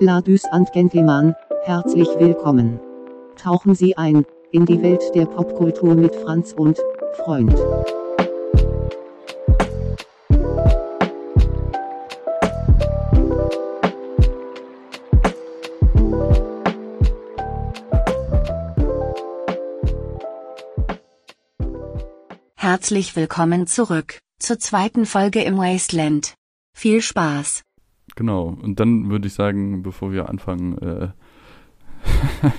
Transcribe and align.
Ladies 0.00 0.44
and 0.46 0.72
Gentlemen, 0.72 1.36
herzlich 1.62 2.08
willkommen. 2.18 2.80
Tauchen 3.36 3.76
Sie 3.76 3.96
ein 3.96 4.26
in 4.50 4.66
die 4.66 4.82
Welt 4.82 5.02
der 5.14 5.26
Popkultur 5.26 5.94
mit 5.94 6.16
Franz 6.16 6.52
und 6.52 6.80
Freund. 7.24 7.54
Herzlich 22.56 23.14
willkommen 23.14 23.68
zurück 23.68 24.18
zur 24.40 24.58
zweiten 24.58 25.06
Folge 25.06 25.44
im 25.44 25.56
Wasteland. 25.56 26.34
Viel 26.72 27.00
Spaß. 27.00 27.62
Genau. 28.14 28.56
Und 28.60 28.78
dann 28.80 29.10
würde 29.10 29.26
ich 29.26 29.34
sagen, 29.34 29.82
bevor 29.82 30.12
wir 30.12 30.28
anfangen, 30.28 30.78
äh, 30.78 31.08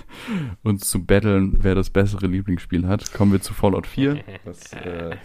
uns 0.63 0.89
zu 0.89 1.03
battlen, 1.05 1.57
wer 1.61 1.75
das 1.75 1.89
bessere 1.89 2.27
Lieblingsspiel 2.27 2.87
hat, 2.87 3.13
kommen 3.13 3.31
wir 3.31 3.41
zu 3.41 3.53
Fallout 3.53 3.87
4, 3.87 4.17
was, 4.43 4.73
äh, 4.73 5.15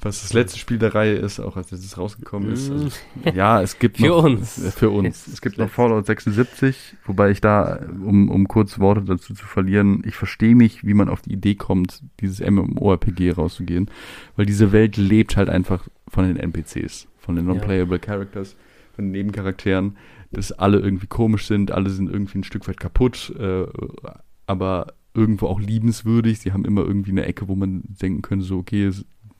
was 0.00 0.22
das 0.22 0.32
letzte 0.32 0.58
Spiel 0.58 0.78
der 0.78 0.94
Reihe 0.94 1.14
ist, 1.14 1.40
auch 1.40 1.56
als 1.56 1.72
es 1.72 1.98
rausgekommen 1.98 2.52
ist. 2.52 2.70
Also, 2.70 2.88
ja, 3.34 3.60
es 3.62 3.78
gibt 3.78 3.96
Für 3.98 4.06
noch, 4.08 4.24
uns. 4.24 4.62
äh, 4.64 4.70
Für 4.70 4.90
uns. 4.90 5.26
Es 5.26 5.40
gibt 5.40 5.58
noch 5.58 5.68
Fallout 5.70 6.06
76, 6.06 6.96
wobei 7.04 7.30
ich 7.30 7.40
da, 7.40 7.80
um, 8.04 8.30
um 8.30 8.46
kurz 8.46 8.78
Worte 8.78 9.02
dazu 9.02 9.34
zu 9.34 9.44
verlieren, 9.46 10.02
ich 10.06 10.14
verstehe 10.14 10.54
mich, 10.54 10.84
wie 10.86 10.94
man 10.94 11.08
auf 11.08 11.22
die 11.22 11.32
Idee 11.32 11.54
kommt, 11.56 12.02
dieses 12.20 12.40
MMORPG 12.40 13.32
rauszugehen, 13.32 13.90
weil 14.36 14.46
diese 14.46 14.72
Welt 14.72 14.96
lebt 14.96 15.36
halt 15.36 15.48
einfach 15.48 15.88
von 16.08 16.26
den 16.26 16.36
NPCs, 16.36 17.08
von 17.18 17.34
den 17.36 17.46
Non-Playable 17.46 17.98
Characters, 17.98 18.54
von 18.96 19.06
den 19.06 19.12
Nebencharakteren, 19.12 19.96
dass 20.32 20.52
alle 20.52 20.80
irgendwie 20.80 21.06
komisch 21.06 21.46
sind, 21.46 21.70
alle 21.70 21.90
sind 21.90 22.10
irgendwie 22.10 22.38
ein 22.38 22.44
Stück 22.44 22.66
weit 22.66 22.80
kaputt, 22.80 23.32
äh, 23.38 23.66
aber 24.46 24.94
irgendwo 25.14 25.46
auch 25.46 25.60
liebenswürdig. 25.60 26.40
Sie 26.40 26.52
haben 26.52 26.64
immer 26.64 26.82
irgendwie 26.82 27.12
eine 27.12 27.24
Ecke, 27.24 27.48
wo 27.48 27.54
man 27.54 27.82
denken 27.86 28.22
könnte, 28.22 28.44
so, 28.44 28.58
okay, 28.58 28.90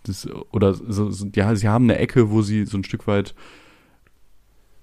das, 0.04 0.28
oder 0.52 0.74
so, 0.74 1.10
so, 1.10 1.26
ja, 1.34 1.54
sie 1.56 1.68
haben 1.68 1.84
eine 1.84 1.98
Ecke, 1.98 2.30
wo 2.30 2.42
sie 2.42 2.64
so 2.64 2.78
ein 2.78 2.84
Stück 2.84 3.06
weit 3.06 3.34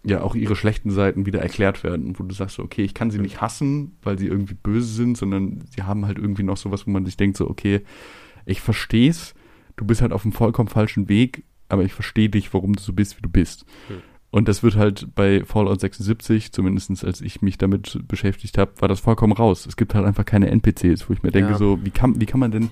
ja 0.06 0.22
auch 0.22 0.36
ihre 0.36 0.56
schlechten 0.56 0.92
Seiten 0.92 1.26
wieder 1.26 1.42
erklärt 1.42 1.84
werden, 1.84 2.20
wo 2.20 2.24
du 2.24 2.36
sagst, 2.36 2.58
so, 2.58 2.64
okay, 2.64 2.84
ich 2.84 2.94
kann 2.94 3.10
sie 3.10 3.20
nicht 3.20 3.40
hassen, 3.40 3.96
weil 4.02 4.20
sie 4.20 4.28
irgendwie 4.28 4.54
böse 4.54 4.94
sind, 4.94 5.18
sondern 5.18 5.64
sie 5.74 5.84
haben 5.84 6.06
halt 6.06 6.18
irgendwie 6.18 6.44
noch 6.44 6.58
sowas, 6.58 6.86
wo 6.86 6.92
man 6.92 7.06
sich 7.06 7.16
denkt, 7.16 7.38
so, 7.38 7.50
okay, 7.50 7.82
ich 8.46 8.60
versteh's, 8.60 9.34
du 9.78 9.86
bist 9.86 10.02
halt 10.02 10.12
auf 10.12 10.26
einem 10.26 10.34
vollkommen 10.34 10.68
falschen 10.68 11.08
Weg, 11.08 11.46
aber 11.70 11.84
ich 11.84 11.94
verstehe 11.94 12.30
dich, 12.30 12.54
warum 12.54 12.74
du 12.74 12.82
so 12.82 12.92
bist, 12.92 13.18
wie 13.18 13.22
du 13.22 13.30
bist. 13.30 13.66
Hm. 13.88 14.02
Und 14.34 14.48
das 14.48 14.64
wird 14.64 14.76
halt 14.78 15.14
bei 15.14 15.46
Fallout 15.46 15.80
76, 15.80 16.52
zumindestens 16.52 17.04
als 17.04 17.22
ich 17.22 17.44
mich 17.44 17.60
damit 17.60 18.00
beschäftigt 18.08 18.58
habe, 18.58 18.72
war 18.80 18.88
das 18.88 19.00
vollkommen 19.00 19.32
raus. 19.34 19.68
Es 19.68 19.78
gibt 19.78 19.94
halt 19.94 20.08
einfach 20.08 20.26
keine 20.26 20.50
NPCs, 20.50 21.08
wo 21.08 21.14
ich 21.14 21.22
mir 21.22 21.30
denke, 21.30 21.52
Ja. 21.52 21.58
so, 21.60 21.86
wie 21.86 21.92
kann, 21.92 22.20
wie 22.20 22.26
kann 22.26 22.40
man 22.40 22.50
denn 22.50 22.72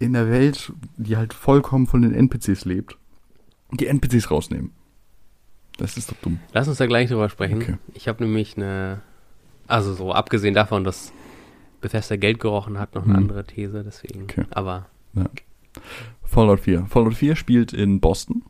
in 0.00 0.12
der 0.12 0.28
Welt, 0.28 0.72
die 0.96 1.16
halt 1.16 1.34
vollkommen 1.34 1.86
von 1.86 2.02
den 2.02 2.12
NPCs 2.12 2.64
lebt, 2.64 2.98
die 3.70 3.86
NPCs 3.86 4.28
rausnehmen? 4.32 4.72
Das 5.78 5.96
ist 5.96 6.10
doch 6.10 6.16
dumm. 6.20 6.40
Lass 6.52 6.66
uns 6.66 6.78
da 6.78 6.86
gleich 6.86 7.08
drüber 7.08 7.28
sprechen. 7.28 7.62
Okay. 7.62 7.76
Ich 7.94 8.08
habe 8.08 8.24
nämlich 8.24 8.56
eine, 8.56 9.02
also 9.68 9.94
so 9.94 10.12
abgesehen 10.12 10.52
davon, 10.54 10.82
dass 10.82 11.12
Bethesda 11.80 12.16
Geld 12.16 12.40
gerochen 12.40 12.80
hat, 12.80 12.96
noch 12.96 13.04
eine 13.04 13.12
Hm. 13.14 13.20
andere 13.20 13.44
These, 13.44 13.84
deswegen. 13.84 14.24
Okay. 14.24 14.46
Aber 14.50 14.86
Fallout 16.24 16.58
4. 16.58 16.86
Fallout 16.86 17.14
4 17.14 17.36
spielt 17.36 17.72
in 17.72 18.00
Boston. 18.00 18.42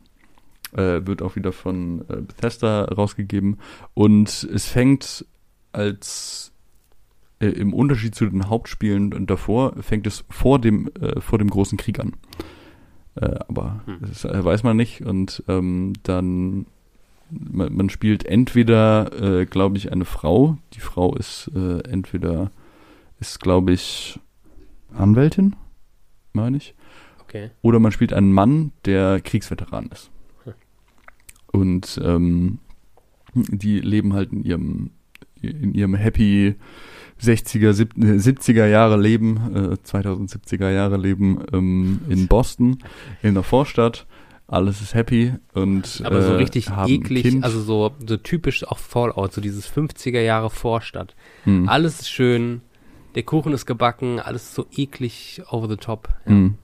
Äh, 0.75 1.05
wird 1.05 1.21
auch 1.21 1.35
wieder 1.35 1.51
von 1.51 2.01
äh, 2.09 2.21
Bethesda 2.21 2.85
rausgegeben. 2.85 3.59
Und 3.93 4.47
es 4.53 4.67
fängt 4.67 5.25
als 5.71 6.51
äh, 7.39 7.47
im 7.47 7.73
Unterschied 7.73 8.15
zu 8.15 8.25
den 8.25 8.49
Hauptspielen 8.49 9.13
und 9.13 9.29
davor, 9.29 9.73
fängt 9.81 10.07
es 10.07 10.23
vor 10.29 10.59
dem, 10.59 10.89
äh, 10.99 11.19
vor 11.21 11.37
dem 11.39 11.49
großen 11.49 11.77
Krieg 11.77 11.99
an. 11.99 12.13
Äh, 13.15 13.35
aber 13.47 13.81
Hm. 13.85 13.97
das 14.01 14.25
äh, 14.25 14.43
weiß 14.43 14.63
man 14.63 14.77
nicht. 14.77 15.01
Und 15.05 15.43
ähm, 15.47 15.93
dann 16.03 16.65
man, 17.29 17.73
man 17.75 17.89
spielt 17.89 18.25
entweder, 18.25 19.41
äh, 19.41 19.45
glaube 19.45 19.77
ich, 19.77 19.91
eine 19.91 20.05
Frau. 20.05 20.57
Die 20.73 20.79
Frau 20.79 21.15
ist 21.15 21.51
äh, 21.55 21.79
entweder 21.89 22.51
ist, 23.19 23.39
glaube 23.39 23.71
ich, 23.71 24.19
Anwältin, 24.95 25.55
meine 26.33 26.57
ich. 26.57 26.75
okay. 27.21 27.51
Oder 27.61 27.79
man 27.79 27.91
spielt 27.91 28.13
einen 28.13 28.31
Mann, 28.31 28.71
der 28.85 29.21
Kriegsveteran 29.21 29.87
ist. 29.91 30.11
Hm. 31.53 31.61
Und 31.61 32.01
ähm, 32.03 32.59
die 33.33 33.79
leben 33.79 34.13
halt 34.13 34.31
in 34.31 34.43
ihrem, 34.43 34.91
in 35.41 35.73
ihrem 35.73 35.95
happy 35.95 36.55
60er, 37.21 37.73
sieb- 37.73 37.97
äh, 37.97 38.17
70er 38.17 38.65
Jahre 38.67 38.99
Leben, 38.99 39.37
äh, 39.55 39.77
2070er 39.85 40.69
Jahre 40.69 40.97
Leben 40.97 41.43
ähm, 41.53 42.01
in 42.09 42.27
Boston, 42.27 42.79
in 43.21 43.33
der 43.33 43.43
Vorstadt. 43.43 44.05
Alles 44.45 44.81
ist 44.81 44.93
happy 44.93 45.33
und 45.53 46.01
Aber 46.03 46.21
so 46.21 46.33
äh, 46.33 46.35
richtig 46.35 46.69
haben 46.69 46.91
ein 46.91 46.99
eklig, 46.99 47.43
also 47.43 47.61
so, 47.61 47.91
so 48.05 48.17
typisch 48.17 48.67
auch 48.67 48.77
Fallout, 48.77 49.33
so 49.33 49.41
dieses 49.41 49.71
50er 49.71 50.19
Jahre 50.19 50.49
Vorstadt. 50.49 51.15
Hm. 51.45 51.67
Alles 51.69 52.01
ist 52.01 52.09
schön, 52.11 52.61
der 53.15 53.23
Kuchen 53.23 53.53
ist 53.53 53.65
gebacken, 53.65 54.19
alles 54.19 54.43
ist 54.43 54.55
so 54.55 54.67
eklig 54.75 55.41
over 55.49 55.69
the 55.69 55.77
top. 55.77 56.09
Ja. 56.25 56.31
Mhm. 56.33 56.55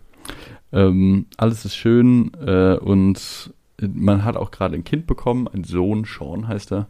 Ähm, 0.72 1.26
alles 1.38 1.66
ist 1.66 1.76
schön 1.76 2.32
äh, 2.46 2.76
und 2.76 3.54
man 3.94 4.24
hat 4.24 4.38
auch 4.38 4.52
gerade 4.52 4.76
ein 4.76 4.84
Kind 4.84 5.08
bekommen, 5.08 5.48
ein 5.48 5.64
Sohn, 5.64 6.06
Sean 6.06 6.48
heißt 6.48 6.72
er. 6.72 6.88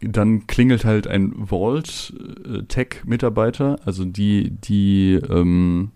Dann 0.00 0.46
klingelt 0.46 0.84
halt 0.84 1.06
ein 1.06 1.46
Vault-Tech-Mitarbeiter, 1.46 3.78
also 3.84 4.04
die, 4.04 4.50
die 4.50 5.14
ähm, 5.14 5.92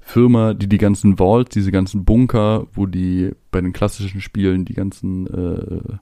Firma, 0.00 0.52
die 0.54 0.68
die 0.68 0.78
ganzen 0.78 1.18
Vault, 1.18 1.54
diese 1.54 1.70
ganzen 1.70 2.04
Bunker, 2.04 2.66
wo 2.72 2.86
die 2.86 3.30
bei 3.52 3.60
den 3.60 3.72
klassischen 3.72 4.20
Spielen 4.20 4.64
die 4.64 4.74
ganzen 4.74 5.28
äh, 5.28 5.98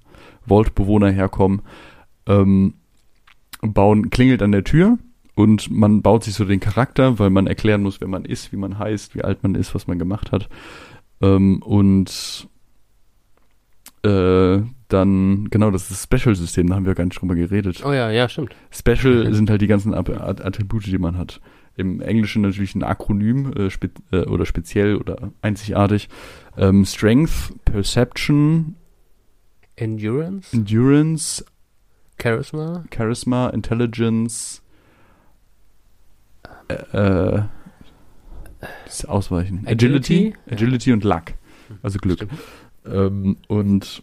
Vault-Bewohner 0.46 1.10
herkommen, 1.10 1.60
ähm, 2.26 2.72
bauen, 3.60 4.08
klingelt 4.08 4.40
an 4.42 4.52
der 4.52 4.64
Tür 4.64 4.96
und 5.34 5.70
man 5.70 6.02
baut 6.02 6.24
sich 6.24 6.34
so 6.34 6.44
den 6.44 6.60
Charakter, 6.60 7.18
weil 7.18 7.30
man 7.30 7.46
erklären 7.46 7.82
muss, 7.82 8.00
wer 8.00 8.08
man 8.08 8.24
ist, 8.24 8.52
wie 8.52 8.56
man 8.56 8.78
heißt, 8.78 9.14
wie 9.14 9.22
alt 9.22 9.42
man 9.42 9.54
ist, 9.54 9.74
was 9.74 9.86
man 9.86 9.98
gemacht 9.98 10.32
hat. 10.32 10.48
Ähm, 11.20 11.62
und 11.62 12.48
äh, 14.02 14.62
dann, 14.88 15.48
genau, 15.50 15.70
das 15.70 15.82
ist 15.82 15.90
das 15.90 16.02
Special-System, 16.04 16.68
da 16.68 16.74
haben 16.74 16.86
wir 16.86 16.94
gar 16.94 17.04
nicht 17.04 17.20
drüber 17.20 17.34
geredet. 17.34 17.84
Oh 17.84 17.92
ja, 17.92 18.10
ja, 18.10 18.28
stimmt. 18.28 18.54
Special 18.70 19.24
Mhm. 19.28 19.34
sind 19.34 19.50
halt 19.50 19.60
die 19.62 19.66
ganzen 19.66 19.94
Attribute, 19.94 20.86
die 20.86 20.98
man 20.98 21.16
hat. 21.16 21.40
Im 21.76 22.00
Englischen 22.00 22.42
natürlich 22.42 22.74
ein 22.74 22.82
Akronym 22.82 23.52
äh, 23.52 23.70
spe 23.70 23.90
äh, 24.12 24.24
oder 24.26 24.44
speziell 24.44 24.96
oder 24.96 25.32
einzigartig. 25.40 26.08
Ähm, 26.56 26.84
Strength, 26.84 27.54
Perception, 27.64 28.74
Endurance, 29.76 30.54
Endurance, 30.54 31.44
Charisma, 32.20 32.84
Charisma, 32.94 33.48
Intelligence, 33.50 34.62
äh, 36.68 36.74
äh, 36.74 37.42
das 38.84 39.04
Ausweichen. 39.06 39.66
Agility? 39.66 40.34
Agility, 40.46 40.52
Agility 40.52 40.92
und 40.92 41.04
Luck. 41.04 41.22
Also 41.82 41.98
Glück. 41.98 42.16
Stimmt. 42.18 42.32
Ähm, 42.86 43.36
und 43.48 44.02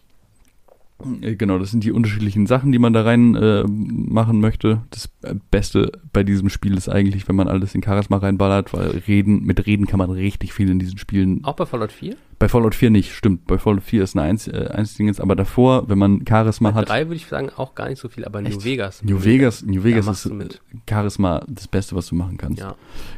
äh, 1.20 1.36
genau, 1.36 1.58
das 1.58 1.70
sind 1.70 1.84
die 1.84 1.92
unterschiedlichen 1.92 2.46
Sachen, 2.46 2.72
die 2.72 2.78
man 2.78 2.92
da 2.92 3.02
rein 3.02 3.34
äh, 3.36 3.64
machen 3.64 4.40
möchte. 4.40 4.82
Das 4.90 5.08
Beste 5.50 5.92
bei 6.12 6.24
diesem 6.24 6.48
Spiel 6.48 6.76
ist 6.76 6.88
eigentlich, 6.88 7.28
wenn 7.28 7.36
man 7.36 7.48
alles 7.48 7.74
in 7.74 7.82
Charisma 7.82 8.16
reinballert, 8.18 8.72
weil 8.72 9.02
reden, 9.06 9.44
mit 9.44 9.66
Reden 9.66 9.86
kann 9.86 9.98
man 9.98 10.10
richtig 10.10 10.52
viel 10.52 10.70
in 10.70 10.78
diesen 10.78 10.98
Spielen. 10.98 11.44
Auch 11.44 11.54
bei 11.54 11.66
Fallout 11.66 11.92
4? 11.92 12.16
Bei 12.38 12.48
Fallout 12.48 12.74
4 12.74 12.90
nicht, 12.90 13.12
stimmt. 13.12 13.46
Bei 13.46 13.58
Fallout 13.58 13.82
4 13.82 14.02
ist 14.02 14.16
ein 14.16 14.20
Einz 14.20 14.48
äh, 14.48 14.68
Einzdingens, 14.72 15.20
aber 15.20 15.36
davor, 15.36 15.88
wenn 15.88 15.98
man 15.98 16.24
Charisma 16.28 16.70
Bei 16.70 16.80
hat. 16.80 16.88
3 16.88 17.06
würde 17.06 17.16
ich 17.16 17.26
sagen, 17.26 17.50
auch 17.56 17.74
gar 17.74 17.88
nicht 17.88 18.00
so 18.00 18.08
viel, 18.08 18.24
aber 18.24 18.40
New 18.40 18.48
Echt? 18.48 18.64
Vegas. 18.64 19.02
New 19.02 19.24
Vegas, 19.24 19.62
New 19.64 19.84
Vegas 19.84 20.26
ist. 20.26 20.60
Charisma 20.88 21.42
das 21.46 21.68
Beste, 21.68 21.94
was 21.94 22.08
du 22.08 22.14
machen 22.14 22.36
kannst. 22.36 22.60
Ja. 22.60 22.74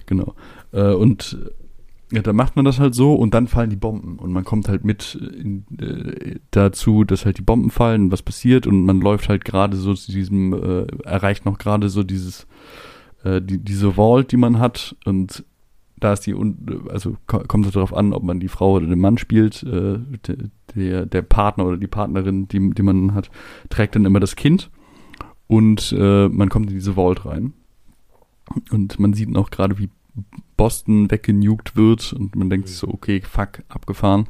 Genau. 0.07 0.35
Äh, 0.73 0.93
und 0.93 1.39
ja, 2.13 2.23
dann 2.23 2.37
macht 2.37 2.57
man 2.57 2.65
das 2.65 2.81
halt 2.81 2.95
so 2.95 3.15
und 3.15 3.35
dann 3.35 3.47
fallen 3.47 3.71
die 3.71 3.77
Bomben. 3.77 4.19
Und 4.19 4.33
man 4.33 4.45
kommt 4.45 4.69
halt 4.69 4.85
mit 4.85 5.15
in, 5.15 5.65
äh, 5.81 6.41
dazu, 6.51 7.05
dass 7.05 7.25
halt 7.25 7.39
die 7.39 7.43
Bomben 7.43 7.71
fallen, 7.71 8.11
was 8.11 8.23
passiert. 8.23 8.67
Und 8.67 8.85
man 8.85 9.01
läuft 9.01 9.29
halt 9.29 9.45
gerade 9.45 9.77
so 9.77 9.95
zu 9.95 10.11
diesem, 10.11 10.53
äh, 10.53 10.87
erreicht 11.05 11.45
noch 11.45 11.59
gerade 11.59 11.89
so 11.89 12.03
dieses, 12.03 12.47
äh, 13.23 13.41
die, 13.41 13.59
diese 13.59 13.93
Vault, 13.97 14.33
die 14.33 14.37
man 14.37 14.59
hat. 14.59 14.97
Und 15.05 15.45
da 15.99 16.13
ist 16.15 16.27
die, 16.27 16.35
un- 16.35 16.89
also 16.89 17.17
ko- 17.27 17.45
kommt 17.47 17.67
es 17.67 17.73
darauf 17.73 17.95
an, 17.95 18.13
ob 18.13 18.23
man 18.23 18.41
die 18.41 18.49
Frau 18.49 18.73
oder 18.73 18.87
den 18.87 18.99
Mann 18.99 19.19
spielt, 19.19 19.63
äh, 19.63 19.99
de- 20.27 20.49
der, 20.75 21.07
der 21.07 21.23
Partner 21.23 21.67
oder 21.67 21.77
die 21.77 21.87
Partnerin, 21.87 22.49
die, 22.49 22.71
die 22.71 22.83
man 22.83 23.15
hat, 23.15 23.31
trägt 23.69 23.95
dann 23.95 24.05
immer 24.05 24.21
das 24.21 24.35
Kind. 24.37 24.71
Und 25.47 25.95
äh, 25.99 26.29
man 26.29 26.49
kommt 26.49 26.71
in 26.71 26.77
diese 26.77 26.95
Vault 26.95 27.25
rein. 27.25 27.53
Und 28.71 28.99
man 28.99 29.13
sieht 29.13 29.31
noch 29.31 29.51
gerade, 29.51 29.79
wie 29.79 29.91
Boston 30.57 31.11
weggenugt 31.11 31.77
wird 31.77 32.13
und 32.13 32.37
man 32.37 32.51
denkt 32.51 32.69
sich 32.69 32.77
so, 32.77 32.89
okay, 32.89 33.23
fuck, 33.23 33.63
abgefahren. 33.69 34.27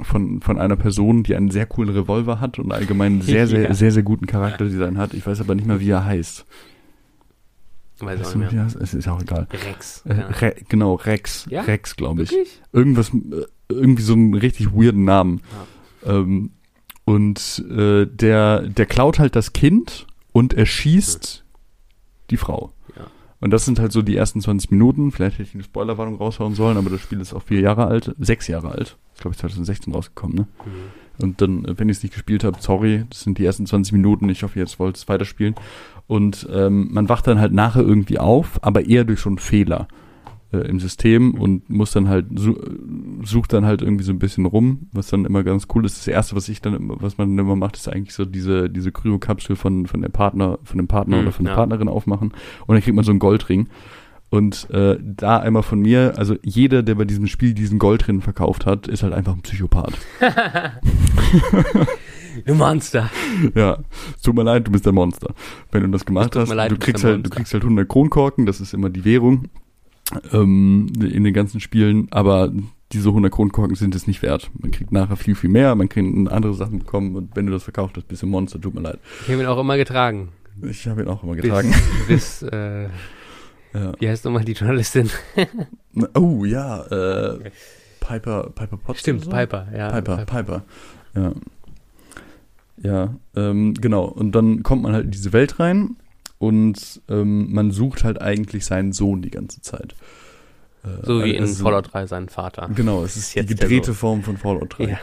von, 0.00 0.40
von 0.42 0.58
einer 0.58 0.76
Person, 0.76 1.22
die 1.22 1.34
einen 1.34 1.50
sehr 1.50 1.66
coolen 1.66 1.90
Revolver 1.94 2.38
hat 2.40 2.58
und 2.58 2.70
allgemein 2.72 3.12
einen 3.14 3.22
sehr, 3.22 3.46
sehr, 3.46 3.62
Ja. 3.62 3.74
sehr, 3.74 3.92
sehr 3.92 4.02
guten 4.02 4.26
Charakterdesign 4.26 4.98
hat. 4.98 5.14
Ich 5.14 5.26
weiß 5.26 5.40
aber 5.40 5.54
nicht 5.54 5.66
mehr, 5.66 5.80
wie 5.80 5.90
er 5.90 6.04
heißt. 6.04 6.44
Weiß 8.00 8.20
Weißt 8.20 8.34
du, 8.34 8.38
mehr. 8.38 8.66
Es 8.80 8.94
ist 8.94 9.08
auch 9.08 9.20
egal. 9.20 9.48
Rex. 9.66 10.04
Äh, 10.06 10.16
Ja. 10.18 10.26
Re 10.28 10.54
genau, 10.68 10.94
Rex. 10.94 11.46
Ja? 11.50 11.62
Rex, 11.62 11.96
glaube 11.96 12.22
ich. 12.22 12.30
Wirklich? 12.30 12.62
Irgendwas, 12.72 13.08
äh, 13.12 13.46
irgendwie 13.68 14.02
so 14.02 14.12
einen 14.12 14.34
richtig 14.34 14.72
weirden 14.72 15.04
Namen. 15.04 15.40
Ähm, 16.06 16.50
und 17.08 17.64
äh, 17.70 18.04
der, 18.04 18.60
der 18.60 18.84
klaut 18.84 19.18
halt 19.18 19.34
das 19.34 19.54
Kind 19.54 20.06
und 20.32 20.52
erschießt 20.52 21.42
die 22.28 22.36
Frau. 22.36 22.74
Ja. 22.94 23.06
Und 23.40 23.50
das 23.50 23.64
sind 23.64 23.78
halt 23.78 23.92
so 23.92 24.02
die 24.02 24.14
ersten 24.14 24.42
20 24.42 24.70
Minuten. 24.70 25.10
Vielleicht 25.10 25.38
hätte 25.38 25.48
ich 25.48 25.54
eine 25.54 25.64
Spoilerwarnung 25.64 26.16
raushauen 26.16 26.54
sollen, 26.54 26.76
aber 26.76 26.90
das 26.90 27.00
Spiel 27.00 27.18
ist 27.22 27.32
auch 27.32 27.44
vier 27.44 27.60
Jahre 27.60 27.86
alt, 27.86 28.14
sechs 28.18 28.46
Jahre 28.46 28.72
alt. 28.72 28.98
Ist, 29.14 29.22
glaube 29.22 29.32
ich, 29.32 29.38
2016 29.38 29.94
rausgekommen, 29.94 30.36
ne? 30.36 30.48
Mhm. 30.66 31.24
Und 31.24 31.40
dann, 31.40 31.64
äh, 31.64 31.78
wenn 31.78 31.88
ich 31.88 31.96
es 31.96 32.02
nicht 32.02 32.12
gespielt 32.12 32.44
habe, 32.44 32.58
sorry, 32.60 33.06
das 33.08 33.22
sind 33.22 33.38
die 33.38 33.44
ersten 33.46 33.64
20 33.64 33.94
Minuten. 33.94 34.28
Ich 34.28 34.42
hoffe, 34.42 34.58
jetzt 34.58 34.78
wollt 34.78 34.96
es 34.96 35.08
weiterspielen. 35.08 35.54
Und 36.06 36.46
ähm, 36.52 36.88
man 36.92 37.08
wacht 37.08 37.26
dann 37.26 37.40
halt 37.40 37.54
nachher 37.54 37.82
irgendwie 37.82 38.18
auf, 38.18 38.62
aber 38.62 38.84
eher 38.84 39.04
durch 39.04 39.20
so 39.20 39.30
einen 39.30 39.38
Fehler 39.38 39.88
äh, 40.52 40.58
im 40.58 40.80
System 40.80 41.34
und 41.34 41.68
muss 41.68 41.92
dann 41.92 42.08
halt, 42.08 42.26
su 42.34 42.56
sucht 43.22 43.52
dann 43.52 43.66
halt 43.66 43.82
irgendwie 43.82 44.04
so 44.04 44.12
ein 44.12 44.18
bisschen 44.18 44.46
rum, 44.46 44.88
was 44.92 45.08
dann 45.08 45.24
immer 45.24 45.42
ganz 45.42 45.66
cool 45.74 45.84
ist. 45.84 45.98
Das 45.98 46.08
erste, 46.08 46.36
was 46.36 46.48
ich 46.48 46.60
dann 46.62 46.76
was 47.00 47.18
man 47.18 47.36
dann 47.36 47.44
immer 47.46 47.56
macht, 47.56 47.76
ist 47.76 47.88
eigentlich 47.88 48.14
so 48.14 48.24
diese, 48.24 48.70
diese 48.70 48.92
Kryokapsel 48.92 49.56
von, 49.56 49.86
von 49.86 50.00
der 50.00 50.08
Partner, 50.08 50.58
von 50.64 50.78
dem 50.78 50.88
Partner 50.88 51.16
Mhm, 51.16 51.22
oder 51.22 51.32
von 51.32 51.44
der 51.44 51.52
ja. 51.52 51.56
Partnerin 51.58 51.88
aufmachen. 51.88 52.32
Und 52.66 52.74
dann 52.74 52.82
kriegt 52.82 52.94
man 52.94 53.04
so 53.04 53.10
einen 53.10 53.18
Goldring. 53.18 53.68
Und 54.30 54.68
äh, 54.70 54.98
da 55.00 55.38
einmal 55.38 55.62
von 55.62 55.80
mir, 55.80 56.14
also 56.16 56.36
jeder, 56.42 56.82
der 56.82 56.96
bei 56.96 57.04
diesem 57.06 57.26
Spiel 57.26 57.54
diesen 57.54 57.78
Goldring 57.78 58.20
verkauft 58.20 58.66
hat, 58.66 58.86
ist 58.86 59.02
halt 59.02 59.14
einfach 59.14 59.32
ein 59.34 59.42
Psychopath. 59.42 59.98
Du 62.46 62.54
Monster. 62.54 63.10
Ja, 63.56 63.78
es 64.14 64.22
tut 64.22 64.36
mir 64.36 64.44
leid, 64.44 64.66
du 64.66 64.70
bist 64.70 64.86
ein 64.86 64.94
Monster. 64.94 65.34
Wenn 65.72 65.82
du 65.82 65.88
das 65.88 66.04
gemacht 66.04 66.36
hast, 66.36 66.52
leid, 66.52 66.70
du 66.70 66.76
kriegst 66.76 67.02
halt, 67.02 67.26
du 67.26 67.30
kriegst 67.30 67.52
halt 67.52 67.64
100 67.64 67.88
Kronkorken, 67.88 68.46
das 68.46 68.60
ist 68.60 68.74
immer 68.74 68.90
die 68.90 69.04
Währung 69.04 69.48
ähm, 70.32 70.92
in 71.00 71.24
den 71.24 71.34
ganzen 71.34 71.60
Spielen, 71.60 72.08
aber 72.10 72.52
diese 72.92 73.08
100 73.10 73.30
Kronkorken 73.32 73.76
sind 73.76 73.94
es 73.94 74.06
nicht 74.06 74.22
wert. 74.22 74.50
Man 74.58 74.70
kriegt 74.70 74.92
nachher 74.92 75.16
viel, 75.16 75.34
viel 75.34 75.50
mehr, 75.50 75.74
man 75.74 75.88
kann 75.88 76.28
andere 76.28 76.54
Sachen 76.54 76.78
bekommen 76.78 77.14
und 77.16 77.36
wenn 77.36 77.46
du 77.46 77.52
das 77.52 77.64
verkauft 77.64 77.96
hast, 77.96 78.08
bist 78.08 78.22
du 78.22 78.26
ein 78.26 78.30
Monster, 78.30 78.60
tut 78.60 78.74
mir 78.74 78.80
leid. 78.80 78.98
Ich 79.26 79.32
habe 79.32 79.42
ihn 79.42 79.46
auch 79.46 79.58
immer 79.58 79.76
getragen. 79.76 80.30
Ich 80.62 80.86
habe 80.88 81.02
ihn 81.02 81.08
auch 81.08 81.22
immer 81.22 81.34
Bis, 81.34 81.42
getragen. 81.42 81.74
bis 82.08 82.42
äh, 82.42 82.84
Ja. 83.74 83.92
wie 83.98 84.08
heißt 84.08 84.24
nochmal 84.24 84.44
die 84.44 84.52
Journalistin? 84.52 85.10
Oh 86.14 86.44
ja, 86.44 86.82
äh, 86.84 87.50
Piper, 88.00 88.50
Piper 88.54 88.76
Potts 88.78 89.00
Stimmt, 89.00 89.24
so? 89.24 89.30
Piper. 89.30 89.68
Ja, 89.76 89.90
Piper, 89.90 90.24
Piper. 90.24 90.62
Ja. 91.14 91.32
Ja, 92.80 93.14
ähm, 93.34 93.74
genau. 93.74 94.04
Und 94.04 94.32
dann 94.32 94.62
kommt 94.62 94.82
man 94.82 94.92
halt 94.92 95.06
in 95.06 95.10
diese 95.10 95.32
Welt 95.32 95.58
rein 95.58 95.96
und 96.38 97.00
ähm, 97.08 97.52
man 97.52 97.70
sucht 97.70 98.04
halt 98.04 98.20
eigentlich 98.20 98.64
seinen 98.64 98.92
Sohn 98.92 99.22
die 99.22 99.30
ganze 99.30 99.60
Zeit. 99.60 99.94
Äh, 100.84 101.04
So 101.06 101.24
wie 101.24 101.34
in 101.34 101.42
also- 101.42 101.62
Fallout 101.64 101.92
3 101.92 102.06
seinen 102.06 102.28
Vater. 102.28 102.70
Genau, 102.74 103.02
es 103.04 103.16
ist 103.16 103.34
die 103.34 103.40
Jetzt 103.40 103.50
der 103.50 103.56
gedrehte. 103.56 103.94
Form 103.94 104.22
von 104.22 104.36
Fallout 104.36 104.78
3. 104.78 104.84
Ja. 104.84 104.98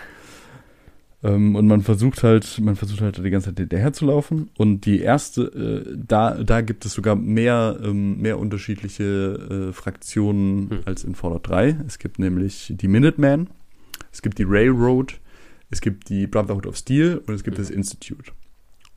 Ähm, 1.23 1.55
und 1.55 1.65
man 1.67 1.81
versucht 1.81 2.21
halt, 2.23 2.59
man 2.61 2.75
versucht 2.75 3.01
halt 3.01 3.17
die 3.17 3.29
ganze 3.29 3.49
Zeit 3.49 3.57
hinterher 3.59 3.93
zu 3.93 4.05
laufen. 4.05 4.49
Und 4.57 4.85
die 4.85 4.99
erste, 4.99 5.85
äh, 5.87 5.95
da, 5.97 6.35
da 6.43 6.61
gibt 6.61 6.85
es 6.85 6.93
sogar 6.93 7.15
mehr, 7.15 7.79
ähm, 7.83 8.21
mehr 8.21 8.37
unterschiedliche 8.39 9.69
äh, 9.69 9.73
Fraktionen 9.73 10.69
Hm. 10.69 10.79
als 10.85 11.03
in 11.03 11.15
Fallout 11.15 11.47
3. 11.49 11.77
Es 11.87 11.97
gibt 11.99 12.19
nämlich 12.19 12.73
die 12.75 12.87
Minutemen, 12.87 13.49
es 14.11 14.21
gibt 14.21 14.37
die 14.37 14.45
Railroad, 14.47 15.19
es 15.71 15.81
gibt 15.81 16.09
die 16.09 16.27
Brotherhood 16.27 16.67
of 16.67 16.77
Steel 16.77 17.21
und 17.25 17.33
es 17.33 17.43
gibt 17.43 17.57
das 17.59 17.69
Institute. 17.71 18.31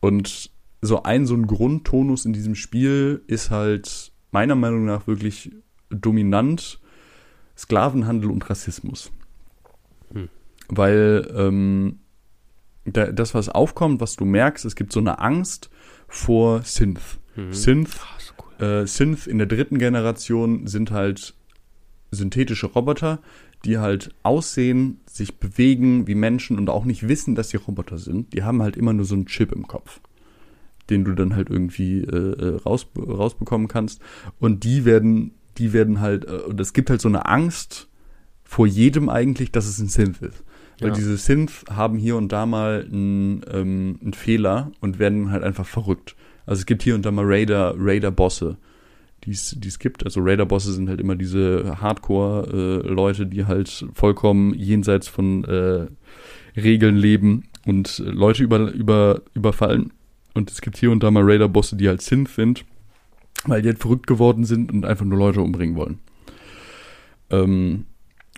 Und 0.00 0.50
so 0.80 1.02
ein, 1.02 1.26
so 1.26 1.34
ein 1.34 1.46
Grundtonus 1.46 2.24
in 2.24 2.32
diesem 2.32 2.54
Spiel 2.54 3.22
ist 3.26 3.50
halt 3.50 4.12
meiner 4.30 4.54
Meinung 4.54 4.84
nach 4.84 5.06
wirklich 5.06 5.50
dominant 5.90 6.80
Sklavenhandel 7.56 8.30
und 8.30 8.48
Rassismus. 8.48 9.10
Hm. 10.12 10.28
Weil 10.68 11.28
ähm, 11.34 11.98
da, 12.84 13.10
das, 13.12 13.34
was 13.34 13.48
aufkommt, 13.48 14.00
was 14.00 14.16
du 14.16 14.24
merkst, 14.24 14.64
es 14.64 14.76
gibt 14.76 14.92
so 14.92 15.00
eine 15.00 15.18
Angst 15.18 15.70
vor 16.06 16.62
Synth. 16.62 17.18
Mhm. 17.36 17.52
Synth, 17.52 18.00
so 18.18 18.34
cool. 18.60 18.66
äh, 18.66 18.86
Synth 18.86 19.26
in 19.26 19.38
der 19.38 19.46
dritten 19.46 19.78
Generation 19.78 20.66
sind 20.66 20.90
halt 20.90 21.34
synthetische 22.10 22.66
Roboter, 22.66 23.20
die 23.64 23.78
halt 23.78 24.14
aussehen, 24.22 25.00
sich 25.06 25.38
bewegen 25.38 26.06
wie 26.06 26.14
Menschen 26.14 26.58
und 26.58 26.70
auch 26.70 26.84
nicht 26.84 27.08
wissen, 27.08 27.34
dass 27.34 27.50
sie 27.50 27.56
Roboter 27.56 27.98
sind. 27.98 28.32
Die 28.32 28.44
haben 28.44 28.62
halt 28.62 28.76
immer 28.76 28.92
nur 28.92 29.04
so 29.04 29.14
einen 29.14 29.26
Chip 29.26 29.52
im 29.52 29.66
Kopf, 29.66 30.00
den 30.90 31.04
du 31.04 31.14
dann 31.14 31.34
halt 31.36 31.50
irgendwie 31.50 32.00
äh, 32.00 32.06
äh, 32.16 32.56
raus, 32.64 32.86
rausbekommen 32.96 33.68
kannst. 33.68 34.00
Und 34.38 34.64
die 34.64 34.84
werden, 34.84 35.32
die 35.58 35.72
werden 35.72 36.00
halt, 36.00 36.24
äh, 36.26 36.32
und 36.48 36.60
es 36.60 36.72
gibt 36.72 36.90
halt 36.90 37.00
so 37.00 37.08
eine 37.08 37.26
Angst 37.26 37.88
vor 38.44 38.66
jedem 38.66 39.08
eigentlich, 39.08 39.52
dass 39.52 39.66
es 39.66 39.78
ein 39.78 39.88
Synth 39.88 40.22
ist. 40.22 40.44
Weil 40.80 40.90
Ja. 40.90 40.94
diese 40.94 41.16
Synth 41.16 41.64
haben 41.70 41.98
hier 41.98 42.16
und 42.16 42.30
da 42.32 42.46
mal 42.46 42.86
einen, 42.90 43.42
ähm, 43.52 43.98
einen 44.02 44.12
Fehler 44.14 44.70
und 44.80 44.98
werden 44.98 45.30
halt 45.30 45.42
einfach 45.42 45.66
verrückt. 45.66 46.14
Also 46.46 46.60
es 46.60 46.66
gibt 46.66 46.82
hier 46.82 46.94
und 46.94 47.04
da 47.04 47.10
mal 47.10 47.24
Raider, 47.26 47.74
Raider-Bosse, 47.76 48.56
die 49.24 49.32
es 49.32 49.78
gibt. 49.80 50.04
Also 50.04 50.20
Raider-Bosse 50.22 50.72
sind 50.72 50.88
halt 50.88 51.00
immer 51.00 51.16
diese 51.16 51.76
Hardcore-Leute, 51.80 53.26
die 53.26 53.44
halt 53.44 53.86
vollkommen 53.92 54.54
jenseits 54.54 55.08
von 55.08 55.44
äh, 55.44 55.86
Regeln 56.58 56.96
leben 56.96 57.44
und 57.66 57.98
äh, 58.00 58.10
Leute 58.10 58.42
über, 58.42 58.72
über, 58.72 59.22
überfallen. 59.34 59.92
Und 60.38 60.52
es 60.52 60.60
gibt 60.60 60.76
hier 60.76 60.92
und 60.92 61.02
da 61.02 61.10
mal 61.10 61.24
Raider-Bosse, 61.24 61.74
die 61.74 61.88
halt 61.88 62.00
Synth 62.00 62.28
sind, 62.28 62.64
weil 63.46 63.60
die 63.60 63.70
halt 63.70 63.80
verrückt 63.80 64.06
geworden 64.06 64.44
sind 64.44 64.70
und 64.70 64.84
einfach 64.84 65.04
nur 65.04 65.18
Leute 65.18 65.40
umbringen 65.40 65.74
wollen. 65.74 65.98
Ähm, 67.28 67.86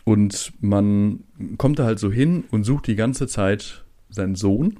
und 0.04 0.54
man 0.62 1.25
kommt 1.59 1.78
da 1.78 1.85
halt 1.85 1.99
so 1.99 2.11
hin 2.11 2.45
und 2.50 2.64
sucht 2.64 2.87
die 2.87 2.97
ganze 2.97 3.26
Zeit 3.26 3.85
seinen 4.09 4.35
Sohn, 4.35 4.78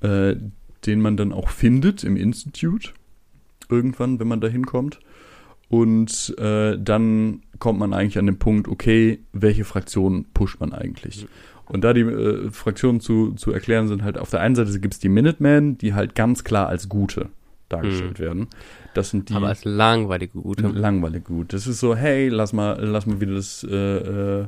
äh, 0.00 0.36
den 0.86 1.02
man 1.02 1.18
dann 1.18 1.34
auch 1.34 1.50
findet 1.50 2.02
im 2.02 2.16
Institute. 2.16 2.92
Irgendwann, 3.68 4.18
wenn 4.18 4.28
man 4.28 4.40
da 4.40 4.48
hinkommt. 4.48 5.00
Und 5.68 6.34
äh, 6.38 6.78
dann 6.78 7.42
kommt 7.58 7.78
man 7.78 7.92
eigentlich 7.92 8.16
an 8.16 8.24
den 8.24 8.38
Punkt, 8.38 8.68
okay, 8.68 9.18
welche 9.34 9.66
Fraktion 9.66 10.24
pusht 10.32 10.60
man 10.60 10.72
eigentlich? 10.72 11.26
Und 11.66 11.82
da 11.82 11.92
die 11.92 12.02
äh, 12.02 12.50
Fraktionen 12.50 13.00
zu, 13.00 13.32
zu 13.32 13.52
erklären 13.52 13.88
sind, 13.88 14.02
halt 14.02 14.18
auf 14.18 14.30
der 14.30 14.40
einen 14.40 14.54
Seite 14.54 14.78
gibt 14.80 14.94
es 14.94 15.00
die 15.00 15.08
Minutemen, 15.08 15.78
die 15.78 15.94
halt 15.94 16.14
ganz 16.14 16.44
klar 16.44 16.68
als 16.68 16.88
gute 16.88 17.28
dargestellt 17.68 18.20
werden. 18.20 18.48
Das 18.92 19.10
sind 19.10 19.30
die 19.30 19.34
Aber 19.34 19.48
als 19.48 19.64
langweilige 19.64 20.38
Gute. 20.38 20.66
langweilig 20.68 21.24
gut. 21.24 21.52
Das 21.52 21.66
ist 21.66 21.80
so, 21.80 21.96
hey, 21.96 22.28
lass 22.28 22.52
mal, 22.52 22.78
lass 22.80 23.06
mal 23.06 23.20
wieder 23.20 23.34
das 23.34 23.66
äh, 23.68 23.74
äh, 23.76 24.46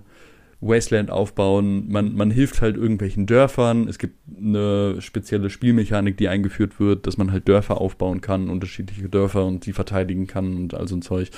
Wasteland 0.60 1.10
aufbauen. 1.10 1.90
Man, 1.90 2.14
man 2.14 2.30
hilft 2.30 2.62
halt 2.62 2.76
irgendwelchen 2.76 3.26
Dörfern. 3.26 3.88
Es 3.88 3.98
gibt 3.98 4.16
eine 4.36 5.00
spezielle 5.00 5.50
Spielmechanik, 5.50 6.16
die 6.16 6.28
eingeführt 6.28 6.80
wird, 6.80 7.06
dass 7.06 7.18
man 7.18 7.30
halt 7.32 7.46
Dörfer 7.48 7.80
aufbauen 7.80 8.20
kann, 8.20 8.48
unterschiedliche 8.48 9.08
Dörfer 9.08 9.44
und 9.44 9.66
die 9.66 9.72
verteidigen 9.72 10.26
kann 10.26 10.56
und 10.56 10.74
all 10.74 10.88
so 10.88 10.96
ein 10.96 11.02
Zeug. 11.02 11.30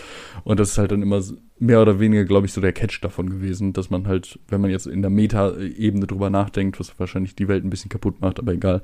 Und 0.45 0.61
das 0.61 0.71
ist 0.71 0.79
halt 0.79 0.93
dann 0.93 1.03
immer 1.03 1.23
mehr 1.59 1.83
oder 1.83 1.99
weniger, 1.99 2.25
glaube 2.25 2.47
ich, 2.47 2.53
so 2.53 2.61
der 2.61 2.73
Catch 2.73 3.01
davon 3.03 3.29
gewesen, 3.29 3.73
dass 3.73 3.91
man 3.91 4.07
halt, 4.07 4.39
wenn 4.49 4.61
man 4.61 4.71
jetzt 4.71 4.87
in 4.87 5.03
der 5.03 5.11
Meta-Ebene 5.11 6.07
drüber 6.07 6.31
nachdenkt, 6.31 6.79
was 6.79 6.99
wahrscheinlich 6.99 7.35
die 7.35 7.49
Welt 7.49 7.65
ein 7.65 7.71
bisschen 7.71 7.91
kaputt 7.91 8.21
macht, 8.21 8.39
aber 8.39 8.53
egal. 8.53 8.83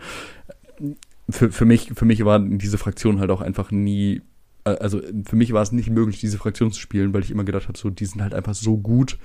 Für, 1.30 1.50
für 1.50 1.64
mich, 1.64 1.92
für 1.94 2.04
mich 2.04 2.24
war 2.24 2.38
diese 2.38 2.76
Fraktion 2.76 3.20
halt 3.20 3.30
auch 3.30 3.40
einfach 3.40 3.70
nie 3.70 4.20
äh, 4.64 4.70
also 4.70 5.00
für 5.24 5.36
mich 5.36 5.52
war 5.52 5.62
es 5.62 5.72
nicht 5.72 5.90
möglich, 5.90 6.20
diese 6.20 6.38
Fraktion 6.38 6.72
zu 6.72 6.80
spielen, 6.80 7.14
weil 7.14 7.22
ich 7.22 7.30
immer 7.30 7.44
gedacht 7.44 7.68
habe, 7.68 7.78
so, 7.78 7.90
die 7.90 8.06
sind 8.06 8.20
halt 8.20 8.34
einfach 8.34 8.54
so 8.54 8.76
gut, 8.76 9.18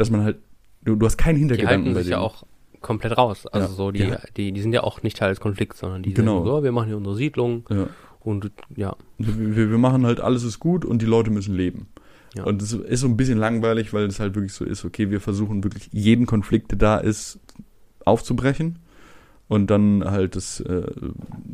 dass 0.00 0.10
man 0.10 0.24
halt, 0.24 0.38
du, 0.82 0.96
du 0.96 1.06
hast 1.06 1.16
keinen 1.18 1.34
Die 1.36 1.40
Hintergedanken 1.40 1.84
halten 1.84 1.94
bei 1.94 2.02
sich 2.02 2.10
ja 2.12 2.18
auch 2.18 2.44
komplett 2.80 3.16
raus. 3.18 3.46
Also 3.46 3.68
Ja. 3.68 3.74
so, 3.74 3.90
die, 3.90 4.02
Ja. 4.04 4.18
die, 4.36 4.52
die 4.52 4.60
sind 4.62 4.72
ja 4.72 4.82
auch 4.82 5.02
nicht 5.02 5.16
Teil 5.18 5.28
des 5.30 5.40
Konflikts, 5.40 5.78
sondern 5.80 6.02
die 6.02 6.14
Genau. 6.14 6.38
sagen 6.44 6.46
so, 6.56 6.62
wir 6.64 6.72
machen 6.72 6.86
hier 6.88 6.96
unsere 6.96 7.14
Siedlung 7.16 7.64
Ja. 7.70 7.86
und 8.20 8.50
ja. 8.74 8.96
Wir, 9.18 9.56
wir 9.56 9.70
wir 9.70 9.78
machen 9.78 10.06
halt, 10.06 10.20
alles 10.20 10.42
ist 10.42 10.58
gut 10.58 10.84
und 10.84 11.02
die 11.02 11.06
Leute 11.06 11.30
müssen 11.30 11.54
leben. 11.54 11.88
Ja. 12.34 12.44
Und 12.44 12.62
es 12.62 12.72
ist 12.72 13.00
so 13.00 13.08
ein 13.08 13.16
bisschen 13.16 13.38
langweilig, 13.38 13.92
weil 13.92 14.04
es 14.04 14.20
halt 14.20 14.34
wirklich 14.34 14.52
so 14.54 14.64
ist, 14.64 14.84
okay, 14.84 15.10
wir 15.10 15.20
versuchen 15.20 15.62
wirklich 15.64 15.88
jeden 15.92 16.26
Konflikt, 16.26 16.70
der 16.70 16.78
da 16.78 16.96
ist, 16.98 17.38
aufzubrechen 18.04 18.78
und 19.48 19.68
dann 19.70 20.04
halt 20.04 20.36
das 20.36 20.60
äh, 20.60 20.86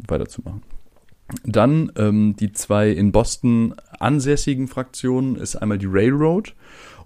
weiterzumachen. 0.06 0.62
Dann 1.44 1.90
ähm, 1.96 2.36
die 2.38 2.52
zwei 2.52 2.90
in 2.90 3.10
Boston 3.10 3.74
ansässigen 3.98 4.68
Fraktionen 4.68 5.34
ist 5.36 5.56
einmal 5.56 5.78
die 5.78 5.88
Railroad. 5.90 6.54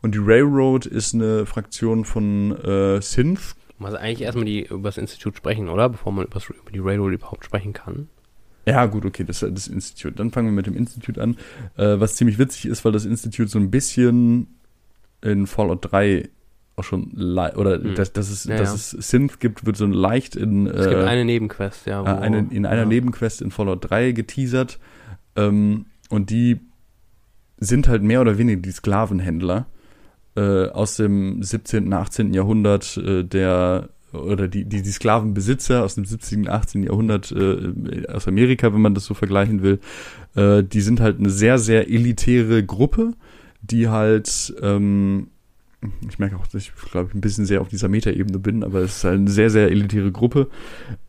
Und 0.02 0.14
die 0.14 0.20
Railroad 0.20 0.86
ist 0.86 1.14
eine 1.14 1.46
Fraktion 1.46 2.04
von 2.04 2.56
äh, 2.64 3.00
Synth. 3.02 3.54
Man 3.78 3.92
muss 3.92 4.00
eigentlich 4.00 4.22
erstmal 4.22 4.44
die, 4.44 4.66
über 4.66 4.88
das 4.88 4.98
Institut 4.98 5.36
sprechen, 5.36 5.68
oder? 5.68 5.88
Bevor 5.88 6.12
man 6.12 6.26
über, 6.26 6.40
über 6.48 6.70
die 6.72 6.78
Railroad 6.78 7.12
überhaupt 7.12 7.44
sprechen 7.44 7.72
kann. 7.72 8.08
Ja, 8.66 8.86
gut, 8.86 9.04
okay, 9.04 9.24
das 9.24 9.40
das 9.40 9.68
Institut. 9.68 10.18
Dann 10.18 10.30
fangen 10.30 10.48
wir 10.48 10.52
mit 10.52 10.66
dem 10.66 10.76
Institut 10.76 11.18
an. 11.18 11.36
Äh, 11.76 11.98
was 11.98 12.16
ziemlich 12.16 12.38
witzig 12.38 12.66
ist, 12.66 12.84
weil 12.84 12.92
das 12.92 13.04
Institut 13.04 13.50
so 13.50 13.58
ein 13.58 13.70
bisschen 13.70 14.58
in 15.22 15.46
Fallout 15.46 15.90
3 15.90 16.28
auch 16.76 16.84
schon 16.84 17.12
oder 17.12 17.74
Hm. 17.82 17.94
dass, 17.94 18.12
dass 18.12 18.30
es 18.30 18.44
Ja, 18.44 18.56
dass 18.56 18.74
es 18.74 19.10
Synth 19.10 19.40
gibt, 19.40 19.66
wird 19.66 19.76
so 19.76 19.86
leicht 19.86 20.36
in 20.36 20.66
Es 20.66 20.88
gibt 20.88 21.00
äh, 21.00 21.04
eine 21.04 21.24
Nebenquest, 21.24 21.86
ja. 21.86 22.02
äh, 22.02 22.06
Wo, 22.06 22.20
eine, 22.20 22.46
in 22.50 22.66
einer 22.66 22.82
ja. 22.82 22.86
Nebenquest 22.86 23.42
in 23.42 23.50
Fallout 23.50 23.90
3 23.90 24.12
geteasert. 24.12 24.78
Ähm, 25.36 25.86
und 26.08 26.30
die 26.30 26.60
sind 27.58 27.88
halt 27.88 28.02
mehr 28.02 28.20
oder 28.20 28.38
weniger 28.38 28.60
die 28.60 28.70
Sklavenhändler 28.72 29.66
äh, 30.36 30.68
aus 30.68 30.96
dem 30.96 31.42
17., 31.42 31.92
18. 31.92 32.34
Jahrhundert, 32.34 32.96
äh, 32.96 33.24
der 33.24 33.88
oder 34.12 34.48
die, 34.48 34.64
die, 34.64 34.82
die 34.82 34.90
Sklavenbesitzer 34.90 35.84
aus 35.84 35.94
dem 35.94 36.04
17., 36.04 36.48
18. 36.48 36.82
Jahrhundert 36.82 37.32
äh, 37.32 38.06
aus 38.08 38.26
Amerika, 38.26 38.72
wenn 38.72 38.80
man 38.80 38.94
das 38.94 39.04
so 39.04 39.14
vergleichen 39.14 39.62
will, 39.62 39.78
äh, 40.34 40.64
die 40.64 40.80
sind 40.80 41.00
halt 41.00 41.18
eine 41.18 41.30
sehr, 41.30 41.58
sehr 41.58 41.88
elitäre 41.88 42.64
Gruppe, 42.64 43.12
die 43.62 43.88
halt, 43.88 44.54
ähm, 44.62 45.28
ich 46.08 46.18
merke 46.18 46.36
auch, 46.36 46.46
dass 46.46 46.62
ich 46.62 46.72
glaube 46.90 47.08
ich 47.10 47.14
ein 47.14 47.20
bisschen 47.20 47.46
sehr 47.46 47.60
auf 47.60 47.68
dieser 47.68 47.88
Metaebene 47.88 48.38
bin, 48.38 48.64
aber 48.64 48.80
es 48.80 48.98
ist 48.98 49.04
halt 49.04 49.18
eine 49.18 49.30
sehr, 49.30 49.50
sehr 49.50 49.70
elitäre 49.70 50.12
Gruppe 50.12 50.48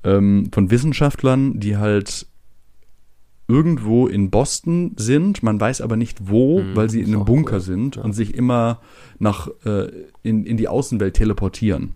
ähm, 0.03 0.49
von 0.51 0.69
Wissenschaftlern, 0.69 1.59
die 1.59 1.77
halt 1.77 2.27
irgendwo 3.51 4.07
in 4.07 4.29
Boston 4.29 4.93
sind, 4.97 5.43
man 5.43 5.59
weiß 5.59 5.81
aber 5.81 5.97
nicht 5.97 6.29
wo, 6.29 6.61
Mhm, 6.61 6.75
weil 6.75 6.89
sie 6.89 7.01
in 7.01 7.13
einem 7.13 7.25
Bunker 7.25 7.55
cool. 7.55 7.61
sind 7.61 7.95
Ja. 7.97 8.03
und 8.03 8.13
sich 8.13 8.33
immer 8.35 8.79
nach 9.19 9.49
äh, 9.65 9.89
in, 10.23 10.45
in 10.45 10.57
die 10.57 10.67
Außenwelt 10.67 11.15
teleportieren. 11.15 11.93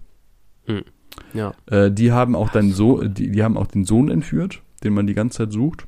Ja. 1.34 1.54
Äh, 1.68 1.92
die 1.92 2.12
haben 2.12 2.36
auch 2.36 2.50
dann 2.50 2.72
so. 2.72 3.04
die, 3.04 3.32
die 3.32 3.44
haben 3.44 3.58
auch 3.58 3.68
den 3.68 3.86
Sohn 3.86 4.10
entführt, 4.10 4.62
den 4.84 4.94
man 4.94 5.08
die 5.08 5.14
ganze 5.14 5.38
Zeit 5.40 5.52
sucht, 5.54 5.86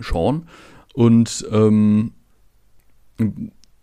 Sean. 0.00 0.46
Und 0.94 1.46
ähm, 1.52 2.12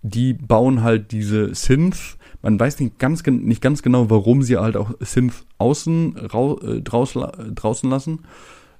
die 0.01 0.33
bauen 0.33 0.81
halt 0.83 1.11
diese 1.11 1.53
Synth. 1.55 2.17
Man 2.41 2.59
weiß 2.59 2.79
nicht 2.79 2.97
ganz, 2.99 3.23
nicht 3.25 3.61
ganz 3.61 3.81
genau, 3.83 4.09
warum 4.09 4.41
sie 4.41 4.57
halt 4.57 4.75
auch 4.75 4.91
Synth 4.99 5.45
außen 5.57 6.17
rau, 6.33 6.59
äh, 6.59 6.81
draus, 6.81 7.15
äh, 7.15 7.51
draußen 7.53 7.89
lassen. 7.89 8.19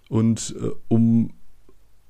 Und 0.10 0.56
äh, 0.60 0.70
um 0.88 1.30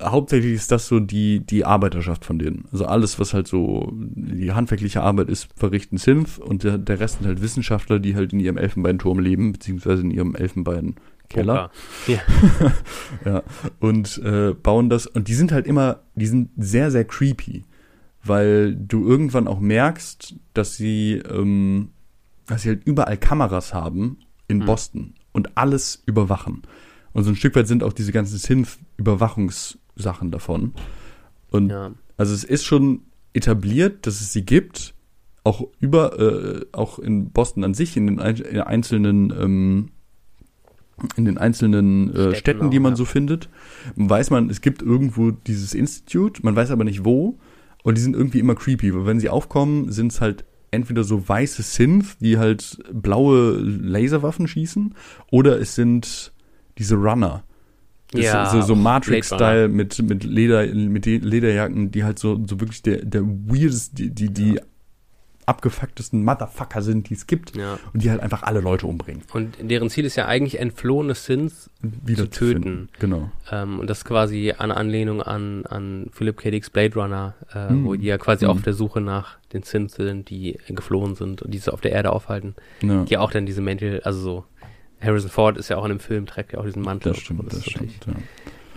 hauptsächlich 0.03 0.53
ist 0.53 0.71
das 0.71 0.87
so 0.87 0.99
die, 0.99 1.39
die 1.39 1.65
Arbeiterschaft 1.65 2.25
von 2.25 2.39
denen. 2.39 2.65
Also 2.71 2.85
alles, 2.85 3.19
was 3.19 3.33
halt 3.33 3.47
so 3.47 3.91
die 3.93 4.51
handwerkliche 4.51 5.01
Arbeit 5.01 5.29
ist, 5.29 5.49
verrichten 5.55 5.97
Synth 5.97 6.39
und 6.39 6.63
der, 6.63 6.77
der 6.77 6.99
Rest 6.99 7.19
sind 7.19 7.27
halt 7.27 7.41
Wissenschaftler, 7.41 7.99
die 7.99 8.15
halt 8.15 8.33
in 8.33 8.39
ihrem 8.39 8.57
Elfenbeinturm 8.57 9.19
leben, 9.19 9.51
beziehungsweise 9.53 10.01
in 10.01 10.11
ihrem 10.11 10.35
Elfenbeinkeller. 10.35 11.71
Bunker. 12.05 12.23
Ja. 13.25 13.43
Und 13.79 14.17
äh, 14.23 14.53
bauen 14.53 14.89
das. 14.89 15.07
Und 15.07 15.27
die 15.27 15.33
sind 15.33 15.51
halt 15.51 15.67
immer, 15.67 15.99
die 16.15 16.27
sind 16.27 16.49
sehr, 16.57 16.91
sehr 16.91 17.05
creepy. 17.05 17.63
Weil 18.23 18.75
du 18.75 19.07
irgendwann 19.07 19.47
auch 19.47 19.59
merkst, 19.59 20.35
dass 20.53 20.75
sie, 20.75 21.13
ähm, 21.13 21.89
dass 22.45 22.61
sie 22.61 22.69
halt 22.69 22.83
überall 22.85 23.17
Kameras 23.17 23.73
haben 23.73 24.17
in 24.47 24.59
Hm. 24.59 24.65
Boston 24.67 25.13
und 25.31 25.57
alles 25.57 26.03
überwachen. 26.05 26.61
Und 27.13 27.23
so 27.23 27.31
ein 27.31 27.35
Stück 27.35 27.55
weit 27.55 27.67
sind 27.67 27.83
auch 27.83 27.93
diese 27.93 28.11
ganzen 28.11 28.37
Synth-Überwachungssachen 30.01 30.31
davon. 30.31 30.73
Und 31.49 31.69
Ja. 31.69 31.91
also 32.17 32.33
es 32.33 32.43
ist 32.43 32.65
schon 32.65 33.01
etabliert, 33.33 34.07
dass 34.07 34.21
es 34.21 34.33
sie 34.33 34.43
gibt, 34.43 34.93
auch 35.43 35.67
über, 35.79 36.19
äh, 36.19 36.65
auch 36.71 36.99
in 36.99 37.31
Boston 37.31 37.63
an 37.63 37.73
sich, 37.73 37.97
in 37.97 38.07
den 38.07 38.19
ein, 38.19 38.35
in 38.35 38.59
einzelnen, 38.61 39.33
ähm, 39.37 39.89
in 41.15 41.25
den 41.25 41.39
einzelnen 41.39 42.13
äh, 42.13 42.35
Städten 42.35 42.69
die 42.69 42.79
man 42.79 42.93
ja. 42.93 42.95
so 42.95 43.05
findet. 43.05 43.49
Weiß 43.95 44.29
man, 44.29 44.49
es 44.51 44.61
gibt 44.61 44.83
irgendwo 44.83 45.31
dieses 45.31 45.73
Institut, 45.73 46.43
man 46.43 46.55
weiß 46.55 46.69
aber 46.69 46.83
nicht 46.83 47.05
wo. 47.05 47.39
Und 47.83 47.97
die 47.97 48.01
sind 48.01 48.15
irgendwie 48.15 48.37
immer 48.37 48.53
creepy, 48.53 48.93
weil 48.93 49.07
wenn 49.07 49.19
sie 49.19 49.29
aufkommen, 49.29 49.91
sind 49.91 50.11
es 50.11 50.21
halt 50.21 50.45
entweder 50.69 51.03
so 51.03 51.27
weiße 51.27 51.63
Synth, 51.63 52.17
die 52.19 52.37
halt 52.37 52.77
blaue 52.93 53.53
Laserwaffen 53.53 54.47
schießen, 54.47 54.93
oder 55.31 55.59
es 55.59 55.73
sind 55.73 56.31
diese 56.77 56.95
Runner. 56.95 57.43
Ja, 58.13 58.45
so, 58.49 58.61
so 58.61 58.75
Matrix-Style 58.75 59.67
mit, 59.69 59.97
mit 60.01 60.23
Leder, 60.23 60.65
mit 60.67 61.05
Lederjacken, 61.05 61.91
die 61.91 62.03
halt 62.03 62.19
so, 62.19 62.35
so 62.45 62.59
wirklich 62.59 62.81
der, 62.81 63.05
der 63.05 63.21
weirdest, 63.23 63.97
die, 63.99 64.09
die, 64.09 64.29
die 64.29 64.59
abgefucktesten 65.45 66.23
Motherfucker 66.23 66.81
sind, 66.81 67.09
die 67.09 67.15
es 67.15 67.25
gibt. 67.27 67.55
ja. 67.57 67.79
Und 67.93 68.03
die 68.03 68.09
halt 68.11 68.21
einfach 68.21 68.43
alle 68.43 68.61
Leute 68.61 68.85
umbringen. 68.87 69.23
Und 69.33 69.57
deren 69.59 69.89
Ziel 69.89 70.05
ist 70.05 70.15
ja 70.15 70.25
eigentlich 70.27 70.59
entflohene 70.59 71.15
Sins 71.15 71.69
Wieder 71.81 72.25
Zu 72.25 72.29
töten. 72.29 72.89
Genau. 72.99 73.31
Ähm, 73.51 73.79
und 73.79 73.89
das 73.89 73.99
ist 73.99 74.05
quasi 74.05 74.51
eine 74.57 74.77
Anlehnung 74.77 75.21
an, 75.21 75.65
an 75.65 76.07
Philip 76.13 76.37
K. 76.37 76.51
Dick's 76.51 76.69
Blade 76.69 76.93
Runner, 76.95 77.33
äh, 77.53 77.69
Hm. 77.69 77.85
wo 77.85 77.95
die 77.95 78.05
ja 78.05 78.17
quasi 78.17 78.45
Hm. 78.45 78.51
auf 78.51 78.61
der 78.61 78.73
Suche 78.73 79.01
nach 79.01 79.37
den 79.51 79.63
Sins 79.63 79.95
sind, 79.95 80.29
die 80.29 80.57
geflohen 80.69 81.15
sind 81.15 81.41
und 81.41 81.53
die 81.53 81.57
sich 81.57 81.69
auf 81.73 81.81
der 81.81 81.91
Erde 81.91 82.11
aufhalten. 82.13 82.55
Ja, 82.81 83.03
Die 83.03 83.17
auch 83.17 83.31
dann 83.31 83.45
diese 83.45 83.61
Mäntel, 83.61 84.01
also 84.03 84.19
so, 84.21 84.45
Harrison 85.01 85.29
Ford 85.29 85.57
ist 85.57 85.69
ja 85.69 85.77
auch 85.77 85.85
in 85.85 85.89
dem 85.89 85.99
Film, 85.99 86.25
trägt 86.25 86.53
ja 86.53 86.59
auch 86.59 86.65
diesen 86.65 86.81
Mantel. 86.81 87.13
das 87.13 87.21
stimmt, 87.21 87.45
das 87.47 87.59
ist 87.59 87.75
wirklich 87.75 87.95
stimmt. 87.97 88.17
Ja. 88.17 88.23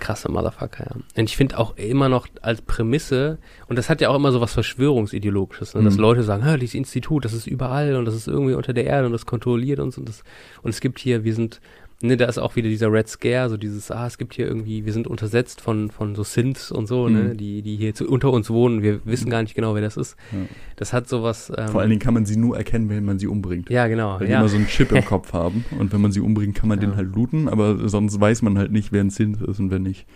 Krasse 0.00 0.30
Motherfucker, 0.30 0.84
ja. 0.90 0.96
Und 1.16 1.30
ich 1.30 1.36
finde 1.36 1.58
auch 1.58 1.76
immer 1.76 2.08
noch 2.08 2.26
als 2.42 2.60
Prämisse, 2.62 3.38
und 3.68 3.76
das 3.76 3.88
hat 3.88 4.00
ja 4.00 4.08
auch 4.08 4.16
immer 4.16 4.32
so 4.32 4.40
was 4.40 4.52
Verschwörungsideologisches, 4.52 5.74
ne? 5.74 5.82
dass 5.82 5.94
Mhm. 5.94 6.00
Leute 6.00 6.22
sagen, 6.24 6.44
hör, 6.44 6.58
dieses 6.58 6.74
Institut, 6.74 7.24
das 7.24 7.32
ist 7.32 7.46
überall 7.46 7.94
und 7.94 8.04
das 8.04 8.14
ist 8.14 8.26
irgendwie 8.26 8.54
unter 8.54 8.72
der 8.72 8.84
Erde 8.84 9.06
und 9.06 9.12
das 9.12 9.24
kontrolliert 9.24 9.78
uns 9.80 9.96
und 9.96 10.08
das, 10.08 10.24
und 10.62 10.70
es 10.70 10.80
gibt 10.80 10.98
hier, 10.98 11.24
wir 11.24 11.34
sind, 11.34 11.60
ne, 12.02 12.16
da 12.16 12.26
ist 12.26 12.38
auch 12.38 12.56
wieder 12.56 12.68
dieser 12.68 12.92
Red 12.92 13.08
Scare, 13.08 13.48
so 13.48 13.56
dieses, 13.56 13.90
ah, 13.90 14.06
es 14.06 14.18
gibt 14.18 14.34
hier 14.34 14.46
irgendwie, 14.46 14.84
wir 14.84 14.92
sind 14.92 15.06
untersetzt 15.06 15.60
von, 15.60 15.90
von 15.90 16.14
so 16.14 16.22
Synths 16.22 16.70
und 16.70 16.86
so, 16.86 17.08
ne, 17.08 17.20
Mhm. 17.30 17.36
die, 17.36 17.62
die 17.62 17.76
hier 17.76 17.94
zu, 17.94 18.08
unter 18.08 18.30
uns 18.32 18.50
wohnen, 18.50 18.82
wir 18.82 19.04
wissen 19.06 19.30
gar 19.30 19.42
nicht 19.42 19.54
genau, 19.54 19.74
wer 19.74 19.82
das 19.82 19.96
ist. 19.96 20.16
Ja. 20.32 20.38
Das 20.76 20.92
hat 20.92 21.08
sowas, 21.08 21.52
ähm, 21.56 21.68
Vor 21.68 21.80
allen 21.80 21.90
Dingen 21.90 22.00
kann 22.02 22.14
man 22.14 22.26
sie 22.26 22.36
nur 22.36 22.56
erkennen, 22.56 22.88
wenn 22.88 23.04
man 23.04 23.18
sie 23.18 23.26
umbringt. 23.26 23.70
ja, 23.70 23.86
genau, 23.88 24.18
Weil 24.20 24.26
die 24.26 24.32
ja. 24.32 24.40
immer 24.40 24.48
so 24.48 24.56
einen 24.56 24.66
Chip 24.66 24.92
im 24.92 25.04
Kopf 25.06 25.32
haben. 25.32 25.64
Und 25.78 25.92
wenn 25.92 26.00
man 26.00 26.12
sie 26.12 26.20
umbringt, 26.20 26.54
kann 26.56 26.68
man 26.68 26.80
Ja. 26.80 26.86
den 26.88 26.96
halt 26.96 27.14
looten, 27.14 27.48
aber 27.48 27.88
sonst 27.88 28.20
weiß 28.20 28.42
man 28.42 28.58
halt 28.58 28.72
nicht, 28.72 28.92
wer 28.92 29.02
ein 29.02 29.10
Synth 29.10 29.40
ist 29.42 29.58
und 29.60 29.70
wer 29.70 29.78
nicht. 29.78 30.06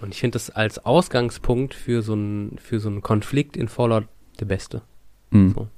Und 0.00 0.14
ich 0.14 0.20
finde 0.20 0.34
das 0.34 0.50
als 0.50 0.84
Ausgangspunkt 0.84 1.74
für 1.74 2.02
so 2.02 2.12
einen, 2.12 2.56
für 2.58 2.78
so 2.80 2.88
einen 2.88 3.02
Konflikt 3.02 3.56
in 3.56 3.66
Fallout 3.68 4.04
der 4.38 4.44
beste. 4.44 4.82
Mhm. 5.30 5.52
So. 5.54 5.68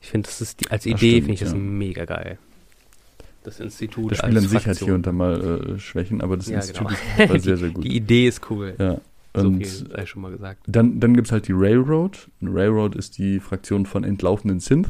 Ich 0.00 0.10
finde, 0.10 0.26
das 0.28 0.40
ist 0.40 0.60
die, 0.60 0.70
als 0.70 0.84
Das 0.84 0.92
Idee 0.92 1.16
finde 1.20 1.34
ich 1.34 1.40
das 1.40 1.54
mega 1.54 2.04
geil. 2.04 2.38
Das 3.44 3.58
Institut 3.60 4.12
Das 4.12 4.18
Spiel 4.18 4.38
an 4.38 4.44
sich 4.46 4.66
hat 4.66 4.78
hier 4.78 4.94
und 4.94 5.06
da 5.06 5.12
mal 5.12 5.74
äh, 5.74 5.78
Schwächen, 5.78 6.20
aber 6.20 6.36
das 6.36 6.48
Ja, 6.48 6.56
Institut 6.56 6.88
genau. 7.16 7.34
ist 7.34 7.42
sehr, 7.44 7.56
sehr 7.56 7.70
gut. 7.70 7.84
Die 7.84 7.96
Idee 7.96 8.28
ist 8.28 8.48
cool. 8.50 8.74
ja. 8.78 9.00
so 9.34 9.48
Und 9.48 9.56
viel 9.58 9.66
sei 9.66 10.06
schon 10.06 10.22
mal 10.22 10.30
gesagt. 10.30 10.62
dann, 10.66 11.00
dann 11.00 11.14
gibt's 11.14 11.32
halt 11.32 11.48
die 11.48 11.52
Railroad. 11.52 12.28
Railroad 12.42 12.94
ist 12.94 13.18
die 13.18 13.40
Fraktion 13.40 13.86
von 13.86 14.04
entlaufenden 14.04 14.60
Synth, 14.60 14.88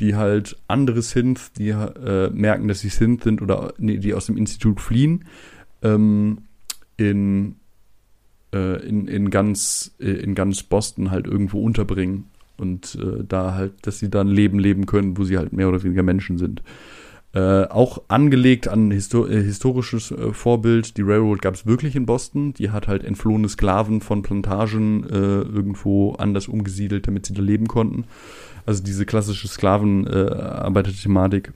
die 0.00 0.16
halt 0.16 0.56
andere 0.66 1.02
Synth, 1.02 1.52
die 1.56 1.68
äh, 1.68 2.30
merken, 2.30 2.66
dass 2.66 2.80
sie 2.80 2.88
Synth 2.88 3.22
sind 3.22 3.42
oder 3.42 3.74
nee, 3.78 3.98
die 3.98 4.14
aus 4.14 4.26
dem 4.26 4.36
Institut 4.36 4.80
fliehen, 4.80 5.24
ähm, 5.82 6.38
in, 6.96 7.56
äh, 8.52 8.84
in, 8.86 9.06
in, 9.06 9.30
ganz, 9.30 9.94
äh, 10.00 10.10
in 10.10 10.34
ganz 10.34 10.62
Boston 10.64 11.10
halt 11.12 11.26
irgendwo 11.26 11.62
unterbringen. 11.62 12.24
Und 12.56 12.96
äh, 13.00 13.24
da 13.28 13.54
halt, 13.54 13.72
dass 13.82 13.98
sie 13.98 14.08
da 14.10 14.20
ein 14.20 14.28
Leben 14.28 14.58
leben 14.60 14.86
können, 14.86 15.18
wo 15.18 15.24
sie 15.24 15.38
halt 15.38 15.52
mehr 15.52 15.68
oder 15.68 15.82
weniger 15.82 16.04
Menschen 16.04 16.38
sind. 16.38 16.62
Äh, 17.34 17.64
auch 17.64 18.02
angelegt 18.06 18.68
an 18.68 18.92
histo 18.92 19.26
äh, 19.26 19.42
historisches 19.42 20.12
äh, 20.12 20.32
Vorbild. 20.32 20.96
Die 20.96 21.02
Railroad 21.02 21.42
gab 21.42 21.54
es 21.54 21.66
wirklich 21.66 21.96
in 21.96 22.06
Boston. 22.06 22.54
Die 22.54 22.70
hat 22.70 22.86
halt 22.86 23.02
entflohene 23.02 23.48
Sklaven 23.48 24.00
von 24.00 24.22
Plantagen 24.22 25.02
äh, 25.02 25.42
irgendwo 25.42 26.12
anders 26.12 26.46
umgesiedelt, 26.46 27.08
damit 27.08 27.26
sie 27.26 27.34
da 27.34 27.42
leben 27.42 27.66
konnten. 27.66 28.04
Also 28.66 28.84
diese 28.84 29.04
klassische 29.04 29.48
Sklavenarbeiter-Thematik 29.48 31.52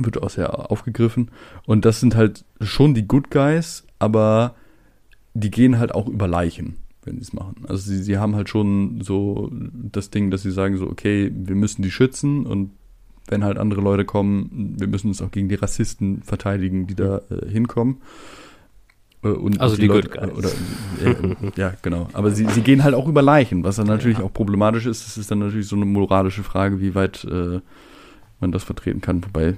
wird 0.00 0.22
auch 0.22 0.30
sehr 0.30 0.70
aufgegriffen. 0.70 1.30
Und 1.66 1.84
das 1.84 2.00
sind 2.00 2.16
halt 2.16 2.46
schon 2.62 2.94
die 2.94 3.06
Good 3.06 3.30
Guys, 3.30 3.84
aber 3.98 4.54
die 5.34 5.50
gehen 5.50 5.78
halt 5.78 5.94
auch 5.94 6.08
über 6.08 6.28
Leichen, 6.28 6.76
wenn 7.04 7.16
sie 7.16 7.22
es 7.22 7.34
machen. 7.34 7.66
Also 7.68 7.90
sie, 7.90 8.02
sie 8.02 8.16
haben 8.16 8.36
halt 8.36 8.48
schon 8.48 9.02
so 9.02 9.50
das 9.52 10.08
Ding, 10.08 10.30
dass 10.30 10.42
sie 10.42 10.50
sagen 10.50 10.78
so, 10.78 10.86
okay, 10.86 11.30
wir 11.34 11.56
müssen 11.56 11.82
die 11.82 11.90
schützen 11.90 12.46
und 12.46 12.70
wenn 13.28 13.44
halt 13.44 13.58
andere 13.58 13.80
Leute 13.80 14.04
kommen, 14.04 14.74
wir 14.78 14.86
müssen 14.88 15.08
uns 15.08 15.22
auch 15.22 15.30
gegen 15.30 15.48
die 15.48 15.54
Rassisten 15.54 16.22
verteidigen, 16.22 16.86
die 16.86 16.94
da 16.94 17.20
äh, 17.30 17.48
hinkommen. 17.48 17.98
Äh, 19.22 19.28
und 19.28 19.60
Also 19.60 19.76
die 19.76 19.86
Leute, 19.86 20.08
Good 20.08 20.20
Guys. 20.20 20.36
Oder, 20.38 20.48
äh, 21.04 21.36
ja, 21.60 21.74
genau. 21.82 22.08
Aber 22.12 22.30
sie, 22.30 22.46
sie 22.46 22.62
gehen 22.62 22.82
halt 22.82 22.94
auch 22.94 23.06
über 23.08 23.22
Leichen, 23.22 23.62
was 23.64 23.76
dann 23.76 23.86
natürlich 23.86 24.18
Ja. 24.18 24.24
auch 24.24 24.32
problematisch 24.32 24.86
ist. 24.86 25.06
Das 25.06 25.16
ist 25.18 25.30
dann 25.30 25.38
natürlich 25.40 25.68
so 25.68 25.76
eine 25.76 25.84
moralische 25.84 26.42
Frage, 26.42 26.80
wie 26.80 26.94
weit 26.94 27.24
äh, 27.24 27.60
man 28.40 28.52
das 28.52 28.64
vertreten 28.64 29.00
kann. 29.00 29.24
Wobei, 29.24 29.56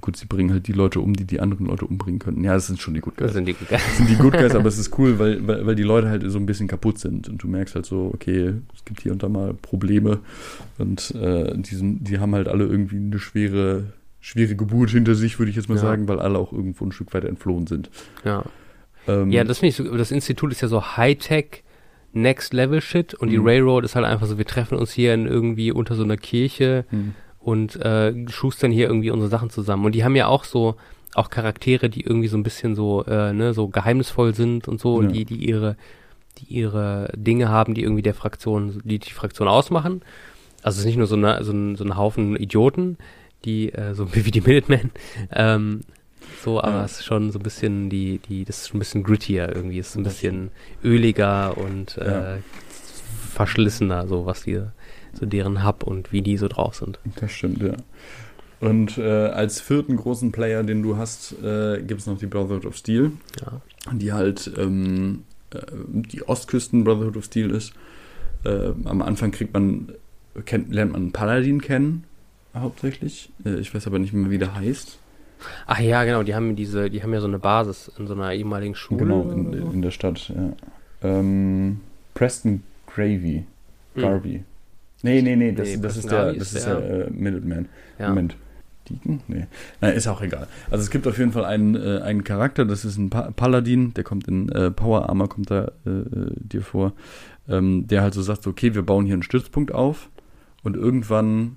gut, 0.00 0.16
sie 0.16 0.26
bringen 0.26 0.52
halt 0.52 0.66
die 0.66 0.72
Leute 0.72 1.00
um, 1.00 1.14
die 1.14 1.24
die 1.24 1.40
anderen 1.40 1.66
Leute 1.66 1.84
umbringen 1.86 2.18
könnten. 2.18 2.42
Ja, 2.44 2.54
das 2.54 2.66
sind 2.66 2.80
schon 2.80 2.94
die 2.94 3.00
Good 3.00 3.14
Das 3.16 3.26
Guys. 3.28 3.34
sind 3.34 3.46
die 3.46 3.52
Good 3.54 3.68
Guys. 3.68 3.82
Das 3.84 3.96
sind 3.96 4.08
die 4.10 4.16
Good 4.16 4.32
Guys, 4.32 4.54
aber 4.56 4.66
es 4.68 4.78
ist 4.78 4.98
cool, 4.98 5.18
weil, 5.18 5.46
weil, 5.46 5.66
weil 5.66 5.74
die 5.74 5.82
Leute 5.82 6.08
halt 6.08 6.22
so 6.26 6.38
ein 6.38 6.46
bisschen 6.46 6.68
kaputt 6.68 6.98
sind. 6.98 7.28
Und 7.28 7.42
du 7.42 7.48
merkst 7.48 7.74
halt 7.74 7.86
so, 7.86 8.10
okay, 8.14 8.54
es 8.74 8.84
gibt 8.84 9.00
hier 9.00 9.12
und 9.12 9.22
da 9.22 9.28
mal 9.28 9.54
Probleme. 9.54 10.18
Und 10.78 11.12
äh, 11.14 11.56
die, 11.56 11.74
sind, 11.74 12.08
die 12.08 12.18
haben 12.18 12.34
halt 12.34 12.48
alle 12.48 12.64
irgendwie 12.64 12.96
eine 12.96 13.18
schwere, 13.18 13.84
schwere 14.20 14.54
Geburt 14.56 14.90
hinter 14.90 15.14
sich, 15.14 15.38
würde 15.38 15.50
ich 15.50 15.56
jetzt 15.56 15.68
mal 15.68 15.76
Ja. 15.76 15.80
sagen, 15.82 16.08
weil 16.08 16.18
alle 16.18 16.38
auch 16.38 16.52
irgendwo 16.52 16.84
ein 16.84 16.92
Stück 16.92 17.12
weiter 17.14 17.28
entflohen 17.28 17.66
sind. 17.66 17.90
Ja. 18.24 18.44
Ähm, 19.08 19.30
Ja, 19.30 19.44
das 19.44 19.58
finde 19.58 19.68
ich 19.70 19.76
so, 19.76 19.96
das 19.96 20.10
Institut 20.10 20.52
ist 20.52 20.60
ja 20.60 20.68
so 20.68 20.96
Hightech, 20.96 21.62
Next 22.12 22.52
Level 22.52 22.80
Shit 22.80 23.14
und 23.14 23.28
die 23.30 23.38
Mhm. 23.38 23.46
Railroad 23.46 23.84
ist 23.84 23.94
halt 23.94 24.04
einfach 24.04 24.26
so, 24.26 24.36
wir 24.36 24.44
treffen 24.44 24.76
uns 24.76 24.90
hier 24.90 25.14
in 25.14 25.26
irgendwie 25.26 25.70
unter 25.70 25.94
so 25.94 26.02
einer 26.02 26.16
Kirche 26.16 26.84
hm. 26.90 27.14
Und 27.50 27.76
äh, 27.84 28.14
schustern 28.28 28.70
hier 28.72 28.86
irgendwie 28.86 29.10
unsere 29.10 29.28
Sachen 29.30 29.50
zusammen. 29.50 29.84
Und 29.86 29.94
die 29.96 30.04
haben 30.04 30.14
ja 30.16 30.26
auch 30.28 30.44
so, 30.44 30.76
auch 31.14 31.28
Charaktere, 31.30 31.90
die 31.90 32.02
irgendwie 32.02 32.28
so 32.28 32.36
ein 32.36 32.44
bisschen 32.44 32.74
so, 32.76 33.04
äh, 33.06 33.32
ne, 33.32 33.52
so 33.54 33.66
geheimnisvoll 33.68 34.34
sind 34.34 34.68
und 34.68 34.78
so, 34.80 34.92
Ja. 34.94 34.98
und 35.08 35.12
die, 35.12 35.24
die 35.24 35.44
ihre, 35.48 35.76
die 36.38 36.44
ihre 36.54 37.12
Dinge 37.16 37.48
haben, 37.48 37.74
die 37.74 37.82
irgendwie 37.82 38.02
der 38.02 38.14
Fraktion, 38.14 38.80
die 38.84 38.98
die 39.00 39.10
Fraktion 39.10 39.48
ausmachen. 39.48 40.02
Also 40.62 40.76
es 40.76 40.80
ist 40.80 40.86
nicht 40.86 40.98
nur 40.98 41.06
so, 41.08 41.16
eine, 41.16 41.42
so, 41.42 41.52
ein, 41.52 41.74
so 41.76 41.84
ein 41.84 41.96
Haufen 41.96 42.36
Idioten, 42.36 42.96
die, 43.44 43.72
äh, 43.72 43.94
so 43.94 44.14
wie 44.14 44.30
die 44.30 44.40
Minutemen, 44.42 44.90
ähm, 45.32 45.80
so, 46.44 46.62
aber 46.62 46.78
Ja. 46.78 46.84
es 46.84 46.92
ist 47.00 47.04
schon 47.04 47.32
so 47.32 47.38
ein 47.38 47.42
bisschen 47.42 47.90
die, 47.90 48.18
die, 48.28 48.44
das 48.44 48.58
ist 48.62 48.68
schon 48.68 48.76
ein 48.78 48.84
bisschen 48.84 49.02
grittier 49.02 49.50
irgendwie, 49.54 49.78
es 49.78 49.88
ist 49.90 49.96
ein 49.96 50.04
bisschen 50.04 50.50
öliger 50.84 51.56
und 51.58 51.96
Ja. 51.96 52.36
äh, 52.36 52.38
verschlissener, 53.34 54.06
so 54.06 54.26
was 54.26 54.42
die, 54.42 54.60
so 55.14 55.26
deren 55.26 55.64
Hub 55.66 55.82
und 55.82 56.12
wie 56.12 56.22
die 56.22 56.36
so 56.36 56.48
drauf 56.48 56.76
sind. 56.76 56.98
Das 57.20 57.30
stimmt, 57.32 57.62
ja. 57.62 57.74
Und 58.60 58.98
äh, 58.98 59.02
als 59.28 59.60
vierten 59.60 59.96
großen 59.96 60.32
Player, 60.32 60.62
den 60.62 60.82
du 60.82 60.96
hast, 60.96 61.32
äh, 61.42 61.80
gibt 61.82 62.00
es 62.02 62.06
noch 62.06 62.18
die 62.18 62.26
Brotherhood 62.26 62.66
of 62.66 62.76
Steel, 62.76 63.12
Ja. 63.40 63.60
die 63.92 64.12
halt 64.12 64.52
ähm, 64.58 65.22
äh, 65.54 65.58
die 65.88 66.28
Ostküsten 66.28 66.84
Brotherhood 66.84 67.16
of 67.16 67.24
Steel 67.24 67.50
ist. 67.50 67.72
Äh, 68.44 68.70
am 68.84 69.00
Anfang 69.02 69.30
kriegt 69.30 69.54
man, 69.54 69.92
kennt, 70.44 70.72
lernt 70.72 70.92
man 70.92 71.02
einen 71.02 71.12
Paladin 71.12 71.62
kennen, 71.62 72.04
hauptsächlich. 72.54 73.30
Äh, 73.44 73.56
ich 73.60 73.74
weiß 73.74 73.86
aber 73.86 73.98
nicht 73.98 74.12
mehr, 74.12 74.30
wie 74.30 74.38
der 74.38 74.54
heißt. 74.54 74.98
Ach 75.66 75.78
ja, 75.80 76.04
genau, 76.04 76.22
die 76.22 76.34
haben 76.34 76.54
diese, 76.54 76.90
die 76.90 77.02
haben 77.02 77.14
ja 77.14 77.20
so 77.22 77.26
eine 77.26 77.38
Basis 77.38 77.90
in 77.98 78.06
so 78.06 78.12
einer 78.12 78.34
ehemaligen 78.34 78.74
Schule. 78.74 79.04
Genau, 79.04 79.22
in, 79.30 79.54
in 79.54 79.80
der 79.80 79.90
Stadt, 79.90 80.28
ja. 80.28 80.52
Ähm, 81.02 81.80
Preston 82.12 82.62
Gravy. 82.86 83.46
Hm. 83.94 84.02
Garvey. 84.02 84.44
Nee, 85.02 85.22
nee, 85.22 85.36
nee, 85.36 85.52
das, 85.52 85.68
Nee, 85.68 85.76
das 85.78 85.96
ist 85.96 86.10
der, 86.10 86.32
das 86.34 86.52
ist 86.52 86.66
der- 86.66 86.80
der 86.80 87.06
äh, 87.06 87.10
Minuteman. 87.10 87.68
Ja. 87.98 88.08
Moment. 88.10 88.36
Deacon? 88.88 89.20
Nee. 89.28 89.46
Nein, 89.80 89.94
ist 89.94 90.06
auch 90.08 90.20
egal. 90.20 90.46
Also 90.70 90.82
es 90.82 90.90
gibt 90.90 91.06
auf 91.06 91.16
jeden 91.18 91.32
Fall 91.32 91.44
einen, 91.44 91.74
äh, 91.76 92.00
einen 92.02 92.24
Charakter, 92.24 92.64
das 92.64 92.84
ist 92.84 92.96
ein 92.98 93.08
pa 93.08 93.30
Paladin, 93.30 93.94
der 93.94 94.04
kommt 94.04 94.26
in 94.28 94.48
äh, 94.50 94.70
Power 94.70 95.08
Armor, 95.08 95.28
kommt 95.28 95.50
da 95.50 95.70
äh, 95.86 95.90
äh, 95.90 96.32
dir 96.36 96.62
vor, 96.62 96.92
ähm, 97.48 97.86
der 97.86 98.02
halt 98.02 98.14
so 98.14 98.22
sagt, 98.22 98.46
okay, 98.46 98.74
wir 98.74 98.82
bauen 98.82 99.04
hier 99.06 99.14
einen 99.14 99.22
Stützpunkt 99.22 99.72
auf 99.72 100.08
und 100.62 100.76
irgendwann 100.76 101.56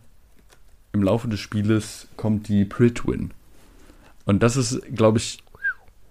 im 0.94 1.02
Laufe 1.04 1.28
des 1.28 1.40
Spieles 1.40 2.08
kommt 2.18 2.48
die 2.50 2.66
Pritwin. 2.66 3.32
Und 4.26 4.44
das 4.44 4.56
ist, 4.56 4.82
glaube 4.96 5.18
ich, 5.18 5.40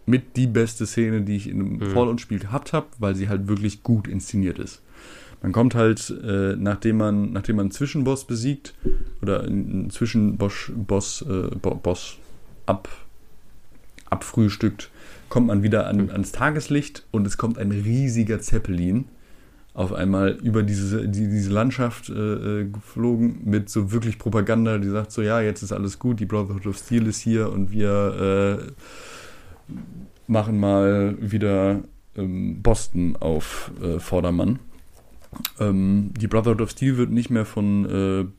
mit 0.05 0.37
die 0.37 0.49
beste 0.49 0.85
Szene, 0.87 1.23
die 1.23 1.37
ich 1.37 1.49
in 1.49 1.61
einem 1.61 1.73
Mhm. 1.77 1.91
Fallout-Spiel 1.93 2.41
gehabt 2.41 2.73
habe, 2.73 2.87
weil 2.99 3.15
sie 3.15 3.29
halt 3.29 3.47
wirklich 3.47 3.85
gut 3.85 4.09
inszeniert 4.09 4.59
ist. 4.59 4.83
Man 5.43 5.51
kommt 5.51 5.75
halt, 5.75 6.15
äh, 6.25 6.55
nachdem 6.57 6.99
man, 6.99 7.33
nachdem 7.33 7.57
man 7.57 7.65
einen 7.65 7.71
Zwischenboss 7.73 8.27
besiegt 8.27 8.75
oder 9.21 9.43
einen 9.43 9.91
Zwischenboss 9.91 10.71
Boss, 10.75 11.23
äh, 11.23 11.55
Bo 11.61 11.75
Boss 11.75 12.17
ab, 12.65 12.89
abfrühstückt, 14.09 14.91
kommt 15.29 15.49
man 15.49 15.65
wieder 15.65 15.89
an, 15.89 16.11
ans 16.11 16.31
Tageslicht 16.31 17.07
und 17.11 17.27
es 17.27 17.39
kommt 17.39 17.59
ein 17.59 17.73
riesiger 17.73 18.41
Zeppelin 18.41 19.07
auf 19.75 19.93
einmal 19.93 20.33
über 20.43 20.63
diese, 20.63 21.09
die, 21.09 21.29
diese 21.29 21.51
Landschaft 21.51 22.09
äh, 22.11 22.61
äh, 22.61 22.65
geflogen 22.69 23.41
mit 23.45 23.69
so 23.71 23.91
wirklich 23.91 24.19
Propaganda, 24.19 24.79
die 24.79 24.91
sagt 24.91 25.11
so, 25.11 25.23
ja, 25.23 25.41
jetzt 25.41 25.63
ist 25.63 25.73
alles 25.73 25.99
gut, 25.99 26.21
die 26.21 26.27
Brotherhood 26.27 26.67
of 26.67 26.77
Steel 26.77 27.07
ist 27.07 27.21
hier 27.21 27.51
und 27.51 27.73
wir 27.73 28.61
äh, 29.69 29.73
machen 30.27 30.61
mal 30.61 31.17
wieder 31.21 31.81
ähm, 32.17 32.63
Boston 32.63 33.17
auf 33.17 33.73
äh, 33.83 33.99
Vordermann. 33.99 34.59
Ähm, 35.59 36.13
die 36.19 36.27
Brotherhood 36.27 36.61
of 36.61 36.71
Steel 36.71 36.97
wird 36.97 37.11
nicht 37.11 37.31
mehr 37.31 37.45
von 37.47 38.31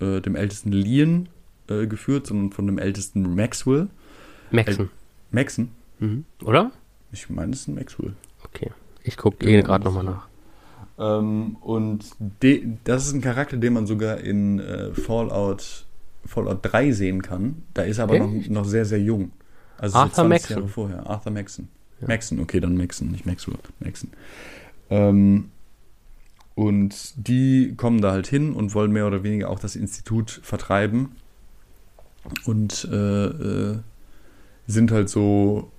äh, 0.00 0.04
äh, 0.04 0.20
dem 0.20 0.34
ältesten 0.36 0.72
Leon 0.72 1.28
äh, 1.68 1.86
geführt, 1.86 2.26
sondern 2.26 2.50
von 2.52 2.66
dem 2.66 2.78
ältesten 2.78 3.34
Maxwell. 3.34 3.88
Maxen. 4.50 4.90
Maxon? 5.30 5.68
Mhm. 5.98 6.24
Oder? 6.44 6.70
Ich 7.12 7.28
meine, 7.30 7.52
es 7.52 7.60
ist 7.60 7.68
ein 7.68 7.74
Maxwell. 7.74 8.14
Okay. 8.44 8.70
Ich 9.02 9.16
gucke 9.16 9.46
eh 9.46 9.62
gerade 9.62 9.84
das- 9.84 9.94
nochmal 9.94 10.14
nach. 10.14 10.28
Ähm, 10.98 11.56
und 11.60 12.04
das 12.84 13.06
ist 13.06 13.12
ein 13.12 13.20
Charakter, 13.20 13.56
den 13.58 13.74
man 13.74 13.86
sogar 13.86 14.18
in 14.18 14.58
äh, 14.60 14.94
Fallout, 14.94 15.84
Fallout 16.24 16.60
3 16.62 16.92
sehen 16.92 17.20
kann. 17.22 17.62
Da 17.74 17.82
ist 17.82 17.98
er 17.98 18.04
aber 18.04 18.18
noch, 18.18 18.48
noch 18.48 18.64
sehr, 18.64 18.84
sehr 18.86 19.00
jung. 19.00 19.30
Also 19.78 19.98
Arthur 19.98 20.14
so 20.14 20.22
20 20.22 20.28
Maxon. 20.30 20.56
Jahre 20.56 20.68
vorher. 20.68 21.06
Arthur 21.10 21.32
Maxon. 21.32 21.68
Ja. 22.00 22.08
Maxon, 22.08 22.40
okay, 22.40 22.60
dann 22.60 22.76
Maxon, 22.76 23.10
nicht 23.10 23.26
Maxwell. 23.26 23.58
Maxon. 23.80 24.10
Ähm, 24.88 25.50
und 26.56 27.28
die 27.28 27.74
kommen 27.76 28.00
da 28.00 28.10
halt 28.10 28.26
hin 28.26 28.52
und 28.52 28.74
wollen 28.74 28.90
mehr 28.90 29.06
oder 29.06 29.22
weniger 29.22 29.48
auch 29.50 29.60
das 29.60 29.76
Institut 29.76 30.40
vertreiben. 30.42 31.10
Und 32.44 32.88
äh, 32.90 33.26
äh, 33.26 33.78
sind 34.66 34.90
halt 34.90 35.08
so 35.08 35.70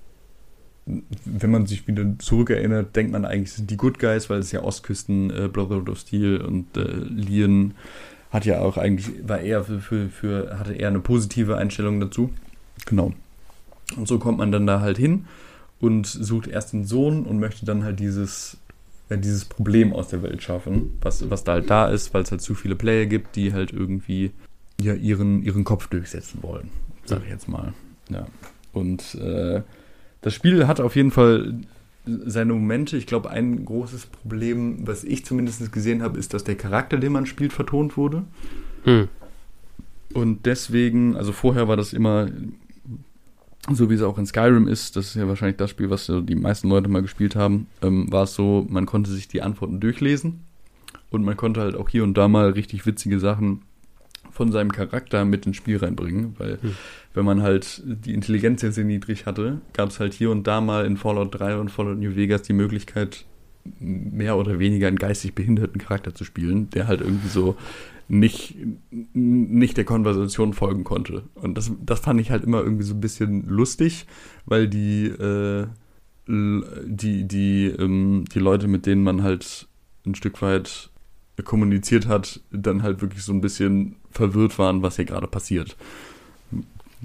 wenn 1.26 1.52
man 1.52 1.66
sich 1.66 1.88
wieder 1.88 2.06
zurückerinnert, 2.20 2.96
denkt 2.96 3.12
man 3.12 3.26
eigentlich, 3.26 3.52
sind 3.52 3.70
die 3.70 3.78
Good 3.78 4.00
Guys, 4.00 4.30
weil 4.30 4.40
es 4.40 4.52
ja 4.52 4.64
Ostküsten, 4.64 5.30
äh, 5.32 5.50
Brotherhood 5.50 5.90
of 5.90 6.00
Steel 6.00 6.38
und 6.42 6.78
äh, 6.78 6.82
Leon 6.82 7.74
hat 8.32 8.46
ja 8.46 8.60
auch 8.60 8.78
eigentlich, 8.78 9.28
war 9.28 9.40
eher 9.40 9.64
für, 9.64 9.80
für, 9.80 10.10
für, 10.10 10.60
hatte 10.60 10.74
eher 10.74 10.88
eine 10.88 11.00
positive 11.00 11.58
Einstellung 11.58 12.00
dazu. 12.00 12.30
Genau. 12.86 13.14
Und 13.96 14.08
so 14.08 14.20
kommt 14.20 14.38
man 14.38 14.52
dann 14.52 14.68
da 14.68 14.80
halt 14.80 14.98
hin 14.98 15.26
und 15.80 16.08
sucht 16.08 16.48
erst 16.48 16.74
den 16.74 16.86
Sohn 16.86 17.26
und 17.26 17.40
möchte 17.40 17.66
dann 17.66 17.84
halt 17.84 18.00
dieses, 18.00 18.58
ja, 19.10 19.18
dieses 19.18 19.46
Problem 19.46 19.94
aus 19.94 20.10
der 20.10 20.22
Welt 20.24 20.44
schaffen, 20.44 20.98
was, 21.02 21.30
was 21.30 21.44
da 21.44 21.54
halt 21.54 21.70
da 21.70 21.88
ist, 21.88 22.14
weil 22.14 22.24
es 22.24 22.32
halt 22.32 22.42
zu 22.42 22.56
viele 22.56 22.76
Player 22.76 23.06
gibt, 23.06 23.36
die 23.36 23.54
halt 23.54 23.72
irgendwie 23.72 24.32
ja, 24.82 24.94
ihren, 24.94 25.44
ihren 25.44 25.64
Kopf 25.64 25.88
durchsetzen 25.88 26.40
wollen, 26.44 26.70
sag 27.06 27.24
ich 27.24 27.30
jetzt 27.30 27.48
mal. 27.48 27.74
Ja. 28.10 28.28
Und 28.74 29.16
äh, 29.16 29.62
das 30.22 30.34
Spiel 30.34 30.68
hat 30.68 30.80
auf 30.80 30.96
jeden 30.96 31.12
Fall 31.12 31.62
seine 32.06 32.54
Momente. 32.54 32.98
Ich 32.98 33.08
glaube, 33.08 33.30
ein 33.30 33.66
großes 33.66 34.08
Problem, 34.08 34.88
was 34.88 35.04
ich 35.04 35.26
zumindest 35.26 35.72
gesehen 35.72 36.02
habe, 36.02 36.20
ist, 36.20 36.34
dass 36.34 36.44
der 36.44 36.56
Charakter, 36.56 36.98
den 36.98 37.12
man 37.12 37.26
spielt, 37.26 37.54
vertont 37.54 37.98
wurde. 37.98 38.24
Hm. 38.84 39.08
Und 40.14 40.46
deswegen, 40.46 41.16
also 41.16 41.32
vorher 41.32 41.68
war 41.68 41.78
das 41.78 41.94
immer 41.94 42.30
so, 43.72 43.90
wie 43.90 43.96
es 43.96 44.02
auch 44.02 44.18
in 44.18 44.26
Skyrim 44.26 44.68
ist, 44.68 44.96
das 44.96 45.08
ist 45.08 45.16
ja 45.16 45.28
wahrscheinlich 45.28 45.58
das 45.58 45.70
Spiel, 45.70 45.90
was 45.90 46.06
so 46.06 46.22
die 46.22 46.36
meisten 46.36 46.70
Leute 46.70 46.90
mal 46.90 47.02
gespielt 47.02 47.36
haben, 47.36 47.68
ähm, 47.82 48.12
war 48.12 48.24
es 48.24 48.34
so, 48.34 48.66
man 48.70 48.86
konnte 48.86 49.12
sich 49.12 49.28
die 49.28 49.42
Antworten 49.42 49.80
durchlesen 49.80 50.42
und 51.10 51.24
man 51.24 51.36
konnte 51.38 51.62
halt 51.62 51.76
auch 51.76 51.90
hier 51.90 52.04
und 52.04 52.18
da 52.18 52.28
mal 52.28 52.52
richtig 52.52 52.86
witzige 52.86 53.20
Sachen 53.20 53.62
von 54.32 54.52
seinem 54.52 54.72
Charakter 54.72 55.26
mit 55.26 55.46
ins 55.46 55.58
Spiel 55.58 55.78
reinbringen, 55.78 56.36
weil 56.38 56.60
Hm. 56.62 56.76
wenn 57.14 57.26
man 57.26 57.42
halt 57.42 57.82
die 57.86 58.14
Intelligenz 58.14 58.62
sehr, 58.62 58.72
sehr 58.72 58.84
niedrig 58.84 59.26
hatte, 59.26 59.62
gab 59.74 59.90
es 59.90 60.00
halt 60.00 60.14
hier 60.14 60.30
und 60.32 60.46
da 60.46 60.62
mal 60.62 60.86
in 60.86 60.96
Fallout 60.96 61.38
3 61.40 61.58
und 61.58 61.70
Fallout 61.70 61.98
New 61.98 62.16
Vegas 62.16 62.44
die 62.44 62.54
Möglichkeit, 62.54 63.26
mehr 63.80 64.38
oder 64.38 64.60
weniger 64.60 64.88
einen 64.88 64.98
geistig 64.98 65.34
behinderten 65.34 65.82
Charakter 65.82 66.16
zu 66.16 66.24
spielen, 66.24 66.70
der 66.70 66.88
halt 66.88 67.02
irgendwie 67.02 67.28
so 67.28 67.58
nicht, 68.10 68.56
nicht 69.14 69.78
der 69.78 69.84
Konversation 69.84 70.54
folgen 70.54 70.84
konnte. 70.84 71.24
Und 71.36 71.58
das, 71.58 71.72
das 71.86 72.00
fand 72.00 72.22
ich 72.22 72.32
halt 72.32 72.44
immer 72.44 72.62
irgendwie 72.62 72.84
so 72.84 72.94
ein 72.94 73.02
bisschen 73.02 73.48
lustig, 73.48 74.06
weil 74.46 74.68
die, 74.68 75.08
äh, 75.08 75.68
die, 76.28 77.28
die, 77.28 77.66
ähm, 77.68 78.26
die 78.34 78.40
Leute, 78.40 78.68
mit 78.68 78.86
denen 78.86 79.04
man 79.04 79.24
halt 79.24 79.68
ein 80.06 80.16
Stück 80.16 80.42
weit 80.42 80.90
kommuniziert 81.44 82.08
hat, 82.08 82.42
dann 82.52 82.82
halt 82.82 83.02
wirklich 83.02 83.24
so 83.24 83.34
ein 83.34 83.42
bisschen 83.42 83.96
verwirrt 84.12 84.58
waren, 84.58 84.82
was 84.82 84.96
hier 84.96 85.06
gerade 85.06 85.28
passiert. 85.28 85.76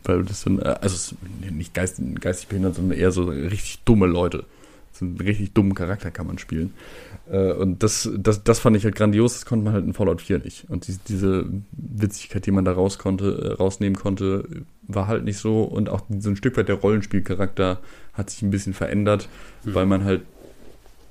Weil 0.05 0.25
das 0.25 0.45
dann, 0.45 0.59
äh, 0.59 0.77
also 0.81 1.17
nicht 1.51 1.75
geist, 1.75 2.01
geistig 2.21 2.49
behindert, 2.49 2.77
sondern 2.77 2.99
eher 2.99 3.13
so 3.13 3.25
richtig 3.25 3.81
dumme 3.85 4.07
Leute. 4.07 4.45
einen 5.01 5.21
richtig 5.21 5.53
dummen 5.53 5.75
Charakter 5.75 6.11
kann 6.11 6.27
man 6.27 6.39
spielen. 6.39 6.73
Äh, 7.33 7.53
und 7.55 7.83
das, 7.83 8.09
das, 8.17 8.45
das 8.45 8.59
fand 8.61 8.77
ich 8.77 8.85
halt 8.85 8.95
grandios, 8.95 9.33
das 9.33 9.47
konnte 9.47 9.65
man 9.65 9.73
halt 9.75 9.85
in 9.87 9.95
Fallout 9.95 10.21
4 10.21 10.39
nicht. 10.41 10.67
Und 10.69 10.87
die, 10.87 10.97
diese 11.09 11.47
Witzigkeit, 11.73 12.45
die 12.47 12.51
man 12.51 12.65
da 12.65 12.73
raus 12.73 12.99
konnte, 12.99 13.33
äh, 13.43 13.53
rausnehmen 13.55 13.99
konnte, 13.99 14.47
war 14.87 15.07
halt 15.09 15.25
nicht 15.25 15.39
so. 15.39 15.63
Und 15.63 15.89
auch 15.89 16.03
so 16.19 16.29
ein 16.31 16.37
Stück 16.37 16.57
weit 16.57 16.69
der 16.69 16.77
Rollenspielcharakter 16.77 17.81
hat 18.13 18.31
sich 18.31 18.43
ein 18.43 18.51
bisschen 18.51 18.75
verändert, 18.75 19.29
Mhm. 19.65 19.75
weil 19.75 19.87
man 19.87 20.05
halt 20.05 20.23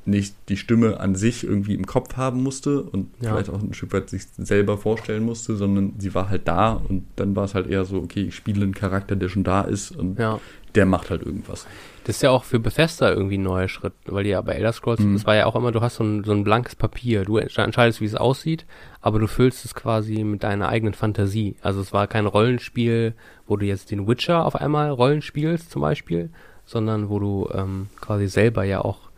nicht 0.03 0.33
die 0.49 0.57
Stimme 0.57 0.99
an 0.99 1.13
sich 1.13 1.43
irgendwie 1.43 1.75
im 1.75 1.85
Kopf 1.85 2.17
haben 2.17 2.41
musste 2.41 2.81
und 2.81 3.11
Ja. 3.21 3.31
vielleicht 3.33 3.49
auch 3.51 3.61
ein 3.61 3.73
Stück 3.75 3.93
weit 3.93 4.09
sich 4.09 4.23
selber 4.37 4.77
vorstellen 4.79 5.23
musste, 5.23 5.55
sondern 5.55 5.93
sie 5.99 6.15
war 6.15 6.27
halt 6.29 6.47
da 6.47 6.71
und 6.73 7.03
dann 7.17 7.35
war 7.35 7.43
es 7.45 7.53
halt 7.53 7.67
eher 7.69 7.85
so, 7.85 7.97
okay, 7.97 8.23
ich 8.23 8.35
spiele 8.35 8.63
einen 8.63 8.73
Charakter, 8.73 9.15
der 9.15 9.29
schon 9.29 9.43
da 9.43 9.61
ist 9.61 9.91
und 9.91 10.17
Ja. 10.17 10.39
der 10.73 10.87
macht 10.87 11.11
halt 11.11 11.21
irgendwas. 11.23 11.67
Das 12.03 12.15
ist 12.15 12.21
ja 12.23 12.31
auch 12.31 12.43
für 12.43 12.59
Bethesda 12.59 13.11
irgendwie 13.11 13.37
ein 13.37 13.43
neuer 13.43 13.67
Schritt, 13.67 13.93
weil 14.05 14.23
die 14.23 14.31
ja 14.31 14.41
bei 14.41 14.53
Elder 14.53 14.73
Scrolls, 14.73 14.99
Mhm. 15.01 15.13
das 15.13 15.25
war 15.25 15.35
ja 15.35 15.45
auch 15.45 15.55
immer, 15.55 15.71
du 15.71 15.81
hast 15.81 15.95
so 15.97 16.03
ein, 16.03 16.23
so 16.23 16.31
ein 16.31 16.43
blankes 16.43 16.75
Papier, 16.75 17.25
du 17.25 17.37
entsch- 17.37 17.61
entscheidest, 17.61 18.01
wie 18.01 18.05
es 18.05 18.15
aussieht, 18.15 18.65
aber 19.01 19.19
du 19.19 19.27
füllst 19.27 19.65
es 19.65 19.75
quasi 19.75 20.23
mit 20.23 20.41
deiner 20.43 20.67
eigenen 20.69 20.93
Fantasie. 20.95 21.55
Also 21.61 21.79
es 21.79 21.93
war 21.93 22.07
kein 22.07 22.25
Rollenspiel, 22.25 23.13
wo 23.45 23.55
du 23.55 23.65
jetzt 23.67 23.91
den 23.91 24.07
Witcher 24.07 24.45
auf 24.45 24.55
einmal 24.55 24.89
Rollen 24.89 25.21
spielst 25.21 25.69
zum 25.69 25.81
Beispiel, 25.83 26.31
sondern 26.65 27.09
wo 27.09 27.19
du 27.19 27.49
ähm, 27.53 27.87
quasi 27.99 28.27
selber 28.27 28.63
ja 28.63 28.81
auch 28.83 29.11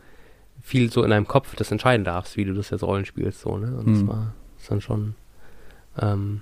viel 0.60 0.90
so 0.90 1.02
in 1.02 1.10
deinem 1.10 1.26
Kopf 1.28 1.56
das 1.56 1.70
entscheiden 1.70 2.04
darfst, 2.04 2.36
wie 2.36 2.44
du 2.44 2.52
das 2.54 2.70
jetzt 2.70 2.82
Rollen 2.82 3.04
spielst, 3.06 3.40
so, 3.40 3.56
ne? 3.56 3.76
Und 3.78 3.88
das 3.88 4.02
Mhm. 4.02 4.08
war 4.08 4.34
das 4.58 4.66
dann 4.68 4.80
schon 4.80 5.14
ähm, 6.00 6.40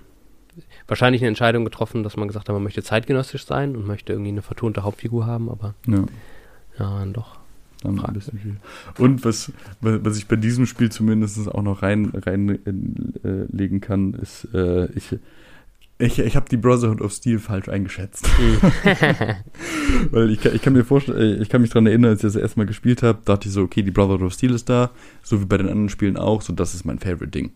wahrscheinlich 0.87 1.23
eine 1.23 1.29
Entscheidung 1.29 1.65
getroffen, 1.65 2.03
dass 2.03 2.17
man 2.17 2.29
gesagt 2.29 2.49
hat, 2.49 2.55
man 2.55 2.63
möchte 2.63 2.83
zeitgenössisch 2.83 3.45
sein 3.47 3.77
und 3.77 3.87
möchte 3.87 4.13
irgendwie 4.13 4.31
eine 4.31 4.43
vertonte 4.43 4.83
Hauptfigur 4.83 5.27
haben, 5.27 5.49
aber 5.51 5.75
Ja. 5.87 6.05
ja, 6.79 6.99
dann 6.99 7.13
doch. 7.13 7.39
Dann 7.83 7.99
ein 7.99 8.15
bisschen 8.15 8.39
viel. 8.39 8.57
Und 8.99 9.25
was, 9.25 9.51
was 9.81 10.17
ich 10.17 10.29
bei 10.29 10.37
diesem 10.37 10.67
Spiel 10.67 10.91
zumindest 10.93 11.49
auch 11.53 11.63
noch 11.63 11.83
rein 11.83 12.13
reinlegen 12.15 13.15
äh, 13.25 13.45
legen 13.57 13.81
kann, 13.81 14.15
ist, 14.15 14.47
äh, 14.55 14.87
ich, 14.93 15.17
ich, 15.99 16.19
ich 16.21 16.37
habe 16.37 16.49
die 16.49 16.57
Brotherhood 16.59 17.01
of 17.01 17.13
Steel 17.13 17.41
falsch 17.41 17.69
eingeschätzt. 17.69 18.29
Weil 20.11 20.31
ich, 20.31 20.41
kann- 20.41 20.55
ich 20.55 20.63
kann 20.63 20.73
mir 20.75 20.85
vorstellen, 20.85 21.41
ich 21.43 21.49
kann 21.49 21.61
mich 21.61 21.71
daran 21.71 21.87
erinnern, 21.87 22.11
als 22.13 22.21
ich 22.21 22.33
das 22.33 22.37
erstmal 22.37 22.67
gespielt 22.67 23.03
habe, 23.03 23.19
dachte 23.25 23.49
ich 23.49 23.55
so, 23.55 23.63
okay, 23.63 23.83
die 23.83 23.91
Brotherhood 23.91 24.23
of 24.23 24.33
Steel 24.35 24.53
ist 24.55 24.69
da, 24.69 24.91
so 25.23 25.41
wie 25.41 25.45
bei 25.47 25.57
den 25.59 25.67
anderen 25.69 25.89
Spielen 25.89 26.17
auch, 26.17 26.43
so 26.43 26.53
das 26.53 26.75
ist 26.75 26.85
mein 26.85 26.99
Favorite 26.99 27.29
Ding. 27.29 27.51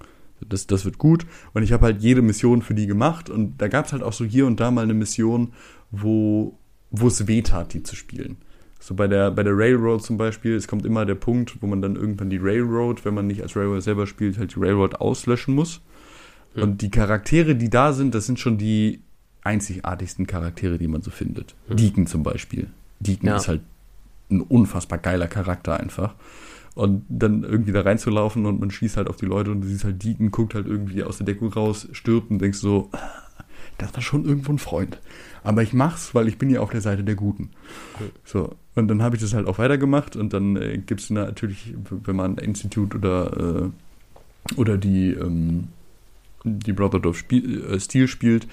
Das, 0.48 0.66
das 0.66 0.84
wird 0.84 0.98
gut. 0.98 1.26
Und 1.54 1.62
ich 1.62 1.72
habe 1.72 1.86
halt 1.86 2.02
jede 2.02 2.22
Mission 2.22 2.62
für 2.62 2.74
die 2.74 2.86
gemacht 2.86 3.30
und 3.30 3.60
da 3.60 3.68
gab 3.68 3.86
es 3.86 3.92
halt 3.92 4.02
auch 4.02 4.12
so 4.12 4.24
hier 4.24 4.46
und 4.46 4.60
da 4.60 4.70
mal 4.70 4.82
eine 4.82 4.94
Mission, 4.94 5.52
wo, 5.90 6.58
wo 6.90 7.06
es 7.08 7.26
weh 7.26 7.42
tat, 7.42 7.72
die 7.72 7.82
zu 7.82 7.96
spielen. 7.96 8.36
So 8.78 8.94
bei 8.94 9.08
der, 9.08 9.30
bei 9.30 9.42
der 9.42 9.56
Railroad 9.56 10.02
zum 10.02 10.16
Beispiel, 10.16 10.54
es 10.54 10.68
kommt 10.68 10.84
immer 10.86 11.06
der 11.06 11.14
Punkt, 11.14 11.60
wo 11.60 11.66
man 11.66 11.82
dann 11.82 11.96
irgendwann 11.96 12.30
die 12.30 12.36
Railroad, 12.36 13.04
wenn 13.04 13.14
man 13.14 13.26
nicht 13.26 13.42
als 13.42 13.56
Railroad 13.56 13.82
selber 13.82 14.06
spielt, 14.06 14.38
halt 14.38 14.54
die 14.54 14.60
Railroad 14.60 14.96
auslöschen 15.00 15.54
muss. 15.54 15.80
Mhm. 16.54 16.62
Und 16.62 16.82
die 16.82 16.90
Charaktere, 16.90 17.56
die 17.56 17.70
da 17.70 17.92
sind, 17.92 18.14
das 18.14 18.26
sind 18.26 18.38
schon 18.38 18.58
die 18.58 19.00
einzigartigsten 19.42 20.26
Charaktere, 20.26 20.78
die 20.78 20.88
man 20.88 21.02
so 21.02 21.10
findet. 21.10 21.54
Mhm. 21.68 21.76
Deacon 21.76 22.06
zum 22.06 22.22
Beispiel. 22.22 22.68
Deacon 23.00 23.28
Ja. 23.28 23.36
ist 23.36 23.48
halt 23.48 23.62
ein 24.30 24.40
unfassbar 24.40 24.98
geiler 24.98 25.28
Charakter 25.28 25.78
einfach. 25.78 26.14
Und 26.76 27.06
dann 27.08 27.42
irgendwie 27.42 27.72
da 27.72 27.80
reinzulaufen 27.80 28.44
und 28.44 28.60
man 28.60 28.70
schießt 28.70 28.98
halt 28.98 29.08
auf 29.08 29.16
die 29.16 29.24
Leute 29.24 29.50
und 29.50 29.62
du 29.62 29.66
siehst 29.66 29.84
halt 29.84 30.04
Deacon, 30.04 30.30
guckt 30.30 30.54
halt 30.54 30.66
irgendwie 30.66 31.02
aus 31.02 31.16
der 31.16 31.24
Deckung 31.24 31.50
raus, 31.50 31.88
stirbt 31.92 32.30
und 32.30 32.38
denkst 32.38 32.58
so, 32.58 32.90
"Ah, 32.92 32.98
das 33.78 33.94
war 33.94 34.02
schon 34.02 34.26
irgendwo 34.26 34.52
ein 34.52 34.58
Freund. 34.58 35.00
Aber 35.42 35.62
ich 35.62 35.72
mach's, 35.72 36.14
weil 36.14 36.28
ich 36.28 36.36
bin 36.36 36.50
ja 36.50 36.60
auf 36.60 36.70
der 36.70 36.82
Seite 36.82 37.02
der 37.02 37.14
Guten. 37.14 37.50
So, 38.24 38.54
und 38.74 38.88
dann 38.88 39.02
habe 39.02 39.16
ich 39.16 39.22
das 39.22 39.32
halt 39.32 39.46
auch 39.46 39.58
weitergemacht 39.58 40.16
und 40.16 40.34
dann 40.34 40.56
äh, 40.56 40.76
gibt 40.78 41.00
es 41.00 41.08
natürlich, 41.08 41.74
wenn 42.04 42.16
man 42.16 42.36
Institute 42.36 42.96
oder, 42.96 43.70
äh, 43.70 44.54
oder 44.56 44.76
die, 44.76 45.12
ähm, 45.12 45.68
die 46.44 46.72
Brotherhood 46.72 47.06
of 47.06 47.16
Spiel, 47.16 47.64
äh, 47.64 47.80
Steel 47.80 48.06
spielt, 48.06 48.46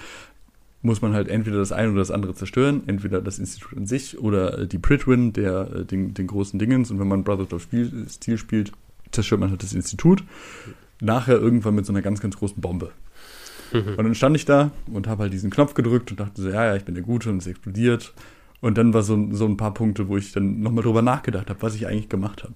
muss 0.84 1.02
man 1.02 1.13
halt 1.13 1.30
entweder 1.30 1.58
das 1.58 1.72
eine 1.72 1.89
oder 1.89 2.00
das 2.00 2.12
andere 2.12 2.36
zerstören, 2.36 2.84
entweder 2.88 3.22
das 3.22 3.39
Institut 3.39 3.78
an 3.78 3.88
sich 3.88 4.19
oder 4.19 4.60
äh, 4.60 4.67
die 4.67 4.78
Pridwin, 4.78 5.34
der 5.34 5.72
äh, 5.74 5.86
den, 5.86 6.13
den 6.13 6.28
großen 6.28 6.60
Dingens. 6.60 6.91
Und 6.91 7.00
wenn 7.00 7.08
man 7.08 7.24
Brotherhood 7.24 7.54
of 7.54 7.63
Spiel, 7.63 8.06
Steel 8.10 8.38
spielt, 8.38 8.72
zerstört 9.12 9.39
man 9.41 9.50
halt 9.50 9.63
das 9.63 9.74
Institut. 9.74 10.24
Nachher 11.02 11.39
irgendwann 11.39 11.76
mit 11.76 11.86
so 11.86 11.93
einer 11.93 12.02
ganz, 12.02 12.19
ganz 12.19 12.38
großen 12.38 12.62
Bombe. 12.62 12.91
Und 13.98 13.98
dann 13.98 14.15
stand 14.15 14.36
ich 14.36 14.46
da 14.46 14.72
und 14.91 15.08
habe 15.08 15.24
halt 15.24 15.34
diesen 15.34 15.50
Knopf 15.50 15.74
gedrückt 15.74 16.12
und 16.12 16.19
dachte 16.19 16.41
so, 16.41 16.50
ja, 16.50 16.65
ja, 16.65 16.76
ich 16.76 16.86
bin 16.86 16.96
der 16.96 17.04
Gute 17.04 17.30
und 17.30 17.38
es 17.38 17.48
explodiert. 17.48 18.13
Und 18.62 18.78
dann 18.78 18.93
war 18.93 19.04
so, 19.04 19.28
so 19.32 19.46
ein 19.46 19.58
paar 19.58 19.74
Punkte, 19.74 20.08
wo 20.08 20.17
ich 20.17 20.32
dann 20.32 20.62
nochmal 20.62 20.84
drüber 20.84 21.02
nachgedacht 21.02 21.50
habe, 21.50 21.62
was 21.62 21.76
ich 21.76 21.88
eigentlich 21.88 22.10
gemacht 22.10 22.43
habe. 22.43 22.54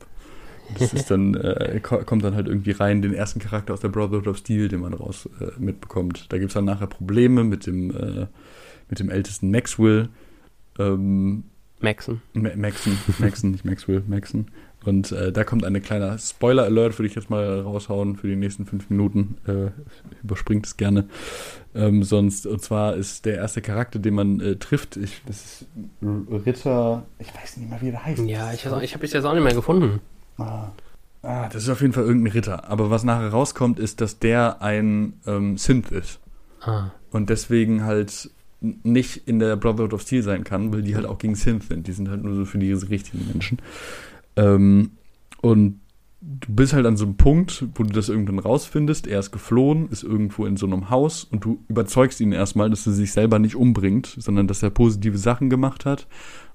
Das 0.77 0.93
ist 0.93 1.09
dann, 1.11 1.35
äh, 1.35 1.79
ko- 1.81 2.03
kommt 2.03 2.23
dann 2.23 2.35
halt 2.35 2.47
irgendwie 2.47 2.71
rein, 2.71 3.01
den 3.01 3.13
ersten 3.13 3.39
Charakter 3.39 3.73
aus 3.73 3.79
der 3.81 3.89
Brotherhood 3.89 4.27
of 4.27 4.37
Steel, 4.37 4.67
den 4.67 4.81
man 4.81 4.93
raus 4.93 5.29
äh, 5.39 5.45
mitbekommt. 5.59 6.25
Da 6.29 6.37
gibt 6.37 6.49
es 6.49 6.53
dann 6.55 6.65
nachher 6.65 6.87
Probleme 6.87 7.43
mit 7.43 7.65
dem, 7.67 7.91
äh, 7.91 8.27
mit 8.89 8.99
dem 8.99 9.09
ältesten 9.09 9.49
Maxwell. 9.51 10.09
Ähm, 10.79 11.43
Maxen. 11.79 12.21
Ma- 12.33 12.55
Maxon, 12.55 12.97
Maxon, 13.19 13.51
nicht 13.51 13.63
Maxwell, 13.65 14.03
Maxon. 14.07 14.47
Und 14.85 15.11
äh, 15.11 15.31
da 15.31 15.43
kommt 15.43 15.65
eine 15.65 15.81
kleine 15.81 16.17
Spoiler-Alert, 16.17 16.97
würde 16.97 17.07
ich 17.07 17.15
jetzt 17.15 17.29
mal 17.29 17.59
raushauen 17.61 18.15
für 18.15 18.27
die 18.27 18.35
nächsten 18.35 18.65
fünf 18.65 18.89
Minuten. 18.89 19.37
Äh, 19.45 19.71
überspringt 20.23 20.65
es 20.65 20.77
gerne. 20.77 21.07
Ähm, 21.75 22.03
sonst, 22.03 22.47
und 22.47 22.61
zwar 22.61 22.95
ist 22.95 23.25
der 23.25 23.35
erste 23.35 23.61
Charakter, 23.61 23.99
den 23.99 24.13
man 24.13 24.39
äh, 24.39 24.55
trifft, 24.55 24.95
ich, 24.95 25.21
das 25.25 25.43
ist 25.43 25.65
Ritter, 26.45 27.05
ich 27.19 27.33
weiß 27.35 27.57
nicht 27.57 27.69
mal, 27.69 27.81
wie 27.81 27.91
der 27.91 28.05
heißt. 28.05 28.23
Ja, 28.25 28.53
ich, 28.53 28.65
ich 28.65 28.93
habe 28.93 29.05
es 29.05 29.13
jetzt 29.13 29.25
auch 29.25 29.33
nicht 29.33 29.43
mehr 29.43 29.53
gefunden. 29.55 29.99
Ah. 30.37 30.71
ah, 31.23 31.49
das 31.49 31.63
ist 31.63 31.69
auf 31.69 31.81
jeden 31.81 31.93
Fall 31.93 32.03
irgendein 32.03 32.33
Ritter. 32.33 32.69
Aber 32.69 32.89
was 32.89 33.03
nachher 33.03 33.29
rauskommt, 33.29 33.79
ist, 33.79 34.01
dass 34.01 34.19
der 34.19 34.61
ein 34.61 35.13
ähm, 35.25 35.57
Synth 35.57 35.91
ist. 35.91 36.19
Ah, 36.61 36.91
Und 37.11 37.29
deswegen 37.29 37.83
halt 37.83 38.29
nicht 38.61 39.27
in 39.27 39.39
der 39.39 39.55
Brotherhood 39.55 39.93
of 39.93 40.01
Steel 40.01 40.23
sein 40.23 40.43
kann, 40.43 40.73
weil 40.73 40.81
die 40.81 40.95
halt 40.95 41.05
auch 41.05 41.19
gegen 41.19 41.35
Synth 41.35 41.65
sind. 41.65 41.87
Die 41.87 41.91
sind 41.91 42.09
halt 42.09 42.23
nur 42.23 42.35
so 42.35 42.45
für 42.45 42.57
die 42.57 42.71
richtigen 42.71 43.27
Menschen. 43.27 43.59
Ähm, 44.35 44.91
und 45.41 45.79
du 46.21 46.53
bist 46.53 46.73
halt 46.73 46.85
an 46.85 46.97
so 46.97 47.05
einem 47.05 47.17
Punkt, 47.17 47.65
wo 47.75 47.83
du 47.83 47.93
das 47.93 48.09
irgendwann 48.09 48.39
rausfindest. 48.39 49.07
Er 49.07 49.19
ist 49.19 49.31
geflohen, 49.31 49.89
ist 49.89 50.03
irgendwo 50.03 50.45
in 50.45 50.57
so 50.57 50.65
einem 50.65 50.89
Haus 50.89 51.23
und 51.23 51.45
du 51.45 51.63
überzeugst 51.67 52.19
ihn 52.19 52.31
erstmal, 52.31 52.69
dass 52.69 52.87
er 52.87 52.93
sich 52.93 53.11
selber 53.11 53.37
nicht 53.39 53.55
umbringt, 53.55 54.15
sondern 54.17 54.47
dass 54.47 54.63
er 54.63 54.71
positive 54.71 55.17
Sachen 55.17 55.49
gemacht 55.49 55.85
hat 55.85 56.07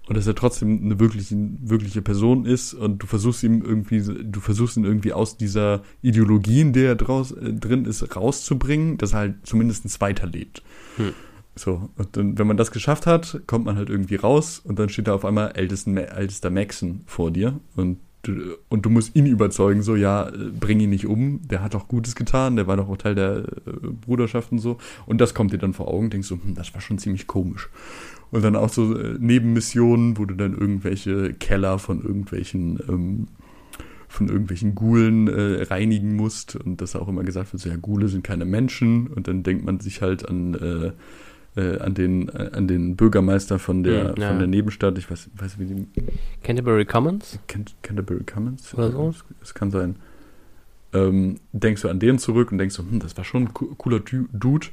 und 0.06 0.16
dass 0.16 0.26
er 0.26 0.34
trotzdem 0.34 0.82
eine 0.84 0.98
wirkliche, 0.98 1.36
wirkliche 1.60 2.02
Person 2.02 2.44
ist 2.44 2.74
und 2.74 2.98
du 2.98 3.06
versuchst 3.06 3.42
ihm 3.42 3.62
irgendwie, 3.62 4.02
du 4.02 4.40
versuchst 4.40 4.76
ihn 4.76 4.84
irgendwie 4.84 5.12
aus 5.12 5.36
dieser 5.36 5.82
Ideologie, 6.02 6.60
in 6.60 6.72
der 6.72 6.88
er 6.88 6.96
draus, 6.96 7.32
äh, 7.32 7.52
drin 7.52 7.84
ist, 7.84 8.16
rauszubringen, 8.16 8.98
dass 8.98 9.12
er 9.12 9.18
halt 9.20 9.34
zumindest 9.44 10.00
weiterlebt. 10.00 10.62
Hm. 10.96 11.12
So, 11.54 11.90
und 11.96 12.16
dann, 12.16 12.38
wenn 12.38 12.46
man 12.46 12.56
das 12.56 12.70
geschafft 12.70 13.06
hat, 13.06 13.42
kommt 13.46 13.66
man 13.66 13.76
halt 13.76 13.90
irgendwie 13.90 14.16
raus 14.16 14.60
und 14.64 14.78
dann 14.78 14.88
steht 14.88 15.06
da 15.06 15.14
auf 15.14 15.24
einmal 15.24 15.52
ältesten, 15.54 15.96
ältester 15.96 16.50
Maxon 16.50 17.02
vor 17.06 17.30
dir 17.30 17.60
und 17.76 17.98
du, 18.22 18.56
und 18.68 18.86
du 18.86 18.90
musst 18.90 19.14
ihn 19.14 19.26
überzeugen, 19.26 19.82
so, 19.82 19.96
ja, 19.96 20.30
bring 20.58 20.80
ihn 20.80 20.90
nicht 20.90 21.06
um, 21.06 21.40
der 21.48 21.62
hat 21.62 21.74
doch 21.74 21.88
Gutes 21.88 22.14
getan, 22.14 22.56
der 22.56 22.66
war 22.66 22.76
doch 22.76 22.88
auch 22.88 22.96
Teil 22.96 23.14
der 23.14 23.38
äh, 23.38 23.88
Bruderschaft 24.04 24.52
und 24.52 24.58
so. 24.58 24.78
Und 25.06 25.20
das 25.20 25.34
kommt 25.34 25.52
dir 25.52 25.58
dann 25.58 25.74
vor 25.74 25.88
Augen, 25.88 26.10
denkst 26.10 26.28
du, 26.28 26.34
hm, 26.34 26.54
das 26.54 26.72
war 26.74 26.80
schon 26.80 26.98
ziemlich 26.98 27.26
komisch. 27.26 27.68
Und 28.30 28.42
dann 28.42 28.56
auch 28.56 28.70
so 28.70 28.96
äh, 28.96 29.16
Nebenmissionen, 29.18 30.16
wo 30.18 30.24
du 30.24 30.34
dann 30.34 30.56
irgendwelche 30.56 31.34
Keller 31.34 31.78
von 31.78 32.02
irgendwelchen 32.02 32.80
ähm, 32.88 33.28
von 34.12 34.28
irgendwelchen 34.28 34.74
Gulen 34.74 35.26
äh, 35.26 35.62
reinigen 35.62 36.16
musst 36.16 36.54
und 36.54 36.82
dass 36.82 36.94
auch 36.96 37.08
immer 37.08 37.24
gesagt 37.24 37.52
wird, 37.52 37.62
so 37.62 37.70
ja, 37.70 37.76
Gule 37.76 38.08
sind 38.08 38.22
keine 38.22 38.44
Menschen 38.44 39.06
und 39.06 39.26
dann 39.26 39.42
denkt 39.42 39.64
man 39.64 39.80
sich 39.80 40.02
halt 40.02 40.28
an 40.28 40.54
äh, 40.54 40.92
äh, 41.56 41.78
an 41.78 41.94
den 41.94 42.28
äh, 42.28 42.50
an 42.52 42.66
den 42.68 42.96
Bürgermeister 42.96 43.58
von 43.58 43.82
der 43.82 44.10
Hm, 44.14 44.20
ja. 44.22 44.28
von 44.28 44.38
der 44.38 44.48
Nebenstadt, 44.48 44.96
ich 44.98 45.10
weiß 45.10 45.30
weiß 45.36 45.58
wie 45.58 45.66
die 45.66 45.86
Canterbury 46.42 46.84
Commons? 46.84 47.38
Can 47.48 47.64
Canterbury 47.82 48.24
Commons 48.24 48.72
Oder 48.74 48.90
so? 48.90 49.14
Es, 49.42 49.52
kann 49.54 49.70
sein. 49.70 49.96
Ähm, 50.94 51.40
denkst 51.52 51.82
du 51.82 51.88
an 51.88 51.98
den 52.00 52.18
zurück 52.18 52.52
und 52.52 52.58
denkst 52.58 52.74
so, 52.74 52.82
hm, 52.82 52.98
das 53.00 53.16
war 53.16 53.24
schon 53.24 53.44
ein 53.44 53.54
co- 53.54 53.74
cooler 53.78 54.00
Dude 54.00 54.66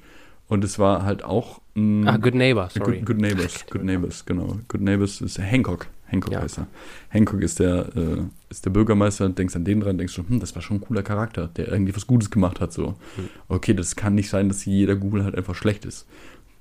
und 0.48 0.64
es 0.66 0.78
war 0.78 1.04
halt 1.04 1.24
auch 1.24 1.62
ein 1.76 2.08
Ah, 2.08 2.18
Good 2.18 2.36
Neighbor, 2.36 2.70
sorry. 2.70 2.98
Good, 2.98 3.06
Good 3.06 3.18
Neighbors, 3.22 3.66
Good 3.70 3.84
Neighbors, 3.84 4.26
genau. 4.26 4.58
Good 4.68 4.82
Neighbors 4.82 5.22
ist 5.22 5.38
Hancock. 5.40 5.88
Hancock 6.08 6.34
Ja. 6.34 6.42
heißt 6.42 6.58
er. 6.58 6.68
Hancock 7.10 7.42
ist 7.42 7.60
der, 7.60 7.96
äh, 7.96 8.18
ist 8.50 8.66
der 8.66 8.72
Bürgermeister, 8.72 9.30
denkst 9.30 9.56
an 9.56 9.64
den 9.64 9.80
dran, 9.80 9.98
denkst 9.98 10.16
du, 10.16 10.24
hm, 10.28 10.40
das 10.40 10.56
war 10.56 10.62
schon 10.62 10.78
ein 10.78 10.82
cooler 10.82 11.04
Charakter, 11.04 11.48
der 11.56 11.68
irgendwie 11.70 11.96
was 11.96 12.08
Gutes 12.08 12.32
gemacht 12.32 12.60
hat, 12.60 12.74
so. 12.74 12.96
Hm. 13.16 13.30
Okay, 13.48 13.74
das 13.76 13.96
kann 13.96 14.16
nicht 14.16 14.30
sein, 14.30 14.50
dass 14.50 14.66
jeder 14.66 14.96
Google 14.96 15.24
halt 15.24 15.36
einfach 15.36 15.56
schlecht 15.56 15.86
ist. 15.86 16.08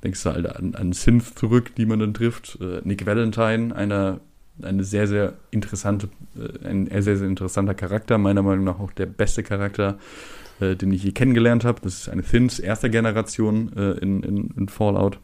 Denkst 0.02 0.22
du 0.22 0.30
halt 0.30 0.46
an, 0.46 0.74
an 0.74 0.92
Synth 0.92 1.38
zurück, 1.38 1.74
die 1.76 1.86
man 1.86 1.98
dann 1.98 2.14
trifft. 2.14 2.58
Äh, 2.60 2.80
Nick 2.84 3.04
Valentine, 3.06 3.74
einer, 3.74 4.20
eine 4.62 4.84
sehr, 4.84 5.06
sehr 5.08 5.34
interessante, 5.50 6.08
äh, 6.36 6.66
ein 6.66 6.88
sehr, 7.02 7.16
sehr 7.16 7.26
interessanter 7.26 7.74
Charakter, 7.74 8.18
meiner 8.18 8.42
Meinung 8.42 8.64
nach 8.64 8.78
auch 8.78 8.92
der 8.92 9.06
beste 9.06 9.42
Charakter, 9.42 9.98
äh, 10.60 10.76
den 10.76 10.92
ich 10.92 11.02
je 11.02 11.12
kennengelernt 11.12 11.64
habe. 11.64 11.80
Das 11.82 11.94
ist 11.94 12.08
eine 12.08 12.22
Thins 12.22 12.58
erster 12.58 12.88
Generation 12.88 13.72
äh, 13.76 13.92
in, 13.92 14.22
in, 14.22 14.50
in 14.56 14.68
Fallout 14.68 15.18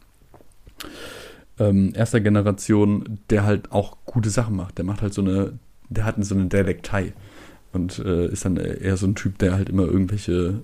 ähm, 1.58 1.92
erster 1.94 2.20
Generation, 2.20 3.20
der 3.30 3.44
halt 3.44 3.70
auch 3.70 3.98
gute 4.04 4.28
Sachen 4.28 4.56
macht. 4.56 4.78
Der 4.78 4.84
macht 4.84 5.02
halt 5.02 5.14
so 5.14 5.22
eine 5.22 5.58
der 5.88 6.04
hat 6.04 6.22
so 6.24 6.34
eine 6.34 6.46
Detektei 6.46 7.12
und 7.72 7.98
äh, 7.98 8.26
ist 8.26 8.44
dann 8.44 8.56
eher 8.56 8.96
so 8.96 9.06
ein 9.06 9.14
Typ, 9.14 9.38
der 9.38 9.54
halt 9.54 9.68
immer 9.68 9.84
irgendwelche 9.84 10.62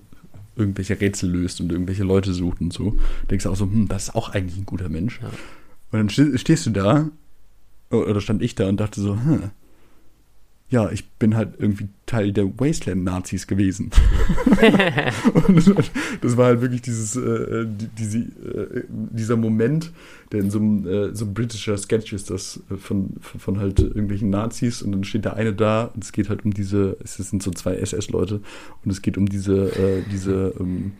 irgendwelche 0.55 0.99
Rätsel 0.99 1.29
löst 1.29 1.61
und 1.61 1.71
irgendwelche 1.71 2.03
Leute 2.03 2.33
sucht 2.33 2.61
und 2.61 2.73
so. 2.73 2.97
Denkst 3.29 3.43
du 3.45 3.49
auch 3.51 3.55
so, 3.55 3.65
hm, 3.65 3.87
das 3.87 4.03
ist 4.09 4.15
auch 4.15 4.29
eigentlich 4.29 4.57
ein 4.57 4.65
guter 4.65 4.89
Mensch. 4.89 5.19
Ja. 5.21 5.27
Und 5.27 5.99
dann 5.99 6.09
ste- 6.09 6.37
stehst 6.37 6.65
du 6.65 6.71
da, 6.71 7.09
oder 7.89 8.21
stand 8.21 8.41
ich 8.41 8.55
da 8.55 8.67
und 8.69 8.77
dachte 8.79 9.01
so, 9.01 9.15
hm, 9.15 9.51
ja, 10.71 10.89
ich 10.89 11.07
bin 11.11 11.35
halt 11.35 11.55
irgendwie 11.59 11.89
Teil 12.05 12.31
der 12.31 12.45
Wasteland-Nazis 12.45 13.45
gewesen. 13.45 13.91
und 15.47 15.57
das, 16.21 16.37
war- 16.37 16.45
halt 16.45 16.61
wirklich 16.61 16.81
dieses, 16.81 17.15
äh, 17.17 17.65
die, 17.67 17.87
diese, 17.89 18.19
äh, 18.19 18.83
dieser 18.89 19.35
Moment, 19.35 19.91
der 20.31 20.39
in 20.39 20.49
so 20.49 20.59
einem, 20.59 20.87
äh, 20.87 21.13
so 21.13 21.25
britischer 21.31 21.77
Sketch 21.77 22.13
ist, 22.13 22.29
das 22.29 22.63
äh, 22.71 22.77
von, 22.77 23.15
von, 23.19 23.39
von 23.41 23.59
halt 23.59 23.79
irgendwelchen 23.79 24.29
Nazis 24.29 24.81
und 24.81 24.93
dann 24.93 25.03
steht 25.03 25.25
der 25.25 25.35
eine 25.35 25.53
da 25.53 25.85
und 25.93 26.03
es 26.03 26.13
geht 26.13 26.29
halt 26.29 26.45
um 26.45 26.53
diese, 26.53 26.95
es 27.03 27.15
sind 27.17 27.43
so 27.43 27.51
zwei 27.51 27.75
SS-Leute 27.75 28.41
und 28.85 28.91
es 28.91 29.01
geht 29.01 29.17
um 29.17 29.27
diese, 29.27 29.75
äh, 29.77 30.03
diese, 30.09 30.53
ähm, 30.59 30.93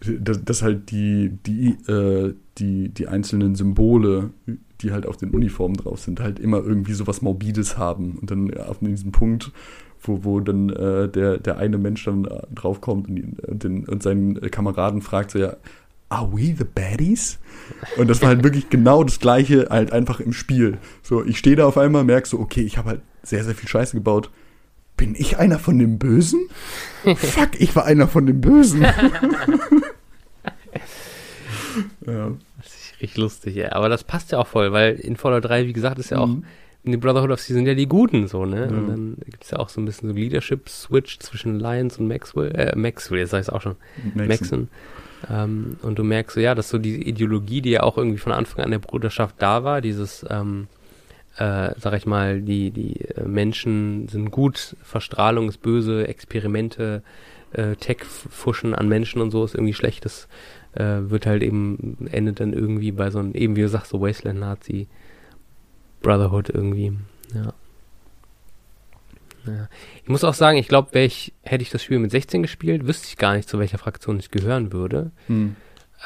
dass, 0.00 0.44
dass 0.44 0.62
halt 0.62 0.90
die, 0.90 1.30
die, 1.46 1.76
äh, 1.90 2.34
die, 2.58 2.88
die 2.90 3.08
einzelnen 3.08 3.54
Symbole, 3.54 4.30
die 4.84 4.92
halt 4.92 5.06
auf 5.06 5.16
den 5.16 5.30
Uniformen 5.30 5.76
drauf 5.76 5.98
sind, 6.00 6.20
halt 6.20 6.38
immer 6.38 6.58
irgendwie 6.58 6.92
sowas 6.92 7.22
Morbides 7.22 7.76
haben. 7.78 8.18
Und 8.20 8.30
dann 8.30 8.54
auf 8.54 8.78
diesem 8.80 9.10
Punkt, 9.10 9.50
wo, 10.00 10.24
wo 10.24 10.40
dann 10.40 10.68
äh, 10.70 11.08
der, 11.08 11.38
der 11.38 11.56
eine 11.58 11.78
Mensch 11.78 12.04
dann 12.04 12.26
äh, 12.26 12.42
draufkommt 12.54 13.08
und, 13.08 13.64
den, 13.64 13.84
und 13.86 14.02
seinen 14.02 14.40
Kameraden 14.50 15.00
fragt 15.02 15.30
so, 15.32 15.38
ja, 15.38 15.56
are 16.10 16.30
we 16.32 16.54
the 16.56 16.64
baddies? 16.64 17.38
Und 17.96 18.08
das 18.08 18.20
war 18.22 18.28
halt 18.28 18.44
wirklich 18.44 18.70
genau 18.70 19.02
das 19.02 19.18
Gleiche, 19.18 19.68
halt 19.70 19.92
einfach 19.92 20.20
im 20.20 20.32
Spiel. 20.32 20.78
So, 21.02 21.24
ich 21.24 21.38
stehe 21.38 21.56
da 21.56 21.66
auf 21.66 21.78
einmal, 21.78 22.04
merke 22.04 22.28
so, 22.28 22.38
okay, 22.38 22.60
ich 22.62 22.78
habe 22.78 22.90
halt 22.90 23.00
sehr, 23.22 23.42
sehr 23.44 23.54
viel 23.54 23.68
Scheiße 23.68 23.96
gebaut. 23.96 24.30
Bin 24.96 25.16
ich 25.16 25.38
einer 25.38 25.58
von 25.58 25.78
den 25.78 25.98
Bösen? 25.98 26.48
Fuck, 27.16 27.58
ich 27.58 27.74
war 27.74 27.84
einer 27.84 28.06
von 28.06 28.26
den 28.26 28.40
Bösen. 28.40 28.82
ja. 32.06 32.30
Richtig 33.04 33.18
lustig, 33.18 33.54
ja. 33.56 33.72
Aber 33.72 33.88
das 33.88 34.04
passt 34.04 34.32
ja 34.32 34.38
auch 34.38 34.46
voll, 34.46 34.72
weil 34.72 34.94
in 34.96 35.16
Fallout 35.16 35.44
3, 35.44 35.66
wie 35.66 35.72
gesagt, 35.72 35.98
ist 35.98 36.10
ja 36.10 36.18
auch, 36.18 36.26
Mhm. 36.28 36.44
in 36.84 36.92
die 36.92 36.98
Brotherhood 36.98 37.30
of 37.30 37.40
Steel 37.40 37.56
sind 37.56 37.66
ja 37.66 37.74
die 37.74 37.86
Guten 37.88 38.26
so, 38.28 38.44
ne? 38.44 38.60
Ja. 38.62 38.66
Und 38.66 38.88
dann 38.88 39.16
gibt 39.24 39.44
es 39.44 39.50
ja 39.50 39.58
auch 39.58 39.68
so 39.68 39.80
ein 39.80 39.84
bisschen 39.84 40.08
so 40.10 40.14
Leadership-Switch 40.14 41.18
zwischen 41.20 41.58
Lions 41.58 41.98
und 41.98 42.08
Maxwell, 42.08 42.50
äh, 42.54 42.76
Maxwell, 42.76 43.20
jetzt 43.20 43.30
sag 43.30 43.42
ich 43.42 43.48
auch 43.50 43.62
schon, 43.62 43.76
Maxon. 44.14 44.68
Ähm, 45.30 45.78
und 45.82 45.98
du 45.98 46.04
merkst 46.04 46.34
so, 46.34 46.40
ja, 46.40 46.54
dass 46.54 46.68
so 46.68 46.76
diese 46.78 46.98
Ideologie, 46.98 47.62
die 47.62 47.70
ja 47.70 47.82
auch 47.82 47.96
irgendwie 47.96 48.18
von 48.18 48.32
Anfang 48.32 48.64
an 48.64 48.70
der 48.70 48.78
Bruderschaft 48.78 49.36
da 49.38 49.64
war, 49.64 49.80
dieses, 49.80 50.24
ähm, 50.28 50.66
äh, 51.38 51.70
sag 51.78 51.94
ich 51.96 52.04
mal, 52.06 52.40
die, 52.42 52.70
die 52.70 53.00
äh, 53.00 53.22
Menschen 53.26 54.06
sind 54.08 54.30
gut, 54.30 54.76
Verstrahlung 54.82 55.48
ist 55.48 55.62
böse, 55.62 56.06
Experimente, 56.06 57.02
äh, 57.52 57.74
Tech-Fuschen 57.76 58.74
an 58.74 58.88
Menschen 58.88 59.22
und 59.22 59.30
so 59.30 59.44
ist 59.44 59.54
irgendwie 59.54 59.72
schlechtes, 59.74 60.28
äh, 60.74 61.10
wird 61.10 61.26
halt 61.26 61.42
eben, 61.42 62.06
endet 62.10 62.40
dann 62.40 62.52
irgendwie 62.52 62.92
bei 62.92 63.10
so 63.10 63.18
einem, 63.18 63.32
eben 63.34 63.56
wie 63.56 63.62
du 63.62 63.68
sagst, 63.68 63.90
so 63.90 64.00
Wasteland-Nazi, 64.00 64.88
Brotherhood 66.02 66.50
irgendwie, 66.50 66.92
ja. 67.34 67.52
Ja. 69.46 69.68
Ich 70.02 70.08
muss 70.08 70.24
auch 70.24 70.32
sagen, 70.32 70.56
ich 70.56 70.68
glaube, 70.68 70.98
ich, 70.98 71.34
hätte 71.42 71.62
ich 71.62 71.70
das 71.70 71.82
Spiel 71.82 71.98
mit 71.98 72.10
16 72.10 72.42
gespielt, 72.42 72.86
wüsste 72.86 73.08
ich 73.08 73.18
gar 73.18 73.34
nicht, 73.36 73.48
zu 73.48 73.58
welcher 73.58 73.76
Fraktion 73.76 74.18
ich 74.18 74.30
gehören 74.30 74.72
würde. 74.72 75.10
Mhm. 75.28 75.56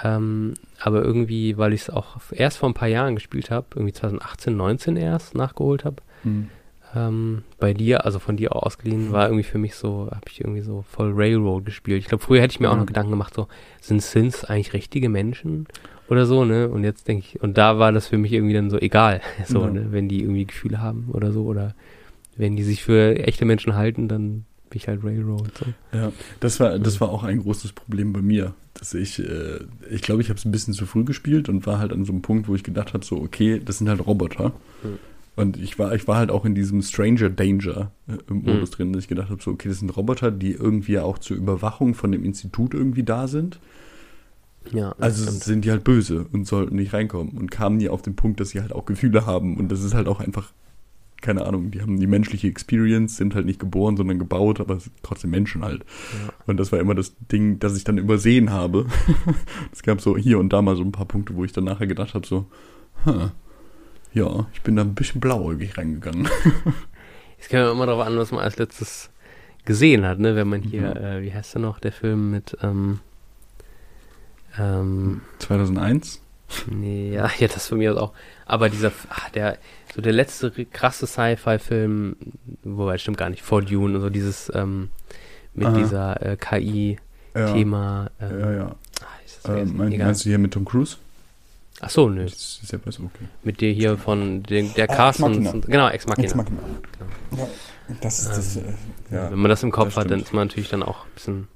Ähm, 0.03 0.55
aber 0.81 1.03
irgendwie, 1.03 1.57
weil 1.57 1.73
ich 1.73 1.83
es 1.83 1.91
auch 1.91 2.17
erst 2.33 2.59
vor 2.59 2.69
ein 2.69 2.75
paar 2.75 2.89
Jahren 2.89 3.15
gespielt 3.15 3.51
habe, 3.51 3.67
irgendwie 3.75 3.93
2018, 3.93 4.57
19 4.57 4.97
erst 4.97 5.35
nachgeholt 5.35 5.85
habe, 5.85 6.03
Mhm. 6.25 6.51
Ähm, 6.94 7.42
bei 7.59 7.74
dir, 7.74 8.05
also 8.05 8.18
von 8.18 8.37
dir 8.37 8.55
ausgeliehen, 8.57 9.12
war 9.12 9.27
irgendwie 9.27 9.44
für 9.44 9.59
mich 9.59 9.74
so, 9.74 10.09
habe 10.11 10.27
ich 10.29 10.40
irgendwie 10.40 10.62
so 10.62 10.83
voll 10.90 11.12
Railroad 11.14 11.64
gespielt. 11.64 12.01
Ich 12.03 12.09
glaube, 12.09 12.22
früher 12.24 12.40
hätte 12.40 12.53
ich 12.53 12.61
mir 12.61 12.70
auch 12.70 12.77
noch 12.77 12.83
Mhm. 12.83 12.87
Gedanken 12.88 13.11
gemacht, 13.11 13.35
so, 13.35 13.46
sind 13.81 14.03
Sins 14.03 14.44
eigentlich 14.44 14.72
richtige 14.72 15.09
Menschen 15.09 15.66
oder 16.09 16.24
so, 16.27 16.44
ne? 16.44 16.68
Und 16.68 16.85
jetzt 16.85 17.07
denke 17.09 17.24
ich, 17.27 17.42
und 17.42 17.59
da 17.59 17.79
war 17.79 17.92
das 17.92 18.07
für 18.09 18.18
mich 18.18 18.33
irgendwie 18.33 18.55
dann 18.55 18.70
so 18.70 18.79
egal, 18.79 19.20
so, 19.46 19.64
Ja. 19.64 19.70
ne? 19.70 19.88
Wenn 19.92 20.09
die 20.09 20.22
irgendwie 20.22 20.46
Gefühle 20.46 20.81
haben 20.81 21.09
oder 21.12 21.33
so, 21.33 21.44
oder 21.44 21.74
wenn 22.37 22.57
die 22.57 22.62
sich 22.62 22.83
für 22.85 23.18
echte 23.18 23.44
Menschen 23.44 23.74
halten, 23.74 24.09
dann 24.09 24.44
bin 24.70 24.77
ich 24.77 24.87
halt 24.88 25.03
Railroad. 25.03 25.51
So. 25.59 25.66
Ja, 25.96 26.12
das 26.40 26.61
war, 26.61 26.79
das 26.79 27.01
war 27.01 27.09
auch 27.11 27.24
ein 27.24 27.40
großes 27.40 27.72
Problem 27.72 28.12
bei 28.12 28.20
mir, 28.22 28.55
dass 28.74 28.94
ich, 28.94 29.18
äh, 29.18 29.59
ich 29.90 30.03
glaube, 30.03 30.20
ich 30.22 30.29
habe 30.29 30.38
es 30.38 30.44
ein 30.44 30.53
bisschen 30.53 30.74
zu 30.74 30.87
früh 30.87 31.05
gespielt 31.05 31.48
und 31.48 31.66
war 31.66 31.79
halt 31.79 31.92
an 31.92 32.05
so 32.05 32.12
einem 32.12 32.22
Punkt, 32.22 32.48
wo 32.48 32.55
ich 32.55 32.62
gedacht 32.62 32.92
habe, 32.94 33.05
so, 33.05 33.16
okay, 33.16 33.61
das 33.64 33.79
sind 33.79 33.88
halt 33.88 34.07
Roboter. 34.07 34.53
Hm. 34.83 34.98
Und 35.38 35.57
ich 35.57 35.79
war, 35.79 35.94
ich 35.94 36.07
war 36.09 36.16
halt 36.16 36.31
auch 36.31 36.44
in 36.44 36.55
diesem 36.55 36.83
Stranger 36.83 37.31
Danger 37.31 37.92
äh, 38.09 38.12
im 38.29 38.44
Hm. 38.44 38.55
Modus 38.55 38.70
drin, 38.70 38.92
dass 38.92 39.03
ich 39.05 39.09
gedacht 39.09 39.31
habe, 39.31 39.42
so, 39.42 39.51
okay, 39.53 39.68
das 39.68 39.79
sind 39.79 39.90
Roboter, 39.96 40.31
die 40.31 40.53
irgendwie 40.53 40.98
auch 40.98 41.18
zur 41.18 41.37
Überwachung 41.37 41.94
von 41.94 42.12
dem 42.12 42.24
Institut 42.24 42.74
irgendwie 42.74 43.03
da 43.05 43.27
sind. 43.29 43.61
Ja, 44.72 44.94
Also 44.98 45.22
stimmt. 45.22 45.44
sind 45.44 45.64
die 45.64 45.70
halt 45.70 45.85
böse 45.85 46.27
und 46.33 46.46
sollten 46.46 46.77
nicht 46.77 46.92
reinkommen 46.92 47.38
und 47.38 47.51
kamen 47.51 47.79
nie 47.79 47.88
auf 47.88 48.03
den 48.03 48.16
Punkt, 48.16 48.38
dass 48.40 48.51
sie 48.51 48.61
halt 48.61 48.72
auch 48.72 48.85
Gefühle 48.85 49.24
haben. 49.24 49.57
Und 49.57 49.70
das 49.72 49.83
ist 49.83 49.94
halt 49.94 50.09
auch 50.09 50.20
einfach, 50.20 50.53
keine 51.22 51.46
Ahnung, 51.46 51.70
die 51.70 51.81
haben 51.81 51.98
die 51.98 52.07
menschliche 52.07 52.48
Experience, 52.48 53.16
sind 53.16 53.35
halt 53.35 53.46
nicht 53.46 53.59
geboren, 53.61 53.96
sondern 53.96 54.18
gebaut, 54.18 54.61
aber 54.61 54.79
trotzdem 55.03 55.31
Menschen 55.31 55.64
halt. 55.64 55.85
Ja. 56.12 56.33
Und 56.46 56.59
das 56.59 56.70
war 56.70 56.81
immer 56.81 56.94
das 56.94 57.14
Ding, 57.33 57.59
das 57.61 57.77
ich 57.77 57.85
dann 57.85 57.96
übersehen 57.98 58.51
habe. 58.51 58.87
es 59.72 59.83
gab 59.83 60.01
so 60.03 60.16
hier 60.18 60.38
und 60.38 60.53
da 60.53 60.61
mal 60.61 60.77
so 60.77 60.83
ein 60.83 60.92
paar 60.92 61.07
Punkte, 61.07 61.35
wo 61.35 61.44
ich 61.44 61.53
dann 61.53 61.64
nachher 61.64 61.87
gedacht 61.87 62.14
habe, 62.14 62.27
so, 62.27 62.44
huh, 63.07 63.31
ja, 64.12 64.47
ich 64.53 64.62
bin 64.62 64.77
da 64.77 64.83
ein 64.83 64.94
bisschen 64.94 65.21
blauäugig 65.21 65.77
reingegangen. 65.79 66.29
Es 67.40 67.49
kommt 67.49 67.71
immer 67.71 67.87
darauf 67.87 68.05
an, 68.05 68.18
was 68.18 68.33
man 68.33 68.40
als 68.40 68.57
letztes 68.59 69.11
gesehen 69.64 70.05
hat, 70.05 70.18
ne? 70.18 70.35
Wenn 70.35 70.49
man 70.49 70.61
hier, 70.61 70.90
Mhm. 70.90 70.97
äh, 70.97 71.23
wie 71.23 71.33
heißt 71.33 71.55
der 71.55 71.62
noch, 71.62 71.79
der 71.79 71.92
Film 71.92 72.33
mit, 72.33 72.57
ähm, 72.64 72.99
ähm, 74.59 75.21
2001? 75.38 76.21
nee, 76.71 77.12
ja, 77.12 77.31
ja, 77.38 77.47
das 77.49 77.68
von 77.68 77.79
mir 77.79 77.97
auch. 78.01 78.12
Aber 78.47 78.68
dieser, 78.71 78.90
ach, 79.11 79.31
der, 79.31 79.59
so 79.94 80.01
der 80.03 80.12
letzte 80.12 80.51
krasse 80.66 81.07
Sci-Fi-Film, 81.07 82.16
wobei, 82.64 82.99
stimmt 82.99 83.18
gar 83.18 83.31
nicht, 83.31 83.42
vor 83.42 83.62
Dune, 83.62 83.94
und 83.97 84.01
so 84.01 84.11
dieses, 84.11 84.51
ähm, 84.55 84.90
mit 85.55 85.66
Aha. 85.68 85.79
dieser 85.79 86.23
äh, 86.27 86.37
KI-Thema. 86.37 88.11
Ja, 88.21 88.31
ähm, 88.31 88.40
ja, 88.40 88.53
ja. 88.53 88.75
ist 89.25 89.47
das 89.47 89.71
Ähm, 89.71 89.77
meinst 89.77 90.25
du 90.25 90.29
hier 90.29 90.38
mit 90.38 90.53
Tom 90.55 90.64
Cruise? 90.64 90.97
Ach 91.81 91.91
so, 91.91 92.09
nö. 92.09 92.25
Das 92.25 92.61
ist 92.62 92.73
ja 92.73 92.79
besser, 92.79 93.03
okay. 93.05 93.25
Mit 93.45 93.61
dir 93.61 93.73
hier 93.73 93.97
von 93.97 94.43
den, 94.43 94.75
der 94.75 94.91
Ah, 94.91 95.12
und 95.23 95.67
genau, 95.67 95.88
Ex 95.88 96.07
Machina. 96.07 96.25
Ex 96.27 96.35
Machina. 96.35 96.59
Ja, 97.37 97.47
das 98.01 98.19
ist 98.21 98.29
das, 98.31 98.57
äh, 98.57 98.62
ja. 99.12 99.31
Wenn 99.31 99.38
man 99.38 99.49
das 99.49 99.62
im 99.62 99.71
Kopf 99.71 99.95
das 99.95 99.97
hat, 99.97 100.11
dann 100.11 100.21
ist 100.21 100.33
man 100.33 100.49
natürlich 100.49 100.69
dann 100.71 100.83
auch 100.83 101.05
ein 101.05 101.11
bisschen 101.14 101.49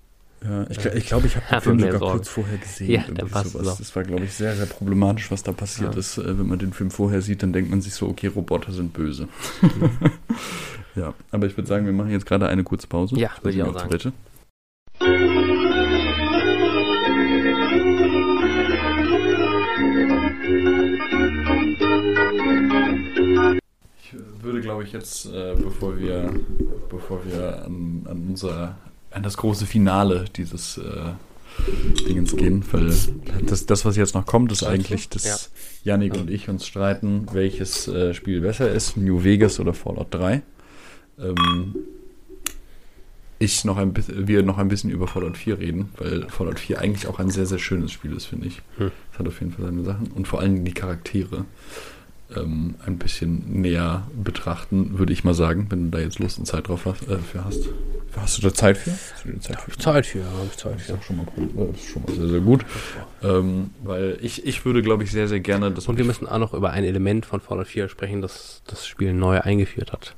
Ja, 0.44 0.66
ich, 0.70 0.78
gl- 0.78 0.94
ich 0.94 1.06
glaube, 1.06 1.26
ich 1.26 1.36
habe 1.36 1.46
den 1.50 1.60
Film 1.60 1.80
sogar 1.80 1.98
Sorge. 1.98 2.14
kurz 2.16 2.28
vorher 2.28 2.58
gesehen. 2.58 2.90
Ja, 2.90 3.04
dann 3.12 3.28
passt 3.28 3.56
auch. 3.56 3.62
Das 3.62 3.96
war, 3.96 4.02
glaube 4.04 4.24
ich, 4.24 4.32
sehr, 4.32 4.54
sehr 4.54 4.66
problematisch, 4.66 5.30
was 5.30 5.42
da 5.42 5.52
passiert 5.52 5.94
Ja. 5.94 5.98
ist. 5.98 6.18
Äh, 6.18 6.38
Wenn 6.38 6.46
man 6.46 6.58
den 6.58 6.72
Film 6.72 6.90
vorher 6.92 7.20
sieht, 7.20 7.42
dann 7.42 7.52
denkt 7.52 7.70
man 7.70 7.80
sich 7.80 7.94
so, 7.94 8.06
okay, 8.08 8.28
Roboter 8.28 8.70
sind 8.72 8.92
böse. 8.92 9.28
ja, 10.96 11.14
aber 11.32 11.46
ich 11.46 11.56
würde 11.56 11.68
sagen, 11.68 11.84
wir 11.86 11.92
machen 11.92 12.10
jetzt 12.10 12.26
gerade 12.26 12.46
eine 12.48 12.62
kurze 12.64 12.86
Pause. 12.86 13.16
Ja, 13.18 13.30
würde 13.42 13.56
ich 13.56 13.62
auch 13.64 13.72
sagen. 13.74 13.88
Toilette. 13.88 14.12
Würde, 24.52 24.62
glaube 24.62 24.84
ich, 24.84 24.92
jetzt, 24.92 25.26
äh, 25.26 25.54
bevor 25.56 25.98
wir, 25.98 26.30
bevor 26.90 27.24
wir 27.24 27.64
an, 27.64 28.02
an 28.04 28.26
unser, 28.28 28.76
an 29.10 29.22
das 29.22 29.36
große 29.38 29.64
Finale 29.64 30.26
dieses 30.36 30.76
äh, 30.76 31.12
Dingens 32.06 32.36
gehen, 32.36 32.62
weil 32.70 32.92
das, 33.46 33.66
das, 33.66 33.84
was 33.84 33.96
jetzt 33.96 34.14
noch 34.14 34.26
kommt, 34.26 34.52
ist 34.52 34.62
eigentlich, 34.62 35.08
dass 35.08 35.50
Yannick 35.84 36.14
und 36.14 36.30
ich 36.30 36.48
uns 36.48 36.66
streiten, 36.66 37.26
welches 37.32 37.88
äh, 37.88 38.14
Spiel 38.14 38.42
besser 38.42 38.70
ist, 38.70 38.96
New 38.96 39.24
Vegas 39.24 39.58
oder 39.58 39.72
Fallout 39.72 40.08
3. 40.10 40.42
Ähm, 41.18 41.74
ich 43.38 43.64
noch 43.64 43.76
ein 43.76 43.92
bisschen, 43.92 44.28
wir 44.28 44.42
noch 44.42 44.58
ein 44.58 44.68
bisschen 44.68 44.90
über 44.90 45.08
Fallout 45.08 45.36
4 45.36 45.58
reden, 45.58 45.88
weil 45.96 46.28
Fallout 46.28 46.60
4 46.60 46.78
eigentlich 46.78 47.06
auch 47.08 47.18
ein 47.18 47.30
sehr, 47.30 47.46
sehr 47.46 47.58
schönes 47.58 47.90
Spiel 47.90 48.12
ist, 48.12 48.26
finde 48.26 48.48
ich. 48.48 48.62
Hm. 48.76 48.92
Es 49.12 49.18
hat 49.18 49.26
auf 49.26 49.40
jeden 49.40 49.52
Fall 49.52 49.64
seine 49.64 49.82
Sachen 49.82 50.08
und 50.12 50.28
vor 50.28 50.40
allem 50.40 50.64
die 50.64 50.74
Charaktere 50.74 51.44
ähm, 52.36 52.74
ein 52.84 52.98
bisschen 52.98 53.60
näher 53.60 54.06
betrachten, 54.14 54.98
würde 54.98 55.12
ich 55.12 55.24
mal 55.24 55.34
sagen, 55.34 55.66
wenn 55.70 55.90
du 55.90 55.96
da 55.96 56.02
jetzt 56.02 56.18
Lust 56.18 56.38
und 56.38 56.46
Zeit 56.46 56.68
drauf 56.68 56.86
hast, 56.86 57.08
äh, 57.08 57.18
für 57.18 57.44
hast. 57.44 57.68
Hast 58.16 58.38
du 58.38 58.42
da 58.42 58.52
Zeit 58.52 58.76
für? 58.76 58.90
Hast 58.90 59.24
du 59.24 59.40
Zeit 59.40 59.60
für? 59.60 59.78
Zeit 59.78 60.06
für, 60.06 60.24
habe 60.24 60.48
ich 60.50 60.56
Zeit 60.56 60.74
Das 60.74 60.98
ist 60.98 61.04
schon 61.04 61.16
mal, 61.16 61.26
äh, 61.36 61.72
das 61.72 61.82
ist 61.82 61.88
schon 61.88 62.02
mal 62.02 62.14
sehr, 62.14 62.28
sehr 62.28 62.40
gut. 62.40 62.64
Ähm, 63.22 63.70
weil 63.82 64.18
ich, 64.20 64.46
ich 64.46 64.64
würde, 64.64 64.82
glaube 64.82 65.04
ich, 65.04 65.10
sehr, 65.10 65.28
sehr 65.28 65.40
gerne 65.40 65.70
das. 65.70 65.88
Und 65.88 65.96
wir 65.96 66.04
müssen 66.04 66.26
auch 66.26 66.38
noch 66.38 66.52
über 66.52 66.70
ein 66.70 66.84
Element 66.84 67.24
von 67.24 67.40
Fallout 67.40 67.68
4 67.68 67.88
sprechen, 67.88 68.20
das 68.20 68.62
das 68.66 68.86
Spiel 68.86 69.14
neu 69.14 69.40
eingeführt 69.40 69.92
hat. 69.92 70.14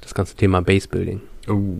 Das 0.00 0.14
ganze 0.14 0.36
Thema 0.36 0.62
Base 0.62 0.88
Building. 0.88 1.20
Oh, 1.48 1.78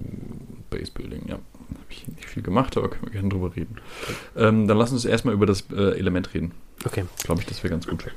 Base 0.70 0.92
Building, 0.92 1.28
ja. 1.28 1.34
Habe 1.34 1.84
ich 1.88 2.06
nicht 2.08 2.26
viel 2.26 2.42
gemacht, 2.42 2.76
aber 2.76 2.90
können 2.90 3.04
wir 3.04 3.12
gerne 3.12 3.28
drüber 3.28 3.54
reden. 3.56 3.76
Ähm, 4.36 4.68
dann 4.68 4.76
lass 4.76 4.92
uns 4.92 5.04
erstmal 5.04 5.34
über 5.34 5.46
das 5.46 5.64
äh, 5.74 5.98
Element 5.98 6.34
reden. 6.34 6.52
Okay. 6.84 7.04
Glaube 7.22 7.40
ich, 7.40 7.46
das 7.46 7.62
wäre 7.62 7.70
ganz 7.70 7.86
gut. 7.86 8.04
Base 8.04 8.14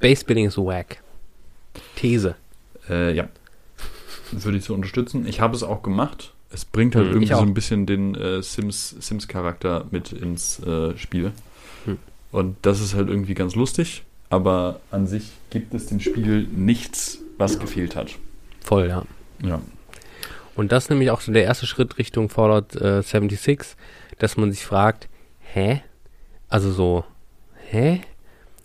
Building 0.00 0.46
ist 0.46 0.58
wack. 0.58 1.02
These. 1.96 2.34
Äh, 2.88 3.14
ja. 3.14 3.28
Würde 4.32 4.58
ich 4.58 4.64
so 4.64 4.74
unterstützen. 4.74 5.26
Ich 5.26 5.40
habe 5.40 5.54
es 5.56 5.62
auch 5.62 5.82
gemacht. 5.82 6.32
Es 6.50 6.64
bringt 6.64 6.94
halt 6.94 7.06
Hm, 7.06 7.12
irgendwie 7.14 7.34
so 7.34 7.40
ein 7.40 7.54
bisschen 7.54 7.86
den 7.86 8.14
äh, 8.14 8.42
Sims, 8.42 8.90
Sims-Charakter 9.00 9.86
mit 9.90 10.12
ins 10.12 10.60
äh, 10.60 10.96
Spiel. 10.96 11.32
Hm. 11.84 11.98
Und 12.32 12.56
das 12.62 12.80
ist 12.80 12.94
halt 12.94 13.08
irgendwie 13.08 13.34
ganz 13.34 13.54
lustig. 13.54 14.04
Aber 14.30 14.80
an 14.90 15.06
sich 15.06 15.30
gibt 15.50 15.74
es 15.74 15.86
dem 15.86 16.00
Spiel 16.00 16.46
nichts, 16.50 17.18
was 17.38 17.58
gefehlt 17.58 17.96
hat. 17.96 18.12
Voll, 18.60 18.88
ja. 18.88 19.04
Ja. 19.42 19.60
Und 20.56 20.72
das 20.72 20.84
ist 20.84 20.90
nämlich 20.90 21.10
auch 21.10 21.20
so 21.20 21.32
der 21.32 21.44
erste 21.44 21.66
Schritt 21.66 21.98
Richtung 21.98 22.28
Fallout 22.28 22.74
äh, 22.76 23.02
76, 23.02 23.76
dass 24.18 24.36
man 24.36 24.52
sich 24.52 24.64
fragt, 24.64 25.08
hä? 25.40 25.82
Also 26.48 26.72
so, 26.72 27.04
hä? 27.70 28.00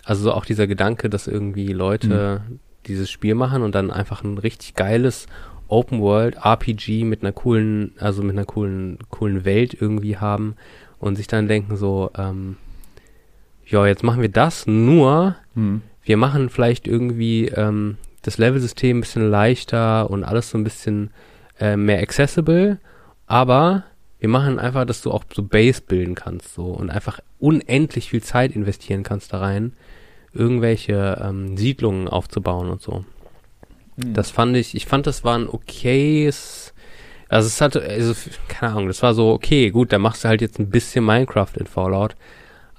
Also 0.10 0.24
so 0.24 0.34
auch 0.34 0.44
dieser 0.44 0.66
Gedanke, 0.66 1.08
dass 1.08 1.28
irgendwie 1.28 1.72
Leute 1.72 2.42
dieses 2.88 3.12
Spiel 3.12 3.36
machen 3.36 3.62
und 3.62 3.76
dann 3.76 3.92
einfach 3.92 4.24
ein 4.24 4.40
richtig 4.40 4.74
geiles 4.74 5.28
Open 5.68 6.02
World 6.02 6.36
RPG 6.44 7.04
mit 7.04 7.22
einer 7.22 7.32
coolen, 7.32 7.92
also 8.00 8.24
mit 8.24 8.32
einer 8.32 8.46
coolen, 8.46 8.98
coolen 9.12 9.46
Welt 9.46 9.78
irgendwie 9.80 10.18
haben 10.18 10.56
und 10.98 11.16
sich 11.16 11.28
dann 11.28 11.48
denken 11.48 11.78
so, 11.78 12.10
ähm, 12.18 12.58
ja, 13.68 13.86
jetzt 13.86 14.02
machen 14.02 14.24
wir 14.24 14.30
das, 14.30 14.66
nur 14.66 15.36
Hm. 15.54 15.84
wir 16.02 16.18
machen 16.18 16.50
vielleicht 16.50 16.88
irgendwie 16.88 17.50
ähm, 17.50 17.98
das 18.24 18.40
Levelsystem 18.40 18.98
ein 18.98 19.02
bisschen 19.02 19.30
leichter 19.30 20.10
und 20.10 20.24
alles 20.24 20.50
so 20.50 20.58
ein 20.58 20.64
bisschen 20.64 21.12
äh, 21.60 21.78
mehr 21.78 22.02
accessible, 22.02 22.80
aber 23.28 23.84
wir 24.18 24.30
machen 24.30 24.58
einfach, 24.58 24.86
dass 24.86 25.04
du 25.04 25.12
auch 25.12 25.24
so 25.32 25.44
Base 25.44 25.84
bilden 25.88 26.16
kannst 26.16 26.56
so 26.56 26.66
und 26.66 26.90
einfach 26.90 27.20
unendlich 27.38 28.10
viel 28.10 28.24
Zeit 28.24 28.56
investieren 28.56 29.04
kannst 29.04 29.34
da 29.34 29.38
rein, 29.38 29.74
irgendwelche 30.40 31.22
ähm, 31.24 31.58
Siedlungen 31.58 32.08
aufzubauen 32.08 32.70
und 32.70 32.82
so. 32.82 33.06
Hm. 34.02 34.14
Das 34.14 34.32
fand 34.32 34.56
ich, 34.56 34.74
ich 34.74 34.86
fand, 34.86 35.06
das 35.06 35.24
war 35.24 35.38
ein 35.38 35.48
okayes, 35.48 36.74
also 37.28 37.48
es 37.48 37.62
hatte, 37.62 37.82
also, 37.84 38.16
keine 38.48 38.72
Ahnung, 38.72 38.88
das 38.88 39.04
war 39.04 39.14
so, 39.14 39.32
okay, 39.32 39.70
gut, 39.70 39.94
da 39.94 40.00
machst 40.00 40.24
du 40.24 40.30
halt 40.30 40.42
jetzt 40.42 40.58
ein 40.58 40.70
bisschen 40.70 41.06
Minecraft 41.06 41.52
in 41.56 41.68
Fallout, 41.68 42.16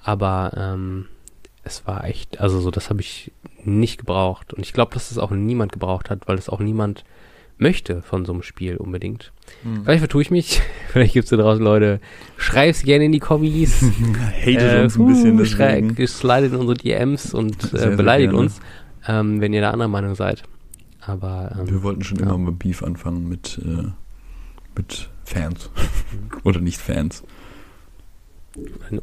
aber 0.03 0.51
ähm, 0.57 1.07
es 1.63 1.87
war 1.87 2.03
echt, 2.05 2.41
also 2.41 2.59
so, 2.59 2.71
das 2.71 2.89
habe 2.89 3.01
ich 3.01 3.31
nicht 3.63 3.99
gebraucht. 3.99 4.53
Und 4.53 4.65
ich 4.65 4.73
glaube, 4.73 4.93
dass 4.93 5.09
das 5.09 5.17
auch 5.17 5.31
niemand 5.31 5.71
gebraucht 5.71 6.09
hat, 6.09 6.27
weil 6.27 6.35
das 6.35 6.49
auch 6.49 6.59
niemand 6.59 7.05
möchte 7.61 8.01
von 8.01 8.25
so 8.25 8.33
einem 8.33 8.41
Spiel 8.43 8.75
unbedingt. 8.77 9.31
Hm. 9.63 9.83
Vielleicht 9.83 9.99
vertue 9.99 10.21
ich 10.23 10.31
mich, 10.31 10.61
vielleicht 10.89 11.13
gibt 11.13 11.25
es 11.25 11.29
da 11.29 11.37
draußen 11.37 11.63
Leute, 11.63 11.99
schreib's 12.37 12.83
gerne 12.83 13.05
in 13.05 13.11
die 13.11 13.19
Kommis. 13.19 13.81
Hatet 14.41 14.83
uns 14.83 14.97
ein 14.97 15.05
bisschen 15.07 15.39
uh, 15.39 15.45
schrei- 15.45 15.81
deswegen. 15.81 16.07
Slidet 16.07 16.53
in 16.53 16.59
unsere 16.59 16.77
DMs 16.77 17.33
und 17.33 17.73
äh, 17.73 17.95
beleidigt 17.95 18.33
uns, 18.33 18.59
ähm, 19.07 19.39
wenn 19.41 19.53
ihr 19.53 19.61
da 19.61 19.71
anderer 19.71 19.87
Meinung 19.89 20.15
seid. 20.15 20.43
Aber 20.99 21.55
ähm, 21.59 21.69
Wir 21.69 21.83
wollten 21.83 22.03
schon 22.03 22.19
Ja. 22.19 22.25
immer 22.25 22.37
mal 22.37 22.51
Beef 22.51 22.83
anfangen 22.83 23.27
mit, 23.29 23.59
äh, 23.63 23.87
mit 24.75 25.09
Fans. 25.23 25.69
Oder 26.43 26.59
nicht 26.59 26.79
Fans. 26.79 27.23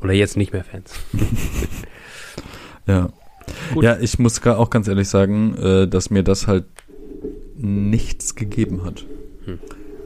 oder 0.02 0.12
jetzt 0.12 0.36
nicht 0.36 0.52
mehr 0.52 0.62
Fans. 0.62 0.92
Ja. 2.86 3.08
Gut. 3.72 3.82
Ja, 3.84 3.96
ich 3.98 4.18
muss 4.18 4.44
auch 4.46 4.68
ganz 4.70 4.88
ehrlich 4.88 5.08
sagen, 5.08 5.56
äh, 5.56 5.88
dass 5.88 6.10
mir 6.10 6.22
das 6.22 6.46
halt 6.46 6.66
nichts 7.58 8.34
gegeben 8.34 8.84
hat. 8.84 9.04
Hm. 9.44 9.58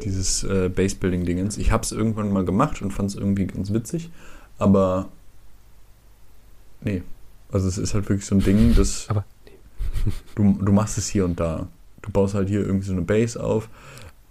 Dieses 0.03 0.43
äh, 0.45 0.69
Base-Building-Dingens. 0.69 1.59
Ich 1.59 1.71
habe 1.71 1.85
es 1.85 1.93
irgendwann 1.93 2.33
mal 2.33 2.45
gemacht 2.45 2.83
und 2.83 2.91
fand 2.93 3.11
es 3.11 3.17
irgendwie 3.17 3.47
ganz 3.47 3.73
witzig, 3.73 4.11
aber 4.59 5.09
nee. 6.81 7.03
Also 7.53 7.69
es 7.69 7.79
ist 7.79 7.95
halt 7.95 8.09
wirklich 8.09 8.27
so 8.27 8.35
ein 8.35 8.43
Ding, 8.43 8.75
das 8.77 9.07
Aber 9.09 9.25
du, 10.35 10.59
du 10.61 10.73
machst 10.73 10.99
es 10.99 11.09
hier 11.09 11.25
und 11.25 11.39
da. 11.39 11.69
Du 12.01 12.11
baust 12.11 12.35
halt 12.35 12.49
hier 12.49 12.61
irgendwie 12.61 12.87
so 12.87 12.93
eine 12.93 13.03
Base 13.03 13.43
auf. 13.43 13.69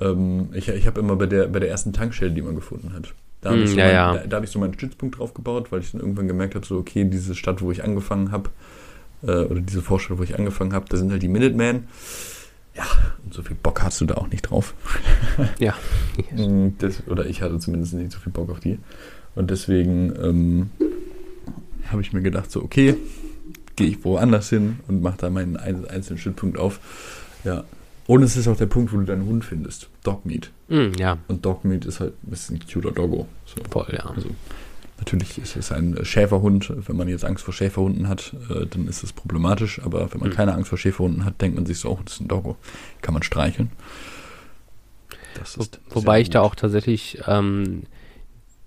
Ähm, 0.01 0.49
ich 0.53 0.67
ich 0.67 0.87
habe 0.87 0.99
immer 0.99 1.15
bei 1.15 1.27
der, 1.27 1.47
bei 1.47 1.59
der 1.59 1.69
ersten 1.69 1.93
Tankstelle, 1.93 2.31
die 2.31 2.41
man 2.41 2.55
gefunden 2.55 2.93
hat. 2.93 3.13
Da 3.41 3.49
habe 3.51 3.59
Hm, 3.59 3.65
ich, 3.65 3.71
so 3.71 3.77
ja, 3.77 3.85
mein, 3.85 3.93
ja. 3.93 4.13
da, 4.13 4.27
da 4.27 4.37
hab 4.37 4.43
ich 4.43 4.49
so 4.49 4.59
meinen 4.59 4.73
Stützpunkt 4.73 5.19
drauf 5.19 5.33
gebaut, 5.33 5.71
weil 5.71 5.79
ich 5.81 5.91
dann 5.91 6.01
irgendwann 6.01 6.27
gemerkt 6.27 6.55
habe, 6.55 6.65
so 6.65 6.77
okay, 6.77 7.05
diese 7.05 7.35
Stadt, 7.35 7.61
wo 7.61 7.71
ich 7.71 7.83
angefangen 7.83 8.31
habe, 8.31 8.49
äh, 9.23 9.43
oder 9.45 9.61
diese 9.61 9.81
Vorstadt, 9.81 10.17
wo 10.17 10.23
ich 10.23 10.37
angefangen 10.37 10.73
habe, 10.73 10.85
da 10.89 10.97
sind 10.97 11.11
halt 11.11 11.23
die 11.23 11.27
Minutemen. 11.27 11.87
Ja, 12.75 12.85
und 13.23 13.33
so 13.33 13.43
viel 13.43 13.55
Bock 13.61 13.81
hast 13.83 13.99
du 14.01 14.05
da 14.05 14.15
auch 14.15 14.27
nicht 14.29 14.43
drauf. 14.43 14.73
Ja. 15.59 15.75
Mm, 16.35 16.75
Das, 16.79 17.05
oder 17.07 17.25
ich 17.25 17.41
hatte 17.41 17.59
zumindest 17.59 17.93
nicht 17.93 18.11
so 18.11 18.19
viel 18.19 18.31
Bock 18.31 18.49
auf 18.49 18.59
die. 18.59 18.79
Und 19.35 19.49
deswegen 19.51 20.13
ähm, 20.21 20.69
habe 21.89 22.01
ich 22.01 22.13
mir 22.13 22.21
gedacht, 22.21 22.51
so, 22.51 22.61
okay, 22.63 22.95
gehe 23.75 23.87
ich 23.87 24.03
woanders 24.03 24.49
hin 24.49 24.79
und 24.87 25.01
mache 25.01 25.17
da 25.17 25.29
meinen 25.29 25.57
ein, 25.57 25.85
einzelnen 25.87 26.19
Stützpunkt 26.19 26.57
auf. 26.57 26.79
Ja. 27.43 27.63
Und 28.07 28.23
es 28.23 28.35
ist 28.35 28.47
auch 28.47 28.57
der 28.57 28.65
Punkt, 28.65 28.91
wo 28.93 28.97
du 28.97 29.03
deinen 29.05 29.25
Hund 29.25 29.45
findest. 29.45 29.89
Dogmeat. 30.03 30.49
Hm, 30.69 30.93
ja, 30.97 31.17
Und 31.27 31.45
Dogmeat 31.45 31.85
ist 31.85 31.99
halt 31.99 32.13
ein 32.23 32.59
cuter 32.71 32.91
Doggo. 32.91 33.27
So. 33.45 33.55
voll, 33.69 33.87
ja. 33.93 34.05
Also 34.05 34.29
natürlich 35.01 35.37
ist 35.37 35.57
es 35.57 35.71
ein 35.73 35.97
Schäferhund. 36.03 36.71
Wenn 36.87 36.95
man 36.95 37.09
jetzt 37.09 37.25
Angst 37.25 37.43
vor 37.43 37.53
Schäferhunden 37.53 38.07
hat, 38.07 38.33
äh, 38.49 38.65
dann 38.65 38.87
ist 38.87 39.03
es 39.03 39.11
problematisch. 39.11 39.81
Aber 39.83 40.11
wenn 40.13 40.19
man 40.21 40.29
Mhm. 40.29 40.33
keine 40.33 40.53
Angst 40.53 40.69
vor 40.69 40.77
Schäferhunden 40.77 41.25
hat, 41.25 41.41
denkt 41.41 41.55
man 41.57 41.65
sich 41.65 41.79
so, 41.79 41.89
oh, 41.89 41.99
das 42.05 42.13
ist 42.13 42.21
ein 42.21 42.27
Doggo. 42.29 42.55
Kann 43.01 43.13
man 43.13 43.23
streicheln. 43.23 43.71
Das 45.35 45.57
Wo, 45.57 45.61
ist 45.63 45.79
wobei 45.89 46.15
sehr 46.15 46.21
ich 46.21 46.29
da 46.29 46.41
auch 46.41 46.55
tatsächlich 46.55 47.19
ähm, 47.27 47.83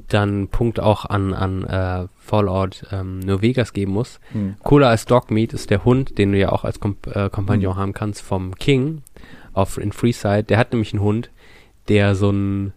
dann 0.09 0.29
einen 0.31 0.49
Punkt 0.49 0.81
auch 0.81 1.05
an, 1.07 1.33
an 1.33 1.65
äh, 1.65 2.09
Fallout 2.19 2.85
ähm, 2.91 3.21
New 3.21 3.41
Vegas 3.41 3.73
geben 3.73 3.93
muss. 3.93 4.19
Hm. 4.33 4.57
Cooler 4.63 4.89
als 4.89 5.05
Dogmeat 5.07 5.53
ist 5.53 5.71
der 5.71 5.85
Hund, 5.85 6.19
den 6.19 6.33
du 6.33 6.39
ja 6.39 6.51
auch 6.53 6.65
als 6.65 6.81
Komp 6.81 7.07
äh, 7.07 7.31
Kompagnon 7.31 7.75
Mhm. 7.75 7.79
haben 7.79 7.93
kannst 7.93 8.23
vom 8.23 8.55
King 8.57 9.03
auf 9.53 9.79
in 9.79 9.93
Freeside. 9.93 10.45
Der 10.45 10.59
hat 10.59 10.73
nämlich 10.73 10.93
einen 10.93 11.03
Hund, 11.03 11.31
der 11.89 12.15
so 12.15 12.31
ein 12.31 12.73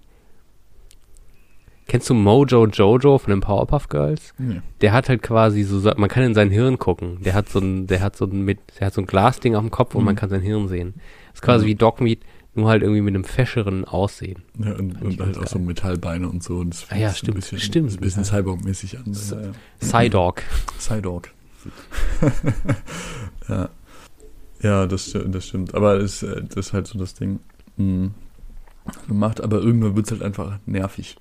Kennst 1.88 2.10
du 2.10 2.13
Mojo 2.13 2.65
Jojo 2.67 3.17
von 3.17 3.32
den 3.32 3.39
Powerpuff 3.39 3.88
Girls? 3.88 4.34
Nee. 4.38 4.62
Der 4.82 4.91
hat 4.91 5.08
halt 5.08 5.21
quasi 5.23 5.63
so, 5.63 5.80
man 5.95 6.10
kann 6.10 6.23
in 6.23 6.34
sein 6.34 6.50
Hirn 6.52 6.78
gucken. 6.78 7.21
Der 7.23 7.34
hat 7.34 7.47
so 7.50 7.60
ein, 7.60 7.88
der 7.88 8.02
hat 8.02 8.17
so 8.17 8.26
ein 8.26 8.41
mit, 8.41 8.60
der 8.80 8.88
hat 8.88 8.93
so 8.93 9.02
ein 9.02 9.08
Glasding 9.08 9.56
auf 9.56 9.62
dem 9.63 9.71
Kopf 9.71 9.95
und 9.95 10.02
Mhm. 10.02 10.06
man 10.08 10.15
kann 10.17 10.30
sein 10.30 10.41
Hirn 10.41 10.67
sehen. 10.67 10.95
ist 11.34 11.41
quasi 11.41 11.65
Ja. 11.65 11.69
wie 11.69 11.76
Dogmeat, 11.76 12.19
nur 12.56 12.67
halt 12.69 12.82
irgendwie 12.82 13.02
mit 13.02 13.13
einem 13.15 13.23
fescheren 13.23 13.86
Aussehen. 13.86 14.41
Ja, 14.60 14.71
und, 14.73 15.02
und 15.02 15.06
halt 15.06 15.17
ganz 15.19 15.38
auch 15.38 15.47
so 15.47 15.60
Metallbeine 15.60 16.28
und 16.28 16.43
so. 16.43 16.58
Und 16.58 16.73
das 16.73 16.88
Ah 16.89 16.95
ja, 16.97 17.10
fühlt 17.10 17.12
sich 17.12 17.17
stimmt, 17.19 17.36
Ein 17.38 17.39
bisschen, 17.39 17.60
stimmt, 17.60 17.91
Ein 17.93 18.00
bisschen 18.02 18.23
ja. 18.23 18.30
Cyborg-mäßig 18.30 18.97
an. 18.97 19.13
So- 19.13 19.36
Ja, 19.36 19.41
ja. 19.43 19.52
Psydog. 19.80 20.41
Cyborg. 20.80 21.32
ja. 23.50 23.69
ja, 24.62 24.86
das, 24.88 25.15
das 25.26 25.45
stimmt. 25.47 25.73
Aber 25.76 26.00
das, 26.00 26.23
äh, 26.23 26.43
das 26.43 26.67
ist 26.67 26.73
halt 26.73 26.88
so 26.88 26.97
das 27.00 27.13
Ding. 27.13 27.39
Mhm. 27.78 28.12
Macht, 29.08 29.41
aber 29.41 29.58
irgendwann 29.62 29.95
wird 29.95 30.06
es 30.08 30.12
halt 30.12 30.23
einfach 30.23 30.58
nervig. 30.65 31.17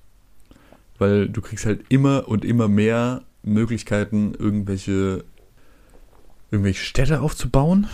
Weil 0.97 1.29
du 1.29 1.41
kriegst 1.41 1.65
halt 1.65 1.85
immer 1.89 2.27
und 2.27 2.43
immer 2.43 2.67
mehr 2.67 3.21
Möglichkeiten, 3.43 4.33
irgendwelche, 4.37 5.23
irgendwelche 6.51 6.83
Städte 6.83 7.21
aufzubauen. 7.21 7.87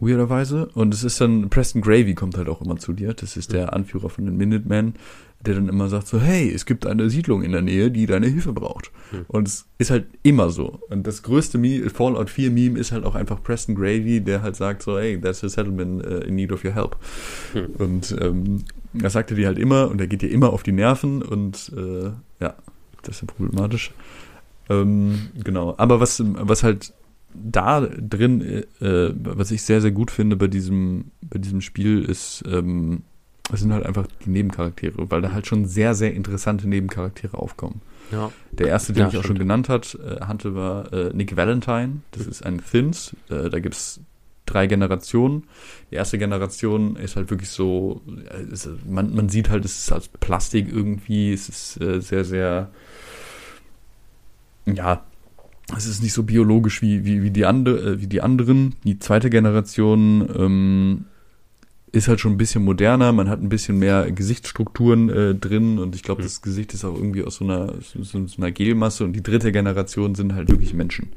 Weirderweise. 0.00 0.66
Und 0.74 0.94
es 0.94 1.02
ist 1.02 1.20
dann, 1.20 1.50
Preston 1.50 1.82
Gravy 1.82 2.14
kommt 2.14 2.36
halt 2.36 2.48
auch 2.48 2.62
immer 2.62 2.76
zu 2.76 2.92
dir. 2.92 3.14
Das 3.14 3.36
ist 3.36 3.52
der 3.52 3.72
Anführer 3.72 4.08
von 4.08 4.26
den 4.26 4.36
Minutemen, 4.36 4.94
der 5.44 5.54
dann 5.54 5.68
immer 5.68 5.88
sagt 5.88 6.06
so, 6.06 6.20
hey, 6.20 6.50
es 6.52 6.66
gibt 6.66 6.86
eine 6.86 7.10
Siedlung 7.10 7.42
in 7.42 7.52
der 7.52 7.62
Nähe, 7.62 7.90
die 7.90 8.06
deine 8.06 8.26
Hilfe 8.26 8.52
braucht. 8.52 8.92
Hm. 9.10 9.24
Und 9.28 9.48
es 9.48 9.66
ist 9.78 9.90
halt 9.90 10.06
immer 10.22 10.50
so. 10.50 10.80
Und 10.88 11.06
das 11.06 11.22
größte 11.22 11.58
Meme, 11.58 11.90
Fallout 11.90 12.30
4 12.30 12.50
Meme 12.50 12.78
ist 12.78 12.92
halt 12.92 13.04
auch 13.04 13.14
einfach 13.16 13.42
Preston 13.42 13.74
Gravy, 13.74 14.20
der 14.20 14.42
halt 14.42 14.54
sagt 14.56 14.82
so, 14.82 14.98
hey, 14.98 15.20
that's 15.20 15.42
a 15.42 15.48
settlement 15.48 16.04
uh, 16.06 16.20
in 16.20 16.36
need 16.36 16.52
of 16.52 16.64
your 16.64 16.72
help. 16.72 16.96
Hm. 17.52 17.66
Und 17.78 18.16
ähm, 18.20 18.64
das 18.92 19.12
sagt 19.12 19.30
er 19.30 19.36
dir 19.36 19.46
halt 19.46 19.58
immer 19.58 19.90
und 19.90 20.00
er 20.00 20.06
geht 20.06 20.22
dir 20.22 20.30
immer 20.30 20.52
auf 20.52 20.62
die 20.62 20.72
Nerven 20.72 21.22
und 21.22 21.72
äh, 21.76 22.10
ja, 22.40 22.54
das 23.02 23.16
ist 23.16 23.20
ja 23.22 23.26
problematisch. 23.26 23.92
Ähm, 24.68 25.28
genau. 25.42 25.74
Aber 25.78 26.00
was, 26.00 26.22
was 26.24 26.62
halt 26.62 26.92
da 27.34 27.80
drin, 27.80 28.64
äh, 28.80 29.12
was 29.14 29.50
ich 29.50 29.62
sehr, 29.62 29.80
sehr 29.80 29.90
gut 29.90 30.10
finde 30.10 30.36
bei 30.36 30.46
diesem, 30.46 31.06
bei 31.20 31.38
diesem 31.38 31.60
Spiel, 31.60 32.02
ist, 32.04 32.42
ähm, 32.50 33.02
es 33.52 33.60
sind 33.60 33.72
halt 33.72 33.86
einfach 33.86 34.06
die 34.24 34.30
Nebencharaktere, 34.30 35.10
weil 35.10 35.22
da 35.22 35.32
halt 35.32 35.46
schon 35.46 35.66
sehr, 35.66 35.94
sehr 35.94 36.14
interessante 36.14 36.68
Nebencharaktere 36.68 37.38
aufkommen. 37.38 37.80
Ja. 38.10 38.30
Der 38.52 38.68
erste, 38.68 38.92
den 38.92 39.00
Ja, 39.00 39.08
ich 39.08 39.16
auch 39.16 39.20
stimmt. 39.20 39.26
schon 39.26 39.38
genannt 39.38 39.68
hat, 39.68 39.96
äh, 40.04 40.20
hatte, 40.22 40.54
war 40.54 40.92
äh, 40.92 41.10
Nick 41.14 41.36
Valentine. 41.36 42.00
Das 42.12 42.26
ist 42.26 42.44
ein 42.44 42.60
Thins. 42.62 43.14
Äh, 43.28 43.50
da 43.50 43.58
gibt's 43.60 44.00
drei 44.48 44.66
Generationen. 44.66 45.44
Die 45.90 45.96
erste 45.96 46.18
Generation 46.18 46.96
ist 46.96 47.16
halt 47.16 47.30
wirklich 47.30 47.50
so, 47.50 48.00
ist, 48.50 48.68
man, 48.86 49.14
man 49.14 49.28
sieht 49.28 49.50
halt, 49.50 49.64
es 49.64 49.78
ist 49.78 49.92
als 49.92 50.08
Plastik 50.08 50.68
irgendwie, 50.68 51.32
es 51.32 51.48
ist 51.48 51.80
äh, 51.80 52.00
sehr, 52.00 52.24
sehr, 52.24 52.70
ja, 54.66 55.04
es 55.76 55.86
ist 55.86 56.02
nicht 56.02 56.14
so 56.14 56.22
biologisch 56.22 56.80
wie, 56.82 57.04
wie, 57.04 57.22
wie, 57.22 57.30
die, 57.30 57.44
andere, 57.44 57.92
äh, 57.92 58.00
wie 58.00 58.06
die 58.06 58.22
anderen. 58.22 58.74
Die 58.84 58.98
zweite 58.98 59.28
Generation 59.30 60.28
ähm, 60.34 61.04
ist 61.92 62.08
halt 62.08 62.20
schon 62.20 62.32
ein 62.32 62.38
bisschen 62.38 62.64
moderner, 62.64 63.12
man 63.12 63.28
hat 63.28 63.42
ein 63.42 63.48
bisschen 63.48 63.78
mehr 63.78 64.10
Gesichtsstrukturen 64.10 65.08
äh, 65.08 65.34
drin 65.34 65.78
und 65.78 65.94
ich 65.94 66.02
glaube, 66.02 66.22
Hm. 66.22 66.26
das 66.26 66.42
Gesicht 66.42 66.74
ist 66.74 66.84
auch 66.84 66.94
irgendwie 66.94 67.24
aus 67.24 67.36
so 67.36 67.44
einer, 67.44 67.74
so, 67.80 68.02
so 68.02 68.36
einer 68.38 68.50
Gelmasse 68.50 69.04
und 69.04 69.12
die 69.12 69.22
dritte 69.22 69.52
Generation 69.52 70.14
sind 70.14 70.34
halt 70.34 70.50
wirklich 70.50 70.74
Menschen. 70.74 71.08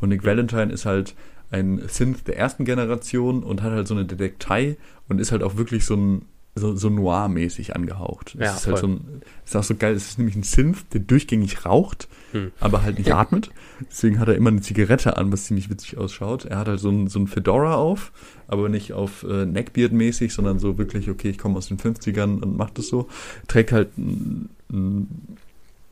Und 0.00 0.08
Nick 0.10 0.24
Valentine 0.24 0.72
ist 0.72 0.86
halt 0.86 1.14
ein 1.54 1.82
Synth 1.88 2.26
der 2.26 2.36
ersten 2.36 2.64
Generation 2.64 3.42
und 3.42 3.62
hat 3.62 3.72
halt 3.72 3.86
so 3.88 3.94
eine 3.94 4.04
Detektei 4.04 4.76
und 5.08 5.20
ist 5.20 5.32
halt 5.32 5.42
auch 5.42 5.56
wirklich 5.56 5.84
so 5.84 5.94
ein 5.96 6.22
so, 6.56 6.76
so 6.76 6.88
noir-mäßig 6.88 7.74
angehaucht. 7.74 8.36
Ja, 8.38 8.54
ist 8.54 8.68
halt 8.68 8.78
so 8.78 8.86
voll. 8.86 8.96
ein, 8.96 9.22
ist 9.44 9.56
auch 9.56 9.64
so 9.64 9.74
geil, 9.74 9.94
es 9.94 10.10
ist 10.10 10.18
nämlich 10.18 10.36
ein 10.36 10.44
Synth, 10.44 10.84
der 10.92 11.00
durchgängig 11.00 11.64
raucht, 11.66 12.06
Hm. 12.30 12.52
aber 12.60 12.82
halt 12.82 12.98
nicht 12.98 13.12
atmet. 13.12 13.50
Deswegen 13.90 14.20
hat 14.20 14.28
er 14.28 14.36
immer 14.36 14.50
eine 14.50 14.60
Zigarette 14.60 15.16
an, 15.16 15.32
was 15.32 15.46
ziemlich 15.46 15.68
witzig 15.68 15.98
ausschaut. 15.98 16.44
Er 16.44 16.58
hat 16.58 16.68
halt 16.68 16.78
so 16.78 16.90
ein, 16.90 17.08
so 17.08 17.18
ein 17.18 17.26
Fedora 17.26 17.74
auf, 17.74 18.12
aber 18.46 18.68
nicht 18.68 18.92
auf 18.92 19.24
äh, 19.24 19.44
Neckbeard-mäßig, 19.46 20.32
sondern 20.32 20.60
so 20.60 20.78
wirklich, 20.78 21.10
okay, 21.10 21.30
ich 21.30 21.38
komme 21.38 21.56
aus 21.58 21.66
den 21.68 21.78
50ern 21.78 22.40
und 22.40 22.56
macht 22.56 22.78
das 22.78 22.86
so. 22.86 23.08
Trägt 23.48 23.72
halt 23.72 23.98
ein, 23.98 24.48
ein, 24.72 25.08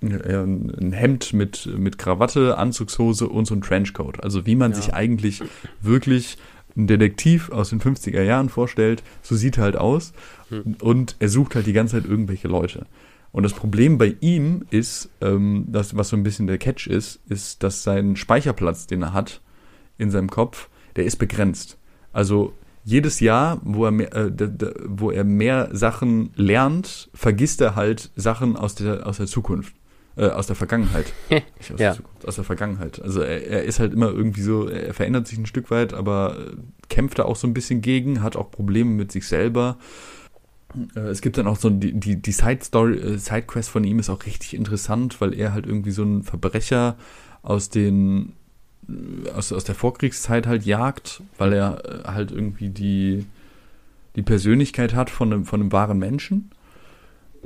ein 0.02 0.92
Hemd 0.92 1.32
mit, 1.32 1.66
mit 1.78 1.98
Krawatte, 1.98 2.58
Anzugshose 2.58 3.28
und 3.28 3.46
so 3.46 3.54
ein 3.54 3.60
Trenchcoat. 3.62 4.22
Also 4.22 4.46
wie 4.46 4.56
man 4.56 4.72
Ja. 4.72 4.76
sich 4.76 4.94
eigentlich 4.94 5.42
wirklich 5.80 6.38
einen 6.76 6.86
Detektiv 6.86 7.50
aus 7.50 7.70
den 7.70 7.80
50er 7.80 8.22
Jahren 8.22 8.48
vorstellt, 8.48 9.02
so 9.22 9.34
sieht 9.36 9.58
er 9.58 9.64
halt 9.64 9.76
aus. 9.76 10.12
Hm. 10.48 10.76
Und 10.80 11.16
er 11.18 11.28
sucht 11.28 11.54
halt 11.54 11.66
die 11.66 11.72
ganze 11.74 11.96
Zeit 12.00 12.08
irgendwelche 12.10 12.48
Leute. 12.48 12.86
Und 13.30 13.44
das 13.44 13.52
Problem 13.54 13.98
bei 13.98 14.16
ihm 14.20 14.64
ist, 14.70 15.08
ähm, 15.20 15.64
das, 15.68 15.96
was 15.96 16.08
so 16.10 16.16
ein 16.16 16.22
bisschen 16.22 16.46
der 16.46 16.58
Catch 16.58 16.86
ist, 16.86 17.20
ist, 17.28 17.62
dass 17.62 17.82
sein 17.82 18.16
Speicherplatz, 18.16 18.86
den 18.86 19.02
er 19.02 19.12
hat 19.12 19.40
in 19.98 20.10
seinem 20.10 20.28
Kopf, 20.30 20.68
der 20.96 21.04
ist 21.04 21.16
begrenzt. 21.16 21.78
Also 22.12 22.52
jedes 22.84 23.20
Jahr, 23.20 23.60
wo 23.64 23.84
er 23.86 23.90
mehr, 23.90 24.12
äh, 24.14 24.30
wo 24.86 25.10
er 25.10 25.24
mehr 25.24 25.68
Sachen 25.72 26.30
lernt, 26.34 27.10
vergisst 27.14 27.60
er 27.60 27.74
halt 27.76 28.10
Sachen 28.16 28.56
aus 28.56 28.74
der, 28.74 29.06
aus 29.06 29.16
der 29.18 29.26
Zukunft. 29.26 29.74
Äh, 30.16 30.26
aus 30.26 30.46
der 30.46 30.56
Vergangenheit. 30.56 31.06
Aus 31.60 31.68
Ja. 31.80 31.94
der 31.94 31.98
aus 32.28 32.34
der 32.36 32.44
Vergangenheit. 32.44 33.00
Also 33.00 33.22
er, 33.22 33.46
er 33.46 33.62
ist 33.64 33.80
halt 33.80 33.92
immer 33.94 34.10
irgendwie 34.10 34.42
so, 34.42 34.68
er 34.68 34.92
verändert 34.94 35.26
sich 35.26 35.38
ein 35.38 35.46
Stück 35.46 35.70
weit, 35.70 35.94
aber 35.94 36.36
äh, 36.38 36.56
kämpft 36.90 37.18
da 37.18 37.24
auch 37.24 37.36
so 37.36 37.46
ein 37.46 37.54
bisschen 37.54 37.80
gegen, 37.80 38.22
hat 38.22 38.36
auch 38.36 38.50
Probleme 38.50 38.90
mit 38.90 39.10
sich 39.10 39.26
selber. 39.26 39.78
Äh, 40.94 41.00
Es 41.00 41.22
gibt 41.22 41.38
dann 41.38 41.46
auch 41.46 41.56
so 41.56 41.70
die, 41.70 41.94
die, 41.94 42.16
die 42.16 42.32
Side-Story, 42.32 42.96
äh, 42.98 43.16
Sidequest 43.18 43.70
von 43.70 43.84
ihm 43.84 43.98
ist 43.98 44.10
auch 44.10 44.24
richtig 44.26 44.54
interessant, 44.54 45.20
weil 45.22 45.32
er 45.32 45.54
halt 45.54 45.66
irgendwie 45.66 45.92
so 45.92 46.02
ein 46.04 46.22
Verbrecher 46.22 46.96
aus 47.42 47.70
den 47.70 48.34
aus, 49.34 49.52
aus 49.52 49.64
der 49.64 49.74
Vorkriegszeit 49.76 50.46
halt 50.46 50.64
jagt, 50.66 51.22
weil 51.38 51.52
er 51.52 52.02
halt 52.04 52.32
irgendwie 52.32 52.68
die, 52.68 53.24
die 54.16 54.22
Persönlichkeit 54.22 54.94
hat 54.94 55.08
von 55.08 55.32
einem, 55.32 55.44
von 55.44 55.60
einem 55.60 55.72
wahren 55.72 55.98
Menschen. 55.98 56.50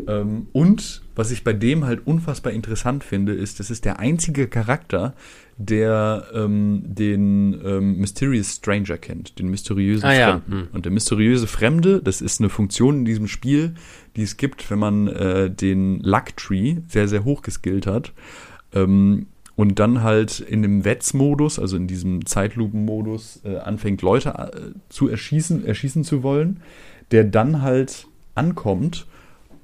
Ähm, 0.07 0.49
und 0.53 1.03
was 1.15 1.31
ich 1.31 1.45
bei 1.45 1.53
dem 1.53 1.85
halt 1.85 2.07
unfassbar 2.07 2.53
interessant 2.53 3.03
finde, 3.03 3.33
ist, 3.33 3.61
das 3.61 3.71
ist 3.71 3.85
der 3.85 3.99
einzige 3.99 4.49
Charakter, 4.49 5.15
der 5.57 6.27
ähm, 6.35 6.83
den 6.85 7.59
ähm, 7.65 7.97
Mysterious 7.97 8.57
Stranger 8.57 8.99
kennt, 8.99 9.39
den 9.39 9.49
mysteriösen 9.49 10.05
Ah 10.05 10.13
ja, 10.13 10.31
Fremden. 10.33 10.53
hm. 10.53 10.69
Und 10.73 10.85
der 10.85 10.93
mysteriöse 10.93 11.47
Fremde, 11.47 12.03
das 12.03 12.21
ist 12.21 12.41
eine 12.41 12.51
Funktion 12.51 12.99
in 12.99 13.05
diesem 13.07 13.27
Spiel, 13.27 13.75
die 14.17 14.23
es 14.23 14.37
gibt, 14.37 14.71
wenn 14.71 14.79
man 14.79 15.09
äh, 15.09 15.51
den 15.51 16.01
Luck 16.01 16.37
Tree 16.37 16.77
sehr, 16.89 17.09
sehr 17.09 17.25
hoch 17.25 17.41
geskillt 17.43 17.87
hat. 17.87 18.13
Ähm, 18.75 19.27
und 19.55 19.79
dann 19.79 20.03
halt 20.03 20.41
in 20.41 20.61
dem 20.61 20.85
Wetz-Modus, 20.85 21.59
also 21.59 21.79
in 21.79 21.87
diesem 21.87 22.27
Zeitlupen-Modus, 22.27 23.41
äh, 23.45 23.57
anfängt, 23.57 24.03
Leute 24.03 24.29
äh, 24.29 24.79
zu 24.91 25.09
erschießen, 25.09 25.65
erschießen 25.65 26.05
zu 26.05 26.23
wollen, 26.23 26.61
der 27.11 27.25
dann 27.25 27.63
halt 27.63 28.07
ankommt 28.35 29.07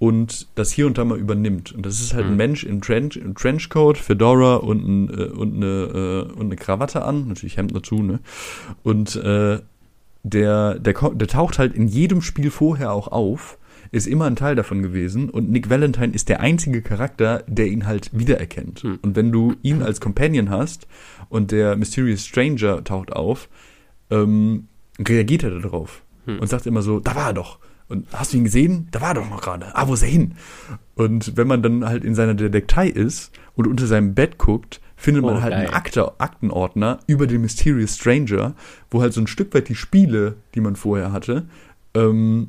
und 0.02 0.48
das 0.56 0.72
hier 0.72 0.88
und 0.88 0.98
da 0.98 1.04
mal 1.04 1.16
übernimmt. 1.16 1.70
Und 1.70 1.86
das 1.86 2.00
ist 2.00 2.12
halt 2.12 2.24
ein 2.24 2.32
Mhm. 2.32 2.36
Mensch 2.36 2.64
im, 2.64 2.80
Trench, 2.80 3.14
im 3.16 3.36
Trenchcoat, 3.36 3.96
Fedora 3.98 4.56
und, 4.56 4.84
ein, 4.84 5.08
äh, 5.16 5.26
und, 5.26 5.54
eine, 5.54 6.26
äh, 6.28 6.32
und 6.32 6.46
eine 6.46 6.56
Krawatte 6.56 7.04
an, 7.04 7.28
natürlich 7.28 7.56
Hemd 7.56 7.72
dazu, 7.72 8.02
ne? 8.02 8.18
Und 8.82 9.14
äh, 9.14 9.60
der, 10.24 10.78
der, 10.80 10.92
der 11.14 11.28
taucht 11.28 11.60
halt 11.60 11.74
in 11.74 11.86
jedem 11.86 12.20
Spiel 12.20 12.50
vorher 12.50 12.90
auch 12.92 13.06
auf, 13.12 13.58
ist 13.92 14.08
immer 14.08 14.24
ein 14.24 14.34
Teil 14.34 14.56
davon 14.56 14.82
gewesen 14.82 15.30
und 15.30 15.50
Nick 15.52 15.70
Valentine 15.70 16.12
ist 16.12 16.28
der 16.28 16.40
einzige 16.40 16.82
Charakter, 16.82 17.44
der 17.46 17.68
ihn 17.68 17.86
halt 17.86 18.10
wiedererkennt. 18.12 18.80
Hm. 18.82 18.98
Und 19.02 19.14
wenn 19.14 19.30
du 19.30 19.54
ihn 19.62 19.82
als 19.82 20.00
Companion 20.00 20.50
hast 20.50 20.88
und 21.28 21.52
der 21.52 21.76
Mysterious 21.76 22.26
Stranger 22.26 22.82
taucht 22.82 23.12
auf, 23.12 23.48
ähm, 24.10 24.66
reagiert 24.98 25.44
er 25.44 25.60
darauf 25.60 26.02
Hm. 26.26 26.40
und 26.40 26.48
sagt 26.48 26.66
immer 26.66 26.82
so, 26.82 26.98
da 26.98 27.14
war 27.14 27.28
er 27.28 27.34
doch. 27.34 27.60
Und 27.92 28.06
hast 28.12 28.32
du 28.32 28.38
ihn 28.38 28.44
gesehen? 28.44 28.88
Da 28.90 29.00
war 29.00 29.08
er 29.10 29.14
doch 29.14 29.28
noch 29.30 29.40
gerade. 29.42 29.66
Ah, 29.76 29.86
wo 29.86 29.94
ist 29.94 30.02
er 30.02 30.08
hin? 30.08 30.34
Und 30.94 31.36
wenn 31.36 31.46
man 31.46 31.62
dann 31.62 31.84
halt 31.84 32.04
in 32.04 32.14
seiner 32.14 32.34
Detektei 32.34 32.88
ist 32.88 33.30
und 33.54 33.66
unter 33.66 33.86
seinem 33.86 34.14
Bett 34.14 34.38
guckt, 34.38 34.80
findet 34.96 35.22
man 35.24 35.36
Oh, 35.36 35.42
halt 35.42 35.52
einen 35.52 35.66
geil. 35.66 35.74
Akte, 35.74 36.20
Aktenordner 36.20 36.98
über 37.06 37.26
den 37.26 37.40
Mysterious 37.42 37.96
Stranger, 37.96 38.54
wo 38.90 39.00
halt 39.02 39.12
so 39.12 39.20
ein 39.20 39.26
Stück 39.26 39.52
weit 39.54 39.68
die 39.68 39.74
Spiele, 39.74 40.36
die 40.54 40.60
man 40.60 40.76
vorher 40.76 41.12
hatte, 41.12 41.46
ähm, 41.94 42.48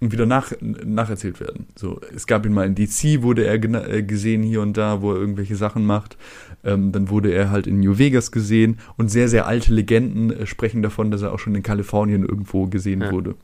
wieder 0.00 0.26
nach, 0.26 0.52
nacherzählt 0.60 1.40
werden. 1.40 1.66
So, 1.76 2.00
es 2.14 2.26
gab 2.26 2.44
ihn 2.44 2.52
mal 2.52 2.66
in 2.66 2.74
DC, 2.74 3.22
wurde 3.22 3.44
er 3.46 3.54
äh, 3.54 4.02
gesehen 4.02 4.42
hier 4.42 4.60
und 4.60 4.76
da, 4.76 5.00
wo 5.00 5.12
er 5.12 5.18
irgendwelche 5.18 5.56
Sachen 5.56 5.86
macht. 5.86 6.18
Ähm, 6.62 6.92
dann 6.92 7.08
wurde 7.08 7.30
er 7.32 7.50
halt 7.50 7.66
in 7.66 7.80
New 7.80 7.96
Vegas 7.98 8.30
gesehen 8.32 8.78
und 8.96 9.08
sehr, 9.10 9.28
sehr 9.28 9.46
alte 9.46 9.72
Legenden 9.72 10.30
äh, 10.30 10.46
sprechen 10.46 10.82
davon, 10.82 11.10
dass 11.10 11.22
er 11.22 11.32
auch 11.32 11.38
schon 11.38 11.54
in 11.54 11.62
Kalifornien 11.62 12.22
irgendwo 12.24 12.66
gesehen 12.66 13.00
Ja. 13.02 13.12
wurde. 13.12 13.34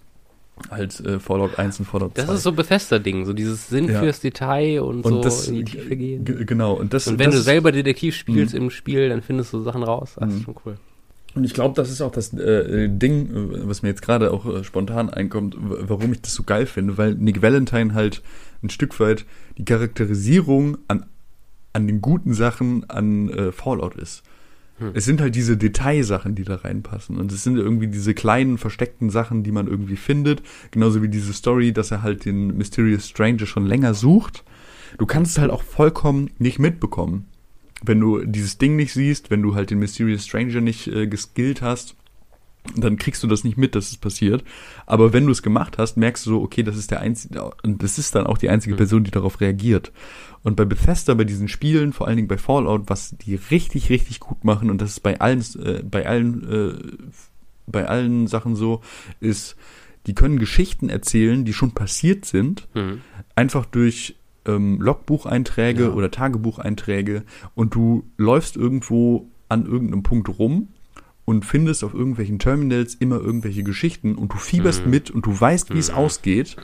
Als 0.69 1.01
äh, 1.01 1.19
Fallout 1.19 1.59
1 1.59 1.81
und 1.81 1.85
Fallout 1.87 2.15
2. 2.17 2.23
Das 2.27 2.35
ist 2.37 2.43
so 2.45 2.53
Bethesda-Ding, 2.53 3.25
so 3.25 3.33
dieses 3.33 3.69
Sinn 3.69 3.89
Ja. 3.89 4.01
fürs 4.01 4.21
Detail 4.21 4.83
und, 4.83 5.05
und 5.05 5.13
so 5.15 5.21
das, 5.23 5.49
in 5.49 5.57
die 5.57 5.65
Tiefe 5.65 5.97
gehen. 5.97 6.25
Genau, 6.25 6.75
und 6.75 6.93
das 6.95 7.07
Und 7.09 7.19
wenn 7.19 7.27
das, 7.31 7.37
du 7.37 7.43
selber 7.43 7.73
Detektiv 7.73 8.15
spielst 8.15 8.55
Mhm. 8.55 8.63
im 8.65 8.71
Spiel, 8.71 9.09
dann 9.09 9.23
findest 9.23 9.53
du 9.53 9.63
Sachen 9.63 9.83
raus. 9.83 10.17
Das 10.19 10.29
Mhm. 10.29 10.37
ist 10.37 10.43
schon 10.45 10.55
cool. 10.65 10.77
Und 11.35 11.45
ich 11.45 11.55
glaube, 11.55 11.75
das 11.77 11.91
ist 11.91 12.01
auch 12.03 12.11
das 12.11 12.33
äh, 12.35 12.89
Ding, 12.89 13.29
äh, 13.31 13.69
was 13.69 13.83
mir 13.83 13.89
jetzt 13.89 14.03
gerade 14.03 14.33
auch 14.33 14.47
äh, 14.47 14.65
spontan 14.65 15.11
einkommt, 15.11 15.57
warum 15.59 16.13
ich 16.13 16.21
das 16.23 16.35
so 16.35 16.43
geil 16.43 16.67
finde, 16.67 16.99
weil 16.99 17.15
Nick 17.15 17.41
Valentine 17.41 17.95
halt 17.95 18.23
ein 18.63 18.71
Stück 18.71 18.99
weit 19.01 19.25
die 19.57 19.65
Charakterisierung 19.65 20.79
an, 20.89 21.07
an 21.73 21.87
den 21.87 22.01
guten 22.01 22.35
Sachen 22.35 22.89
an 22.91 23.29
äh, 23.29 23.53
Fallout 23.53 23.95
ist. 23.95 24.23
Hm. 24.81 24.91
Es 24.95 25.05
sind 25.05 25.21
halt 25.21 25.37
diese 25.37 25.57
Detailsachen, 25.57 26.35
die 26.35 26.45
da 26.45 26.57
reinpassen. 26.57 27.19
Und 27.19 27.31
es 27.31 27.45
sind 27.45 27.57
irgendwie 27.57 27.87
diese 27.87 28.15
kleinen, 28.15 28.59
versteckten 28.59 29.11
Sachen, 29.11 29.45
die 29.45 29.53
man 29.53 29.69
irgendwie 29.69 29.97
findet. 29.97 30.43
Genauso 30.73 31.03
wie 31.03 31.09
diese 31.09 31.33
Story, 31.33 31.73
dass 31.73 31.91
er 31.93 32.03
halt 32.03 32.25
den 32.25 32.57
Mysterious 32.57 33.09
Stranger 33.09 33.47
schon 33.47 33.67
länger 33.67 33.95
sucht. 33.95 34.45
Du 34.99 35.07
kannst 35.07 35.33
es 35.33 35.39
halt 35.39 35.53
auch 35.53 35.63
vollkommen 35.63 36.31
nicht 36.39 36.59
mitbekommen 36.59 37.27
wenn 37.83 38.01
du 38.01 38.25
dieses 38.25 38.59
Ding 38.59 38.77
nicht 38.77 38.93
siehst, 38.93 39.31
wenn 39.31 39.43
du 39.43 39.55
halt 39.55 39.71
den 39.71 39.79
Mysterious 39.79 40.27
Stranger 40.27 40.61
nicht 40.61 40.87
äh, 40.89 41.07
geskillt 41.07 41.63
hast, 41.63 41.97
dann 42.77 42.97
kriegst 42.99 43.23
du 43.23 43.27
das 43.27 43.43
nicht 43.45 43.57
mit, 43.57 43.75
dass 43.75 43.91
es 43.91 43.97
passiert. 43.97 44.45
Aber 44.87 45.13
wenn 45.13 45.27
du 45.27 45.33
es 45.33 45.43
gemacht 45.43 45.79
hast, 45.79 45.97
merkst 45.97 46.27
du 46.27 46.31
so, 46.31 46.43
okay, 46.43 46.63
das 46.63 46.77
ist 46.77 46.91
der 46.91 47.01
einzige, 47.01 47.51
und 47.63 47.83
das 47.83 47.99
ist 47.99 48.15
dann 48.15 48.27
auch 48.27 48.39
die 48.39 48.49
einzige 48.51 48.75
Mhm. 48.75 48.79
Person, 48.79 49.05
die 49.05 49.11
darauf 49.11 49.41
reagiert. 49.41 49.93
Und 50.43 50.57
bei 50.57 50.65
Bethesda, 50.65 51.15
bei 51.15 51.25
diesen 51.25 51.49
Spielen, 51.49 51.93
vor 51.93 52.07
allen 52.07 52.17
Dingen 52.17 52.29
bei 52.29 52.39
Fallout, 52.39 52.85
was 52.87 53.15
die 53.19 53.35
richtig, 53.35 53.91
richtig 53.91 54.21
gut 54.21 54.45
machen, 54.45 54.71
und 54.71 54.81
das 54.81 54.91
ist 54.93 55.01
bei 55.01 55.21
allen, 55.21 55.41
äh, 55.65 55.83
bei 55.83 56.07
allen, 56.07 56.51
äh, 56.51 57.09
bei 57.67 57.87
allen 57.87 58.27
Sachen 58.27 58.57
so, 58.57 58.81
ist, 59.21 59.57
die 60.07 60.15
können 60.15 60.39
Geschichten 60.39 60.89
erzählen, 60.89 61.45
die 61.45 61.53
schon 61.53 61.73
passiert 61.73 62.25
sind, 62.25 62.69
Mhm. 62.75 63.01
einfach 63.35 63.65
durch 63.67 64.17
ähm, 64.47 64.81
Logbucheinträge 64.81 65.83
Ja. 65.85 65.91
oder 65.91 66.11
Tagebucheinträge 66.11 67.25
und 67.55 67.75
du 67.75 68.05
läufst 68.17 68.57
irgendwo 68.57 69.29
an 69.51 69.67
irgendeinem 69.67 70.03
Punkt 70.03 70.31
rum 70.39 70.69
und 71.31 71.45
findest 71.45 71.85
auf 71.85 71.95
irgendwelchen 71.95 72.39
Terminals 72.41 72.95
immer 72.97 73.21
irgendwelche 73.21 73.63
Geschichten 73.63 74.17
und 74.17 74.33
du 74.33 74.37
fieberst 74.37 74.85
Mhm. 74.85 74.91
mit 74.91 75.11
und 75.13 75.27
du 75.27 75.41
weißt, 75.41 75.73
wie 75.73 75.79
es 75.79 75.91
Mhm. 75.93 75.97
ausgeht, 75.99 76.57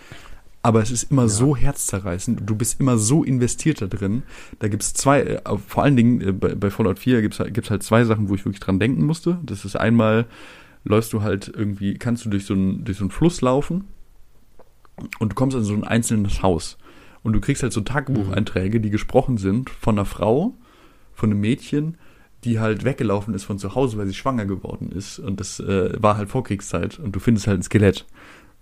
aber 0.63 0.83
es 0.83 0.91
ist 0.91 1.11
immer 1.13 1.23
Ja. 1.23 1.29
so 1.29 1.57
herzzerreißend, 1.57 2.41
du 2.45 2.57
bist 2.57 2.81
immer 2.81 2.99
so 2.99 3.23
investiert 3.23 3.81
da 3.81 3.87
drin. 3.87 4.25
Da 4.59 4.67
gibt's 4.67 4.93
zwei, 4.93 5.21
äh, 5.23 5.41
vor 5.69 5.85
allen 5.85 5.95
Dingen 5.97 6.21
äh, 6.21 6.33
bei, 6.33 6.57
bei 6.57 6.71
Fallout 6.71 6.99
4 6.99 7.23
gibt's 7.23 7.39
halt- 7.39 7.55
gibt's 7.55 7.71
halt 7.71 7.85
zwei 7.85 8.03
Sachen, 8.05 8.29
wo 8.29 8.35
ich 8.35 8.45
wirklich 8.45 8.59
dran 8.61 8.81
denken 8.81 9.07
musste. 9.07 9.39
Das 9.45 9.65
ist 9.65 9.77
einmal, 9.77 10.27
läufst 10.83 11.13
du 11.13 11.23
halt 11.23 11.53
irgendwie, 11.55 11.95
kannst 11.95 12.25
du 12.25 12.29
durch 12.31 12.45
so 12.47 12.55
einen, 12.55 12.85
durch 12.85 12.99
so 12.99 13.05
einen 13.05 13.11
Fluss 13.13 13.41
laufen 13.43 13.85
und 15.21 15.31
du 15.31 15.35
kommst 15.37 15.57
an 15.57 15.63
so 15.65 15.75
ein 15.75 15.85
einzelnes 15.85 16.43
Haus. 16.43 16.77
Und 17.23 17.33
du 17.35 17.41
kriegst 17.41 17.63
halt 17.63 17.73
so 17.73 17.81
Tagebucheinträge, 17.83 18.81
die 18.81 18.91
gesprochen 18.91 19.37
sind 19.39 19.71
von 19.71 19.97
einer 19.97 20.05
Frau, 20.07 20.55
von 21.15 21.31
einem 21.31 21.41
Mädchen, 21.41 21.97
die 22.45 22.61
halt 22.61 22.85
weggelaufen 22.85 23.35
ist 23.35 23.45
von 23.45 23.59
zu 23.59 23.75
Hause, 23.75 23.97
weil 23.99 24.07
sie 24.07 24.15
schwanger 24.15 24.45
geworden 24.47 24.91
ist. 24.93 25.19
Und 25.19 25.41
das 25.41 25.59
äh, 25.61 25.93
war 26.01 26.17
halt 26.17 26.29
Vorkriegszeit. 26.29 26.99
Und 26.99 27.17
du 27.17 27.21
findest 27.21 27.47
halt 27.47 27.61
ein 27.61 27.63
Skelett. 27.63 28.05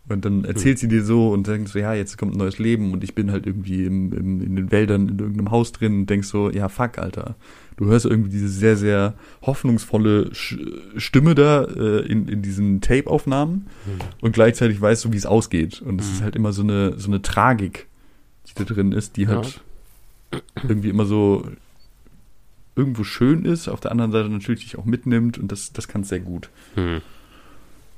Und 0.06 0.24
dann 0.26 0.44
erzählt 0.44 0.78
sie 0.78 0.86
dir 0.88 1.02
so 1.02 1.30
und 1.30 1.46
denkst 1.46 1.72
so, 1.72 1.78
ja, 1.78 1.94
jetzt 1.94 2.18
kommt 2.18 2.34
ein 2.34 2.38
neues 2.38 2.58
Leben 2.58 2.92
und 2.92 3.02
ich 3.02 3.14
bin 3.14 3.32
halt 3.32 3.46
irgendwie 3.46 3.84
im, 3.86 4.12
im, 4.12 4.40
in 4.42 4.54
den 4.56 4.70
Wäldern 4.70 5.08
in 5.08 5.18
irgendeinem 5.18 5.50
Haus 5.50 5.72
drin 5.72 6.00
und 6.00 6.10
denkst 6.10 6.28
so, 6.28 6.50
ja, 6.50 6.68
fuck, 6.68 6.98
Alter. 6.98 7.36
Du 7.78 7.86
hörst 7.86 8.04
irgendwie 8.04 8.28
diese 8.28 8.48
sehr, 8.50 8.76
sehr 8.76 9.14
hoffnungsvolle 9.40 10.30
Stimme 10.34 11.34
da 11.34 11.64
äh, 11.64 12.00
in, 12.06 12.28
in 12.28 12.42
diesen 12.42 12.80
Tape-Aufnahmen 12.82 13.66
Mhm. 13.86 13.98
und 14.20 14.32
gleichzeitig 14.32 14.78
weißt 14.80 15.06
du, 15.06 15.12
wie 15.12 15.16
es 15.16 15.24
ausgeht. 15.26 15.80
Und 15.80 16.00
es 16.02 16.08
Mhm. 16.08 16.12
ist 16.16 16.22
halt 16.22 16.36
immer 16.36 16.52
so 16.52 16.62
eine, 16.62 16.98
so 16.98 17.08
eine 17.08 17.22
Tragik, 17.22 17.86
die 18.48 18.52
da 18.62 18.64
drin 18.64 18.92
ist, 18.92 19.16
die 19.16 19.22
Ja. 19.22 19.28
halt 19.30 19.62
irgendwie 20.68 20.90
immer 20.90 21.06
so 21.06 21.46
irgendwo 22.76 23.04
schön 23.04 23.44
ist, 23.44 23.68
auf 23.68 23.80
der 23.80 23.90
anderen 23.92 24.12
Seite 24.12 24.28
natürlich 24.28 24.62
dich 24.64 24.78
auch 24.78 24.84
mitnimmt 24.84 25.38
und 25.38 25.50
das, 25.52 25.72
das 25.72 25.88
kann 25.88 26.02
es 26.02 26.08
sehr 26.08 26.20
gut. 26.20 26.50
Hm. 26.74 27.00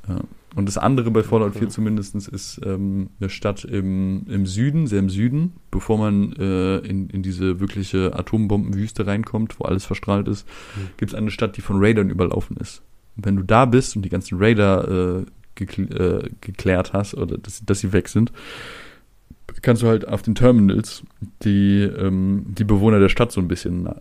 Ja. 0.09 0.21
Und 0.55 0.67
das 0.67 0.79
andere 0.79 1.11
bei 1.11 1.23
Fallout 1.23 1.53
4 1.53 1.63
Okay. 1.63 1.71
zumindest 1.71 2.15
ist 2.15 2.61
ähm, 2.65 3.11
eine 3.21 3.29
Stadt 3.29 3.65
im, 3.65 4.25
im 4.29 4.47
Süden, 4.47 4.87
sehr 4.87 5.01
im 5.01 5.11
Süden, 5.11 5.55
bevor 5.71 5.99
man 5.99 6.33
äh, 6.35 6.79
in, 6.79 7.11
in 7.11 7.23
diese 7.23 7.61
wirkliche 7.61 8.15
Atombombenwüste 8.19 9.07
reinkommt, 9.07 9.59
wo 9.61 9.65
alles 9.65 9.85
verstrahlt 9.85 10.29
ist, 10.29 10.47
Mhm. 10.77 10.81
gibt 10.97 11.13
es 11.13 11.19
eine 11.19 11.31
Stadt, 11.31 11.57
die 11.57 11.61
von 11.61 11.77
Raidern 11.83 12.09
überlaufen 12.09 12.57
ist. 12.57 12.83
Und 13.17 13.27
wenn 13.27 13.37
du 13.37 13.43
da 13.43 13.65
bist 13.67 13.97
und 13.97 14.03
die 14.03 14.09
ganzen 14.09 14.39
Raider 14.39 15.21
äh, 15.21 15.25
gekl 15.57 15.83
äh, 15.95 16.31
geklärt 16.41 16.93
hast 16.93 17.15
oder 17.15 17.37
dass, 17.39 17.65
dass 17.65 17.81
sie 17.81 17.93
weg 17.93 18.09
sind, 18.09 18.31
kannst 19.63 19.83
du 19.83 19.87
halt 19.87 20.07
auf 20.07 20.23
den 20.23 20.35
Terminals 20.35 21.03
die, 21.43 21.81
ähm, 21.83 22.45
die 22.49 22.65
Bewohner 22.65 22.99
der 22.99 23.09
Stadt 23.09 23.33
so 23.33 23.41
ein 23.41 23.49
bisschen 23.49 23.87
äh, 23.87 23.93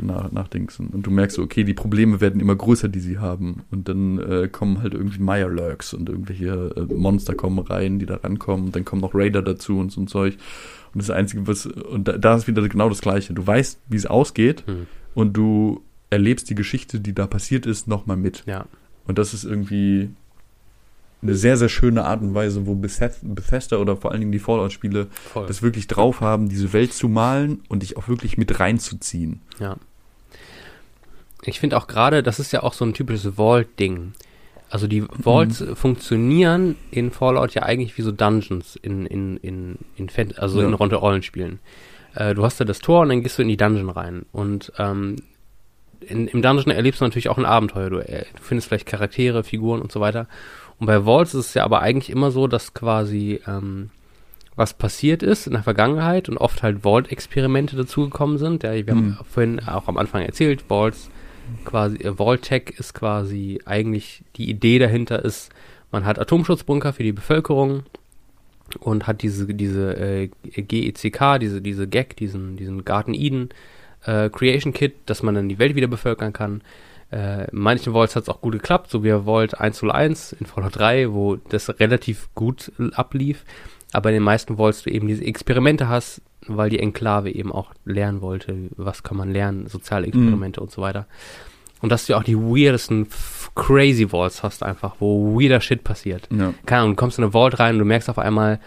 Hm. 0.00 0.06
nach, 0.06 0.30
nachdingsen. 0.32 0.88
Und 0.88 1.06
du 1.06 1.10
merkst 1.10 1.36
so, 1.36 1.42
okay, 1.42 1.64
die 1.64 1.74
Probleme 1.74 2.20
werden 2.20 2.40
immer 2.40 2.56
größer, 2.56 2.88
die 2.88 3.00
sie 3.00 3.18
haben. 3.18 3.62
Und 3.70 3.88
dann 3.88 4.18
äh, 4.18 4.48
kommen 4.48 4.82
halt 4.82 4.94
irgendwie 4.94 5.20
Mirelurks 5.22 5.94
und 5.94 6.08
irgendwelche 6.08 6.74
äh, 6.76 6.94
Monster 6.94 7.34
kommen 7.34 7.58
rein, 7.58 7.98
die 7.98 8.06
da 8.06 8.16
rankommen. 8.16 8.66
Und 8.66 8.76
dann 8.76 8.84
kommen 8.84 9.02
noch 9.02 9.14
Raider 9.14 9.42
dazu 9.42 9.78
und 9.78 9.90
so 9.92 10.00
ein 10.00 10.06
Zeug. 10.08 10.36
Und 10.94 11.02
das 11.02 11.10
Einzige, 11.10 11.46
was, 11.46 11.66
und 11.66 12.08
da, 12.08 12.16
da 12.18 12.36
ist 12.36 12.46
wieder 12.46 12.66
genau 12.68 12.88
das 12.88 13.00
Gleiche. 13.00 13.34
Du 13.34 13.46
weißt, 13.46 13.80
wie 13.88 13.96
es 13.96 14.06
ausgeht 14.06 14.64
Hm. 14.66 14.86
und 15.14 15.36
du 15.36 15.82
erlebst 16.10 16.48
die 16.50 16.54
Geschichte, 16.54 17.00
die 17.00 17.14
da 17.14 17.26
passiert 17.26 17.66
ist, 17.66 17.86
nochmal 17.88 18.16
mit. 18.16 18.44
Ja. 18.46 18.64
Und 19.06 19.18
das 19.18 19.34
ist 19.34 19.44
irgendwie 19.44 20.10
eine 21.20 21.34
sehr, 21.34 21.56
sehr 21.56 21.68
schöne 21.68 22.04
Art 22.04 22.20
und 22.22 22.34
Weise, 22.34 22.66
wo 22.66 22.74
Bethesda, 22.74 23.76
oder 23.78 23.96
vor 23.96 24.12
allen 24.12 24.20
Dingen 24.20 24.32
die 24.32 24.38
Fallout-Spiele 24.38 25.08
das 25.46 25.62
wirklich 25.62 25.86
drauf 25.88 26.20
haben, 26.20 26.48
diese 26.48 26.72
Welt 26.72 26.92
zu 26.92 27.08
malen 27.08 27.60
und 27.68 27.82
dich 27.82 27.96
auch 27.96 28.06
wirklich 28.08 28.38
mit 28.38 28.60
reinzuziehen. 28.60 29.40
Ja. 29.58 29.76
Ich 31.42 31.60
finde 31.60 31.76
auch 31.76 31.86
gerade, 31.86 32.22
das 32.22 32.38
ist 32.40 32.52
ja 32.52 32.62
auch 32.62 32.72
so 32.72 32.84
ein 32.84 32.94
typisches 32.94 33.34
Vault-Ding. 33.36 34.12
Also 34.70 34.86
die 34.86 35.02
Vaults 35.02 35.60
Mhm. 35.60 35.76
funktionieren 35.76 36.76
in 36.90 37.10
Fallout 37.10 37.54
ja 37.54 37.62
eigentlich 37.62 37.96
wie 37.96 38.02
so 38.02 38.12
Dungeons 38.12 38.76
in, 38.76 39.06
in, 39.06 39.38
in, 39.38 39.78
in 39.96 40.08
Fan 40.10 40.34
also 40.36 40.60
Ja. 40.60 40.68
in 40.68 40.74
Rollenspielen. 40.74 41.58
Äh, 42.14 42.34
du 42.34 42.44
hast 42.44 42.60
da 42.60 42.64
das 42.64 42.80
Tor 42.80 43.00
und 43.02 43.08
dann 43.08 43.22
gehst 43.22 43.38
du 43.38 43.42
in 43.42 43.48
die 43.48 43.56
Dungeon 43.56 43.88
rein. 43.88 44.26
Und 44.30 44.72
ähm, 44.78 45.16
in, 46.00 46.28
im 46.28 46.42
Dungeon 46.42 46.70
erlebst 46.70 47.00
du 47.00 47.04
natürlich 47.04 47.28
auch 47.30 47.38
ein 47.38 47.46
Abenteuer. 47.46 47.88
Du, 47.88 47.98
äh, 47.98 48.24
du 48.36 48.42
findest 48.42 48.68
vielleicht 48.68 48.86
Charaktere, 48.86 49.42
Figuren 49.42 49.80
und 49.80 49.90
so 49.90 50.00
weiter. 50.00 50.28
Und 50.80 50.86
bei 50.86 51.04
Vaults 51.04 51.34
ist 51.34 51.46
es 51.46 51.54
ja 51.54 51.64
aber 51.64 51.80
eigentlich 51.80 52.10
immer 52.10 52.30
so, 52.30 52.46
dass 52.46 52.74
quasi 52.74 53.40
ähm, 53.46 53.90
was 54.56 54.74
passiert 54.74 55.22
ist 55.22 55.46
in 55.46 55.52
der 55.54 55.62
Vergangenheit 55.62 56.28
und 56.28 56.36
oft 56.38 56.62
halt 56.62 56.82
Vault-Experimente 56.82 57.76
dazugekommen 57.76 58.38
sind. 58.38 58.62
Ja, 58.62 58.72
wir 58.74 58.86
haben 58.94 59.06
Mhm. 59.08 59.18
vorhin 59.28 59.60
auch 59.60 59.88
am 59.88 59.96
Anfang 59.96 60.22
erzählt, 60.22 60.64
Vaults 60.68 61.10
quasi, 61.64 61.96
äh, 61.98 62.14
Vault-Tech 62.18 62.74
ist 62.78 62.94
quasi 62.94 63.60
eigentlich 63.64 64.22
die 64.36 64.50
Idee 64.50 64.78
dahinter 64.78 65.24
ist, 65.24 65.50
man 65.90 66.04
hat 66.04 66.18
Atomschutzbunker 66.18 66.92
für 66.92 67.02
die 67.02 67.12
Bevölkerung 67.12 67.84
und 68.80 69.06
hat 69.06 69.22
diese, 69.22 69.46
diese 69.46 69.96
äh, 69.96 70.28
GECK, 70.56 71.38
diese, 71.40 71.62
diese 71.62 71.88
GAG, 71.88 72.16
diesen, 72.16 72.56
diesen 72.56 72.84
Garten 72.84 73.14
Eden 73.14 73.48
äh, 74.04 74.28
Creation 74.28 74.72
Kit, 74.74 74.94
dass 75.06 75.22
man 75.22 75.34
dann 75.34 75.48
die 75.48 75.58
Welt 75.58 75.74
wieder 75.76 75.86
bevölkern 75.86 76.32
kann. 76.32 76.60
Äh, 77.10 77.50
in 77.50 77.58
manchen 77.58 77.94
Vaults 77.94 78.16
hat 78.16 78.24
es 78.24 78.28
auch 78.28 78.40
gut 78.40 78.52
geklappt, 78.52 78.90
so 78.90 79.02
wie 79.02 79.10
Vault 79.10 79.58
101 79.58 80.34
in 80.38 80.46
Fallout 80.46 80.76
3, 80.78 81.12
wo 81.12 81.36
das 81.36 81.68
relativ 81.80 82.28
gut 82.34 82.70
äh, 82.78 82.92
ablief. 82.94 83.44
Aber 83.92 84.10
in 84.10 84.14
den 84.14 84.22
meisten 84.22 84.58
Vaults 84.58 84.82
du 84.82 84.90
eben 84.90 85.08
diese 85.08 85.24
Experimente 85.24 85.88
hast, 85.88 86.20
weil 86.46 86.70
die 86.70 86.78
Enklave 86.78 87.30
eben 87.30 87.52
auch 87.52 87.72
lernen 87.84 88.20
wollte, 88.20 88.54
was 88.76 89.02
kann 89.02 89.16
man 89.16 89.30
lernen, 89.32 89.66
soziale 89.66 90.06
Experimente 90.06 90.60
und 90.60 90.70
so 90.70 90.82
weiter. 90.82 91.06
Und 91.80 91.90
dass 91.90 92.06
du 92.06 92.16
auch 92.16 92.24
die 92.24 92.36
weirdesten, 92.36 93.06
crazy 93.54 94.10
Vaults 94.10 94.42
hast 94.42 94.62
einfach, 94.62 94.96
wo 94.98 95.38
weirder 95.40 95.60
Shit 95.60 95.84
passiert 95.84 96.28
Ja. 96.30 96.52
keine 96.66 96.82
Ahnung, 96.82 96.92
du 96.92 96.96
kommst 97.00 97.18
in 97.18 97.24
eine 97.24 97.32
Vault 97.32 97.58
rein 97.58 97.74
und 97.74 97.78
du 97.80 97.84
merkst 97.84 98.10
auf 98.10 98.18
einmal, 98.18 98.60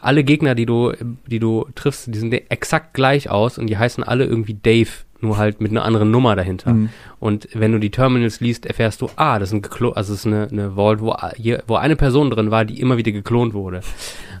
alle 0.00 0.22
Gegner, 0.22 0.54
die 0.54 0.66
du, 0.66 0.92
die 1.26 1.40
du 1.40 1.66
triffst, 1.74 2.14
die 2.14 2.18
sehen 2.18 2.32
exakt 2.32 2.94
gleich 2.94 3.30
aus 3.30 3.58
und 3.58 3.66
die 3.66 3.78
heißen 3.78 4.04
alle 4.04 4.24
irgendwie 4.24 4.54
Dave, 4.54 4.90
nur 5.20 5.36
halt 5.36 5.60
mit 5.60 5.70
einer 5.70 5.84
anderen 5.84 6.10
Nummer 6.10 6.36
dahinter. 6.36 6.72
Mhm. 6.72 6.90
Und 7.18 7.48
wenn 7.52 7.72
du 7.72 7.78
die 7.78 7.90
Terminals 7.90 8.40
liest, 8.40 8.66
erfährst 8.66 9.00
du, 9.00 9.10
ah, 9.16 9.38
das 9.38 9.48
ist 9.48 9.54
ein 9.54 9.62
geklo 9.62 9.90
also 9.90 10.12
es 10.12 10.20
ist 10.20 10.26
eine, 10.26 10.48
eine 10.48 10.76
Vault, 10.76 11.00
wo, 11.00 11.16
hier, 11.36 11.62
wo 11.66 11.76
eine 11.76 11.96
Person 11.96 12.30
drin 12.30 12.50
war, 12.50 12.64
die 12.64 12.80
immer 12.80 12.96
wieder 12.96 13.12
geklont 13.12 13.54
wurde. 13.54 13.80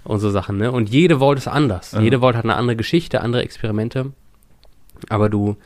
Und 0.04 0.20
so 0.20 0.30
Sachen, 0.30 0.58
ne? 0.58 0.70
Und 0.70 0.90
jede 0.90 1.18
Vault 1.18 1.38
ist 1.38 1.48
anders. 1.48 1.92
Ja. 1.92 2.00
Jede 2.00 2.20
Vault 2.20 2.36
hat 2.36 2.44
eine 2.44 2.56
andere 2.56 2.76
Geschichte, 2.76 3.20
andere 3.20 3.42
Experimente. 3.42 4.12
Aber 5.08 5.28
du, 5.28 5.56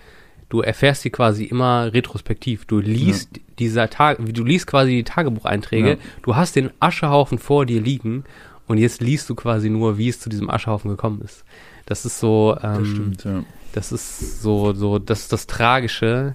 du 0.49 0.61
erfährst 0.61 1.03
sie 1.03 1.11
quasi 1.11 1.45
immer 1.45 1.93
retrospektiv. 1.93 2.65
Du 2.65 2.79
liest 2.79 3.41
dieser 3.59 3.91
Tag, 3.91 4.19
du 4.21 4.45
liest 4.45 4.67
quasi 4.67 4.93
die 4.93 5.05
Tagebucheinträge. 5.05 5.91
Ja. 5.91 5.97
Du 6.23 6.37
hast 6.37 6.57
den 6.57 6.71
Aschehaufen 6.81 7.39
vor 7.39 7.67
dir 7.67 7.81
liegen 7.81 8.25
und 8.67 8.79
jetzt 8.79 9.03
liest 9.03 9.29
du 9.29 9.35
quasi 9.35 9.69
nur, 9.71 9.99
wie 9.99 10.09
es 10.09 10.21
zu 10.21 10.31
diesem 10.31 10.49
Aschehaufen 10.51 10.91
gekommen 10.91 11.21
ist. 11.23 11.45
Das 11.87 12.05
ist 12.05 12.19
so, 12.19 12.57
ähm, 12.63 12.79
Das 12.79 12.89
stimmt, 12.89 13.25
ja. 13.25 13.45
Das 13.73 13.93
ist 13.93 14.43
so, 14.43 14.73
so, 14.73 14.99
das 14.99 15.21
ist 15.23 15.33
das 15.33 15.47
Tragische 15.47 16.35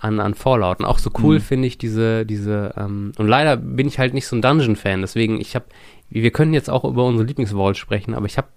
an, 0.00 0.20
an 0.20 0.34
Fallout. 0.34 0.80
Und 0.80 0.84
auch 0.86 0.98
so 0.98 1.10
cool 1.22 1.36
Mhm. 1.36 1.40
finde 1.42 1.68
ich 1.68 1.78
diese, 1.78 2.24
diese, 2.26 2.74
ähm, 2.76 3.12
und 3.18 3.26
leider 3.28 3.56
bin 3.56 3.88
ich 3.88 3.98
halt 3.98 4.14
nicht 4.14 4.26
so 4.26 4.36
ein 4.36 4.42
Dungeon-Fan, 4.42 5.00
deswegen, 5.00 5.40
ich 5.40 5.54
habe, 5.54 5.66
wir 6.10 6.30
können 6.30 6.54
jetzt 6.54 6.70
auch 6.70 6.84
über 6.84 7.04
unsere 7.04 7.26
Lieblingsvault 7.26 7.76
sprechen, 7.76 8.14
aber 8.14 8.26
ich 8.26 8.38
habe 8.38 8.48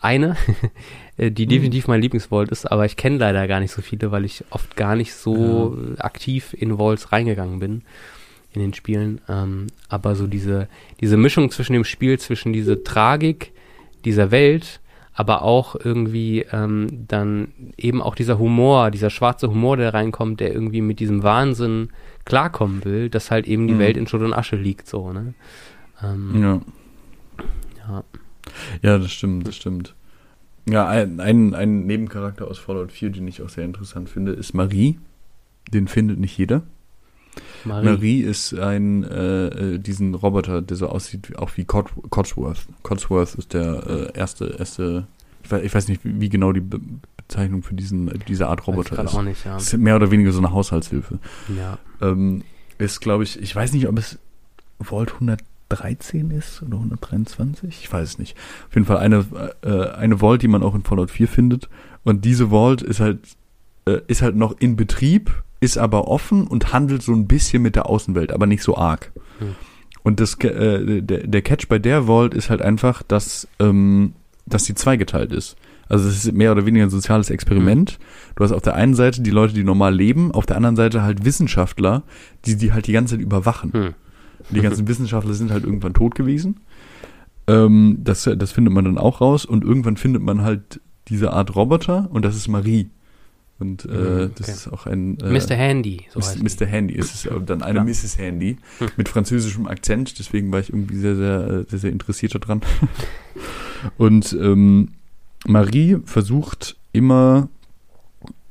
eine, 0.00 0.36
äh, 1.16 1.30
die 1.30 1.46
Mhm. 1.46 1.50
definitiv 1.50 1.88
mein 1.88 2.00
Lieblingsvault 2.02 2.50
ist, 2.50 2.66
aber 2.70 2.84
ich 2.84 2.96
kenne 2.96 3.18
leider 3.18 3.46
gar 3.48 3.60
nicht 3.60 3.72
so 3.72 3.82
viele, 3.82 4.10
weil 4.12 4.24
ich 4.24 4.44
oft 4.50 4.76
gar 4.76 4.96
nicht 4.96 5.14
so 5.14 5.76
aktiv 5.98 6.54
in 6.58 6.78
Vaults 6.78 7.12
reingegangen 7.12 7.58
bin 7.60 7.82
in 8.54 8.60
den 8.62 8.74
Spielen. 8.74 9.20
Ähm, 9.28 9.66
aber 9.88 10.14
so 10.16 10.26
diese, 10.26 10.68
diese 11.00 11.16
Mischung 11.16 11.50
zwischen 11.50 11.74
dem 11.74 11.84
Spiel, 11.84 12.18
zwischen 12.18 12.52
diese 12.52 12.82
Tragik 12.82 13.52
dieser 14.04 14.30
Welt, 14.30 14.80
aber 15.18 15.42
auch 15.42 15.74
irgendwie 15.74 16.46
ähm, 16.52 17.06
dann 17.08 17.48
eben 17.76 18.00
auch 18.00 18.14
dieser 18.14 18.38
Humor, 18.38 18.92
dieser 18.92 19.10
schwarze 19.10 19.48
Humor, 19.50 19.76
der 19.76 19.92
reinkommt, 19.92 20.38
der 20.38 20.52
irgendwie 20.52 20.80
mit 20.80 21.00
diesem 21.00 21.24
Wahnsinn 21.24 21.88
klarkommen 22.24 22.84
will, 22.84 23.10
dass 23.10 23.32
halt 23.32 23.48
eben 23.48 23.66
die 23.66 23.74
Mhm. 23.74 23.78
Welt 23.80 23.96
in 23.96 24.06
Schutt 24.06 24.22
und 24.22 24.32
Asche 24.32 24.54
liegt, 24.54 24.86
so, 24.86 25.12
ne? 25.12 25.34
Ähm, 26.04 26.40
Ja. 26.40 26.60
ja. 27.88 28.04
ja, 28.82 28.98
das 28.98 29.10
stimmt, 29.10 29.48
das 29.48 29.56
stimmt. 29.56 29.96
Ja, 30.68 30.86
ein, 30.86 31.18
ein, 31.18 31.52
ein 31.52 31.86
Nebencharakter 31.86 32.46
aus 32.46 32.58
Fallout 32.58 32.92
4, 32.92 33.10
den 33.10 33.26
ich 33.26 33.42
auch 33.42 33.48
sehr 33.48 33.64
interessant 33.64 34.08
finde, 34.08 34.32
ist 34.32 34.54
Marie. 34.54 35.00
Den 35.72 35.88
findet 35.88 36.20
nicht 36.20 36.38
jeder. 36.38 36.62
Marie. 37.64 37.84
Marie 37.84 38.20
ist 38.20 38.54
ein, 38.54 39.04
äh, 39.04 39.46
äh, 39.46 39.78
diesen 39.78 40.14
Roboter, 40.14 40.62
der 40.62 40.76
so 40.76 40.88
aussieht, 40.88 41.30
wie, 41.30 41.36
auch 41.36 41.50
wie 41.56 41.64
Cod 41.64 41.90
Codsworth. 42.10 42.66
Codsworth 42.82 43.34
ist 43.34 43.54
der 43.54 44.10
äh, 44.14 44.18
erste, 44.18 44.56
erste, 44.58 45.06
ich 45.42 45.50
weiß, 45.50 45.62
ich 45.62 45.74
weiß 45.74 45.88
nicht, 45.88 46.00
wie, 46.04 46.28
genau 46.28 46.52
die 46.52 46.60
Be 46.60 46.80
Bezeichnung 47.16 47.62
für 47.62 47.74
diesen, 47.74 48.10
diese 48.26 48.48
Art 48.48 48.66
Roboter 48.66 49.04
ist. 49.04 49.14
auch 49.14 49.22
nicht, 49.22 49.44
ja. 49.44 49.52
Das 49.52 49.74
ist 49.74 49.78
mehr 49.78 49.96
oder 49.96 50.10
weniger 50.10 50.32
so 50.32 50.38
eine 50.38 50.50
Haushaltshilfe. 50.50 51.18
ja. 51.54 51.78
Ähm, 52.00 52.42
ist, 52.78 53.00
glaube 53.00 53.24
ich, 53.24 53.38
ich 53.42 53.54
weiß 53.54 53.72
nicht, 53.72 53.88
ob 53.88 53.98
es 53.98 54.18
Vault 54.80 55.12
113 55.14 56.30
ist 56.30 56.62
oder 56.62 56.76
123, 56.76 57.80
ich 57.82 57.92
weiß 57.92 58.08
es 58.08 58.18
nicht. 58.18 58.36
Auf 58.68 58.74
jeden 58.74 58.86
Fall 58.86 58.98
eine, 58.98 59.26
äh, 59.62 59.90
eine 59.90 60.20
Vault, 60.20 60.42
die 60.42 60.48
man 60.48 60.62
auch 60.62 60.74
in 60.74 60.84
Fallout 60.84 61.10
4 61.10 61.28
findet. 61.28 61.68
Und 62.04 62.24
diese 62.24 62.50
Vault 62.50 62.82
ist 62.82 63.00
halt, 63.00 63.20
äh, 63.86 64.00
ist 64.06 64.22
halt 64.22 64.36
noch 64.36 64.58
in 64.58 64.76
Betrieb, 64.76 65.42
ist 65.60 65.78
aber 65.78 66.08
offen 66.08 66.46
und 66.46 66.72
handelt 66.72 67.02
so 67.02 67.12
ein 67.12 67.26
bisschen 67.26 67.62
mit 67.62 67.76
der 67.76 67.86
Außenwelt, 67.86 68.32
aber 68.32 68.46
nicht 68.46 68.62
so 68.62 68.76
arg. 68.76 69.12
Hm. 69.38 69.54
Und 70.02 70.20
das, 70.20 70.34
äh, 70.40 71.02
der, 71.02 71.26
der 71.26 71.42
Catch 71.42 71.68
bei 71.68 71.78
der 71.78 72.06
Vault 72.06 72.34
ist 72.34 72.50
halt 72.50 72.62
einfach, 72.62 73.02
dass, 73.02 73.48
ähm, 73.58 74.14
dass 74.46 74.64
sie 74.64 74.74
zweigeteilt 74.74 75.32
ist. 75.32 75.56
Also 75.88 76.08
es 76.08 76.24
ist 76.24 76.32
mehr 76.32 76.52
oder 76.52 76.66
weniger 76.66 76.84
ein 76.84 76.90
soziales 76.90 77.30
Experiment. 77.30 77.98
Du 78.36 78.44
hast 78.44 78.52
auf 78.52 78.62
der 78.62 78.74
einen 78.74 78.94
Seite 78.94 79.22
die 79.22 79.30
Leute, 79.30 79.54
die 79.54 79.64
normal 79.64 79.94
leben, 79.94 80.32
auf 80.32 80.46
der 80.46 80.56
anderen 80.56 80.76
Seite 80.76 81.02
halt 81.02 81.24
Wissenschaftler, 81.24 82.02
die 82.44 82.56
die 82.56 82.72
halt 82.72 82.86
die 82.86 82.92
ganze 82.92 83.14
Zeit 83.14 83.22
überwachen. 83.22 83.72
Hm. 83.72 83.94
Die 84.50 84.60
ganzen 84.60 84.86
Wissenschaftler 84.88 85.34
sind 85.34 85.50
halt 85.50 85.64
irgendwann 85.64 85.94
tot 85.94 86.14
gewesen. 86.14 86.60
Ähm, 87.46 87.98
das, 88.02 88.30
das 88.36 88.52
findet 88.52 88.74
man 88.74 88.84
dann 88.84 88.98
auch 88.98 89.20
raus. 89.20 89.44
Und 89.44 89.64
irgendwann 89.64 89.96
findet 89.96 90.22
man 90.22 90.42
halt 90.42 90.80
diese 91.08 91.32
Art 91.32 91.56
Roboter 91.56 92.08
und 92.10 92.24
das 92.24 92.36
ist 92.36 92.48
Marie. 92.48 92.90
Und 93.60 93.84
äh, 93.86 93.88
Mhm, 93.88 94.30
das 94.36 94.48
okay. 94.48 94.52
ist 94.52 94.68
auch 94.72 94.86
ein 94.86 95.18
äh, 95.18 95.30
Mr. 95.32 95.56
Handy, 95.56 96.06
so 96.10 96.20
heißt 96.20 96.40
Mr. 96.42 96.64
Handy. 96.66 96.96
Es 96.96 97.12
ist 97.12 97.26
äh, 97.26 97.40
dann 97.44 97.62
eine 97.62 97.78
Ja. 97.80 97.84
Mrs. 97.84 98.16
Handy 98.18 98.56
Hm. 98.78 98.88
mit 98.96 99.08
französischem 99.08 99.66
Akzent. 99.66 100.18
Deswegen 100.18 100.52
war 100.52 100.60
ich 100.60 100.70
irgendwie 100.70 100.96
sehr, 100.96 101.16
sehr, 101.16 101.40
äh, 101.50 101.64
sehr, 101.68 101.78
sehr 101.80 101.92
interessiert 101.92 102.34
daran. 102.36 102.60
Und 103.96 104.32
ähm, 104.40 104.90
Marie 105.46 105.98
versucht 106.04 106.76
immer, 106.92 107.48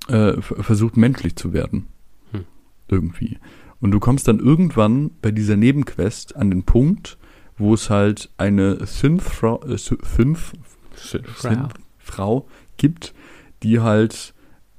äh, 0.08 0.41
versucht 0.41 0.97
menschlich 0.97 1.36
zu 1.36 1.53
werden. 1.53 1.88
Hm. 2.32 2.45
Irgendwie. 2.89 3.38
Und 3.80 3.91
du 3.91 3.99
kommst 3.99 4.28
dann 4.28 4.39
irgendwann 4.39 5.12
bei 5.22 5.32
dieser 5.32 5.55
Nebenquest 5.55 6.36
an 6.36 6.49
den 6.49 6.64
Punkt, 6.64 7.18
wo 7.58 7.74
es 7.74 7.89
halt 7.89 8.30
eine 8.38 8.86
Synth-Frau 8.86 9.64
äh, 9.64 9.78
Sy- 9.78 9.97
Synth. 10.03 10.53
Synth 10.95 11.74
Frau 11.97 12.47
gibt, 12.78 13.14
die 13.64 13.80
halt 13.80 14.34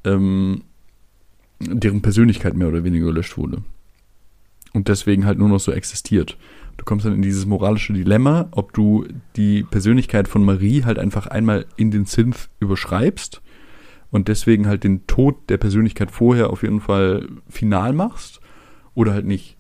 ähm, 0.05 0.63
deren 1.61 2.03
Persönlichkeit 2.03 2.55
mehr 2.55 2.69
oder 2.69 2.85
weniger 2.85 3.07
gelöscht 3.07 3.37
wurde. 3.37 3.63
Und 4.73 4.89
deswegen 4.89 5.27
halt 5.27 5.39
nur 5.39 5.49
noch 5.49 5.61
so 5.61 5.73
existiert. 5.73 6.37
Du 6.77 6.85
kommst 6.85 7.05
dann 7.05 7.15
in 7.15 7.23
dieses 7.23 7.45
moralische 7.45 7.93
Dilemma, 7.93 8.49
ob 8.53 8.73
du 8.73 9.07
die 9.35 9.65
Persönlichkeit 9.65 10.29
von 10.29 10.45
Marie 10.45 10.85
halt 10.85 10.99
einfach 10.99 11.27
einmal 11.27 11.67
in 11.77 11.91
den 11.91 12.05
Synth 12.05 12.49
überschreibst 12.61 13.43
und 14.11 14.29
deswegen 14.29 14.69
halt 14.69 14.85
den 14.85 15.07
Tod 15.07 15.37
der 15.51 15.59
Persönlichkeit 15.59 16.11
vorher 16.11 16.51
auf 16.51 16.63
jeden 16.63 16.81
Fall 16.81 17.29
final 17.49 17.93
machst 17.93 18.41
oder 18.95 19.13
halt 19.13 19.27
nicht. 19.27 19.58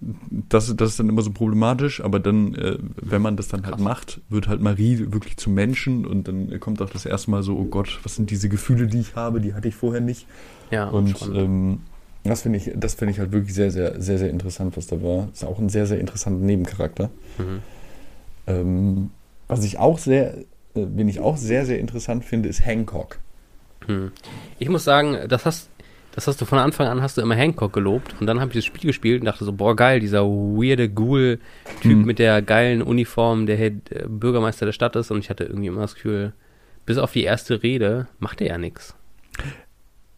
Das, 0.00 0.74
das 0.76 0.90
ist 0.90 1.00
dann 1.00 1.08
immer 1.08 1.22
so 1.22 1.32
problematisch, 1.32 2.00
aber 2.00 2.20
dann, 2.20 2.54
äh, 2.54 2.78
wenn 3.02 3.20
man 3.20 3.36
das 3.36 3.48
dann 3.48 3.66
halt 3.66 3.80
macht, 3.80 4.20
wird 4.28 4.46
halt 4.46 4.60
Marie 4.60 5.06
wirklich 5.10 5.36
zum 5.36 5.54
Menschen 5.54 6.06
und 6.06 6.28
dann 6.28 6.60
kommt 6.60 6.80
auch 6.80 6.90
das 6.90 7.04
erste 7.04 7.32
Mal 7.32 7.42
so, 7.42 7.56
oh 7.56 7.64
Gott, 7.64 7.98
was 8.04 8.14
sind 8.14 8.30
diese 8.30 8.48
Gefühle, 8.48 8.86
die 8.86 9.00
ich 9.00 9.16
habe, 9.16 9.40
die 9.40 9.54
hatte 9.54 9.66
ich 9.66 9.74
vorher 9.74 10.00
nicht. 10.00 10.26
Ja, 10.70 10.88
Und 10.88 11.20
ähm, 11.34 11.80
das 12.22 12.42
finde 12.42 12.58
ich, 12.58 12.70
das 12.76 12.94
finde 12.94 13.12
ich 13.12 13.18
halt 13.18 13.32
wirklich 13.32 13.54
sehr, 13.54 13.70
sehr, 13.70 14.00
sehr, 14.00 14.18
sehr 14.18 14.30
interessant, 14.30 14.76
was 14.76 14.86
da 14.86 15.02
war. 15.02 15.28
Ist 15.32 15.44
auch 15.44 15.58
ein 15.58 15.68
sehr, 15.68 15.86
sehr 15.86 15.98
interessanter 15.98 16.44
Nebencharakter. 16.44 17.10
Mhm. 17.38 17.62
Ähm, 18.46 19.10
was 19.48 19.64
ich 19.64 19.78
auch 19.78 19.98
sehr, 19.98 20.38
äh, 20.38 20.44
wen 20.74 21.08
ich 21.08 21.20
auch 21.20 21.36
sehr, 21.36 21.66
sehr 21.66 21.78
interessant 21.78 22.24
finde, 22.24 22.48
ist 22.48 22.64
Hancock. 22.64 23.18
Hm. 23.86 24.12
Ich 24.58 24.68
muss 24.68 24.84
sagen, 24.84 25.16
das 25.28 25.44
hast, 25.44 25.70
das 26.12 26.26
hast 26.26 26.40
du 26.40 26.44
von 26.44 26.58
Anfang 26.58 26.88
an 26.88 27.00
hast 27.02 27.16
du 27.16 27.20
immer 27.20 27.34
Hancock 27.36 27.72
gelobt 27.72 28.14
und 28.20 28.26
dann 28.26 28.40
habe 28.40 28.50
ich 28.50 28.56
das 28.56 28.64
Spiel 28.64 28.88
gespielt 28.88 29.20
und 29.20 29.26
dachte 29.26 29.44
so, 29.44 29.52
boah 29.52 29.76
geil, 29.76 30.00
dieser 30.00 30.24
weirde 30.24 30.88
Ghoul-Typ 30.88 31.96
Mhm. 31.98 32.04
mit 32.04 32.18
der 32.18 32.42
geilen 32.42 32.82
Uniform, 32.82 33.46
der 33.46 33.56
hier 33.56 33.66
äh, 33.90 34.06
Bürgermeister 34.08 34.66
der 34.66 34.72
Stadt 34.72 34.96
ist 34.96 35.10
und 35.10 35.18
ich 35.18 35.30
hatte 35.30 35.44
irgendwie 35.44 35.68
immer 35.68 35.82
das 35.82 35.94
Gefühl, 35.94 36.32
bis 36.86 36.98
auf 36.98 37.12
die 37.12 37.22
erste 37.24 37.62
Rede 37.62 38.08
macht 38.18 38.40
er 38.40 38.48
ja 38.48 38.58
nichts. 38.58 38.94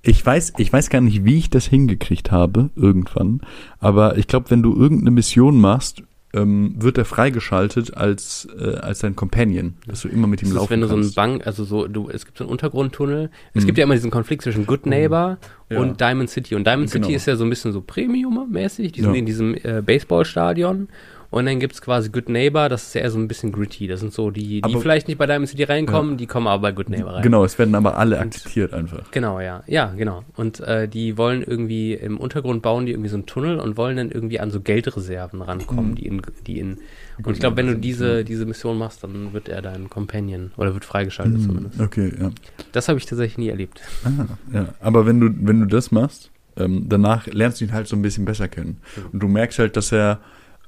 Ich 0.03 0.25
weiß, 0.25 0.55
ich 0.57 0.73
weiß 0.73 0.89
gar 0.89 1.03
nicht, 1.03 1.25
wie 1.27 1.37
ich 1.37 1.51
das 1.51 1.67
hingekriegt 1.67 2.31
habe, 2.31 2.71
irgendwann. 2.75 3.43
Aber 3.81 4.17
ich 4.17 4.27
glaube, 4.27 4.51
wenn 4.51 4.63
du 4.63 4.75
irgendeine 4.75 5.11
Mission 5.11 5.61
machst, 5.61 6.03
ähm, 6.33 6.75
wird 6.79 6.97
er 6.99 7.05
freigeschaltet 7.05 7.97
als, 7.97 8.47
äh, 8.59 8.77
als 8.77 9.01
dein 9.01 9.17
Companion, 9.17 9.75
dass 9.87 10.03
du 10.03 10.09
immer 10.09 10.27
mit 10.29 10.41
ihm 10.43 10.45
Das 10.47 10.51
ist, 10.51 10.55
laufen 10.57 10.71
wenn 10.71 10.81
du 10.83 10.87
so 10.89 10.95
einen. 10.95 11.13
Bank, 11.15 11.47
also 11.47 11.65
so, 11.65 11.89
du, 11.89 12.09
es 12.09 12.25
gibt 12.25 12.39
so 12.39 12.45
einen 12.45 12.51
Untergrundtunnel. 12.53 13.31
Es 13.53 13.63
Mhm. 13.63 13.67
gibt 13.67 13.79
ja 13.79 13.85
immer 13.85 13.95
diesen 13.95 14.11
Konflikt 14.13 14.43
zwischen 14.43 14.65
Good 14.67 14.87
Neighbor 14.87 15.39
Ja. 15.71 15.81
und 15.81 16.01
Diamond 16.01 16.31
City. 16.31 16.55
Und 16.55 16.67
Diamond 16.67 16.89
City 16.91 17.07
Genau. 17.07 17.17
ist 17.17 17.27
ja 17.27 17.35
so 17.37 17.45
ein 17.45 17.51
bisschen 17.51 17.73
so 17.73 17.81
Premium-mäßig. 17.81 18.93
Die 18.93 19.01
sind 19.01 19.13
Ja. 19.15 19.19
in 19.19 19.27
diesem 19.27 19.55
äh, 19.57 19.83
Baseballstadion. 19.85 20.89
Und 21.31 21.47
dann 21.47 21.61
gibt's 21.61 21.81
quasi 21.81 22.09
Good 22.11 22.29
Neighbor, 22.29 22.69
das 22.69 22.89
ist 22.89 22.95
ja 22.95 23.03
eher 23.03 23.11
so 23.13 23.19
ein 23.19 23.29
bisschen 23.29 23.53
gritty. 23.53 23.87
Das 23.87 24.01
sind 24.01 24.13
so 24.13 24.33
die, 24.33 24.61
die 24.61 24.65
Aber- 24.65 24.81
vielleicht 24.81 25.07
nicht 25.07 25.17
bei 25.17 25.27
Diamond 25.27 25.49
City 25.49 25.63
reinkommen, 25.63 26.17
die 26.17 26.27
kommen 26.27 26.49
aber 26.49 26.61
bei 26.63 26.73
Good 26.73 26.91
Neighbor 26.91 27.13
rein. 27.15 27.23
Genau, 27.23 27.45
es 27.45 27.57
werden 27.57 27.77
aber 27.77 27.97
alle 27.99 28.17
Und- 28.17 28.23
akzeptiert 28.23 28.75
einfach. 28.75 29.09
Genau, 29.13 29.39
ja. 29.39 29.63
Ja, 29.69 29.93
genau. 29.97 30.25
Und 30.37 30.59
äh, 30.59 30.89
die 30.89 31.17
wollen 31.17 31.43
irgendwie 31.45 31.95
im 31.95 32.17
Untergrund 32.19 32.63
bauen 32.63 32.85
die 32.87 32.93
irgendwie 32.93 33.11
so 33.11 33.17
einen 33.17 33.27
Tunnel 33.27 33.61
und 33.61 33.77
wollen 33.77 33.97
dann 33.97 34.11
irgendwie 34.11 34.41
an 34.41 34.51
so 34.51 34.61
Geldreserven 34.61 35.41
rankommen, 35.41 35.91
Mhm. 35.91 35.95
die 35.95 36.07
in, 36.07 36.23
die 36.49 36.59
in 36.59 36.79
und 37.25 37.35
ich 37.35 37.39
glaube, 37.41 37.59
wenn 37.59 37.67
du 37.67 37.77
diese, 37.77 38.25
diese 38.25 38.47
Mission 38.47 38.79
machst, 38.79 39.05
dann 39.05 39.33
wird 39.35 39.49
er 39.49 39.61
dein 39.63 39.91
Companion 39.91 40.53
oder 40.57 40.73
wird 40.75 40.85
freigeschaltet 40.87 41.37
Mhm, 41.39 41.43
zumindest. 41.43 41.81
Okay, 41.81 42.13
ja. 42.19 42.31
Das 42.73 42.89
habe 42.89 42.99
ich 42.99 43.05
tatsächlich 43.07 43.37
nie 43.39 43.51
erlebt. 43.51 43.83
Ah, 44.05 44.27
ja. 44.53 44.69
Aber 44.81 45.05
wenn 45.07 45.21
du, 45.21 45.29
wenn 45.47 45.61
du 45.61 45.67
das 45.67 45.91
machst, 45.93 46.31
ähm, 46.57 46.87
danach 46.89 47.27
lernst 47.27 47.61
du 47.61 47.67
ihn 47.67 47.73
halt 47.73 47.87
so 47.89 47.95
ein 47.95 48.03
bisschen 48.03 48.25
besser 48.25 48.49
kennen. 48.49 48.79
Und 49.13 49.23
du 49.23 49.29
merkst 49.29 49.59
halt, 49.61 49.77
dass 49.77 49.93
er 49.93 50.19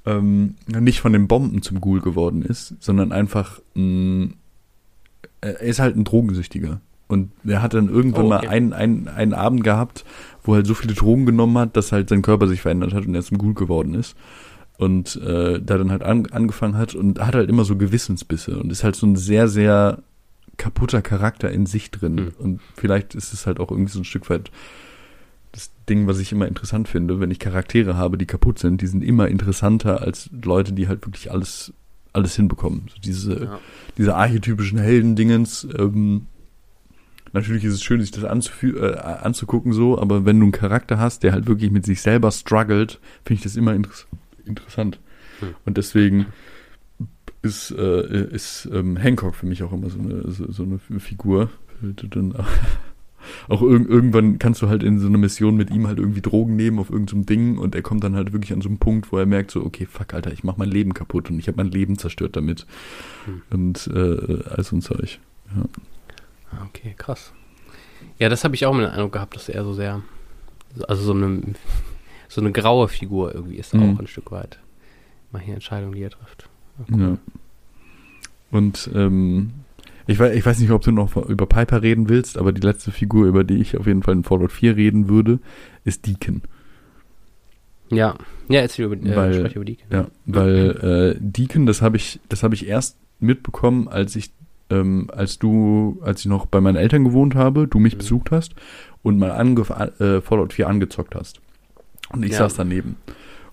ähm, 0.05 0.57
nicht 0.67 1.01
von 1.01 1.13
den 1.13 1.29
Bomben 1.29 1.63
zum 1.63 1.81
Ghoul 1.81 2.01
geworden 2.01 2.43
ist, 2.43 2.75
sondern 2.81 3.13
einfach 3.13 3.61
mh, 3.75 4.31
er 5.43 5.61
ist 5.61 5.81
halt 5.81 5.97
ein 5.97 6.05
Drogensüchtiger. 6.05 6.81
Und 7.09 7.31
er 7.45 7.61
hat 7.61 7.75
dann 7.75 7.91
irgendwann 7.91 8.25
Oh, 8.25 8.29
mal 8.29 8.39
okay. 8.39 8.49
einen, 8.49 8.73
einen, 8.73 9.09
einen 9.09 9.35
Abend 9.35 9.65
gehabt, 9.65 10.05
wo 10.43 10.53
er 10.53 10.57
halt 10.57 10.67
so 10.67 10.75
viele 10.75 10.95
Drogen 10.95 11.27
genommen 11.27 11.59
hat, 11.59 11.77
dass 11.77 11.93
halt 11.93 12.09
sein 12.09 12.23
Körper 12.23 12.49
sich 12.49 12.63
verändert 12.63 12.95
hat 12.95 13.07
und 13.07 13.15
er 13.15 13.23
zum 13.23 13.37
Ghoul 13.37 13.53
geworden 13.53 13.95
ist. 13.95 14.17
Und 14.79 15.17
äh, 15.17 15.61
da 15.61 15.77
dann 15.77 15.91
halt 15.91 16.03
an, 16.03 16.27
angefangen 16.31 16.79
hat 16.79 16.95
und 16.95 17.21
hat 17.21 17.35
halt 17.35 17.51
immer 17.51 17.65
so 17.65 17.77
Gewissensbisse 17.77 18.59
und 18.59 18.73
ist 18.73 18.83
halt 18.83 18.97
so 18.97 19.07
ein 19.07 19.17
sehr, 19.17 19.47
sehr 19.49 19.99
kaputter 20.57 21.03
Charakter 21.03 21.51
in 21.51 21.67
sich 21.67 21.91
drin. 21.91 22.19
Hm. 22.19 22.33
Und 22.39 22.61
vielleicht 22.77 23.15
ist 23.15 23.35
es 23.35 23.47
halt 23.47 23.61
auch 23.61 23.71
irgendwie 23.71 23.93
so 23.93 24.01
ein 24.01 24.05
Stück 24.05 24.31
weit 24.31 24.51
Ding, 25.89 26.07
was 26.07 26.19
ich 26.19 26.33
immer 26.33 26.47
interessant 26.47 26.89
finde, 26.89 27.21
wenn 27.21 27.31
ich 27.31 27.39
Charaktere 27.39 27.97
habe, 27.97 28.19
die 28.19 28.27
kaputt 28.27 28.59
sind, 28.59 28.81
die 28.81 28.87
sind 28.87 29.03
immer 29.03 29.29
interessanter 29.29 30.01
als 30.01 30.31
Leute, 30.43 30.73
die 30.73 30.89
halt 30.89 31.05
wirklich 31.07 31.31
alles, 31.31 31.73
alles 32.13 32.37
hinbekommen. 32.37 32.89
So 32.89 33.01
diese, 33.01 33.45
Ja. 33.45 33.59
diese 33.99 34.15
archetypischen 34.15 34.79
Heldendingens, 34.79 35.67
ähm, 35.79 36.27
natürlich 37.33 37.65
ist 37.65 37.75
es 37.75 37.83
schön, 37.83 38.01
sich 38.01 38.11
das 38.11 38.25
äh, 38.25 38.97
anzugucken 38.97 39.73
so, 39.73 39.99
aber 39.99 40.25
wenn 40.25 40.39
du 40.39 40.45
einen 40.45 40.53
Charakter 40.53 40.99
hast, 40.99 41.23
der 41.23 41.33
halt 41.33 41.47
wirklich 41.47 41.71
mit 41.71 41.85
sich 41.85 42.01
selber 42.01 42.31
struggelt, 42.31 43.01
finde 43.25 43.39
ich 43.39 43.43
das 43.43 43.57
immer 43.57 43.75
interess 43.75 44.07
interessant. 44.45 44.99
Hm. 45.41 45.55
Und 45.65 45.77
deswegen 45.77 46.27
ist, 47.43 47.71
äh, 47.73 48.27
ist 48.29 48.69
ähm, 48.73 48.97
Hancock 48.97 49.35
für 49.35 49.47
mich 49.47 49.63
auch 49.63 49.73
immer 49.73 49.91
so 49.91 49.99
eine, 49.99 50.31
so, 50.31 50.51
so 50.51 50.63
eine 50.63 50.79
Figur. 51.01 51.51
Dann 51.81 52.35
auch, 53.49 53.63
irg 53.63 53.89
irgendwann 53.89 54.39
kannst 54.39 54.63
du 54.63 54.69
halt 54.69 54.83
in 54.83 54.99
so 54.99 55.07
einer 55.09 55.19
Mission 55.19 55.57
mit 55.57 55.71
ihm 55.71 55.87
halt 55.87 55.99
irgendwie 55.99 56.21
Drogen 56.21 56.57
nehmen 56.57 56.79
auf 56.79 56.91
irgendeinem 56.91 57.27
Ding 57.27 57.59
und 57.59 57.75
er 57.75 57.83
kommt 57.83 58.03
dann 58.05 58.15
halt 58.17 58.33
wirklich 58.33 58.53
an 58.53 58.61
so 58.61 58.69
einen 58.69 58.79
Punkt, 58.79 59.13
wo 59.13 59.19
er 59.19 59.27
merkt 59.27 59.51
so, 59.51 59.65
okay, 59.65 59.87
fuck, 59.87 60.15
Alter, 60.15 60.33
ich 60.33 60.45
mach 60.45 60.57
mein 60.57 60.69
Leben 60.71 60.95
kaputt 60.95 61.31
und 61.31 61.39
ich 61.39 61.49
habe 61.49 61.57
mein 61.57 61.71
Leben 61.71 61.99
zerstört 61.99 62.37
damit. 62.37 62.67
Hm. 63.27 63.43
Und 63.51 63.87
äh, 63.95 64.43
all 64.51 64.63
so 64.65 64.77
ein 64.77 64.83
Zeug. 64.83 65.19
Ah, 65.57 66.67
Okay, 66.69 66.95
krass. 66.99 67.33
Ja, 68.19 68.29
das 68.29 68.45
habe 68.45 68.55
ich 68.55 68.67
auch 68.67 68.73
mal 68.75 68.83
den 68.83 68.91
Eindruck 68.91 69.13
gehabt, 69.13 69.35
dass 69.37 69.49
er 69.49 69.65
so 69.65 69.73
sehr, 69.73 70.03
also 70.89 71.03
so 71.03 71.13
eine, 71.15 71.41
so 72.29 72.41
eine 72.41 72.53
graue 72.53 72.89
Figur 72.89 73.35
irgendwie 73.35 73.57
ist 73.57 73.73
Mhm. 73.75 73.95
auch 73.97 73.99
ein 74.01 74.07
Stück 74.07 74.31
weit. 74.33 74.59
Manche 75.31 75.53
Entscheidungen, 75.53 75.95
die 75.95 76.03
er 76.03 76.11
trifft. 76.11 76.49
Ja, 76.79 76.85
cool. 76.95 77.01
Ja. 77.01 77.19
Und 78.51 78.91
ähm, 78.95 79.53
ich, 80.07 80.19
weiß, 80.19 80.35
ich 80.35 80.45
weiß 80.45 80.59
nicht, 80.61 80.71
ob 80.71 80.83
du 80.83 80.91
noch 80.93 81.17
über 81.17 81.47
Piper 81.47 81.83
reden 81.83 82.09
willst, 82.09 82.37
aber 82.39 82.53
die 82.53 82.61
letzte 82.61 82.91
Figur, 82.91 83.27
über 83.27 83.45
die 83.45 83.59
ich 83.59 83.77
auf 83.79 83.87
jeden 83.87 84.03
Fall 84.03 84.15
in 84.15 84.25
Fallout 84.25 84.53
4 84.53 84.77
reden 84.77 85.09
würde, 85.09 85.39
ist 85.85 86.07
Deacon. 86.07 86.43
Ja, 87.91 88.15
ja 88.49 88.61
erzähl 88.61 88.87
über, 88.87 88.97
äh, 88.97 89.17
Weil- 89.17 89.53
über 89.55 89.65
die. 89.65 89.79
Ja, 89.91 90.07
weil 90.27 91.15
äh, 91.17 91.21
Deacon, 91.21 91.67
das 91.67 91.83
habe 91.83 91.97
ich, 91.97 92.21
das 92.29 92.43
habe 92.43 92.55
ich 92.55 92.67
erst 92.67 92.97
mitbekommen, 93.21 93.89
als 93.89 94.17
ich, 94.17 94.31
ähm, 94.71 95.09
als 95.13 95.39
du, 95.39 96.01
als 96.03 96.21
ich 96.21 96.27
noch 96.27 96.47
bei 96.47 96.61
meinen 96.61 96.77
Eltern 96.77 97.05
gewohnt 97.05 97.35
habe, 97.35 97.69
du 97.69 97.79
mich 97.79 97.95
Mhm. 97.95 97.99
besucht 97.99 98.31
hast 98.31 98.55
und 99.03 99.19
mal 99.19 99.31
äh, 99.99 100.21
Fallout 100.23 100.53
4 100.55 100.69
angezockt 100.69 101.15
hast. 101.15 101.41
Und 102.13 102.25
ich 102.25 102.33
Ja. 102.33 102.39
saß 102.39 102.55
daneben. 102.55 102.97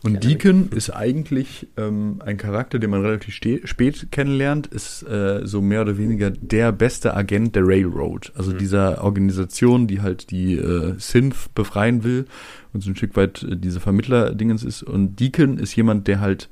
Und 0.01 0.23
Deacon 0.23 0.69
ist 0.69 0.91
eigentlich 0.91 1.67
ähm, 1.75 2.21
ein 2.25 2.37
Charakter, 2.37 2.79
den 2.79 2.89
man 2.89 3.01
relativ 3.01 3.33
spät 3.35 4.11
kennenlernt, 4.11 4.67
ist 4.67 5.03
äh, 5.03 5.41
so 5.45 5.61
mehr 5.61 5.81
oder 5.81 5.97
weniger 5.97 6.29
der 6.31 6.71
beste 6.71 7.13
Agent 7.15 7.55
der 7.55 7.67
Railroad. 7.67 8.31
Also 8.35 8.53
Mhm. 8.53 8.57
dieser 8.59 9.03
Organisation, 9.03 9.87
die 9.87 10.01
halt 10.01 10.31
die 10.31 10.53
äh, 10.55 10.93
Synth 10.97 11.53
befreien 11.53 12.05
will 12.05 12.25
und 12.71 12.81
so 12.81 12.89
ein 12.89 12.95
Stück 12.95 13.17
weit 13.17 13.43
äh, 13.43 13.57
diese 13.57 13.81
Vermittler-Dingens 13.81 14.63
ist. 14.63 14.83
Und 14.83 15.19
Deacon 15.19 15.57
ist 15.57 15.75
jemand, 15.75 16.07
der 16.07 16.21
halt 16.21 16.47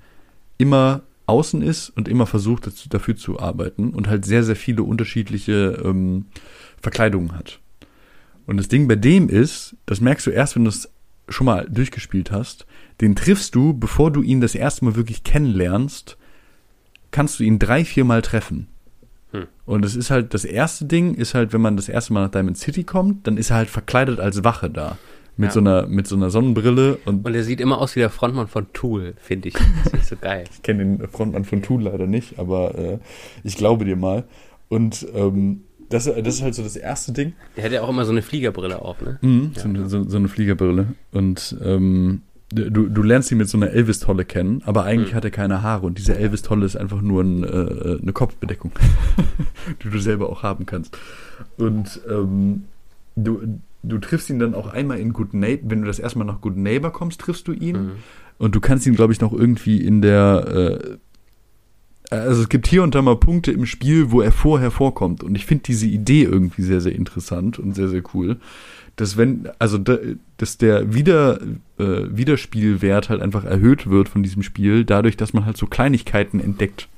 immer 0.58 1.04
außen 1.26 1.62
ist 1.62 1.90
und 1.92 2.08
immer 2.10 2.26
versucht, 2.26 2.68
dazu, 2.68 2.90
dafür 2.90 3.16
zu 3.16 3.40
arbeiten 3.40 3.92
und 3.92 4.08
halt 4.08 4.26
sehr, 4.26 4.44
sehr 4.44 4.56
viele 4.58 4.84
unterschiedliche 4.84 5.82
ähm, 5.86 6.26
Verkleidungen 6.82 7.34
hat. 7.34 7.60
Und 8.46 8.58
das 8.58 8.68
Ding 8.68 8.88
bei 8.88 8.96
dem 8.96 9.30
ist, 9.30 9.76
das 9.86 10.02
merkst 10.02 10.26
du 10.26 10.32
erst, 10.32 10.56
wenn 10.56 10.64
du 10.64 10.70
es 10.70 10.90
schon 11.30 11.46
mal 11.46 11.68
durchgespielt 11.70 12.32
hast, 12.32 12.66
den 13.02 13.16
triffst 13.16 13.54
du, 13.56 13.74
bevor 13.74 14.12
du 14.12 14.22
ihn 14.22 14.42
das 14.42 14.56
erste 14.56 14.86
Mal 14.86 14.96
wirklich 14.96 15.24
kennenlernst, 15.24 16.18
kannst 17.12 17.40
du 17.40 17.44
ihn 17.44 17.60
drei, 17.60 17.86
vier 17.86 18.06
Mal 18.06 18.22
treffen. 18.22 18.68
Hm. 19.32 19.48
Und 19.66 19.86
es 19.86 19.96
ist 19.96 20.10
halt, 20.10 20.34
das 20.34 20.46
erste 20.46 20.86
Ding 20.86 21.14
ist 21.14 21.34
halt, 21.34 21.54
wenn 21.54 21.62
man 21.62 21.76
das 21.78 21.90
erste 21.90 22.14
Mal 22.14 22.24
nach 22.24 22.32
Diamond 22.32 22.58
City 22.58 22.84
kommt, 22.84 23.28
dann 23.28 23.38
ist 23.38 23.50
er 23.50 23.58
halt 23.58 23.70
verkleidet 23.70 24.20
als 24.20 24.44
Wache 24.44 24.70
da. 24.70 24.98
Mit 25.40 25.50
Ja. 25.50 25.54
so 25.54 25.60
einer, 25.60 25.86
mit 25.86 26.08
so 26.08 26.16
einer 26.16 26.32
Sonnenbrille 26.32 26.98
und 27.06 27.24
Und 27.24 27.36
er 27.36 27.44
sieht 27.44 27.62
immer 27.62 27.78
aus 27.80 27.96
wie 27.96 28.00
der 28.00 28.10
Frontmann 28.10 28.48
von 28.48 28.74
Tool, 28.74 29.14
finde 29.18 29.50
ich. 29.50 29.54
Das 29.84 29.94
ist 30.02 30.10
so 30.10 30.16
geil. 30.20 30.46
Ich 30.52 30.64
kenne 30.64 30.84
den 30.98 31.08
Frontmann 31.10 31.46
von 31.46 31.62
Tool 31.62 31.84
leider 31.84 32.08
nicht, 32.08 32.40
aber 32.40 32.74
äh, 32.76 32.98
ich 33.44 33.56
glaube 33.56 33.86
dir 33.86 33.96
mal. 33.98 34.24
Und 34.70 35.06
ähm, 35.14 35.62
das, 35.90 36.06
das 36.06 36.16
ist 36.36 36.42
halt 36.42 36.56
so 36.56 36.64
das 36.64 36.76
erste 36.76 37.12
Ding. 37.14 37.34
Der 37.56 37.64
hat 37.66 37.72
ja 37.72 37.84
auch 37.84 37.90
immer 37.90 38.04
so 38.06 38.12
eine 38.12 38.24
Fliegerbrille 38.24 38.82
auf, 38.82 39.00
ne? 39.02 39.20
Mhm, 39.22 39.52
Ja. 39.56 39.62
so, 39.62 39.68
eine, 39.70 39.88
so, 39.90 40.04
so 40.10 40.18
eine 40.18 40.28
Fliegerbrille. 40.28 40.88
Und 41.12 41.56
ähm, 41.64 42.24
du, 42.52 42.88
du 42.88 43.04
lernst 43.04 43.32
ihn 43.32 43.38
mit 43.38 43.50
so 43.50 43.58
einer 43.58 43.72
Elvis-Tolle 43.72 44.26
kennen, 44.26 44.62
aber 44.66 44.84
eigentlich 44.84 45.12
Mhm. 45.12 45.16
hat 45.18 45.26
er 45.26 45.32
keine 45.32 45.62
Haare. 45.62 45.86
Und 45.86 45.98
diese 45.98 46.18
Elvis-Tolle 46.18 46.66
ist 46.66 46.76
einfach 46.76 47.02
nur 47.02 47.24
ein, 47.24 47.44
äh, 47.44 47.98
eine 48.02 48.14
Kopfbedeckung, 48.14 48.72
die 49.84 49.90
du 49.90 50.00
selber 50.00 50.30
auch 50.30 50.44
haben 50.44 50.66
kannst. 50.66 50.98
Und 51.58 52.00
ähm, 52.10 52.64
du, 53.16 53.60
du 53.84 53.98
triffst 53.98 54.30
ihn 54.30 54.40
dann 54.40 54.54
auch 54.56 54.68
einmal 54.68 55.00
in 55.00 55.14
Good 55.14 55.34
Neighbor. 55.34 55.70
Wenn 55.72 55.82
du 55.82 55.88
das 55.88 56.00
erstmal 56.00 56.28
nach 56.28 56.42
Good 56.42 56.58
Neighbor 56.58 56.92
kommst, 56.92 57.22
triffst 57.22 57.48
du 57.48 57.52
ihn. 57.54 57.76
Mhm. 57.78 57.92
Und 58.38 58.56
du 58.56 58.60
kannst 58.60 58.86
ihn, 58.86 58.96
glaube 58.96 59.14
ich, 59.14 59.20
noch 59.20 59.34
irgendwie 59.34 59.82
in 59.84 60.02
der, 60.02 60.98
also 62.10 62.42
es 62.42 62.50
gibt 62.50 62.68
hier 62.68 62.84
und 62.84 62.96
da 62.96 63.02
mal 63.02 63.18
Punkte 63.18 63.52
im 63.52 63.66
Spiel, 63.66 64.12
wo 64.12 64.22
er 64.22 64.32
vorher 64.32 64.72
vorkommt. 64.72 65.24
Und 65.24 65.36
ich 65.36 65.46
finde 65.46 65.64
diese 65.64 65.88
Idee 65.88 66.24
irgendwie 66.24 66.62
sehr, 66.62 66.80
sehr 66.80 66.94
interessant 66.96 67.60
und 67.60 67.76
sehr, 67.76 67.90
sehr 67.90 68.04
cool. 68.14 68.38
Dass 68.98 69.16
wenn, 69.16 69.50
also 69.60 69.78
da, 69.78 69.98
dass 70.38 70.58
der 70.58 70.94
Wieder, 70.94 71.40
äh, 71.80 72.04
Wiederspielwert 72.10 73.10
halt 73.10 73.22
einfach 73.22 73.46
erhöht 73.46 73.90
wird 73.90 74.10
von 74.10 74.24
diesem 74.24 74.44
Spiel, 74.44 74.84
dadurch, 74.84 75.16
dass 75.16 75.34
man 75.34 75.46
halt 75.46 75.56
so 75.56 75.68
Kleinigkeiten 75.68 76.40
entdeckt. 76.40 76.90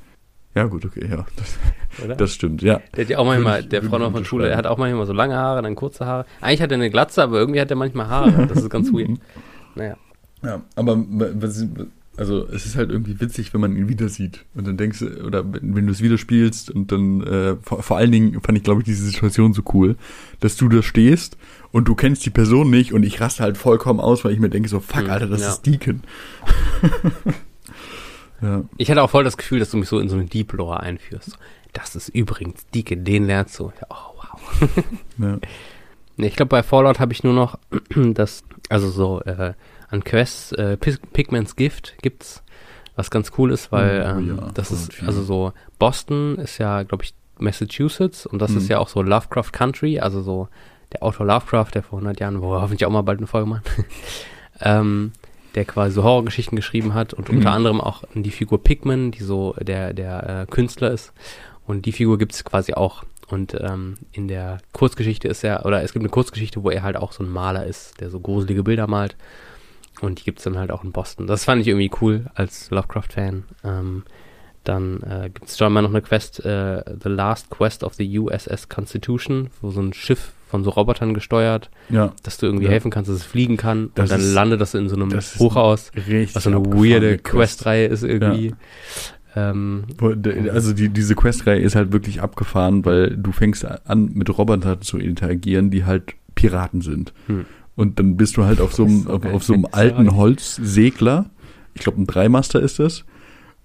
Ja, 0.56 0.66
gut, 0.66 0.84
okay, 0.86 1.08
ja. 1.10 1.26
Das, 1.36 1.60
Oder? 2.04 2.16
das 2.16 2.34
stimmt, 2.34 2.62
ja. 2.62 2.82
Der 2.96 3.04
hat 3.04 3.10
ja 3.12 3.18
auch 3.20 3.26
manchmal, 3.26 3.64
der 3.64 3.84
Frau 3.84 4.00
noch 4.00 4.12
von 4.12 4.26
Schule, 4.26 4.50
er 4.50 4.58
hat 4.58 4.66
auch 4.66 4.78
manchmal 4.78 5.06
so 5.06 5.14
lange 5.14 5.36
Haare, 5.36 5.62
dann 5.62 5.76
kurze 5.76 6.06
Haare. 6.06 6.26
Eigentlich 6.42 6.62
hat 6.62 6.72
er 6.72 6.76
eine 6.76 6.90
Glatze, 6.90 7.22
aber 7.22 7.38
irgendwie 7.38 7.62
hat 7.62 7.70
er 7.70 7.76
manchmal 7.76 8.08
Haare. 8.08 8.48
Das 8.48 8.58
ist 8.58 8.70
ganz 8.70 8.92
weird. 8.92 9.12
Naja. 9.76 9.96
Ja, 10.42 10.62
aber 10.76 10.98
was, 11.08 11.66
also 12.20 12.46
es 12.50 12.66
ist 12.66 12.76
halt 12.76 12.90
irgendwie 12.90 13.22
witzig, 13.22 13.54
wenn 13.54 13.62
man 13.62 13.78
ihn 13.78 13.88
wieder 13.88 14.10
sieht. 14.10 14.44
Und 14.54 14.68
dann 14.68 14.76
denkst 14.76 15.00
du, 15.00 15.24
oder 15.24 15.46
wenn 15.54 15.86
du 15.86 15.92
es 15.94 16.02
wieder 16.02 16.18
spielst 16.18 16.70
und 16.70 16.92
dann, 16.92 17.22
äh, 17.22 17.56
vor, 17.62 17.82
vor 17.82 17.96
allen 17.96 18.12
Dingen 18.12 18.42
fand 18.42 18.58
ich, 18.58 18.64
glaube 18.66 18.82
ich, 18.82 18.86
diese 18.86 19.06
Situation 19.06 19.54
so 19.54 19.62
cool, 19.74 19.96
dass 20.42 20.58
du 20.58 20.68
da 20.68 20.84
stehst 20.84 21.38
und 21.72 21.88
du 21.88 21.96
kennst 21.96 22.26
die 22.26 22.30
Person 22.30 22.70
nicht 22.70 22.92
und 22.92 23.04
ich 23.04 23.22
raste 23.22 23.42
halt 23.42 23.58
vollkommen 23.58 24.02
aus, 24.02 24.26
weil 24.26 24.34
ich 24.34 24.40
mir 24.40 24.50
denke 24.50 24.68
so, 24.68 24.82
fuck, 24.82 25.04
Hm, 25.04 25.10
Alter, 25.10 25.28
das 25.28 25.42
ja. 25.42 25.50
ist 25.50 25.62
Deacon. 25.62 26.04
ja. 28.42 28.66
Ich 28.76 28.92
hatte 28.92 29.02
auch 29.02 29.10
voll 29.10 29.24
das 29.24 29.38
Gefühl, 29.38 29.60
dass 29.60 29.72
du 29.72 29.78
mich 29.78 29.88
so 29.88 29.98
in 29.98 30.10
so 30.10 30.18
eine 30.18 30.26
Deep 30.26 30.52
Lore 30.52 30.82
einführst. 30.82 31.40
Das 31.72 31.96
ist 31.96 32.10
übrigens 32.10 32.66
Deacon, 32.76 33.06
den 33.06 33.28
lernst 33.28 33.58
du. 33.60 33.72
Ja, 33.80 33.88
oh, 33.92 34.18
wow. 34.18 34.70
ja. 35.20 35.40
Ich 36.22 36.36
glaube, 36.36 36.50
bei 36.50 36.64
Fallout 36.64 37.00
habe 37.00 37.14
ich 37.14 37.24
nur 37.24 37.32
noch 37.32 37.58
das, 37.96 38.44
also 38.68 38.90
so 38.90 39.22
äh, 39.22 39.54
an 39.90 40.04
Quests, 40.04 40.52
äh, 40.54 40.78
Pig- 40.78 41.00
Pigman's 41.14 41.56
Gift 41.56 41.96
gibt's, 42.02 42.44
was 42.96 43.10
ganz 43.12 43.32
cool 43.38 43.52
ist, 43.52 43.72
weil 43.72 44.04
Oh, 44.06 44.20
ähm, 44.20 44.38
ja, 44.38 44.48
das 44.54 44.72
ist, 44.72 44.94
4. 44.94 45.08
also 45.08 45.24
so, 45.24 45.54
Boston 45.80 46.38
ist 46.38 46.58
ja, 46.58 46.84
glaube 46.84 47.04
ich, 47.04 47.14
Massachusetts 47.38 48.26
und 48.26 48.40
das 48.40 48.52
Mhm. 48.52 48.58
ist 48.58 48.68
ja 48.70 48.80
auch 48.80 48.90
so 48.90 49.02
Lovecraft 49.02 49.52
Country, 49.54 50.00
also 50.00 50.22
so 50.22 50.50
der 50.92 51.04
Autor 51.04 51.26
Lovecraft, 51.26 51.72
der 51.74 51.84
vor 51.84 52.00
100 52.00 52.20
Jahren, 52.20 52.42
wo 52.42 52.54
er 52.56 52.62
hoffentlich 52.62 52.86
auch 52.86 52.92
mal 52.92 53.02
bald 53.04 53.20
eine 53.20 53.28
Folge 53.28 53.48
macht, 53.50 53.64
ähm, 54.62 55.12
der 55.56 55.66
quasi 55.66 55.94
so 55.96 56.04
Horrorgeschichten 56.04 56.56
geschrieben 56.56 56.94
hat 56.94 57.14
und 57.14 57.30
unter 57.30 57.50
Mhm. 57.50 57.56
anderem 57.56 57.82
auch 57.82 58.04
die 58.14 58.32
Figur 58.32 58.62
Pigman, 58.64 59.12
die 59.12 59.24
so 59.24 59.56
der, 59.60 59.94
der 59.94 60.42
äh, 60.42 60.46
Künstler 60.52 60.92
ist. 60.92 61.14
Und 61.66 61.86
die 61.86 61.92
Figur 61.92 62.18
gibt's 62.18 62.44
quasi 62.44 62.74
auch. 62.74 63.04
Und 63.28 63.56
ähm, 63.60 63.98
in 64.12 64.28
der 64.28 64.58
Kurzgeschichte 64.74 65.28
ist 65.28 65.44
er, 65.44 65.66
oder 65.66 65.84
es 65.84 65.94
gibt 65.94 66.02
eine 66.04 66.10
Kurzgeschichte, 66.10 66.64
wo 66.64 66.70
er 66.72 66.82
halt 66.84 66.98
auch 66.98 67.12
so 67.12 67.24
ein 67.24 67.30
Maler 67.30 67.66
ist, 67.66 68.00
der 68.02 68.10
so 68.10 68.20
gruselige 68.20 68.64
Bilder 68.64 68.88
malt. 68.88 69.16
Und 70.02 70.20
die 70.20 70.24
gibt's 70.24 70.44
dann 70.44 70.58
halt 70.58 70.72
auch 70.72 70.84
in 70.84 70.92
Boston. 70.92 71.28
Das 71.28 71.44
fand 71.46 71.62
ich 71.62 71.68
irgendwie 71.68 71.92
cool 72.02 72.26
als 72.36 72.70
Lovecraft-Fan. 72.72 73.44
Ähm, 73.64 74.04
dann 74.64 75.02
äh, 75.04 75.30
gibt 75.34 75.48
es 75.50 75.58
schon 75.58 75.72
mal 75.74 75.82
noch 75.82 75.90
eine 75.90 76.02
Quest, 76.02 76.44
äh, 76.46 76.84
The 77.02 77.10
Last 77.10 77.50
Quest 77.50 77.84
of 77.84 77.94
the 77.96 78.20
USS 78.20 78.70
Constitution, 78.70 79.50
wo 79.62 79.72
so 79.72 79.82
ein 79.82 79.94
Schiff 79.94 80.34
von 80.48 80.64
so 80.64 80.70
Robotern 80.72 81.14
gesteuert, 81.14 81.70
ja, 81.90 82.12
dass 82.24 82.38
du 82.38 82.46
irgendwie 82.46 82.66
Ja. 82.66 82.72
helfen 82.72 82.92
kannst, 82.92 83.10
dass 83.10 83.18
es 83.18 83.24
fliegen 83.24 83.56
kann. 83.58 83.92
Das 83.96 84.06
und 84.06 84.12
dann 84.12 84.20
ist- 84.22 84.34
landet 84.34 84.62
das 84.62 84.74
in 84.74 84.90
so 84.90 84.96
einem 84.96 85.12
Hochhaus, 85.38 85.92
richtig. 85.96 86.36
was 86.36 86.44
so 86.44 86.50
eine 86.50 86.66
weirde 86.66 87.18
Quest. 87.20 87.60
Questreihe 87.60 87.88
ist 87.88 88.04
irgendwie. 88.04 88.56
Ähm, 89.36 89.84
Wo- 89.98 90.14
de- 90.16 90.50
Also 90.50 90.74
die, 90.74 90.90
diese 90.90 91.14
Questreihe 91.16 91.60
ist 91.60 91.76
halt 91.76 91.92
wirklich 91.94 92.22
abgefahren, 92.22 92.84
weil 92.86 93.16
du 93.16 93.32
fängst 93.32 93.64
an, 93.66 94.06
mit 94.14 94.36
Robotern 94.38 94.82
zu 94.82 94.98
interagieren, 94.98 95.70
die 95.70 95.86
halt 95.86 96.14
Piraten 96.36 96.82
sind. 96.82 97.14
Hm. 97.28 97.46
Und 97.80 97.98
dann 97.98 98.18
bist 98.18 98.36
du 98.36 98.44
halt 98.44 98.60
auf 98.60 98.74
so 98.74 98.84
einem, 98.84 99.04
so 99.04 99.10
auf, 99.14 99.26
auf 99.26 99.44
so 99.44 99.54
einem 99.54 99.66
alten 99.72 100.16
Holzsegler, 100.16 101.30
ich 101.76 101.82
glaube 101.82 102.02
ein 102.02 102.08
Dreimaster 102.08 102.60
ist 102.62 102.78
das, 102.80 103.06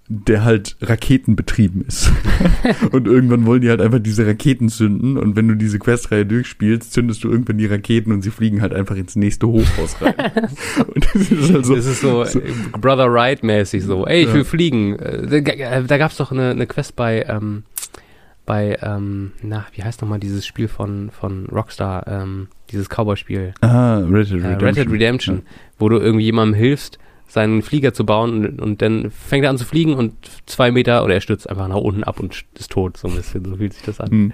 der 0.07 0.45
halt 0.45 0.77
raketenbetrieben 0.83 1.83
ist. 1.83 2.13
und 2.93 3.09
irgendwann 3.09 3.45
wollen 3.47 3.63
die 3.63 3.71
halt 3.71 3.81
einfach 3.81 3.99
diese 3.99 4.25
Raketen 4.27 4.69
zünden 4.69 5.17
und 5.17 5.35
wenn 5.35 5.49
du 5.49 5.55
diese 5.57 5.79
Questreihe 5.79 6.25
durchspielst, 6.27 6.93
zündest 6.93 7.25
du 7.25 7.31
irgendwann 7.31 7.59
die 7.59 7.67
Raketen 7.67 8.13
und 8.13 8.23
sie 8.23 8.31
fliegen 8.31 8.61
halt 8.63 8.73
einfach 8.75 8.97
ins 8.97 9.17
nächste 9.17 9.49
Hochhaus 9.49 9.97
rein. 10.01 10.15
und 10.95 11.07
das 11.15 11.31
ist 11.33 11.53
halt 11.53 11.67
so, 11.67 11.75
das 11.75 11.87
ist 11.87 12.01
so, 12.03 12.23
so- 12.25 12.41
Brother 12.81 13.11
Wright-mäßig 13.13 13.83
so. 13.83 14.07
Ey, 14.07 14.21
ich 14.23 14.29
Ja. 14.29 14.35
will 14.35 14.45
fliegen. 14.45 14.97
Äh, 14.99 15.41
Da, 15.43 15.81
da 15.83 15.99
gab's 15.99 16.19
doch 16.19 16.31
eine, 16.31 16.51
eine 16.51 16.67
Quest 16.67 16.95
bei, 16.97 17.25
ähm, 17.29 17.63
bei, 18.47 18.79
ähm, 18.83 19.33
na, 19.43 19.65
wie 19.73 19.83
heißt 19.83 20.03
nochmal 20.03 20.21
dieses 20.21 20.45
Spiel 20.47 20.69
von, 20.69 21.11
von 21.11 21.47
Rockstar, 21.47 22.07
ähm, 22.07 22.49
dieses 22.71 22.89
Cowboy-Spiel. 22.89 23.55
ah, 23.63 23.99
Red 23.99 24.31
Dead 24.31 24.43
Äh, 24.43 24.47
Redemption. 24.47 24.65
Red 24.67 24.77
Dead 24.77 24.91
Redemption, 24.93 25.43
wo 25.79 25.89
du 25.89 25.99
irgendwie 25.99 26.25
jemandem 26.27 26.55
hilfst, 26.55 26.99
seinen 27.27 27.63
Flieger 27.63 27.95
zu 27.95 28.05
bauen 28.05 28.47
und, 28.47 28.61
und 28.61 28.83
dann 28.83 29.11
fängt 29.11 29.45
er 29.45 29.51
an 29.51 29.59
zu 29.59 29.65
fliegen 29.65 29.95
und 29.95 30.13
zwei 30.47 30.71
Meter 30.71 31.05
oder 31.05 31.15
er 31.15 31.21
stürzt 31.21 31.49
einfach 31.49 31.69
nach 31.69 31.77
unten 31.77 32.05
ab 32.05 32.21
und 32.21 32.45
ist 32.55 32.71
tot, 32.71 32.97
so 32.99 33.09
ein 33.09 33.15
bisschen, 33.17 33.45
so 33.45 33.57
fühlt 33.57 33.73
sich 33.73 33.83
das 33.83 33.99
an. 34.01 34.11
Hm. 34.11 34.33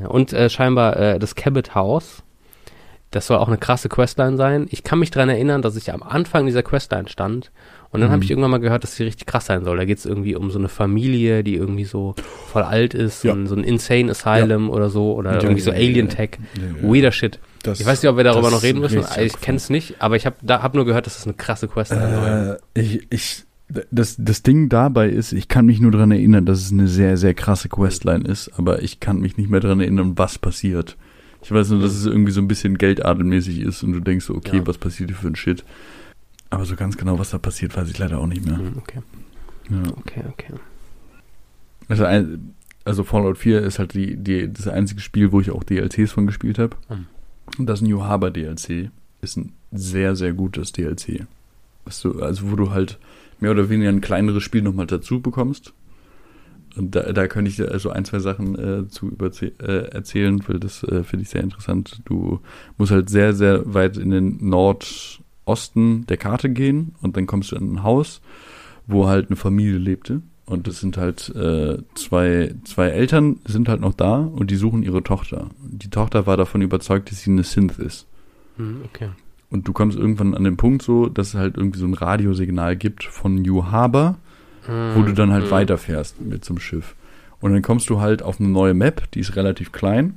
Ja, 0.00 0.06
und 0.08 0.32
äh, 0.32 0.48
scheinbar 0.48 0.96
äh, 0.96 1.18
das 1.18 1.34
Cabot 1.34 1.74
House, 1.74 2.22
das 3.10 3.26
soll 3.26 3.36
auch 3.36 3.48
eine 3.48 3.58
krasse 3.58 3.88
Questline 3.90 4.36
sein. 4.38 4.68
Ich 4.70 4.84
kann 4.84 5.00
mich 5.00 5.10
dran 5.10 5.28
erinnern, 5.28 5.60
dass 5.60 5.76
ich 5.76 5.92
am 5.92 6.02
Anfang 6.02 6.46
dieser 6.46 6.62
Questline 6.62 7.08
stand 7.08 7.50
und 7.92 8.00
dann 8.00 8.08
Mhm. 8.08 8.12
habe 8.14 8.24
ich 8.24 8.30
irgendwann 8.30 8.50
mal 8.50 8.58
gehört, 8.58 8.82
dass 8.82 8.96
sie 8.96 9.04
richtig 9.04 9.26
krass 9.26 9.46
sein 9.46 9.64
soll. 9.64 9.76
Da 9.76 9.84
geht 9.84 9.98
es 9.98 10.06
irgendwie 10.06 10.34
um 10.34 10.50
so 10.50 10.58
eine 10.58 10.68
Familie, 10.68 11.44
die 11.44 11.54
irgendwie 11.54 11.84
so 11.84 12.14
voll 12.50 12.62
alt 12.62 12.94
ist, 12.94 13.22
Ja. 13.22 13.36
so 13.46 13.54
ein 13.54 13.62
Insane 13.64 14.10
Asylum 14.10 14.68
oder 14.70 14.90
so 14.90 15.14
oder 15.14 15.34
Ja, 15.34 15.42
irgendwie 15.42 15.60
so 15.60 15.70
ja, 15.70 15.76
ja, 15.78 15.88
Alien 15.88 16.08
ja. 16.08 16.14
Tech. 16.14 16.30
Ja, 16.56 16.62
ja. 16.88 16.92
Weirder 16.94 17.12
Shit. 17.12 17.38
Das- 17.62 17.78
Ich 17.78 17.86
weiß 17.86 18.02
nicht, 18.02 18.10
ob 18.10 18.16
wir 18.16 18.24
darüber 18.24 18.42
das 18.50 18.52
noch 18.54 18.62
reden 18.64 18.80
müssen. 18.80 19.04
Ich 19.20 19.40
kenne 19.40 19.56
es 19.56 19.70
nicht, 19.70 19.96
aber 20.00 20.16
ich 20.16 20.26
habe 20.26 20.34
da 20.42 20.62
hab 20.62 20.74
nur 20.74 20.84
gehört, 20.84 21.06
dass 21.06 21.18
es 21.18 21.24
eine 21.26 21.34
krasse 21.34 21.68
Quest 21.68 21.90
sein 21.90 22.12
soll. 22.14 22.58
Äh, 22.74 22.80
ich, 22.80 23.06
ich, 23.10 23.44
das, 23.90 24.16
das 24.18 24.42
Ding 24.42 24.68
dabei 24.68 25.08
ist, 25.08 25.32
ich 25.32 25.46
kann 25.48 25.66
mich 25.66 25.80
nur 25.80 25.92
daran 25.92 26.10
erinnern, 26.10 26.44
dass 26.44 26.60
es 26.60 26.72
eine 26.72 26.88
sehr, 26.88 27.16
sehr 27.16 27.34
krasse 27.34 27.68
Questline 27.68 28.24
ist, 28.24 28.50
aber 28.58 28.82
ich 28.82 28.98
kann 29.00 29.20
mich 29.20 29.36
nicht 29.36 29.48
mehr 29.48 29.60
daran 29.60 29.80
erinnern, 29.80 30.14
was 30.16 30.38
passiert. 30.38 30.96
Ich 31.44 31.50
weiß 31.52 31.70
nur, 31.70 31.80
dass 31.82 31.92
es 31.94 32.04
irgendwie 32.06 32.32
so 32.32 32.40
ein 32.40 32.48
bisschen 32.48 32.78
geldadelmäßig 32.78 33.60
ist 33.60 33.82
und 33.82 33.92
du 33.92 34.00
denkst 34.00 34.26
so, 34.26 34.34
okay, 34.34 34.58
Ja. 34.58 34.66
was 34.66 34.78
passiert 34.78 35.10
hier 35.10 35.16
für 35.18 35.26
ein 35.28 35.36
Shit? 35.36 35.64
Aber 36.52 36.64
so 36.66 36.76
ganz 36.76 36.96
genau, 36.96 37.18
was 37.18 37.30
da 37.30 37.38
passiert, 37.38 37.76
weiß 37.76 37.88
ich 37.90 37.98
leider 37.98 38.18
auch 38.18 38.26
nicht 38.26 38.44
mehr. 38.44 38.58
Hm, 38.58 38.74
Okay, 38.76 39.00
Ja. 39.70 39.82
okay, 39.96 40.22
okay. 40.30 40.52
Also, 41.88 42.04
ein, 42.04 42.54
also 42.84 43.04
Fallout 43.04 43.38
4 43.38 43.62
ist 43.62 43.78
halt 43.78 43.94
die, 43.94 44.16
die, 44.16 44.52
das 44.52 44.68
einzige 44.68 45.00
Spiel, 45.00 45.32
wo 45.32 45.40
ich 45.40 45.50
auch 45.50 45.64
DLCs 45.64 46.12
von 46.12 46.26
gespielt 46.26 46.58
habe. 46.58 46.76
Mhm. 46.88 47.06
Und 47.58 47.66
das 47.66 47.80
New 47.80 48.02
Harbor 48.02 48.30
DLC 48.30 48.90
ist 49.20 49.36
ein 49.36 49.52
sehr, 49.72 50.14
sehr 50.16 50.32
gutes 50.32 50.72
DLC. 50.72 51.26
Was 51.84 52.00
du, 52.02 52.20
also 52.20 52.50
wo 52.50 52.56
du 52.56 52.70
halt 52.70 52.98
mehr 53.40 53.50
oder 53.50 53.68
weniger 53.68 53.88
ein 53.88 54.00
kleineres 54.00 54.42
Spiel 54.42 54.62
nochmal 54.62 54.86
dazu 54.86 55.20
bekommst. 55.20 55.72
Und 56.76 56.94
da, 56.94 57.12
da 57.12 57.26
könnte 57.28 57.50
ich 57.50 57.56
dir 57.56 57.70
also 57.70 57.90
ein, 57.90 58.04
zwei 58.04 58.18
Sachen 58.18 58.54
äh, 58.58 58.88
zu 58.88 59.06
überze- 59.10 59.52
äh, 59.62 59.88
erzählen, 59.90 60.42
weil 60.46 60.58
das 60.60 60.82
äh, 60.84 61.02
finde 61.02 61.22
ich 61.24 61.30
sehr 61.30 61.42
interessant. 61.42 62.00
Du 62.04 62.40
musst 62.78 62.92
halt 62.92 63.10
sehr, 63.10 63.32
sehr 63.34 63.74
weit 63.74 63.96
in 63.96 64.10
den 64.10 64.38
Nordosten 65.46 66.06
der 66.06 66.16
Karte 66.16 66.50
gehen 66.50 66.94
und 67.02 67.16
dann 67.16 67.26
kommst 67.26 67.52
du 67.52 67.56
in 67.56 67.74
ein 67.74 67.82
Haus, 67.82 68.20
wo 68.86 69.08
halt 69.08 69.28
eine 69.28 69.36
Familie 69.36 69.78
lebte. 69.78 70.22
Und 70.44 70.66
das 70.66 70.80
sind 70.80 70.96
halt 70.96 71.28
äh, 71.34 71.78
zwei, 71.94 72.54
zwei 72.64 72.88
Eltern 72.88 73.38
sind 73.46 73.68
halt 73.68 73.80
noch 73.80 73.94
da 73.94 74.16
und 74.16 74.50
die 74.50 74.56
suchen 74.56 74.82
ihre 74.82 75.02
Tochter. 75.02 75.48
Die 75.62 75.88
Tochter 75.88 76.26
war 76.26 76.36
davon 76.36 76.62
überzeugt, 76.62 77.10
dass 77.10 77.20
sie 77.20 77.30
eine 77.30 77.44
Synth 77.44 77.78
ist. 77.78 78.06
Hm, 78.56 78.82
okay. 78.84 79.10
Und 79.50 79.68
du 79.68 79.72
kommst 79.72 79.96
irgendwann 79.96 80.34
an 80.34 80.44
den 80.44 80.56
Punkt 80.56 80.82
so, 80.82 81.06
dass 81.08 81.28
es 81.28 81.34
halt 81.34 81.56
irgendwie 81.56 81.78
so 81.78 81.86
ein 81.86 81.94
Radiosignal 81.94 82.76
gibt 82.76 83.04
von 83.04 83.36
New 83.36 83.66
Harbor, 83.66 84.16
wo 84.94 85.02
du 85.02 85.12
dann 85.12 85.32
halt 85.32 85.44
Hm. 85.44 85.50
weiterfährst 85.50 86.20
mit 86.20 86.44
zum 86.44 86.58
Schiff. 86.58 86.94
Und 87.40 87.52
dann 87.52 87.62
kommst 87.62 87.90
du 87.90 88.00
halt 88.00 88.22
auf 88.22 88.38
eine 88.40 88.48
neue 88.48 88.74
Map, 88.74 89.10
die 89.12 89.20
ist 89.20 89.36
relativ 89.36 89.72
klein, 89.72 90.14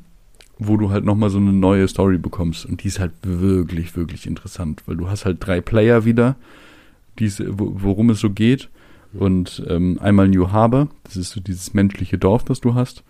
wo 0.57 0.77
du 0.77 0.89
halt 0.89 1.03
nochmal 1.03 1.29
so 1.29 1.37
eine 1.37 1.53
neue 1.53 1.87
Story 1.87 2.17
bekommst. 2.17 2.65
Und 2.65 2.83
die 2.83 2.87
ist 2.87 2.99
halt 2.99 3.11
wirklich, 3.23 3.95
wirklich 3.95 4.25
interessant, 4.25 4.83
weil 4.85 4.95
du 4.95 5.09
hast 5.09 5.25
halt 5.25 5.45
drei 5.45 5.61
Player 5.61 6.05
wieder, 6.05 6.35
die's, 7.19 7.41
wo, 7.45 7.75
worum 7.75 8.09
es 8.09 8.19
so 8.19 8.29
geht. 8.29 8.69
Und 9.13 9.63
ähm, 9.67 9.97
einmal 10.01 10.27
New 10.27 10.51
Harbor, 10.51 10.89
das 11.03 11.15
ist 11.15 11.31
so 11.31 11.39
dieses 11.39 11.73
menschliche 11.73 12.17
Dorf, 12.17 12.43
das 12.43 12.61
du 12.61 12.73
hast, 12.73 13.03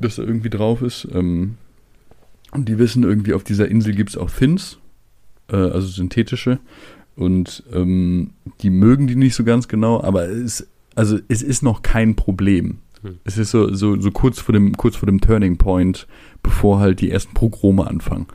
das 0.00 0.16
da 0.16 0.22
irgendwie 0.22 0.50
drauf 0.50 0.82
ist. 0.82 1.06
Ähm, 1.12 1.56
und 2.52 2.68
die 2.68 2.78
wissen 2.78 3.04
irgendwie, 3.04 3.34
auf 3.34 3.44
dieser 3.44 3.68
Insel 3.68 3.94
gibt 3.94 4.10
es 4.10 4.16
auch 4.16 4.30
Thins, 4.30 4.78
äh, 5.50 5.56
also 5.56 5.86
synthetische. 5.86 6.58
Und 7.14 7.64
ähm, 7.72 8.30
die 8.60 8.70
mögen 8.70 9.06
die 9.06 9.16
nicht 9.16 9.34
so 9.34 9.44
ganz 9.44 9.68
genau, 9.68 10.02
aber 10.02 10.28
es, 10.28 10.68
also 10.94 11.18
es 11.28 11.42
ist 11.42 11.62
noch 11.62 11.82
kein 11.82 12.16
Problem. 12.16 12.78
Hm. 13.02 13.18
Es 13.24 13.38
ist 13.38 13.50
so, 13.50 13.72
so, 13.74 14.00
so 14.00 14.10
kurz 14.10 14.40
vor 14.40 14.52
dem, 14.52 14.76
kurz 14.76 14.96
vor 14.96 15.06
dem 15.06 15.20
Turning 15.20 15.56
Point, 15.56 16.06
bevor 16.42 16.80
halt 16.80 17.00
die 17.00 17.10
ersten 17.10 17.34
Progrome 17.34 17.86
anfangen. 17.86 18.26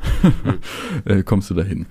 äh, 1.05 1.23
kommst 1.23 1.49
du 1.49 1.53
dahin. 1.53 1.85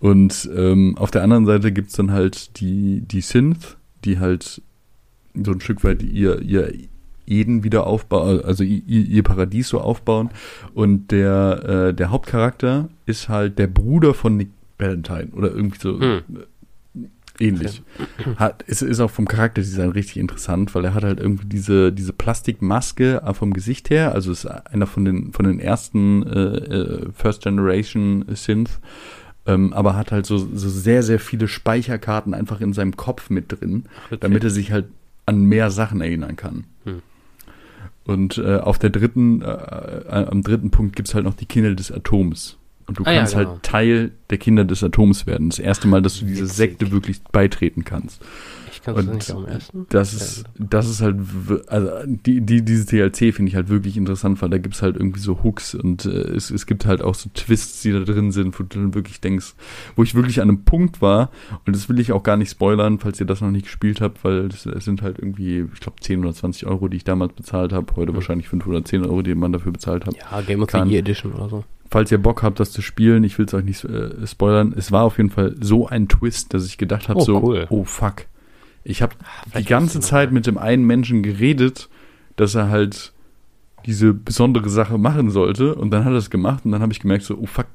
Und 0.00 0.48
ähm, 0.54 0.96
auf 0.98 1.10
der 1.10 1.22
anderen 1.22 1.46
Seite 1.46 1.72
gibt's 1.72 1.94
dann 1.94 2.12
halt 2.12 2.60
die, 2.60 3.00
die 3.00 3.20
Synth, 3.20 3.76
die 4.04 4.18
halt 4.18 4.62
so 5.34 5.52
ein 5.52 5.60
Stück 5.60 5.84
weit 5.84 6.02
ihr, 6.02 6.40
ihr 6.42 6.72
Eden 7.26 7.64
wieder 7.64 7.86
aufbauen, 7.86 8.42
also 8.44 8.64
ihr, 8.64 8.82
ihr 8.86 9.22
Paradies 9.22 9.68
so 9.68 9.80
aufbauen. 9.80 10.30
Und 10.74 11.10
der, 11.10 11.88
äh, 11.88 11.94
der 11.94 12.10
Hauptcharakter 12.10 12.88
ist 13.06 13.28
halt 13.28 13.58
der 13.58 13.66
Bruder 13.66 14.14
von 14.14 14.36
Nick 14.36 14.50
Valentine 14.78 15.28
oder 15.32 15.50
irgendwie 15.50 15.78
so. 15.78 16.00
Hm. 16.00 16.22
Ähnlich. 17.38 17.82
Hat, 18.36 18.62
ist, 18.62 18.82
ist 18.82 19.00
auch 19.00 19.10
vom 19.10 19.26
Charakterdesign 19.26 19.90
richtig 19.90 20.18
interessant, 20.18 20.74
weil 20.74 20.84
er 20.84 20.94
hat 20.94 21.04
halt 21.04 21.20
irgendwie 21.20 21.46
diese, 21.46 21.92
diese 21.92 22.12
Plastikmaske 22.12 23.22
vom 23.32 23.52
Gesicht 23.52 23.90
her, 23.90 24.12
also 24.12 24.32
ist 24.32 24.46
einer 24.46 24.86
von 24.86 25.04
den, 25.04 25.32
von 25.32 25.44
den 25.44 25.60
ersten 25.60 26.22
äh, 26.24 26.40
äh, 26.40 27.08
First 27.12 27.42
Generation 27.42 28.24
Synth, 28.34 28.80
ähm, 29.46 29.72
aber 29.72 29.96
hat 29.96 30.12
halt 30.12 30.26
so, 30.26 30.38
so 30.38 30.68
sehr, 30.68 31.02
sehr 31.02 31.18
viele 31.18 31.48
Speicherkarten 31.48 32.34
einfach 32.34 32.60
in 32.60 32.72
seinem 32.72 32.96
Kopf 32.96 33.30
mit 33.30 33.52
drin, 33.52 33.84
Ach, 34.10 34.16
damit 34.18 34.44
er 34.44 34.50
sich 34.50 34.72
halt 34.72 34.86
an 35.26 35.44
mehr 35.44 35.70
Sachen 35.70 36.00
erinnern 36.00 36.36
kann. 36.36 36.64
Hm. 36.84 37.02
Und 38.04 38.38
äh, 38.38 38.58
auf 38.58 38.78
der 38.78 38.90
dritten, 38.90 39.40
äh, 39.42 39.46
äh, 39.46 40.26
am 40.26 40.42
dritten 40.42 40.70
Punkt 40.70 40.94
gibt's 40.94 41.14
halt 41.14 41.24
noch 41.24 41.34
die 41.34 41.46
Kinder 41.46 41.74
des 41.74 41.90
Atoms. 41.90 42.58
Und 42.86 42.98
du 42.98 43.04
Ah 43.04 43.12
ja, 43.12 43.18
kannst 43.18 43.34
genau. 43.34 43.50
halt 43.50 43.62
Teil 43.62 44.12
der 44.30 44.38
Kinder 44.38 44.64
des 44.64 44.82
Atoms 44.82 45.26
werden. 45.26 45.50
Das 45.50 45.58
erste 45.58 45.88
Mal, 45.88 46.02
dass 46.02 46.20
du 46.20 46.26
dieser. 46.26 46.46
Sekte 46.46 46.90
wirklich 46.90 47.22
beitreten 47.32 47.84
kannst. 47.84 48.22
Ich 48.84 48.86
kann 48.86 48.96
es 48.98 49.06
Und 49.06 49.14
nicht 49.14 49.30
am 49.30 49.46
ersten. 49.46 49.86
Das 49.88 50.12
ist, 50.12 50.44
das 50.58 50.90
ist 50.90 51.00
halt, 51.00 51.16
also 51.68 51.88
die, 52.04 52.42
die, 52.42 52.62
dieses 52.62 52.84
DLC 52.84 53.32
finde 53.34 53.48
ich 53.48 53.54
halt 53.56 53.70
wirklich 53.70 53.96
interessant, 53.96 54.42
weil 54.42 54.50
da 54.50 54.58
gibt's 54.58 54.82
halt 54.82 54.96
irgendwie 54.96 55.20
so 55.20 55.42
Hooks 55.42 55.74
und 55.74 56.04
äh, 56.04 56.10
es, 56.10 56.50
es 56.50 56.66
gibt 56.66 56.84
halt 56.84 57.00
auch 57.00 57.14
so 57.14 57.30
Twists, 57.32 57.80
die 57.80 57.92
da 57.92 58.00
drin 58.00 58.30
sind, 58.30 58.58
wo 58.60 58.62
du 58.64 58.78
dann 58.78 58.94
wirklich 58.94 59.22
denkst, 59.22 59.54
wo 59.96 60.02
ich 60.02 60.14
wirklich 60.14 60.42
an 60.42 60.50
einem 60.50 60.64
Punkt 60.64 61.00
war 61.00 61.30
und 61.66 61.74
das 61.74 61.88
will 61.88 61.98
ich 61.98 62.12
auch 62.12 62.22
gar 62.22 62.36
nicht 62.36 62.50
spoilern, 62.50 62.98
falls 62.98 63.18
ihr 63.20 63.26
das 63.26 63.40
noch 63.40 63.50
nicht 63.50 63.64
gespielt 63.64 64.02
habt, 64.02 64.22
weil 64.22 64.48
es 64.48 64.64
sind 64.64 65.00
halt 65.00 65.18
irgendwie, 65.18 65.64
ich 65.72 65.80
glaube 65.80 65.96
10 66.02 66.20
oder 66.20 66.34
20 66.34 66.66
Euro, 66.66 66.88
die 66.88 66.98
ich 66.98 67.04
damals 67.04 67.32
bezahlt 67.32 67.72
habe, 67.72 67.86
heute 67.96 68.12
Mhm. 68.12 68.16
wahrscheinlich 68.16 68.48
5 68.50 68.66
oder 68.66 68.84
10 68.84 69.06
Euro, 69.06 69.22
die 69.22 69.34
man 69.34 69.52
dafür 69.52 69.72
bezahlt 69.72 70.04
hat. 70.04 70.14
Ja, 70.14 70.42
Game 70.42 70.62
of 70.62 70.70
the 70.70 70.76
Year 70.78 70.98
Edition 70.98 71.32
oder 71.32 71.48
so. 71.48 71.64
Falls 71.90 72.12
ihr 72.12 72.18
Bock 72.18 72.42
habt, 72.42 72.60
das 72.60 72.70
zu 72.72 72.82
spielen, 72.82 73.24
ich 73.24 73.38
will 73.38 73.46
es 73.46 73.54
euch 73.54 73.64
nicht 73.64 73.84
äh, 73.84 74.26
spoilern, 74.26 74.74
es 74.76 74.92
war 74.92 75.04
auf 75.04 75.16
jeden 75.16 75.30
Fall 75.30 75.54
so 75.60 75.86
ein 75.86 76.08
Twist, 76.08 76.52
dass 76.52 76.66
ich 76.66 76.76
gedacht 76.76 77.08
habe, 77.08 77.20
Oh, 77.20 77.24
so, 77.24 77.42
cool. 77.42 77.66
oh 77.70 77.84
fuck. 77.84 78.26
Ich 78.84 79.02
habe 79.02 79.14
die 79.46 79.50
Vielleicht 79.50 79.68
ganze 79.68 80.00
Zeit 80.00 80.30
mit 80.32 80.46
dem 80.46 80.58
einen 80.58 80.84
Menschen 80.84 81.22
geredet, 81.22 81.88
dass 82.36 82.54
er 82.54 82.68
halt 82.68 83.12
diese 83.86 84.12
besondere 84.14 84.68
Sache 84.70 84.98
machen 84.98 85.30
sollte 85.30 85.74
und 85.74 85.90
dann 85.90 86.04
hat 86.04 86.12
er 86.12 86.18
es 86.18 86.30
gemacht 86.30 86.64
und 86.64 86.72
dann 86.72 86.80
habe 86.82 86.92
ich 86.92 87.00
gemerkt 87.00 87.24
so, 87.24 87.36
oh 87.38 87.46
fuck, 87.46 87.66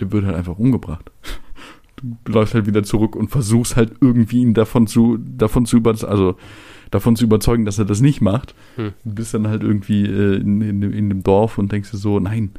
der 0.00 0.12
wird 0.12 0.24
halt 0.24 0.36
einfach 0.36 0.58
umgebracht. 0.58 1.10
Du 2.24 2.30
läufst 2.32 2.52
halt 2.52 2.66
wieder 2.66 2.82
zurück 2.82 3.16
und 3.16 3.28
versuchst 3.30 3.74
halt 3.74 3.94
irgendwie 4.02 4.42
ihn 4.42 4.52
davon 4.52 4.86
zu, 4.86 5.16
davon 5.18 5.64
zu 5.64 5.78
über, 5.78 5.92
also 6.06 6.36
davon 6.90 7.16
zu 7.16 7.24
überzeugen, 7.24 7.64
dass 7.64 7.78
er 7.78 7.86
das 7.86 8.02
nicht 8.02 8.20
macht. 8.20 8.54
Hm. 8.76 8.92
Du 9.02 9.14
bist 9.14 9.32
dann 9.32 9.48
halt 9.48 9.62
irgendwie 9.62 10.04
äh, 10.04 10.36
in, 10.36 10.60
in, 10.60 10.80
dem- 10.82 10.92
in 10.92 11.08
dem 11.08 11.22
Dorf 11.22 11.56
und 11.56 11.72
denkst 11.72 11.92
dir 11.92 11.96
so, 11.96 12.20
nein, 12.20 12.50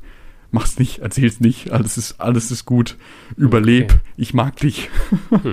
mach's 0.50 0.78
nicht, 0.78 1.00
erzähl's 1.00 1.40
nicht, 1.40 1.72
alles 1.72 1.98
ist, 1.98 2.22
alles 2.22 2.50
ist 2.50 2.64
gut, 2.64 2.96
überleb, 3.36 3.90
Okay. 3.92 4.00
ich 4.16 4.32
mag 4.32 4.56
dich. 4.56 4.88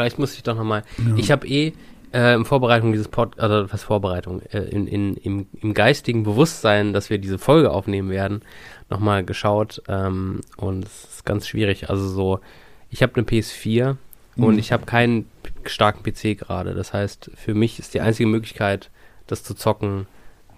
Vielleicht 0.00 0.18
muss 0.18 0.34
ich 0.34 0.42
doch 0.42 0.56
nochmal. 0.56 0.82
Ja. 0.98 1.14
Ich 1.16 1.30
habe 1.30 1.46
eh 1.46 1.72
äh, 2.12 2.34
in 2.34 2.44
Vorbereitung 2.44 2.92
dieses 2.92 3.08
Pod, 3.08 3.38
also 3.38 3.70
was 3.70 3.82
Vorbereitung, 3.82 4.40
äh, 4.50 4.60
in, 4.60 4.86
in, 4.86 5.14
im, 5.16 5.46
im 5.60 5.74
geistigen 5.74 6.22
Bewusstsein, 6.22 6.92
dass 6.92 7.10
wir 7.10 7.18
diese 7.18 7.38
Folge 7.38 7.70
aufnehmen 7.70 8.08
werden, 8.10 8.42
nochmal 8.88 9.24
geschaut 9.24 9.82
ähm, 9.88 10.40
und 10.56 10.84
es 10.86 11.04
ist 11.04 11.26
ganz 11.26 11.46
schwierig. 11.46 11.90
Also 11.90 12.08
so, 12.08 12.40
ich 12.88 13.02
habe 13.02 13.14
eine 13.14 13.24
PS4 13.24 13.96
und 14.36 14.54
Mhm. 14.54 14.58
ich 14.58 14.72
habe 14.72 14.86
keinen 14.86 15.26
starken 15.66 16.02
PC 16.02 16.38
gerade. 16.38 16.72
Das 16.74 16.92
heißt, 16.94 17.30
für 17.34 17.52
mich 17.54 17.78
ist 17.78 17.92
die 17.94 18.00
einzige 18.00 18.28
Möglichkeit, 18.28 18.90
das 19.26 19.44
zu 19.44 19.54
zocken 19.54 20.06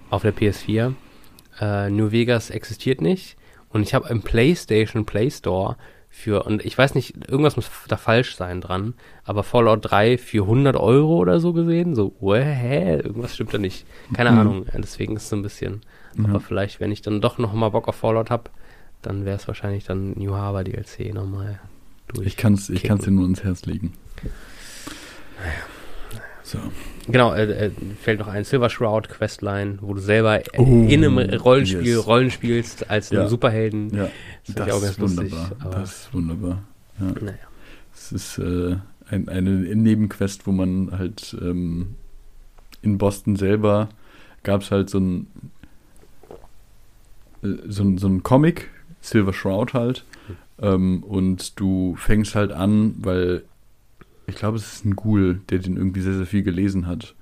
auf 0.09 0.22
der 0.22 0.34
PS4. 0.34 0.95
Äh, 1.61 1.90
New 1.90 2.12
Vegas 2.12 2.51
existiert 2.51 3.01
nicht 3.01 3.36
und 3.70 3.82
ich 3.82 3.93
habe 3.93 4.09
im 4.09 4.22
PlayStation 4.22 5.05
Play 5.05 5.30
Store 5.30 5.76
für, 6.15 6.43
und 6.45 6.63
ich 6.65 6.77
weiß 6.77 6.95
nicht, 6.95 7.27
irgendwas 7.27 7.57
muss 7.57 7.71
da 7.89 7.97
falsch 7.97 8.37
sein 8.37 8.61
dran, 8.61 8.93
aber 9.25 9.43
Fallout 9.43 9.79
3 9.91 10.19
für 10.19 10.43
100 10.43 10.77
Euro 10.77 11.17
oder 11.17 11.41
so 11.41 11.53
gesehen, 11.55 11.95
so, 11.95 12.15
hä, 12.23 12.97
irgendwas 12.97 13.35
stimmt 13.35 13.55
da 13.55 13.59
nicht. 13.59 13.87
Keine 14.13 14.31
Mhm. 14.31 14.39
Ahnung, 14.39 14.67
deswegen 14.77 15.17
ist 15.17 15.23
es 15.25 15.29
so 15.31 15.37
ein 15.37 15.43
bisschen, 15.43 15.81
Ja. 16.19 16.27
aber 16.27 16.41
vielleicht, 16.41 16.81
wenn 16.81 16.93
ich 16.93 17.01
dann 17.01 17.23
doch 17.23 17.39
noch 17.39 17.55
mal 17.55 17.71
Bock 17.71 17.89
auf 17.89 17.97
Fallout 17.97 18.29
habe, 18.31 18.51
dann 19.01 19.25
wäre 19.25 19.37
es 19.37 19.49
wahrscheinlich 19.49 19.85
dann 19.85 20.11
New 20.13 20.35
Harbor 20.35 20.63
DLC 20.65 21.13
nochmal 21.15 21.59
durch. 22.09 22.27
Ich 22.27 22.37
kann's, 22.37 22.69
ich 22.69 22.83
kann's 22.83 23.05
dir 23.05 23.11
nur 23.11 23.25
ins 23.25 23.43
Herz 23.43 23.65
legen. 23.65 23.95
So. 26.43 26.59
Genau, 27.09 27.35
äh, 27.35 27.67
äh, 27.67 27.71
fällt 28.01 28.21
noch 28.21 28.29
ein 28.29 28.45
Silver 28.45 28.71
Shroud 28.71 29.09
Questline, 29.09 29.79
wo 29.81 29.95
du 29.95 30.01
selber 30.01 30.41
Oh, 30.57 30.63
in 30.63 31.05
einem 31.05 31.19
Rollenspiel 31.19 31.97
yes. 31.97 32.07
Rollen 32.07 32.31
spielst 32.31 32.89
als 32.91 33.11
Ja. 33.11 33.21
einen 33.21 33.29
Superhelden. 33.29 33.95
Ja, 33.95 34.09
Das 34.55 34.67
ganz 34.83 34.99
lustig. 34.99 35.19
wunderbar. 35.33 35.53
Aber, 35.61 35.75
Das 35.81 35.91
ist 35.93 36.15
wunderbar. 36.15 36.63
Ja. 37.01 37.07
naja. 37.21 37.39
Es 37.95 38.13
ist 38.13 38.39
äh, 38.39 38.77
ein, 39.11 39.29
eine 39.29 39.51
Nebenquest, 39.51 40.47
wo 40.47 40.53
man 40.53 40.91
halt 40.97 41.37
ähm, 41.41 41.95
in 42.83 42.99
Boston 42.99 43.37
selber 43.37 43.89
gab 44.45 44.63
es 44.63 44.71
halt 44.71 44.91
so 44.91 44.99
ein 44.99 45.27
äh, 47.43 47.49
so, 47.69 47.97
so 47.99 48.09
ein 48.09 48.23
Comic, 48.23 48.71
Silver 49.01 49.33
Shroud 49.33 49.75
halt, 49.75 50.05
ähm, 50.61 51.03
und 51.03 51.59
du 51.61 51.97
fängst 51.97 52.35
halt 52.35 52.53
an, 52.53 52.95
weil 52.99 53.43
ich 54.27 54.35
glaube, 54.37 54.57
es 54.57 54.75
ist 54.75 54.85
ein 54.85 54.97
Ghoul, 54.97 55.41
der 55.51 55.59
den 55.59 55.77
irgendwie 55.77 56.01
sehr, 56.01 56.14
sehr 56.14 56.27
viel 56.27 56.43
gelesen 56.43 56.87
hat. 56.87 57.14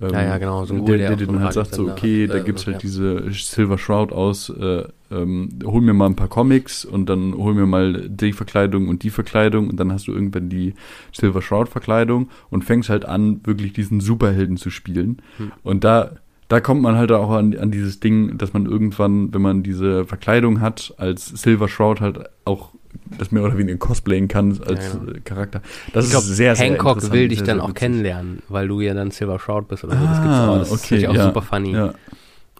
Ähm, 0.00 0.10
Ja, 0.12 0.22
ja, 0.22 0.38
genau, 0.38 0.64
so 0.64 0.74
ein 0.74 0.80
Ghoul, 0.80 0.98
der, 0.98 1.16
der 1.16 1.28
einen 1.28 1.40
halt 1.40 1.52
sagt, 1.52 1.74
so, 1.74 1.88
okay, 1.88 2.26
da 2.26 2.36
äh, 2.36 2.42
gibt's 2.42 2.66
halt 2.66 2.76
ja. 2.76 2.80
diese 2.80 3.30
Silver 3.32 3.78
Shroud 3.78 4.12
aus, 4.12 4.48
äh, 4.48 4.84
ähm, 5.10 5.50
hol 5.64 5.82
mir 5.82 5.92
mal 5.92 6.06
ein 6.06 6.16
paar 6.16 6.28
Comics 6.28 6.84
und 6.84 7.08
dann 7.08 7.34
hol 7.34 7.54
mir 7.54 7.66
mal 7.66 8.08
die 8.08 8.32
Verkleidung 8.32 8.88
und 8.88 9.02
die 9.02 9.10
Verkleidung 9.10 9.68
und 9.68 9.78
dann 9.78 9.92
hast 9.92 10.06
du 10.06 10.12
irgendwann 10.12 10.48
die 10.48 10.74
Silver 11.12 11.42
Shroud 11.42 11.68
Verkleidung 11.68 12.30
und 12.48 12.64
fängst 12.64 12.88
halt 12.88 13.04
an, 13.04 13.40
wirklich 13.44 13.72
diesen 13.72 14.00
Superhelden 14.00 14.56
zu 14.56 14.70
spielen. 14.70 15.20
Hm. 15.36 15.52
Und 15.62 15.84
da, 15.84 16.12
da 16.48 16.60
kommt 16.60 16.82
man 16.82 16.96
halt 16.96 17.12
auch 17.12 17.30
an, 17.30 17.56
an 17.56 17.70
dieses 17.70 18.00
Ding, 18.00 18.38
dass 18.38 18.52
man 18.52 18.66
irgendwann, 18.66 19.34
wenn 19.34 19.42
man 19.42 19.62
diese 19.62 20.04
Verkleidung 20.04 20.60
hat, 20.60 20.94
als 20.96 21.26
Silver 21.26 21.68
Shroud 21.68 22.00
halt 22.00 22.30
auch 22.44 22.72
das 23.18 23.30
mehr 23.30 23.42
oder 23.42 23.56
weniger 23.58 23.78
cosplayen 23.78 24.28
kann 24.28 24.58
als 24.66 24.94
Ja, 24.94 25.00
ja. 25.06 25.12
äh, 25.12 25.20
Charakter. 25.20 25.62
Das 25.92 26.08
ich 26.08 26.14
ist 26.14 26.26
sehr, 26.26 26.56
sehr 26.56 26.66
Hancock 26.66 26.96
interessant, 26.96 27.12
will 27.14 27.28
dich 27.28 27.38
sehr, 27.38 27.46
dann 27.46 27.56
sehr 27.56 27.64
auch 27.64 27.68
witzig. 27.70 27.80
kennenlernen, 27.80 28.42
weil 28.48 28.68
du 28.68 28.80
ja 28.80 28.94
dann 28.94 29.10
Silver 29.10 29.38
Shroud 29.38 29.68
bist 29.68 29.84
oder 29.84 29.96
so. 29.98 30.04
Das 30.04 30.18
Ah, 30.18 30.22
gibt's 30.22 30.38
auch. 30.38 30.58
Das 30.58 30.70
okay, 30.72 30.86
finde 30.88 31.02
ich 31.02 31.08
auch 31.08 31.14
ja, 31.14 31.24
super 31.26 31.42
funny. 31.42 31.72
Ja. 31.72 31.94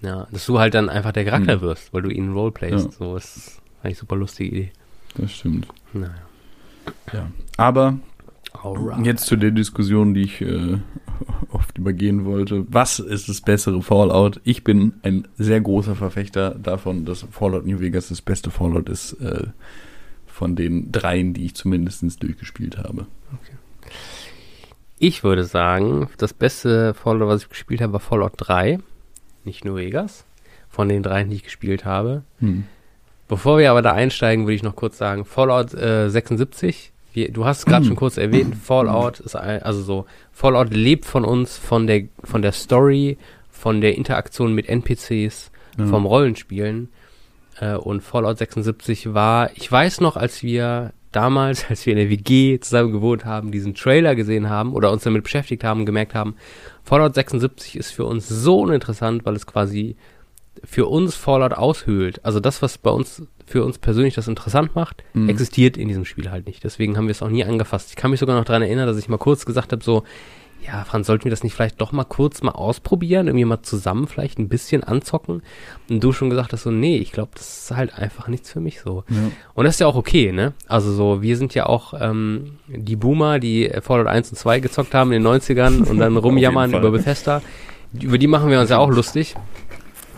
Ja, 0.03 0.26
dass 0.33 0.47
du 0.47 0.59
halt 0.59 0.74
dann 0.74 0.89
einfach 0.89 1.12
der 1.12 1.24
Charakter 1.26 1.55
Hm. 1.55 1.61
wirst, 1.61 1.93
weil 1.93 2.03
du 2.03 2.11
ihn 2.11 2.33
roleplayst. 2.33 2.87
Ja. 2.87 2.91
So 2.99 3.16
ist 3.16 3.61
eigentlich 3.83 3.99
super 3.99 4.16
lustige 4.16 4.51
Idee. 4.57 4.72
das 5.16 5.33
stimmt. 5.33 5.66
Naja. 5.93 6.14
Ja. 7.12 7.26
Aber 7.57 7.99
Alright. 8.62 9.07
Jetzt 9.07 9.26
zu 9.26 9.37
der 9.37 9.53
Diskussion, 9.53 10.12
die 10.14 10.22
ich 10.22 10.41
äh, 10.41 10.78
oft 11.51 11.78
übergehen 11.78 12.24
wollte. 12.24 12.64
Was 12.68 12.99
ist 12.99 13.28
das 13.28 13.41
bessere 13.43 13.81
Fallout? 13.83 14.41
Ich 14.45 14.64
bin 14.64 14.95
ein 15.03 15.28
sehr 15.39 15.61
großer 15.61 15.95
Verfechter 15.95 16.57
davon, 16.61 17.05
dass 17.05 17.24
Fallout 17.31 17.64
New 17.66 17.78
Vegas 17.81 18.09
das 18.09 18.22
beste 18.22 18.51
Fallout 18.51 18.89
ist 18.89 19.12
äh, 19.20 19.47
von 20.41 20.57
den 20.57 20.91
dreien, 20.91 21.34
die 21.34 21.45
ich 21.45 21.55
zumindest 21.55 22.03
durchgespielt 22.22 22.78
habe. 22.78 23.07
Ich 24.99 25.22
würde 25.22 25.45
sagen, 25.45 26.09
das 26.16 26.32
beste 26.32 26.95
Fallout, 26.95 27.28
was 27.28 27.43
ich 27.43 27.49
gespielt 27.51 27.82
habe, 27.82 27.93
war 27.95 28.01
Fallout 28.01 28.32
3. 28.38 28.78
Nicht 29.45 29.66
nur 29.66 29.76
Vegas. 29.76 30.24
Von 30.70 30.88
den 30.88 31.03
dreien, 31.03 31.28
die 31.28 31.36
ich 31.36 31.43
gespielt 31.45 31.84
habe. 31.84 32.22
Hm. 32.38 32.64
Bevor 33.28 33.59
wir 33.59 33.70
aber 33.70 33.82
da 33.82 33.93
einsteigen, 33.93 34.47
würde 34.47 34.55
ich 34.55 34.62
noch 34.62 34.76
kurz 34.76 34.97
sagen, 34.97 35.26
Fallout 35.26 35.74
äh, 35.74 36.09
76, 36.09 36.93
wir, 37.12 37.30
du 37.30 37.45
hast 37.45 37.59
es 37.61 37.66
gerade 37.66 37.84
Mm. 37.84 37.88
schon 37.88 37.97
kurz 37.97 38.16
erwähnt, 38.16 38.55
Fallout 38.57 39.20
ist 39.20 39.36
ein, 39.36 39.62
also 39.62 39.82
so, 39.82 40.07
Fallout 40.32 40.72
lebt 40.72 41.05
von 41.05 41.26
uns, 41.26 41.59
von 41.59 41.86
der, 41.86 42.05
von 42.24 42.41
der 42.41 42.53
Story, 42.53 43.18
von 43.51 43.82
der 43.82 43.95
Interaktion 43.97 44.55
mit 44.55 44.68
NPCs, 44.70 45.51
Ja. 45.78 45.86
vom 45.86 46.07
Rollenspielen. 46.07 46.88
Äh, 47.61 47.75
und 47.75 48.01
Fallout 48.03 48.39
76 48.39 49.15
war, 49.15 49.51
ich 49.55 49.71
weiß 49.71 50.01
noch, 50.01 50.17
als 50.17 50.43
wir 50.43 50.93
damals, 51.13 51.65
als 51.69 51.85
wir 51.87 51.93
in 51.93 51.99
der 51.99 52.11
WG 52.11 52.59
zusammen 52.61 52.93
gewohnt 52.93 53.25
haben, 53.25 53.51
diesen 53.53 53.75
Trailer 53.75 54.15
gesehen 54.15 54.49
haben 54.49 54.73
oder 54.75 54.91
uns 54.91 55.03
damit 55.05 55.23
beschäftigt 55.25 55.63
haben, 55.65 55.87
gemerkt 55.87 56.15
haben, 56.15 56.35
Fallout 56.85 57.15
76 57.15 57.77
ist 57.77 57.91
für 57.93 58.05
uns 58.05 58.29
so 58.29 58.61
uninteressant, 58.61 59.25
weil 59.25 59.37
es 59.37 59.47
quasi 59.47 59.97
für 60.65 60.87
uns 60.89 61.15
Fallout 61.15 61.53
aushöhlt. 61.53 62.25
Also 62.25 62.41
das, 62.41 62.61
was 62.63 62.77
bei 62.79 62.91
uns 62.91 63.23
für 63.47 63.65
uns 63.65 63.79
persönlich 63.79 64.15
das 64.15 64.29
interessant 64.29 64.75
macht, 64.75 65.03
Mhm. 65.13 65.29
existiert 65.29 65.77
in 65.77 65.89
diesem 65.89 66.05
Spiel 66.05 66.31
halt 66.31 66.47
nicht. 66.47 66.63
Deswegen 66.65 66.97
haben 66.97 67.07
wir 67.07 67.13
es 67.13 67.23
auch 67.23 67.29
nie 67.31 67.45
angefasst. 67.45 67.91
Ich 67.91 67.97
kann 67.97 68.11
mich 68.11 68.21
sogar 68.21 68.37
noch 68.37 68.45
daran 68.45 68.63
erinnern, 68.63 68.87
dass 68.87 68.97
ich 68.99 69.09
mal 69.09 69.17
kurz 69.19 69.45
gesagt 69.45 69.73
habe, 69.73 69.83
so, 69.83 70.05
ja, 70.67 70.85
Franz, 70.85 71.07
sollten 71.07 71.25
wir 71.25 71.31
das 71.31 71.43
nicht 71.43 71.55
vielleicht 71.55 71.81
doch 71.81 71.93
mal 71.93 72.05
kurz 72.05 72.43
mal 72.43 72.53
ausprobieren, 72.53 73.27
irgendwie 73.27 73.45
mal 73.45 73.63
zusammen 73.63 74.07
vielleicht 74.07 74.39
ein 74.39 74.49
bisschen 74.49 74.85
anzocken? 74.85 75.43
Und 75.89 76.05
du 76.05 76.13
schon 76.13 76.31
gesagt 76.31 76.53
hast 76.53 76.63
so, 76.63 76.71
nee, 76.71 76.99
ich 76.99 77.13
glaube, 77.13 77.31
das 77.35 77.65
ist 77.65 77.77
halt 77.77 77.95
einfach 77.95 78.29
nichts 78.29 78.51
für 78.51 78.61
mich 78.61 78.81
so. 78.81 79.05
Ja. 79.09 79.17
Und 79.55 79.65
das 79.65 79.77
ist 79.77 79.81
ja 79.81 79.87
auch 79.87 79.97
okay, 79.97 80.33
ne? 80.33 80.53
Also 80.69 80.93
so, 80.93 81.23
wir 81.23 81.37
sind 81.37 81.55
ja 81.55 81.67
auch 81.67 81.95
ähm, 81.99 82.59
die 82.69 82.97
Boomer, 82.97 83.39
die 83.39 83.71
Fallout 83.81 84.07
1 84.07 84.31
und 84.31 84.37
2 84.37 84.61
gezockt 84.61 84.95
haben 84.95 85.13
in 85.13 85.23
den 85.23 85.33
90ern 85.33 85.85
und 85.85 85.99
dann 85.99 86.17
rumjammern 86.19 86.75
über 86.75 86.91
Bethesda. 86.91 87.43
Über 87.93 88.19
die 88.19 88.27
machen 88.27 88.51
wir 88.51 88.61
uns 88.61 88.71
ja 88.71 88.79
auch 88.79 88.91
lustig. 88.91 89.35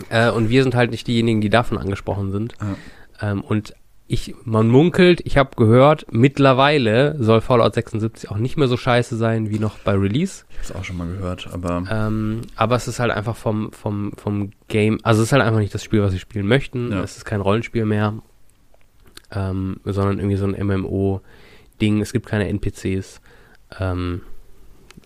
Äh, 0.09 0.29
und 0.29 0.49
wir 0.49 0.63
sind 0.63 0.75
halt 0.75 0.91
nicht 0.91 1.07
diejenigen, 1.07 1.41
die 1.41 1.49
davon 1.49 1.77
angesprochen 1.77 2.31
sind. 2.31 2.53
Ja. 2.61 3.31
Ähm, 3.31 3.41
und 3.41 3.73
ich, 4.07 4.35
man 4.43 4.67
munkelt, 4.67 5.21
ich 5.23 5.37
habe 5.37 5.55
gehört, 5.55 6.05
mittlerweile 6.11 7.15
soll 7.23 7.41
Fallout 7.41 7.73
76 7.73 8.29
auch 8.29 8.37
nicht 8.37 8.57
mehr 8.57 8.67
so 8.67 8.75
scheiße 8.75 9.15
sein 9.15 9.49
wie 9.49 9.59
noch 9.59 9.79
bei 9.79 9.93
Release. 9.93 10.43
Ich 10.49 10.57
habe 10.57 10.63
es 10.65 10.71
auch 10.75 10.83
schon 10.83 10.97
mal 10.97 11.07
gehört, 11.07 11.49
aber. 11.51 11.83
Ähm, 11.89 12.41
aber 12.55 12.75
es 12.75 12.87
ist 12.87 12.99
halt 12.99 13.11
einfach 13.11 13.35
vom, 13.35 13.71
vom, 13.71 14.11
vom 14.17 14.51
Game, 14.67 14.99
also 15.03 15.21
es 15.21 15.29
ist 15.29 15.31
halt 15.33 15.41
einfach 15.41 15.59
nicht 15.59 15.73
das 15.73 15.83
Spiel, 15.83 16.01
was 16.01 16.11
sie 16.11 16.19
spielen 16.19 16.47
möchten. 16.47 16.91
Ja. 16.91 17.01
Es 17.01 17.17
ist 17.17 17.25
kein 17.25 17.41
Rollenspiel 17.41 17.85
mehr, 17.85 18.15
ähm, 19.31 19.77
sondern 19.85 20.19
irgendwie 20.19 20.37
so 20.37 20.45
ein 20.45 20.67
MMO-Ding. 20.67 22.01
Es 22.01 22.11
gibt 22.11 22.25
keine 22.25 22.49
NPCs. 22.49 23.21
Ähm, 23.79 24.21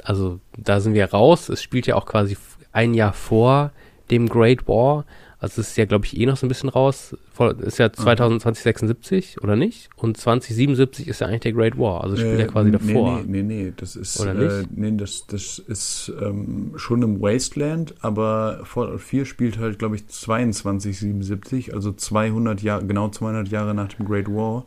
also 0.04 0.40
da 0.58 0.80
sind 0.80 0.96
wir 0.96 1.06
raus. 1.06 1.50
Es 1.50 1.62
spielt 1.62 1.86
ja 1.88 1.96
auch 1.96 2.06
quasi 2.06 2.36
ein 2.72 2.94
Jahr 2.94 3.14
vor 3.14 3.72
dem 4.10 4.28
Great 4.28 4.68
War. 4.68 5.06
Also 5.40 5.62
es 5.62 5.70
ist 5.70 5.78
ja, 5.78 5.86
glaube 5.86 6.06
ich, 6.06 6.18
eh 6.18 6.26
noch 6.26 6.36
so 6.36 6.48
ein 6.48 6.50
bisschen 6.50 6.70
raus. 6.70 7.16
Ist 7.60 7.78
ja 7.78 7.94
2076 7.94 9.44
oder 9.44 9.56
nicht? 9.56 9.90
Und 9.96 10.18
2077 10.18 11.08
ist 11.08 11.22
ja 11.22 11.28
eigentlich 11.28 11.42
der 11.42 11.54
Great 11.54 11.78
War. 11.78 12.04
Also 12.04 12.18
spielt 12.18 12.40
ja 12.40 12.48
quasi 12.48 12.72
davor. 12.72 13.22
Nee, 13.22 13.44
nee, 13.44 13.66
nee, 13.66 13.74
das 13.78 13.96
ist, 13.96 14.20
Oder 14.20 14.34
äh, 14.34 14.60
nicht? 14.62 14.78
nee, 14.78 14.98
das, 14.98 15.28
das 15.28 15.60
ist 15.60 16.12
ähm, 16.20 16.74
schon 16.76 17.04
im 17.04 17.22
Wasteland, 17.22 17.94
aber 18.02 18.62
Fallout 18.64 19.00
4 19.00 19.26
spielt 19.26 19.60
halt, 19.60 19.78
glaube 19.78 19.98
ich, 19.98 20.08
2277, 20.08 21.76
also 21.76 21.92
200 21.92 22.64
Jahre, 22.64 22.84
genau 22.88 23.10
200 23.10 23.48
Jahre 23.50 23.76
nach 23.76 23.90
dem 23.90 24.08
Great 24.08 24.28
War. 24.28 24.66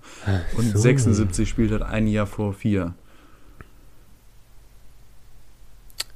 Und 0.56 0.70
so. 0.70 0.78
76 0.78 1.48
spielt 1.48 1.72
halt 1.72 1.82
ein 1.82 2.06
Jahr 2.06 2.26
vor 2.26 2.52
4. 2.52 2.94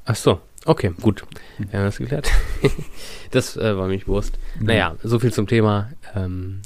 Ach 0.05 0.17
so, 0.17 0.41
okay, 0.67 0.93
gut. 1.01 1.25
Wir 1.59 1.79
haben 1.79 1.87
das 1.87 1.99
geklärt. 1.99 2.31
das 3.31 3.57
äh, 3.57 3.77
war 3.77 3.89
mich 3.89 4.07
Wurst. 4.09 4.39
Naja, 4.61 4.97
so 5.03 5.19
viel 5.19 5.33
zum 5.33 5.47
Thema. 5.47 5.91
Ähm, 6.15 6.63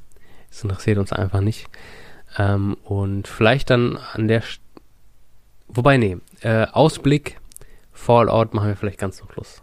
es 0.51 0.63
interessiert 0.63 0.99
uns 0.99 1.13
einfach 1.13 1.41
nicht. 1.41 1.67
Ähm, 2.37 2.77
und 2.85 3.29
vielleicht 3.29 3.71
dann 3.71 3.97
an 3.97 4.29
der... 4.29 4.43
St 4.43 4.61
Wobei, 5.71 5.99
nee, 5.99 6.17
äh, 6.41 6.67
Ausblick, 6.73 7.39
Fallout 7.93 8.55
machen 8.55 8.69
wir 8.69 8.77
vielleicht 8.77 8.99
ganz 8.99 9.19
zum 9.19 9.31
Schluss. 9.31 9.61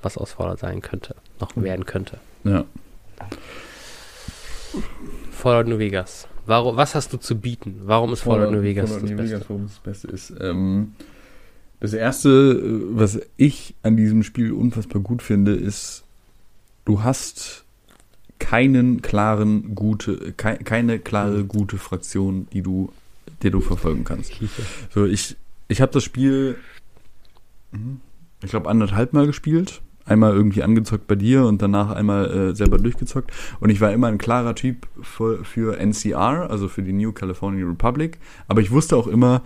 Was 0.00 0.16
aus 0.16 0.32
Fallout 0.32 0.60
sein 0.60 0.80
könnte, 0.80 1.14
noch 1.40 1.54
werden 1.56 1.84
könnte. 1.84 2.20
Ja. 2.44 2.64
Fallout 5.30 5.66
New 5.66 5.78
Vegas. 5.78 6.26
Warum, 6.46 6.76
was 6.76 6.94
hast 6.94 7.12
du 7.12 7.18
zu 7.18 7.38
bieten? 7.38 7.82
Warum 7.84 8.12
ist 8.12 8.22
Fallout, 8.22 8.52
New 8.52 8.62
Vegas 8.62 8.90
Fallout 8.90 9.02
das 9.02 9.10
New 9.10 9.16
Beste? 9.16 9.34
Vegas, 9.34 9.50
warum 9.50 9.62
das 9.66 9.78
Beste 9.80 10.08
ist. 10.08 10.32
Ähm, 10.40 10.94
das 11.80 11.92
erste, 11.92 12.28
äh, 12.30 12.96
was 12.96 13.20
ich 13.36 13.74
an 13.82 13.96
diesem 13.96 14.22
Spiel 14.22 14.52
unfassbar 14.52 15.02
gut 15.02 15.22
finde, 15.22 15.52
ist, 15.54 16.04
du 16.84 17.02
hast 17.02 17.64
keinen 18.38 19.02
klaren 19.02 19.74
gute, 19.74 20.32
kei 20.36 20.56
keine 20.56 20.98
klare 20.98 21.38
Mhm. 21.38 21.48
gute 21.48 21.78
Fraktion, 21.78 22.48
die 22.52 22.62
du, 22.62 22.92
der 23.42 23.50
du 23.50 23.60
verfolgen 23.60 24.04
kannst. 24.04 24.32
So, 24.90 25.04
ich, 25.04 25.36
ich 25.68 25.80
habe 25.80 25.92
das 25.92 26.04
Spiel, 26.04 26.56
mhm, 27.72 28.00
ich 28.42 28.50
glaube, 28.50 28.68
anderthalb 28.68 29.12
Mal 29.12 29.26
gespielt. 29.26 29.80
Einmal 30.04 30.34
irgendwie 30.34 30.62
angezockt 30.62 31.08
bei 31.08 31.16
dir 31.16 31.46
und 31.46 31.60
danach 31.60 31.90
einmal 31.90 32.30
äh, 32.30 32.54
selber 32.54 32.78
durchgezockt. 32.78 33.32
Und 33.58 33.70
ich 33.70 33.80
war 33.80 33.92
immer 33.92 34.06
ein 34.06 34.18
klarer 34.18 34.54
Typ 34.54 34.86
für, 35.02 35.44
für 35.44 35.78
NCR, 35.80 36.48
also 36.48 36.68
für 36.68 36.82
die 36.82 36.92
New 36.92 37.10
California 37.10 37.66
Republic. 37.66 38.18
Aber 38.46 38.60
ich 38.60 38.70
wusste 38.70 38.96
auch 38.96 39.08
immer, 39.08 39.42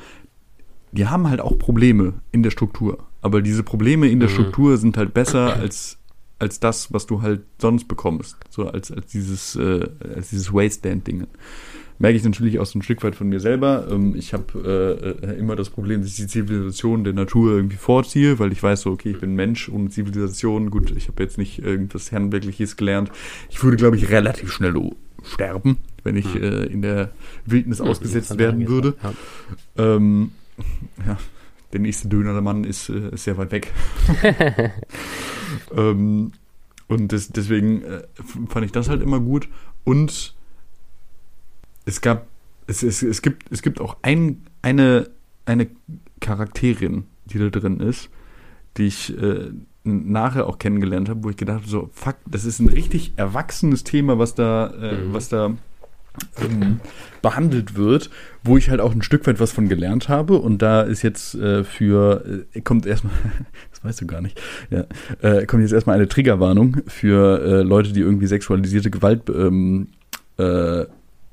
die 0.93 1.07
haben 1.07 1.29
halt 1.29 1.41
auch 1.41 1.59
Probleme 1.59 2.15
in 2.33 2.43
der 2.43 2.51
Struktur. 2.51 2.99
Aber 3.23 3.43
diese 3.43 3.63
Probleme 3.63 4.09
in 4.09 4.21
der 4.21 4.29
Mhm. 4.29 4.35
Struktur 4.35 4.77
sind 4.77 4.97
halt 4.97 5.13
besser 5.15 5.55
als, 5.57 5.99
als 6.39 6.59
das, 6.61 6.93
was 6.93 7.07
du 7.07 7.23
halt 7.23 7.43
sonst 7.59 7.87
bekommst. 7.89 8.37
So 8.49 8.67
als, 8.67 8.91
als 8.91 9.07
dieses, 9.07 9.57
äh, 9.57 9.87
als 10.15 10.31
dieses 10.31 10.53
Wasteland-Ding. 10.53 11.27
Merke 11.99 12.17
ich 12.17 12.25
natürlich 12.25 12.59
auch 12.59 12.65
so 12.65 12.79
ein 12.79 12.83
Stück 12.83 13.03
weit 13.03 13.15
von 13.15 13.29
mir 13.29 13.41
selber. 13.41 13.87
Ähm, 13.91 14.15
ich 14.17 14.33
habe 14.33 15.19
äh, 15.23 15.39
immer 15.39 15.55
das 15.55 15.69
Problem, 15.69 16.01
dass 16.01 16.13
ich 16.13 16.17
die 16.17 16.27
Zivilisation 16.29 17.05
der 17.05 17.13
Natur 17.13 17.53
irgendwie 17.53 17.77
vorziehe, 17.77 18.39
weil 18.39 18.53
ich 18.53 18.63
weiß 18.63 18.81
so, 18.81 18.91
okay, 18.91 19.11
ich 19.11 19.21
bin 19.21 19.35
Mensch 19.35 19.69
ohne 19.69 19.91
Zivilisation. 19.91 20.71
Gut, 20.71 20.91
ich 20.97 21.09
habe 21.09 21.23
jetzt 21.23 21.37
nicht 21.37 21.59
irgendwas 21.63 22.11
Herrenwirkliches 22.11 22.79
gelernt. 22.79 23.13
Ich 23.51 23.63
würde, 23.63 23.77
glaube 23.77 23.97
ich, 23.97 24.09
relativ 24.09 24.51
schnell 24.51 24.75
sterben, 25.23 25.77
wenn 26.03 26.17
ich 26.17 26.33
Hm. 26.33 26.43
äh, 26.43 26.65
in 26.65 26.81
der 26.81 27.11
Wildnis 27.45 27.83
ausgesetzt 27.83 28.29
Von 28.29 28.39
werden 28.39 28.67
würde. 28.67 28.93
geht's 28.93 29.03
noch. 29.05 29.15
Ähm, 29.77 30.31
ja, 31.07 31.19
der 31.73 31.81
nächste 31.81 32.09
Döner 32.09 32.33
der 32.33 32.43
Mann 32.43 32.65
ist, 32.65 32.89
äh, 32.89 33.11
ist 33.11 33.25
sehr 33.25 33.37
weit 33.37 33.53
weg. 33.53 33.73
ähm, 35.77 36.33
und 36.89 37.13
des, 37.13 37.29
deswegen 37.29 37.83
äh, 37.83 38.03
fand 38.49 38.67
ich 38.67 38.73
das 38.73 38.89
halt 38.89 39.03
immer 39.03 39.21
gut. 39.21 39.49
Und 39.85 40.35
es 41.85 42.01
gab, 42.01 42.27
es, 42.67 42.83
es, 42.83 43.03
es 43.03 43.23
gibt, 43.23 43.51
es 43.53 43.63
gibt 43.63 43.81
auch 43.81 43.97
ein, 44.03 44.43
eine, 44.63 45.11
eine 45.47 45.69
Charakterin, 46.21 47.05
die 47.27 47.39
da 47.39 47.49
drin 47.49 47.81
ist, 47.81 48.11
die 48.77 48.85
ich 48.87 49.17
äh, 49.21 49.51
nachher 49.85 50.47
auch 50.47 50.59
kennengelernt 50.59 51.09
habe, 51.09 51.25
wo 51.25 51.31
ich 51.31 51.37
gedacht 51.37 51.61
habe, 51.61 51.69
so, 51.69 51.91
fuck, 51.93 52.17
das 52.27 52.45
ist 52.45 52.59
ein 52.61 52.69
richtig 52.69 53.15
erwachsenes 53.17 53.85
Thema, 53.85 54.19
was 54.19 54.35
da, 54.35 54.69
äh, 54.75 54.97
Mhm. 54.97 55.15
was 55.15 55.29
da 55.29 55.55
ähm, 56.43 56.81
behandelt 57.23 57.77
wird, 57.77 58.11
wo 58.43 58.57
ich 58.57 58.71
halt 58.71 58.81
auch 58.81 58.93
ein 58.93 59.03
Stück 59.03 59.27
weit 59.27 59.41
was 59.41 59.53
von 59.53 59.69
gelernt 59.69 60.09
habe. 60.09 60.39
Und 60.39 60.63
da 60.63 60.83
ist 60.83 61.03
jetzt 61.03 61.35
äh, 61.35 61.65
für, 61.65 62.45
äh, 62.53 62.61
kommt 62.61 62.87
erstmal, 62.87 63.15
das 63.71 63.85
weißt 63.85 64.01
du 64.01 64.07
gar 64.07 64.21
nicht, 64.21 64.41
ja, 64.71 64.85
äh, 65.21 65.47
kommt 65.47 65.63
jetzt 65.63 65.73
erstmal 65.73 65.97
eine 65.97 66.09
Triggerwarnung 66.09 66.79
für 66.87 67.41
äh, 67.43 67.63
Leute, 67.63 67.93
die 67.93 68.01
irgendwie 68.01 68.27
sexualisierte 68.27 68.91
Gewalt 68.91 69.29
ähm, 69.29 69.89
äh, 70.39 70.85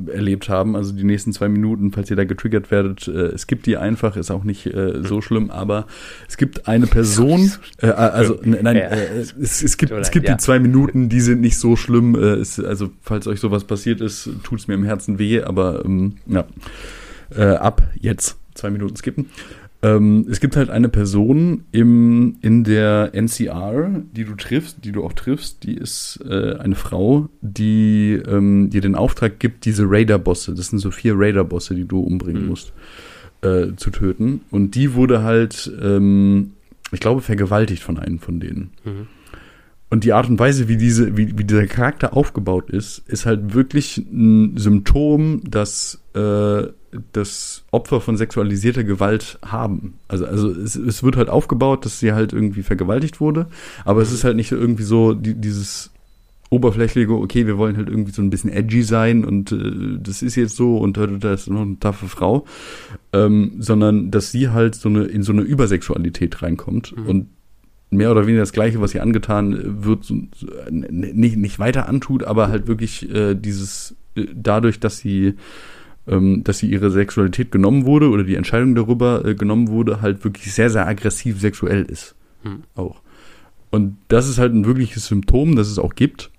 erlebt 0.05 0.47
haben. 0.47 0.75
Also 0.75 0.93
die 0.93 1.03
nächsten 1.03 1.33
zwei 1.33 1.49
Minuten, 1.49 1.91
falls 1.91 2.09
ihr 2.09 2.15
da 2.15 2.23
getriggert 2.23 2.69
werdet, 2.69 3.07
äh, 3.07 3.11
es 3.29 3.47
gibt 3.47 3.65
die 3.65 3.77
einfach, 3.77 4.15
ist 4.15 4.29
auch 4.29 4.43
nicht 4.43 4.67
äh, 4.67 5.01
so 5.03 5.21
schlimm, 5.21 5.49
aber 5.49 5.87
es 6.27 6.37
gibt 6.37 6.67
eine 6.67 6.85
Person, 6.87 7.51
äh, 7.81 7.87
also 7.87 8.39
n- 8.41 8.57
nein, 8.61 8.75
Ja. 8.77 8.83
äh, 8.89 9.19
es, 9.19 9.63
es 9.63 9.77
gibt, 9.77 9.91
es 9.91 10.11
gibt 10.11 10.27
ja. 10.27 10.35
die 10.35 10.39
zwei 10.39 10.59
Minuten, 10.59 11.09
die 11.09 11.21
sind 11.21 11.41
nicht 11.41 11.57
so 11.57 11.75
schlimm. 11.75 12.13
Äh, 12.15 12.35
es, 12.35 12.59
also 12.59 12.91
falls 13.01 13.25
euch 13.27 13.39
sowas 13.39 13.63
passiert 13.63 13.99
ist, 14.01 14.29
tut 14.43 14.59
es 14.59 14.67
mir 14.67 14.75
im 14.75 14.83
Herzen 14.83 15.17
weh, 15.17 15.41
aber 15.41 15.83
ähm, 15.83 16.17
ja, 16.27 16.45
äh, 17.35 17.55
ab 17.55 17.81
jetzt 17.99 18.37
zwei 18.53 18.69
Minuten 18.69 18.95
skippen. 18.97 19.27
Ähm, 19.83 20.25
es 20.29 20.39
gibt 20.39 20.55
halt 20.55 20.71
eine 20.71 20.89
Person 20.89 21.63
im, 21.71 22.37
in 22.41 22.63
der 22.63 23.11
NCR, 23.13 24.01
die 24.11 24.23
du 24.25 24.33
triffst, 24.35 24.83
die 24.83 24.91
du 24.91 25.03
auch 25.03 25.13
triffst, 25.13 25.63
die 25.63 25.75
ist 25.75 26.19
äh, 26.27 26.55
eine 26.55 26.73
Frau, 26.75 27.29
die 27.41 28.13
ähm, 28.27 28.71
dir 28.71 28.81
den 28.81 28.95
Auftrag 28.95 29.39
gibt, 29.39 29.65
diese 29.65 29.83
Raider-Bosse, 29.87 30.55
das 30.55 30.69
sind 30.69 30.79
so 30.79 30.89
vier 30.89 31.13
Raider-Bosse, 31.15 31.75
die 31.75 31.85
du 31.85 31.99
umbringen 31.99 32.43
Mhm. 32.43 32.49
musst, 32.49 32.73
äh, 33.41 33.67
zu 33.75 33.91
töten. 33.91 34.41
Und 34.49 34.73
die 34.73 34.95
wurde 34.95 35.21
halt, 35.21 35.71
ähm, 35.79 36.53
ich 36.91 36.99
glaube, 36.99 37.21
vergewaltigt 37.21 37.83
von 37.83 37.99
einem 37.99 38.17
von 38.17 38.39
denen. 38.39 38.71
Mhm. 38.83 39.07
Und 39.89 40.03
die 40.03 40.11
Art 40.11 40.29
und 40.29 40.37
Weise, 40.37 40.67
wie, 40.67 40.75
diese, 40.75 41.15
wie, 41.15 41.37
wie 41.37 41.45
dieser 41.45 41.65
Charakter 41.65 42.15
aufgebaut 42.15 42.69
ist, 42.69 42.99
ist 43.07 43.25
halt 43.25 43.53
wirklich 43.53 43.97
ein 43.97 44.57
Symptom, 44.57 45.41
dass 45.49 46.01
äh, 46.13 46.63
das 47.13 47.63
Opfer 47.71 48.01
von 48.01 48.17
sexualisierter 48.17 48.83
Gewalt 48.83 49.39
haben. 49.45 49.93
Also, 50.09 50.25
also 50.25 50.51
es, 50.51 50.75
es 50.75 51.03
wird 51.03 51.15
halt 51.15 51.29
aufgebaut, 51.29 51.85
dass 51.85 51.99
sie 51.99 52.11
halt 52.11 52.33
irgendwie 52.33 52.63
vergewaltigt 52.63 53.21
wurde, 53.21 53.47
aber 53.85 54.01
es 54.01 54.11
ist 54.11 54.23
halt 54.23 54.35
nicht 54.35 54.51
irgendwie 54.51 54.83
so 54.83 55.13
die, 55.13 55.35
dieses 55.35 55.91
oberflächliche, 56.49 57.11
okay, 57.11 57.45
wir 57.45 57.57
wollen 57.57 57.75
halt 57.75 57.89
irgendwie 57.89 58.11
so 58.11 58.21
ein 58.21 58.29
bisschen 58.29 58.49
edgy 58.49 58.81
sein 58.83 59.25
und 59.25 59.51
äh, 59.51 59.97
das 59.99 60.21
ist 60.21 60.35
jetzt 60.35 60.55
so 60.55 60.77
und 60.77 60.97
äh, 60.97 61.17
da 61.19 61.33
ist 61.33 61.49
noch 61.49 61.61
eine 61.61 61.79
taffe 61.79 62.07
Frau, 62.07 62.45
ähm, 63.13 63.55
sondern 63.59 64.11
dass 64.11 64.31
sie 64.31 64.49
halt 64.49 64.75
so 64.75 64.87
eine 64.89 65.03
in 65.03 65.23
so 65.23 65.33
eine 65.33 65.41
Übersexualität 65.41 66.41
reinkommt 66.41 66.95
Mhm. 66.95 67.05
und 67.05 67.27
mehr 67.89 68.11
oder 68.11 68.27
weniger 68.27 68.41
das 68.41 68.53
Gleiche, 68.53 68.81
was 68.81 68.93
ihr 68.93 69.01
angetan 69.01 69.83
wird, 69.83 70.11
nicht, 70.69 71.37
nicht 71.37 71.59
weiter 71.59 71.87
antut, 71.87 72.23
aber 72.23 72.49
halt 72.49 72.67
wirklich 72.67 73.09
äh, 73.13 73.33
dieses, 73.35 73.95
äh, 74.15 74.25
dadurch, 74.33 74.79
dass 74.79 74.97
sie, 74.97 75.35
ähm, 76.07 76.43
dass 76.43 76.59
sie 76.59 76.69
ihre 76.69 76.91
Sexualität 76.91 77.51
genommen 77.51 77.85
wurde 77.85 78.09
oder 78.09 78.23
die 78.23 78.35
Entscheidung 78.35 78.75
darüber 78.75 79.23
äh, 79.25 79.35
genommen 79.35 79.69
wurde, 79.69 80.01
halt 80.01 80.23
wirklich 80.23 80.53
sehr, 80.53 80.69
sehr 80.69 80.87
aggressiv 80.87 81.39
sexuell 81.39 81.83
ist. 81.83 82.15
Hm. 82.43 82.63
Auch. 82.75 83.01
Und 83.69 83.97
das 84.07 84.27
ist 84.27 84.37
halt 84.37 84.53
ein 84.53 84.65
wirkliches 84.65 85.07
Symptom, 85.07 85.55
das 85.55 85.67
es 85.67 85.79
auch 85.79 85.95
gibt, 85.95 86.31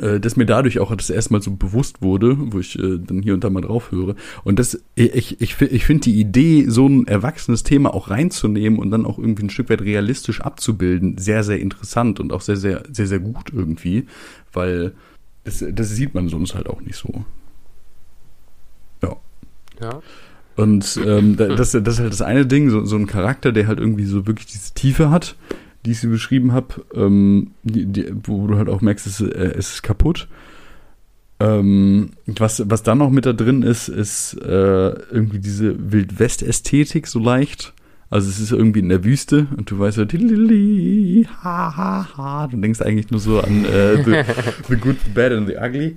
äh, 0.00 0.20
das 0.20 0.36
mir 0.36 0.46
dadurch 0.46 0.78
auch 0.78 0.94
das 0.94 1.10
erstmal 1.10 1.42
so 1.42 1.50
bewusst 1.52 2.02
wurde, 2.02 2.36
wo 2.38 2.58
ich 2.58 2.78
äh, 2.78 2.98
dann 2.98 3.22
hier 3.22 3.34
und 3.34 3.44
da 3.44 3.50
mal 3.50 3.60
drauf 3.62 3.90
höre. 3.90 4.14
Und 4.44 4.58
das, 4.58 4.80
ich, 4.94 5.40
ich, 5.40 5.54
fi- 5.54 5.66
ich 5.66 5.84
finde 5.84 6.02
die 6.04 6.20
Idee, 6.20 6.66
so 6.68 6.86
ein 6.88 7.06
erwachsenes 7.06 7.62
Thema 7.62 7.94
auch 7.94 8.10
reinzunehmen 8.10 8.78
und 8.78 8.90
dann 8.90 9.06
auch 9.06 9.18
irgendwie 9.18 9.44
ein 9.44 9.50
Stück 9.50 9.70
weit 9.70 9.82
realistisch 9.82 10.40
abzubilden, 10.40 11.18
sehr, 11.18 11.44
sehr 11.44 11.60
interessant 11.60 12.20
und 12.20 12.32
auch 12.32 12.40
sehr, 12.40 12.56
sehr, 12.56 12.82
sehr, 12.92 13.06
sehr 13.06 13.20
gut 13.20 13.52
irgendwie, 13.52 14.06
weil 14.52 14.92
das, 15.44 15.64
das 15.72 15.90
sieht 15.90 16.14
man 16.14 16.28
sonst 16.28 16.54
halt 16.54 16.68
auch 16.68 16.80
nicht 16.80 16.96
so. 16.96 17.24
Ja. 19.80 20.00
Und 20.56 20.98
ähm, 21.06 21.36
da- 21.36 21.54
das, 21.54 21.70
das 21.70 21.94
ist 21.94 22.00
halt 22.00 22.12
das 22.12 22.20
eine 22.22 22.44
Ding, 22.44 22.68
so, 22.68 22.84
so 22.84 22.96
ein 22.96 23.06
Charakter, 23.06 23.52
der 23.52 23.68
halt 23.68 23.78
irgendwie 23.78 24.06
so 24.06 24.26
wirklich 24.26 24.46
diese 24.46 24.74
Tiefe 24.74 25.08
hat, 25.08 25.36
die 25.84 25.92
ich 25.92 26.00
sie 26.00 26.08
beschrieben 26.08 26.52
habe, 26.52 26.84
ähm, 26.94 27.52
die, 27.62 27.86
die, 27.86 28.12
wo 28.24 28.46
du 28.46 28.56
halt 28.56 28.68
auch 28.68 28.80
merkst, 28.80 29.06
es, 29.06 29.20
äh, 29.20 29.26
es 29.26 29.74
ist 29.74 29.82
kaputt. 29.82 30.28
Ähm, 31.40 32.10
was, 32.26 32.68
was 32.68 32.82
dann 32.82 32.98
noch 32.98 33.10
mit 33.10 33.24
da 33.24 33.32
drin 33.32 33.62
ist, 33.62 33.88
ist 33.88 34.34
äh, 34.42 34.88
irgendwie 34.88 35.38
diese 35.38 35.92
Wildwest-Ästhetik 35.92 37.06
so 37.06 37.20
leicht. 37.20 37.74
Also 38.10 38.30
es 38.30 38.40
ist 38.40 38.52
irgendwie 38.52 38.80
in 38.80 38.88
der 38.88 39.04
Wüste 39.04 39.46
und 39.56 39.70
du 39.70 39.78
weißt 39.78 39.98
so, 39.98 40.02
ha, 40.02 41.76
ha, 41.76 42.08
ha. 42.16 42.46
Du 42.46 42.56
denkst 42.56 42.80
eigentlich 42.80 43.10
nur 43.10 43.20
so 43.20 43.40
an 43.40 43.64
äh, 43.66 44.02
the, 44.02 44.24
the 44.68 44.76
Good, 44.76 44.96
the 45.04 45.10
Bad 45.14 45.32
and 45.32 45.46
the 45.46 45.56
Ugly. 45.56 45.96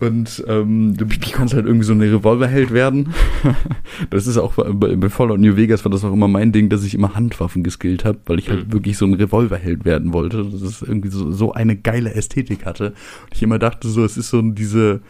Und 0.00 0.44
ähm, 0.46 0.96
du, 0.96 1.06
du 1.06 1.16
kannst 1.32 1.54
halt 1.54 1.66
irgendwie 1.66 1.84
so 1.84 1.92
eine 1.92 2.04
Revolverheld 2.04 2.72
werden. 2.72 3.12
das 4.10 4.28
ist 4.28 4.36
auch 4.36 4.54
bei, 4.54 4.94
bei 4.94 5.08
Fallout 5.08 5.40
New 5.40 5.56
Vegas 5.56 5.84
war 5.84 5.90
das 5.90 6.04
auch 6.04 6.12
immer 6.12 6.28
mein 6.28 6.52
Ding, 6.52 6.68
dass 6.68 6.84
ich 6.84 6.94
immer 6.94 7.14
Handwaffen 7.14 7.64
geskillt 7.64 8.04
habe, 8.04 8.18
weil 8.26 8.38
ich 8.38 8.48
halt 8.48 8.68
Mhm. 8.68 8.72
wirklich 8.72 8.96
so 8.96 9.06
ein 9.06 9.14
Revolverheld 9.14 9.84
werden 9.84 10.12
wollte. 10.12 10.44
Das 10.44 10.62
ist 10.62 10.82
irgendwie 10.82 11.08
so, 11.08 11.32
so 11.32 11.52
eine 11.52 11.74
geile 11.76 12.14
Ästhetik 12.14 12.64
hatte. 12.64 12.90
Und 13.24 13.34
ich 13.34 13.42
immer 13.42 13.58
dachte 13.58 13.88
so, 13.88 14.04
es 14.04 14.16
ist 14.16 14.30
so 14.30 14.40
diese 14.42 15.00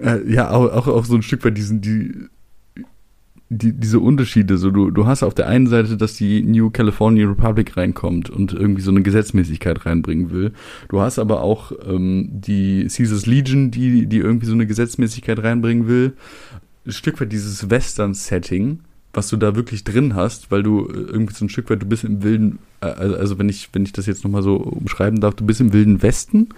äh, 0.00 0.20
ja, 0.30 0.50
auch, 0.50 0.72
auch, 0.72 0.88
auch 0.88 1.04
so 1.04 1.14
ein 1.14 1.22
Stück 1.22 1.44
weit 1.44 1.56
diesen, 1.56 1.80
die, 1.80 2.12
die, 3.52 3.72
diese 3.72 4.00
Unterschiede. 4.00 4.56
So, 4.58 4.70
du, 4.70 4.90
du 4.90 5.06
hast 5.06 5.22
auf 5.22 5.34
der 5.34 5.48
einen 5.48 5.66
Seite, 5.66 5.96
dass 5.96 6.14
die 6.16 6.42
New 6.42 6.70
California 6.70 7.26
Republic 7.28 7.76
reinkommt 7.76 8.30
und 8.30 8.52
irgendwie 8.52 8.82
so 8.82 8.90
eine 8.90 9.02
Gesetzmäßigkeit 9.02 9.86
reinbringen 9.86 10.30
will. 10.30 10.52
Du 10.88 11.00
hast 11.00 11.18
aber 11.18 11.42
auch 11.42 11.72
ähm, 11.86 12.28
die 12.32 12.86
Caesars 12.88 13.26
Legion, 13.26 13.70
die, 13.70 14.06
die 14.06 14.18
irgendwie 14.18 14.46
so 14.46 14.54
eine 14.54 14.66
Gesetzmäßigkeit 14.66 15.42
reinbringen 15.42 15.86
will. 15.86 16.14
Ein 16.86 16.92
Stück 16.92 17.20
weit 17.20 17.32
dieses 17.32 17.70
Western-Setting, 17.70 18.80
was 19.14 19.28
du 19.28 19.36
da 19.36 19.54
wirklich 19.54 19.84
drin 19.84 20.14
hast, 20.14 20.50
weil 20.50 20.62
du 20.62 20.86
äh, 20.88 20.92
irgendwie 20.92 21.34
so 21.34 21.44
ein 21.44 21.48
Stück 21.48 21.68
weit, 21.70 21.82
du 21.82 21.86
bist 21.86 22.04
im 22.04 22.22
wilden, 22.22 22.58
äh, 22.80 22.86
also, 22.86 23.16
also 23.16 23.38
wenn 23.38 23.48
ich, 23.48 23.68
wenn 23.72 23.84
ich 23.84 23.92
das 23.92 24.06
jetzt 24.06 24.24
nochmal 24.24 24.42
so 24.42 24.56
umschreiben 24.56 25.20
darf, 25.20 25.34
du 25.34 25.44
bist 25.44 25.60
im 25.60 25.72
wilden 25.72 26.02
Westen 26.02 26.48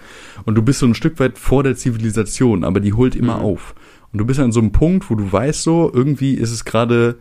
und 0.45 0.55
du 0.55 0.61
bist 0.61 0.79
so 0.79 0.85
ein 0.85 0.95
Stück 0.95 1.19
weit 1.19 1.37
vor 1.37 1.63
der 1.63 1.75
Zivilisation, 1.75 2.63
aber 2.63 2.79
die 2.79 2.93
holt 2.93 3.15
immer 3.15 3.37
Mhm. 3.37 3.43
auf. 3.43 3.75
Und 4.15 4.19
du 4.19 4.25
bist 4.25 4.39
an 4.39 4.53
so 4.53 4.61
einem 4.61 4.71
Punkt, 4.71 5.09
wo 5.09 5.15
du 5.15 5.29
weißt 5.29 5.61
so, 5.61 5.91
irgendwie 5.93 6.35
ist 6.35 6.51
es 6.51 6.63
gerade, 6.63 7.15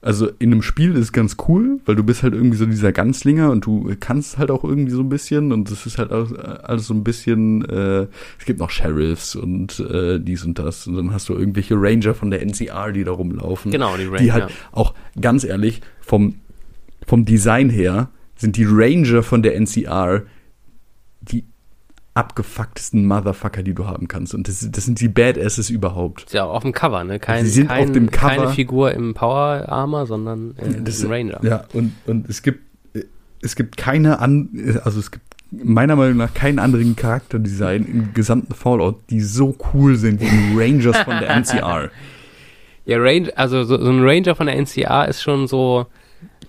also 0.00 0.28
in 0.40 0.50
einem 0.50 0.60
Spiel 0.62 0.90
ist 0.94 0.98
es 0.98 1.12
ganz 1.12 1.36
cool, 1.46 1.78
weil 1.86 1.94
du 1.94 2.02
bist 2.02 2.24
halt 2.24 2.34
irgendwie 2.34 2.56
so 2.56 2.66
dieser 2.66 2.90
Ganzlinger 2.90 3.48
und 3.52 3.64
du 3.64 3.94
kannst 4.00 4.38
halt 4.38 4.50
auch 4.50 4.64
irgendwie 4.64 4.90
so 4.90 5.02
ein 5.02 5.08
bisschen 5.08 5.52
und 5.52 5.70
es 5.70 5.86
ist 5.86 5.98
halt 5.98 6.10
auch 6.10 6.32
äh, 6.32 6.38
alles 6.64 6.88
so 6.88 6.94
ein 6.94 7.04
bisschen, 7.04 7.64
äh, 7.66 8.08
es 8.40 8.44
gibt 8.44 8.58
noch 8.58 8.70
Sheriffs 8.70 9.36
und 9.36 9.78
äh, 9.78 10.18
dies 10.18 10.44
und 10.44 10.58
das 10.58 10.88
und 10.88 10.96
dann 10.96 11.12
hast 11.12 11.28
du 11.28 11.34
irgendwelche 11.34 11.76
Ranger 11.76 12.12
von 12.12 12.32
der 12.32 12.42
NCR, 12.42 12.90
die 12.90 13.04
da 13.04 13.12
rumlaufen 13.12 13.70
Genau, 13.70 13.96
die 13.96 14.06
Ranger. 14.06 14.18
die 14.18 14.32
halt 14.32 14.50
auch 14.72 14.94
ganz 15.20 15.44
ehrlich 15.44 15.80
vom 16.00 16.34
vom 17.06 17.24
Design 17.24 17.70
her 17.70 18.08
sind 18.34 18.56
die 18.56 18.66
Ranger 18.68 19.22
von 19.22 19.44
der 19.44 19.54
NCR 19.54 20.22
abgefucktesten 22.14 23.06
Motherfucker, 23.06 23.62
die 23.62 23.74
du 23.74 23.86
haben 23.86 24.06
kannst. 24.08 24.34
Und 24.34 24.46
das, 24.48 24.68
das 24.70 24.84
sind 24.84 25.00
die 25.00 25.08
Badasses 25.08 25.70
überhaupt. 25.70 26.24
Ist 26.24 26.34
ja 26.34 26.44
auch 26.44 26.54
auf 26.54 26.62
dem 26.62 26.72
Cover, 26.72 27.04
ne? 27.04 27.18
Kein, 27.18 27.44
Sie 27.44 27.50
sind 27.50 27.68
kein, 27.68 27.84
auf 27.84 27.92
dem 27.92 28.10
Cover. 28.10 28.34
Keine 28.36 28.48
Figur 28.48 28.92
im 28.92 29.14
Power 29.14 29.64
Armor, 29.68 30.06
sondern 30.06 30.54
äh, 30.58 30.82
Das- 30.82 31.02
ein 31.02 31.10
Ranger. 31.10 31.40
Ja, 31.42 31.64
und, 31.72 31.92
und 32.06 32.28
es 32.28 32.42
gibt 32.42 32.60
es 33.44 33.56
gibt 33.56 33.76
keine 33.76 34.20
an, 34.20 34.50
also 34.84 35.00
es 35.00 35.10
gibt 35.10 35.24
meiner 35.50 35.96
Meinung 35.96 36.16
nach 36.16 36.32
keinen 36.32 36.60
anderen 36.60 36.94
Charakterdesign 36.94 37.84
im 37.84 38.14
gesamten 38.14 38.54
Fallout, 38.54 39.00
die 39.10 39.20
so 39.20 39.56
cool 39.74 39.96
sind 39.96 40.20
wie 40.20 40.26
die 40.28 40.52
Rangers 40.56 40.98
von 40.98 41.18
der 41.18 41.28
NCR. 41.36 41.90
Ja, 42.84 42.98
Ranger, 42.98 43.30
also 43.36 43.64
so, 43.64 43.78
so 43.82 43.90
ein 43.90 44.00
Ranger 44.02 44.36
von 44.36 44.46
der 44.46 44.56
NCA 44.60 45.04
ist 45.04 45.22
schon 45.22 45.48
so, 45.48 45.86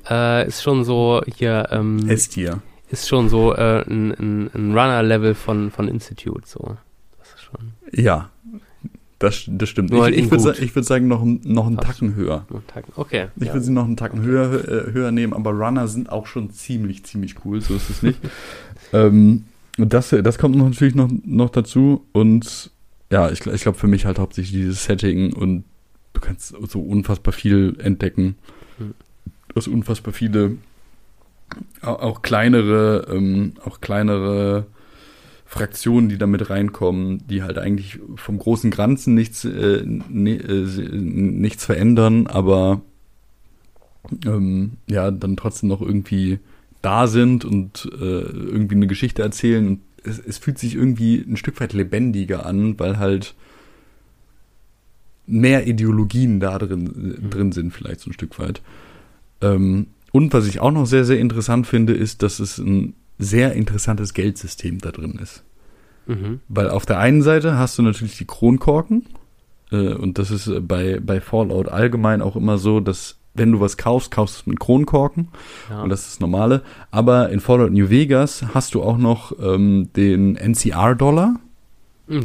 äh, 0.09 0.47
ist 0.47 0.61
schon 0.61 0.83
so 0.83 1.21
hier, 1.35 1.67
ähm, 1.71 2.07
S-Tier. 2.07 2.61
Ist 2.93 3.09
schon 3.09 3.27
so 3.27 3.53
äh, 3.55 3.83
ein, 3.87 4.11
ein, 4.11 4.49
ein 4.53 4.71
Runner-Level 4.71 5.33
von, 5.33 5.71
von 5.71 5.87
Institute, 5.87 6.47
so. 6.47 6.77
Das 7.17 7.33
ist 7.33 7.41
schon 7.41 7.73
Ja, 7.91 8.29
das, 9.19 9.45
das 9.47 9.69
stimmt. 9.69 9.89
Nur 9.89 10.03
halt 10.03 10.13
ich 10.13 10.19
in 10.19 10.25
ich 10.25 10.31
würde 10.31 10.43
sa 10.43 10.75
würd 10.75 10.85
sagen, 10.85 11.07
noch, 11.07 11.23
noch 11.25 11.67
einen 11.67 11.77
Fast. 11.77 11.87
Tacken 11.87 12.15
höher. 12.15 12.45
Okay. 12.95 13.27
Ich 13.37 13.47
ja. 13.47 13.53
würde 13.53 13.65
sie 13.65 13.71
noch 13.71 13.85
einen 13.85 13.97
Tacken 13.97 14.21
höher, 14.21 14.67
äh, 14.67 14.91
höher 14.91 15.11
nehmen, 15.11 15.33
aber 15.33 15.51
Runner 15.51 15.87
sind 15.87 16.11
auch 16.11 16.27
schon 16.27 16.51
ziemlich, 16.51 17.03
ziemlich 17.03 17.43
cool, 17.43 17.61
so 17.61 17.75
ist 17.75 17.89
es 17.89 18.03
nicht. 18.03 18.19
ähm, 18.93 19.45
und 19.77 19.91
das, 19.91 20.09
das 20.09 20.37
kommt 20.37 20.55
natürlich 20.55 20.93
noch, 20.93 21.09
noch 21.25 21.49
dazu 21.49 22.05
und 22.11 22.69
ja, 23.11 23.31
ich, 23.31 23.45
ich 23.45 23.61
glaube 23.61 23.77
für 23.77 23.87
mich 23.87 24.05
halt 24.05 24.19
hauptsächlich 24.19 24.53
dieses 24.53 24.83
Setting 24.83 25.33
und 25.33 25.63
du 26.13 26.21
kannst 26.21 26.55
so 26.69 26.81
unfassbar 26.81 27.33
viel 27.33 27.75
entdecken. 27.79 28.35
Hm. 28.77 28.93
Du 29.47 29.55
hast 29.55 29.67
unfassbar 29.67 30.13
viele, 30.13 30.57
auch, 31.81 32.21
kleinere, 32.21 33.07
ähm, 33.09 33.53
auch 33.63 33.81
kleinere 33.81 34.65
Fraktionen, 35.45 36.09
die 36.09 36.17
da 36.17 36.25
mit 36.25 36.49
reinkommen, 36.49 37.27
die 37.27 37.43
halt 37.43 37.57
eigentlich 37.57 37.99
vom 38.15 38.39
großen 38.39 38.71
Ganzen 38.71 39.13
nichts, 39.13 39.45
äh, 39.45 39.83
ne, 39.85 40.35
äh, 40.35 40.97
nichts 40.97 41.65
verändern, 41.65 42.27
aber 42.27 42.81
ähm, 44.25 44.77
ja, 44.89 45.11
dann 45.11 45.37
trotzdem 45.37 45.69
noch 45.69 45.81
irgendwie 45.81 46.39
da 46.81 47.07
sind 47.07 47.45
und 47.45 47.89
äh, 47.93 48.21
irgendwie 48.21 48.75
eine 48.75 48.87
Geschichte 48.87 49.21
erzählen. 49.21 49.79
Es, 50.03 50.19
es 50.19 50.37
fühlt 50.37 50.57
sich 50.57 50.75
irgendwie 50.75 51.17
ein 51.17 51.37
Stück 51.37 51.59
weit 51.61 51.73
lebendiger 51.73 52.45
an, 52.45 52.79
weil 52.79 52.97
halt 52.97 53.35
mehr 55.25 55.67
Ideologien 55.67 56.39
da 56.39 56.57
drin, 56.57 57.29
drin 57.29 57.51
sind, 57.51 57.71
vielleicht 57.71 58.01
so 58.01 58.09
ein 58.09 58.13
Stück 58.13 58.37
weit. 58.39 58.61
Ähm, 59.41 59.87
und 60.13 60.31
was 60.31 60.47
ich 60.47 60.59
auch 60.59 60.71
noch 60.71 60.85
sehr, 60.85 61.05
sehr 61.05 61.19
interessant 61.19 61.65
finde, 61.65 61.93
ist, 61.93 62.21
dass 62.21 62.39
es 62.39 62.59
ein 62.59 62.93
sehr 63.17 63.53
interessantes 63.53 64.13
Geldsystem 64.13 64.77
da 64.77 64.91
drin 64.91 65.19
ist. 65.21 65.43
Mhm. 66.05 66.39
Weil 66.47 66.69
auf 66.69 66.85
der 66.85 66.99
einen 66.99 67.23
Seite 67.23 67.57
hast 67.57 67.79
du 67.79 67.81
natürlich 67.81 68.17
die 68.17 68.25
Kronkorken. 68.25 69.07
Äh, 69.71 69.95
und 69.95 70.19
das 70.19 70.29
ist 70.29 70.45
äh, 70.45 70.59
bei, 70.59 70.99
bei 70.99 71.19
Fallout 71.19 71.67
allgemein 71.67 72.21
auch 72.21 72.35
immer 72.35 72.59
so, 72.59 72.79
dass 72.79 73.17
wenn 73.33 73.51
du 73.51 73.59
was 73.59 73.75
kaufst, 73.75 74.11
kaufst 74.11 74.35
du 74.35 74.39
es 74.41 74.45
mit 74.45 74.59
Kronkorken. 74.59 75.29
Ja. 75.71 75.81
Und 75.81 75.89
das 75.89 76.01
ist 76.01 76.11
das 76.11 76.19
Normale. 76.19 76.61
Aber 76.91 77.29
in 77.29 77.39
Fallout 77.39 77.71
New 77.71 77.89
Vegas 77.89 78.45
hast 78.53 78.75
du 78.75 78.83
auch 78.83 78.99
noch 78.99 79.33
ähm, 79.41 79.89
den 79.95 80.35
NCR-Dollar, 80.35 81.39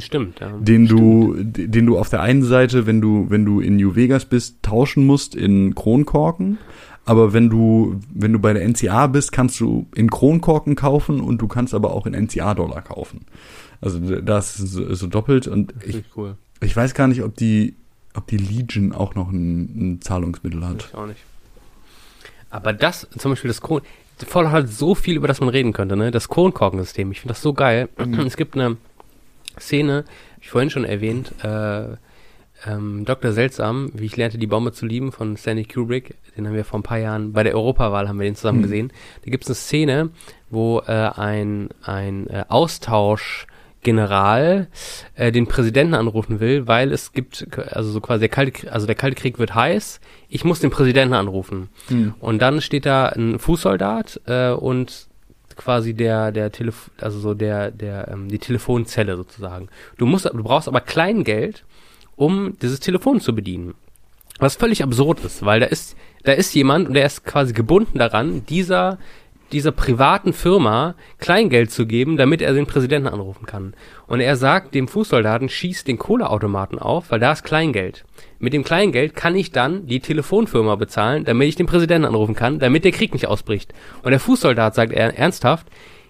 stimmt, 0.01 0.41
ja. 0.41 0.51
den 0.59 0.87
du, 0.87 1.37
den 1.39 1.87
du 1.87 1.99
auf 1.99 2.09
der 2.09 2.21
einen 2.21 2.43
Seite, 2.43 2.87
wenn 2.87 3.01
du, 3.01 3.27
wenn 3.29 3.45
du 3.45 3.61
in 3.61 3.77
New 3.77 3.95
Vegas 3.95 4.25
bist, 4.25 4.63
tauschen 4.63 5.07
musst 5.07 5.35
in 5.35 5.75
Kronkorken. 5.75 6.59
Aber 7.05 7.33
wenn 7.33 7.49
du, 7.49 8.01
wenn 8.13 8.35
du 8.35 8.39
bei 8.39 8.53
der 8.53 8.69
NCA 8.69 9.07
bist, 9.07 9.33
kannst 9.33 9.59
du 9.61 9.87
in 9.95 10.11
Kronkorken 10.11 10.75
kaufen 10.75 11.21
und 11.21 11.41
du 11.41 11.49
kannst 11.49 11.73
aber 11.73 11.95
auch 11.95 12.07
in 12.07 12.13
NCA-Dollar 12.13 12.83
kaufen. 12.83 13.25
Also 13.81 13.99
das 14.21 14.61
ist 14.61 14.73
so, 14.73 14.93
so 14.93 15.07
doppelt 15.07 15.47
und 15.47 15.73
ich, 15.87 16.05
cool. 16.17 16.37
ich 16.61 16.77
weiß 16.77 16.93
gar 16.95 17.07
nicht, 17.07 17.23
ob 17.23 17.35
die, 17.37 17.77
ob 18.15 18.27
die 18.27 18.37
Legion 18.37 18.93
auch 18.93 19.15
noch 19.15 19.31
ein, 19.31 19.95
ein 19.95 20.03
Zahlungsmittel 20.03 20.67
hat. 20.67 20.89
Ich 20.91 20.95
auch 20.95 21.07
nicht. 21.07 21.21
Aber 22.51 22.73
das, 22.73 23.09
zum 23.17 23.33
Beispiel 23.33 23.49
das 23.49 23.61
Kron, 23.61 23.81
Fallout 24.27 24.53
hat 24.53 24.69
so 24.69 24.95
viel, 24.95 25.17
über 25.17 25.29
das 25.29 25.41
man 25.41 25.49
reden 25.49 25.73
könnte, 25.73 25.97
ne? 25.97 26.11
Das 26.11 26.29
Kronkorkensystem, 26.29 27.13
ich 27.13 27.21
finde 27.21 27.35
das 27.35 27.43
so 27.43 27.53
geil. 27.53 27.89
Es 28.27 28.37
gibt 28.37 28.55
eine 28.55 28.77
Szene, 29.61 30.05
hab 30.35 30.43
ich 30.43 30.51
vorhin 30.51 30.71
schon 30.71 30.85
erwähnt, 30.85 31.33
äh, 31.43 31.97
ähm, 32.67 33.05
Dr. 33.05 33.33
Seltsam, 33.33 33.91
wie 33.95 34.07
ich 34.07 34.17
lernte, 34.17 34.37
die 34.39 34.49
Bombe 34.49 34.73
zu 34.73 34.85
lieben 34.85 35.13
von 35.13 35.37
Stanley 35.37 35.65
Kubrick, 35.65 36.17
den 36.37 36.45
haben 36.47 36.55
wir 36.55 36.65
vor 36.65 36.81
ein 36.81 36.83
paar 36.83 36.99
Jahren, 36.99 37.33
bei 37.33 37.45
der 37.45 37.55
Europawahl 37.55 38.09
haben 38.09 38.19
wir 38.19 38.25
den 38.27 38.35
zusammen 38.35 38.59
Mhm. 38.59 38.63
gesehen. 38.63 38.93
Da 39.25 39.31
gibt 39.31 39.45
es 39.45 39.49
eine 39.51 39.55
Szene, 39.55 40.11
wo 40.51 40.81
äh, 40.81 40.91
ein, 40.93 41.69
ein 41.85 42.27
äh, 42.29 42.45
Austauschgeneral 42.49 44.67
äh, 45.15 45.33
den 45.33 45.47
Präsidenten 45.47 45.95
anrufen 45.95 46.41
will, 46.41 46.67
weil 46.67 46.93
es 46.93 47.13
gibt, 47.13 47.47
also 47.73 47.91
so 47.91 48.01
quasi 48.01 48.21
der 48.21 48.29
Kalte, 48.29 48.53
Krieg- 48.53 48.73
also 48.73 48.87
der 48.87 48.95
Kalte 48.97 49.17
Krieg 49.21 49.39
wird 49.39 49.55
heiß, 49.55 50.01
ich 50.29 50.45
muss 50.45 50.61
den 50.61 50.71
Präsidenten 50.71 51.15
anrufen. 51.15 51.69
Und 52.21 52.43
dann 52.43 52.61
steht 52.61 52.87
da 52.87 53.07
ein 53.07 53.39
Fußsoldat 53.39 54.21
äh, 54.27 54.51
und 54.51 55.08
quasi 55.59 55.93
der 55.93 56.33
der 56.33 56.51
Telef 56.51 56.91
also 56.99 57.19
so 57.19 57.35
der 57.35 57.71
der 57.71 58.09
ähm, 58.09 58.29
die 58.29 58.39
Telefonzelle 58.39 59.17
sozusagen. 59.17 59.69
Du 59.99 60.07
musst 60.07 60.25
du 60.25 60.43
brauchst 60.43 60.69
aber 60.69 60.81
Kleingeld, 60.81 61.65
um 62.17 62.57
dieses 62.63 62.81
Telefon 62.81 63.21
zu 63.21 63.35
bedienen. 63.35 63.75
Was 64.39 64.57
völlig 64.57 64.83
absurd 64.83 65.21
ist, 65.25 65.45
weil 65.45 65.61
da 65.61 65.67
ist 65.67 65.97
da 66.23 66.33
ist 66.33 66.55
jemand 66.55 66.89
und 66.89 66.95
der 66.95 67.05
ist 67.05 67.25
quasi 67.25 67.53
gebunden 67.53 67.99
daran, 67.99 68.47
dieser 68.47 68.99
dieser 69.53 69.73
privaten 69.73 70.33
Firma 70.33 70.95
Kleingeld 71.19 71.71
zu 71.71 71.87
geben, 71.87 72.17
damit 72.17 72.43
er 72.43 72.53
den 72.53 72.67
Präsidenten 72.67 73.09
anrufen 73.09 73.47
kann. 73.47 73.75
Und 74.07 74.21
er 74.21 74.37
sagt 74.37 74.75
dem 74.75 74.89
Fußsoldaten, 74.89 75.49
schieß 75.49 75.85
den 75.85 75.99
Kohleautomaten 75.99 76.79
auf, 76.79 77.11
weil 77.11 77.21
da 77.21 77.33
ist 77.33 77.45
Kleingeld. 77.45 78.05
Mit 78.39 78.53
dem 78.53 78.65
Kleingeld 78.65 79.17
kann 79.17 79.35
ich 79.35 79.53
dann 79.53 79.87
die 79.87 80.01
Telefonfirma 80.01 80.77
bezahlen, 80.77 81.25
damit 81.25 81.49
ich 81.49 81.57
den 81.57 81.67
Präsidenten 81.67 82.07
anrufen 82.07 82.35
kann, 82.35 82.59
damit 82.59 82.85
der 82.85 82.93
Krieg 82.93 83.13
nicht 83.13 83.27
ausbricht. 83.27 83.73
Und 84.03 84.11
der 84.11 84.21
Fußsoldat 84.21 84.75
sagt 84.75 84.93
er 84.93 85.17
ernsthaft, 85.19 85.67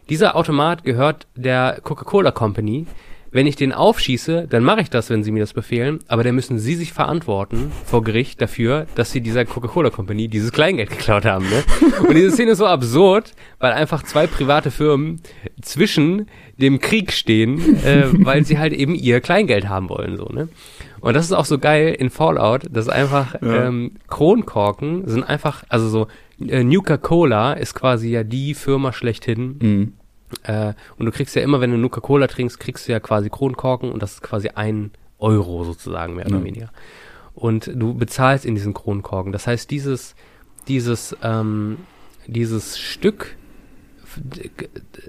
dieser 0.09 0.37
Automat 0.37 0.85
gehört 0.85 1.27
der 1.37 1.81
Coca-Cola 1.83 2.31
Company. 2.31 2.87
Wenn 3.31 3.47
ich 3.47 3.57
den 3.57 3.73
aufschieße, 3.73 4.47
dann 4.49 4.65
mache 4.65 4.81
ich 4.81 4.91
das, 4.91 5.11
wenn 5.11 5.23
sie 5.23 5.31
mir 5.33 5.41
das 5.41 5.53
befehlen, 5.53 5.99
aber 6.09 6.25
dann 6.25 6.35
müssen 6.35 6.59
sie 6.59 6.75
sich 6.75 6.93
verantworten 6.93 7.73
vor 7.85 8.03
Gericht 8.03 8.41
dafür, 8.41 8.87
dass 8.95 9.13
sie 9.13 9.21
dieser 9.21 9.45
Coca-Cola 9.45 9.91
Company 9.91 10.29
dieses 10.29 10.53
Kleingeld 10.53 10.91
geklaut 10.97 11.25
haben. 11.25 11.45
Ne? 11.49 11.63
Und 12.09 12.15
diese 12.15 12.31
Szene 12.33 12.53
ist 12.53 12.59
so 12.59 12.67
absurd, 12.67 13.33
weil 13.59 13.73
einfach 13.73 14.03
zwei 14.03 14.27
private 14.27 14.71
Firmen 14.71 15.21
zwischen 15.63 16.27
dem 16.57 16.81
Krieg 16.81 17.13
stehen, 17.13 17.59
äh, 17.85 18.05
weil 18.25 18.45
sie 18.45 18.59
halt 18.59 18.73
eben 18.73 18.95
ihr 18.95 19.21
Kleingeld 19.21 19.69
haben 19.69 19.89
wollen. 19.89 20.17
so 20.17 20.25
ne? 20.33 20.49
Und 21.01 21.15
das 21.15 21.27
ist 21.27 21.33
auch 21.33 21.45
so 21.45 21.59
geil 21.59 21.95
in 21.97 22.11
Fallout, 22.11 22.63
dass 22.71 22.89
einfach 22.89 23.35
Ja. 23.41 23.67
ähm, 23.67 23.93
Kronkorken 24.09 25.07
sind 25.07 25.23
einfach, 25.23 25.63
also 25.69 25.89
so 25.89 26.07
äh, 26.47 26.65
Nuka-Cola 26.65 27.53
ist 27.53 27.75
quasi 27.75 28.11
ja 28.11 28.25
die 28.25 28.55
Firma 28.55 28.93
schlechthin, 28.93 29.57
Mhm. 29.61 29.93
Äh, 30.45 30.73
und 30.99 31.07
du 31.07 31.13
kriegst 31.13 31.35
ja 31.37 31.43
immer, 31.43 31.61
wenn 31.61 31.71
du 31.71 31.77
Nuka-Cola 31.79 32.27
trinkst, 32.27 32.59
kriegst 32.61 32.89
du 32.89 32.93
ja 32.93 33.01
quasi 33.01 33.31
Kronkorken 33.31 33.91
und 33.91 34.03
das 34.03 34.15
ist 34.15 34.23
quasi 34.23 34.51
ein 34.55 34.91
Euro 35.19 35.65
sozusagen, 35.65 36.15
mehr 36.17 36.27
oder 36.27 36.45
weniger. 36.45 36.71
Und 37.35 37.71
du 37.75 37.95
bezahlst 37.95 38.45
in 38.45 38.55
diesen 38.55 38.75
Kronkorken. 38.75 39.33
Das 39.33 39.47
heißt, 39.47 39.71
dieses, 39.71 40.15
dieses, 40.69 41.17
ähm, 41.23 41.79
dieses 42.27 42.79
Stück, 42.79 43.37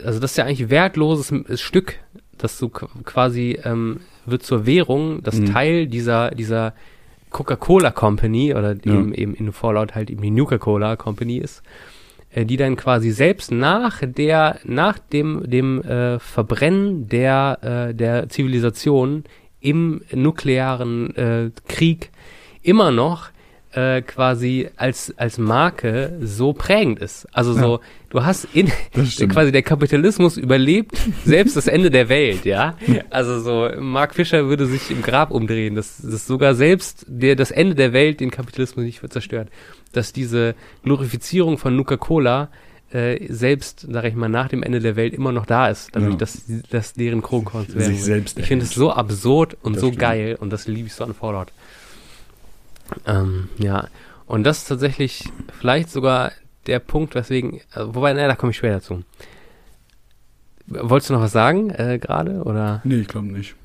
also 0.03 0.19
das 0.19 0.31
ist 0.31 0.37
ja 0.37 0.45
eigentlich 0.45 0.69
wertloses 0.69 1.31
M- 1.31 1.45
Stück, 1.55 1.95
das 2.37 2.57
du 2.57 2.67
qu- 2.67 2.87
quasi 3.03 3.59
ähm, 3.63 4.01
wird 4.25 4.43
zur 4.43 4.65
Währung, 4.65 5.21
das 5.23 5.35
Mhm. 5.35 5.45
Teil 5.47 5.87
dieser, 5.87 6.31
dieser 6.31 6.73
Coca-Cola 7.31 7.91
Company 7.91 8.53
oder 8.53 8.73
Ja. 8.83 8.93
eben, 8.93 9.13
eben 9.13 9.33
in 9.35 9.51
Fallout 9.51 9.95
halt 9.95 10.09
eben 10.09 10.21
die 10.21 10.31
Nuka-Cola 10.31 10.95
Company 10.95 11.37
ist 11.37 11.59
äh, 11.59 11.61
die 12.35 12.57
dann 12.57 12.75
quasi 12.75 13.11
selbst 13.11 13.51
nach 13.51 14.01
der, 14.05 14.59
nach 14.63 14.99
dem, 14.99 15.49
dem 15.49 15.81
äh, 15.81 16.19
Verbrennen 16.19 17.07
der, 17.07 17.59
äh, 17.89 17.95
der 17.95 18.29
Zivilisation 18.29 19.23
im 19.59 20.01
nuklearen 20.11 21.15
äh, 21.15 21.51
Krieg 21.67 22.11
immer 22.61 22.91
noch 22.91 23.29
äh, 23.79 24.01
quasi 24.01 24.69
als, 24.75 25.13
als 25.17 25.37
Marke 25.37 26.17
so 26.21 26.53
prägend 26.53 26.99
ist. 26.99 27.27
Also 27.31 27.53
so, 27.53 27.79
du 28.09 28.23
hast 28.25 28.47
in, 28.53 28.67
quasi 29.29 29.51
der 29.51 29.61
Kapitalismus 29.63 30.37
überlebt 30.37 30.97
selbst 31.25 31.55
das 31.55 31.67
Ende 31.67 31.89
der 31.89 32.09
Welt, 32.09 32.45
ja. 32.45 32.75
Also 33.09 33.39
so, 33.39 33.69
Mark 33.79 34.15
Fischer 34.15 34.47
würde 34.47 34.65
sich 34.65 34.89
im 34.91 35.01
Grab 35.01 35.31
umdrehen, 35.31 35.75
dass, 35.75 35.97
dass 36.01 36.27
sogar 36.27 36.55
selbst 36.55 37.05
der, 37.07 37.35
das 37.35 37.51
Ende 37.51 37.75
der 37.75 37.93
Welt 37.93 38.19
den 38.19 38.31
Kapitalismus 38.31 38.85
nicht 38.85 39.01
zerstört. 39.11 39.49
Dass 39.93 40.13
diese 40.13 40.55
Glorifizierung 40.83 41.57
von 41.57 41.75
Nuka-Cola 41.75 42.49
äh, 42.91 43.31
selbst, 43.31 43.85
sag 43.89 44.03
ich 44.05 44.15
mal, 44.15 44.29
nach 44.29 44.47
dem 44.49 44.63
Ende 44.63 44.79
der 44.79 44.95
Welt 44.95 45.13
immer 45.13 45.31
noch 45.31 45.45
da 45.45 45.69
ist, 45.69 45.89
dadurch, 45.93 46.13
Ja. 46.13 46.17
dass, 46.17 46.41
dass 46.71 46.93
deren 46.93 47.21
Kronkorn 47.21 47.67
zu 47.67 47.73
Sich 47.79 47.87
werden. 47.89 47.97
selbst 48.03 48.39
Ich 48.39 48.47
finde 48.47 48.65
es 48.65 48.71
so 48.71 48.91
absurd 48.91 49.57
und 49.61 49.73
Das 49.73 49.81
so 49.81 49.87
stimmt. 49.87 49.99
geil 50.01 50.37
und 50.39 50.51
das 50.51 50.67
liebe 50.67 50.87
ich 50.87 50.93
so 50.93 51.03
an 51.03 51.13
Fallout. 51.13 51.51
Ähm, 53.05 53.49
ja, 53.57 53.87
und 54.25 54.43
das 54.43 54.59
ist 54.59 54.67
tatsächlich 54.67 55.29
vielleicht 55.59 55.89
sogar 55.89 56.31
der 56.67 56.79
Punkt, 56.79 57.15
weswegen, 57.15 57.57
äh, 57.73 57.81
wobei, 57.81 58.13
naja, 58.13 58.27
da 58.27 58.35
komme 58.35 58.51
ich 58.51 58.57
später 58.57 58.75
dazu. 58.75 59.03
Wolltest 60.67 61.09
du 61.09 61.15
noch 61.15 61.21
was 61.21 61.31
sagen 61.31 61.71
äh, 61.71 61.97
gerade 61.99 62.43
oder 62.43 62.81
Nee, 62.83 63.01
ich 63.01 63.07
glaube 63.07 63.27
nicht. 63.27 63.55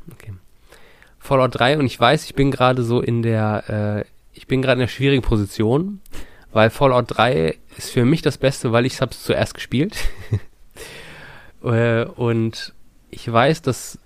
Fallout 1.18 1.58
3 1.58 1.78
und 1.78 1.86
ich 1.86 1.98
weiß, 1.98 2.24
ich 2.24 2.34
bin 2.34 2.50
gerade 2.50 2.82
so 2.82 3.00
in 3.00 3.22
der, 3.22 4.04
äh, 4.04 4.04
ich 4.34 4.46
bin 4.46 4.60
gerade 4.60 4.74
in 4.74 4.86
der 4.86 4.88
schwierigen 4.88 5.22
Position, 5.22 6.00
weil 6.52 6.70
Fallout 6.70 7.06
3 7.08 7.56
ist 7.78 7.90
für 7.90 8.04
mich 8.04 8.20
das 8.20 8.36
Beste, 8.36 8.72
weil 8.72 8.84
ich 8.84 9.00
es 9.00 9.22
zuerst 9.22 9.54
gespielt. 9.54 9.96
äh, 11.62 12.04
und 12.04 12.74
ich 13.10 13.30
weiß, 13.30 13.62
dass 13.62 13.98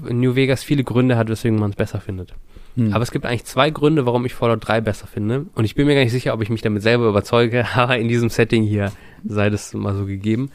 New 0.00 0.34
Vegas 0.34 0.62
viele 0.62 0.84
Gründe 0.84 1.16
hat, 1.16 1.28
weswegen 1.28 1.58
man 1.58 1.70
es 1.70 1.76
besser 1.76 2.00
findet. 2.00 2.34
Hm. 2.76 2.92
Aber 2.92 3.02
es 3.02 3.10
gibt 3.10 3.26
eigentlich 3.26 3.44
zwei 3.44 3.70
Gründe, 3.70 4.06
warum 4.06 4.24
ich 4.26 4.34
Fallout 4.34 4.66
3 4.66 4.80
besser 4.82 5.06
finde. 5.06 5.46
Und 5.54 5.64
ich 5.64 5.74
bin 5.74 5.86
mir 5.86 5.94
gar 5.94 6.02
nicht 6.02 6.12
sicher, 6.12 6.34
ob 6.34 6.42
ich 6.42 6.50
mich 6.50 6.62
damit 6.62 6.82
selber 6.82 7.08
überzeuge, 7.08 7.66
aber 7.74 7.98
in 7.98 8.08
diesem 8.08 8.28
Setting 8.28 8.62
hier 8.62 8.92
sei 9.24 9.50
das 9.50 9.74
mal 9.74 9.94
so 9.94 10.06
gegeben. 10.06 10.50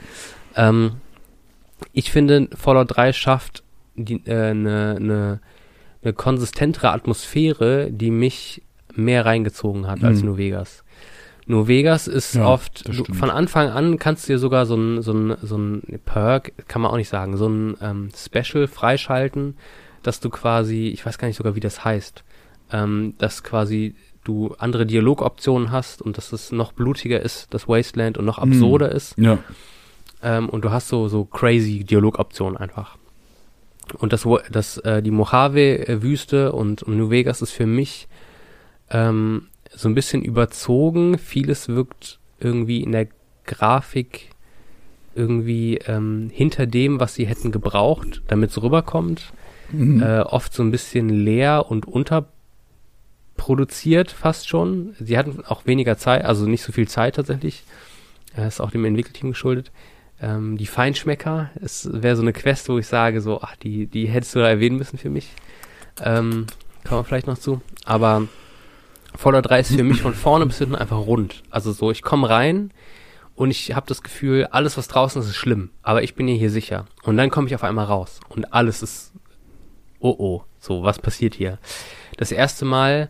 Ähm, 0.56 0.93
ich 1.93 2.11
finde, 2.11 2.48
Fallout 2.56 2.95
3 2.95 3.11
schafft 3.14 3.64
eine 3.98 4.22
äh, 4.26 4.53
ne, 4.53 4.98
ne, 4.99 5.39
ne 6.03 6.14
konsistentere 6.14 6.91
Atmosphäre, 6.91 7.89
die 7.91 8.11
mich 8.11 8.61
mehr 8.95 9.26
reingezogen 9.26 9.88
hat 9.88 10.03
als 10.03 10.22
Mhm. 10.22 10.30
New 10.30 10.38
Vegas. 10.38 10.84
New 11.48 11.68
Vegas 11.68 12.07
ist 12.07 12.35
Ja, 12.35 12.48
oft, 12.48 12.88
du, 12.88 13.03
von 13.14 13.30
Anfang 13.30 13.69
an 13.69 13.98
kannst 13.98 14.27
du 14.27 14.34
dir 14.34 14.39
sogar 14.39 14.65
so 14.65 14.76
ein, 14.76 15.02
so 15.02 15.11
ein, 15.11 15.35
so 15.41 15.57
ein 15.57 15.99
Perk, 16.06 16.53
kann 16.68 16.81
man 16.81 16.91
auch 16.91 16.98
nicht 16.98 17.10
sagen, 17.10 17.35
so 17.35 17.48
ein 17.48 17.76
ähm, 17.81 18.10
Special 18.15 18.68
freischalten, 18.68 19.57
dass 20.03 20.19
du 20.19 20.29
quasi, 20.29 20.87
ich 20.87 21.05
weiß 21.05 21.17
gar 21.17 21.27
nicht 21.27 21.37
sogar, 21.37 21.55
wie 21.55 21.59
das 21.59 21.83
heißt, 21.85 22.23
ähm, 22.71 23.13
dass 23.17 23.43
quasi 23.43 23.95
du 24.23 24.53
andere 24.59 24.85
Dialogoptionen 24.85 25.71
hast 25.71 26.01
und 26.01 26.17
dass 26.17 26.31
es 26.31 26.51
noch 26.51 26.73
blutiger 26.73 27.19
ist, 27.21 27.47
das 27.53 27.67
Wasteland 27.67 28.17
und 28.17 28.25
noch 28.25 28.37
Mhm. 28.43 28.51
absurder 28.53 28.91
ist. 28.91 29.17
Ja. 29.17 29.39
Ähm, 30.23 30.47
und 30.49 30.63
du 30.63 30.71
hast 30.71 30.87
so, 30.89 31.07
so 31.07 31.25
crazy 31.25 31.83
Dialogoptionen 31.83 32.57
einfach. 32.57 32.97
Und 33.97 34.13
das, 34.13 34.25
Wo- 34.25 34.39
das, 34.51 34.77
äh, 34.79 35.01
die 35.01 35.11
Mojave-Wüste 35.11 36.51
und, 36.51 36.83
und 36.83 36.97
New 36.97 37.09
Vegas 37.09 37.41
ist 37.41 37.51
für 37.51 37.65
mich 37.65 38.07
ähm, 38.89 39.47
so 39.73 39.89
ein 39.89 39.95
bisschen 39.95 40.21
überzogen. 40.21 41.17
Vieles 41.17 41.67
wirkt 41.67 42.19
irgendwie 42.39 42.81
in 42.83 42.91
der 42.91 43.07
Grafik 43.45 44.29
irgendwie 45.15 45.77
ähm, 45.87 46.29
hinter 46.31 46.65
dem, 46.67 46.99
was 46.99 47.15
sie 47.15 47.25
hätten 47.25 47.51
gebraucht, 47.51 48.21
damit 48.27 48.51
es 48.51 48.61
rüberkommt. 48.61 49.33
Mhm. 49.72 50.02
Äh, 50.02 50.22
oft 50.22 50.53
so 50.53 50.64
ein 50.64 50.72
bisschen 50.72 51.10
leer 51.10 51.65
und 51.69 51.85
unterproduziert 51.88 54.11
fast 54.11 54.48
schon. 54.48 54.95
Sie 54.99 55.18
hatten 55.18 55.43
auch 55.45 55.65
weniger 55.65 55.98
Zeit, 55.98 56.26
also 56.26 56.45
nicht 56.45 56.64
so 56.64 56.72
viel 56.72 56.88
Zeit 56.88 57.15
tatsächlich. 57.15 57.64
Das 58.35 58.56
ist 58.56 58.61
auch 58.61 58.72
dem 58.72 58.85
Entwickelteam 58.85 59.31
geschuldet. 59.31 59.72
Ähm, 60.22 60.57
die 60.57 60.68
Feinschmecker, 60.68 61.49
es 61.61 61.89
wäre 61.91 62.15
so 62.15 62.22
eine 62.22 62.34
Quest, 62.34 62.69
wo 62.69 62.77
ich 62.77 62.88
sage, 62.88 63.22
so, 63.22 63.41
ach, 63.41 63.56
die, 63.56 63.88
die 63.88 64.07
hättest 64.07 64.35
du 64.35 64.39
da 64.39 64.49
erwähnen 64.49 64.77
müssen 64.77 64.98
für 64.98 65.10
mich. 65.10 65.30
Ähm, 66.02 66.45
kommen 66.88 67.02
wir 67.02 67.03
vielleicht 67.03 67.27
noch 67.27 67.38
zu. 67.38 67.61
Aber 67.85 68.27
Fallout 69.15 69.49
3 69.49 69.60
ist 69.60 69.76
für 69.76 69.84
mich 69.84 70.02
von 70.02 70.14
vorne 70.14 70.45
bis 70.45 70.60
hinten 70.60 70.76
einfach 70.76 70.99
rund. 70.99 71.43
Also 71.49 71.72
so, 71.72 71.91
ich 71.91 72.02
komme 72.02 72.30
rein 72.30 72.72
und 73.35 73.52
ich 73.52 73.76
habe 73.76 73.88
das 73.88 74.03
Gefühl, 74.03 74.48
alles, 74.52 74.77
was 74.77 74.88
draußen 74.88 75.22
ist, 75.22 75.27
ist 75.27 75.35
schlimm. 75.35 75.72
Aber 75.81 76.03
ich 76.03 76.15
bin 76.15 76.27
ja 76.27 76.35
hier 76.35 76.52
sicher. 76.52 76.85
Und 77.03 77.18
dann 77.18 77.30
komme 77.30 77.48
ich 77.48 77.56
auf 77.56 77.64
einmal 77.64 77.85
raus 77.85 78.19
und 78.30 78.53
alles 78.53 78.84
ist, 78.84 79.10
oh 80.01 80.15
oh, 80.17 80.43
so, 80.59 80.83
was 80.83 80.99
passiert 80.99 81.33
hier? 81.35 81.57
Das 82.17 82.31
erste 82.31 82.65
Mal, 82.65 83.09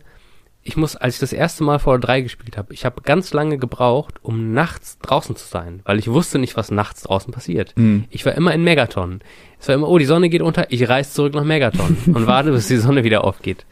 ich 0.62 0.76
muss, 0.76 0.94
als 0.94 1.14
ich 1.14 1.20
das 1.20 1.32
erste 1.32 1.64
Mal 1.64 1.78
Fallout 1.80 2.04
3 2.06 2.20
gespielt 2.20 2.56
habe, 2.56 2.72
ich 2.72 2.84
habe 2.84 3.02
ganz 3.02 3.32
lange 3.32 3.58
gebraucht, 3.58 4.14
um 4.22 4.52
nachts 4.52 4.98
draußen 4.98 5.34
zu 5.34 5.46
sein, 5.46 5.80
weil 5.84 5.98
ich 5.98 6.08
wusste 6.08 6.38
nicht, 6.38 6.56
was 6.56 6.70
nachts 6.70 7.02
draußen 7.02 7.32
passiert. 7.32 7.72
Mhm. 7.76 8.04
Ich 8.10 8.24
war 8.24 8.34
immer 8.34 8.54
in 8.54 8.62
Megaton. 8.62 9.20
Es 9.58 9.66
war 9.68 9.74
immer, 9.74 9.88
oh, 9.88 9.98
die 9.98 10.04
Sonne 10.04 10.28
geht 10.28 10.40
unter, 10.42 10.70
ich 10.70 10.88
reise 10.88 11.10
zurück 11.12 11.34
nach 11.34 11.44
Megaton 11.44 11.96
und 12.14 12.26
warte, 12.26 12.52
bis 12.52 12.68
die 12.68 12.76
Sonne 12.76 13.02
wieder 13.04 13.24
aufgeht. 13.24 13.66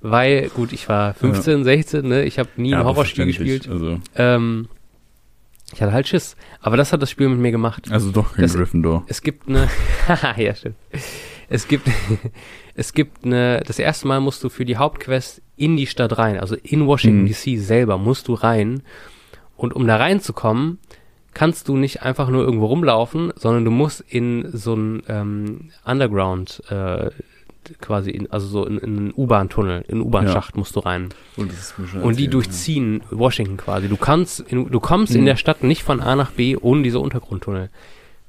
Weil, 0.00 0.48
gut, 0.50 0.72
ich 0.72 0.88
war 0.88 1.14
15, 1.14 1.64
16, 1.64 2.06
ne? 2.06 2.22
ich 2.24 2.38
habe 2.38 2.50
nie 2.56 2.72
ein 2.74 2.80
aber 2.80 2.90
Horrorspiel 2.90 3.26
gespielt. 3.26 3.68
Also, 3.68 3.98
Ähm, 4.14 4.68
ich 5.74 5.82
hatte 5.82 5.92
halt 5.92 6.06
Schiss. 6.08 6.36
Aber 6.60 6.76
das 6.76 6.92
hat 6.92 7.02
das 7.02 7.10
Spiel 7.10 7.28
mit 7.28 7.38
mir 7.40 7.50
gemacht. 7.50 7.90
also 7.90 8.10
doch 8.12 8.34
kein 8.34 8.42
Das- 8.42 8.54
Gryffindor. 8.54 9.04
Es 9.08 9.22
gibt 9.22 9.48
eine, 9.48 9.68
Haha, 10.06 10.34
ja 10.40 10.54
stimmt. 10.54 10.76
Es 11.48 11.68
gibt, 11.68 11.88
es 12.74 12.92
gibt 12.92 13.24
eine, 13.24 13.62
das 13.66 13.78
erste 13.78 14.06
Mal 14.08 14.20
musst 14.20 14.42
du 14.44 14.48
für 14.48 14.64
die 14.64 14.76
Hauptquest 14.76 15.42
in 15.56 15.76
die 15.76 15.86
Stadt 15.86 16.18
rein, 16.18 16.38
also 16.38 16.56
in 16.62 16.86
Washington 16.86 17.22
Mhm. 17.24 17.28
DC 17.28 17.58
selber 17.60 17.98
musst 17.98 18.28
du 18.28 18.34
rein. 18.34 18.82
Und 19.56 19.74
um 19.74 19.86
da 19.86 19.96
reinzukommen, 19.96 20.78
kannst 21.34 21.68
du 21.68 21.76
nicht 21.76 22.02
einfach 22.02 22.28
nur 22.28 22.44
irgendwo 22.44 22.66
rumlaufen, 22.66 23.32
sondern 23.36 23.64
du 23.64 23.70
musst 23.70 24.00
in 24.08 24.48
so 24.52 24.74
ein 24.74 25.02
ähm, 25.08 25.70
Underground 25.84 26.62
äh, 26.70 27.10
quasi, 27.80 28.10
in, 28.10 28.30
also 28.30 28.46
so 28.46 28.64
in, 28.66 28.78
in 28.78 28.96
einen 28.98 29.12
U-Bahn-Tunnel, 29.16 29.84
in 29.88 29.96
einen 29.96 30.00
U-Bahn-Schacht 30.02 30.56
musst 30.56 30.76
du 30.76 30.80
rein. 30.80 31.08
Und, 31.36 31.52
schon 31.52 32.02
Und 32.02 32.18
die 32.18 32.28
durchziehen 32.28 33.02
Washington 33.10 33.56
quasi. 33.56 33.88
Du 33.88 33.96
kannst, 33.96 34.40
in, 34.40 34.70
du 34.70 34.80
kommst 34.80 35.14
in 35.14 35.22
Mhm. 35.22 35.26
der 35.26 35.36
Stadt 35.36 35.64
nicht 35.64 35.82
von 35.82 36.00
A 36.00 36.14
nach 36.16 36.30
B 36.30 36.56
ohne 36.56 36.82
diese 36.82 37.00
Untergrundtunnel. 37.00 37.68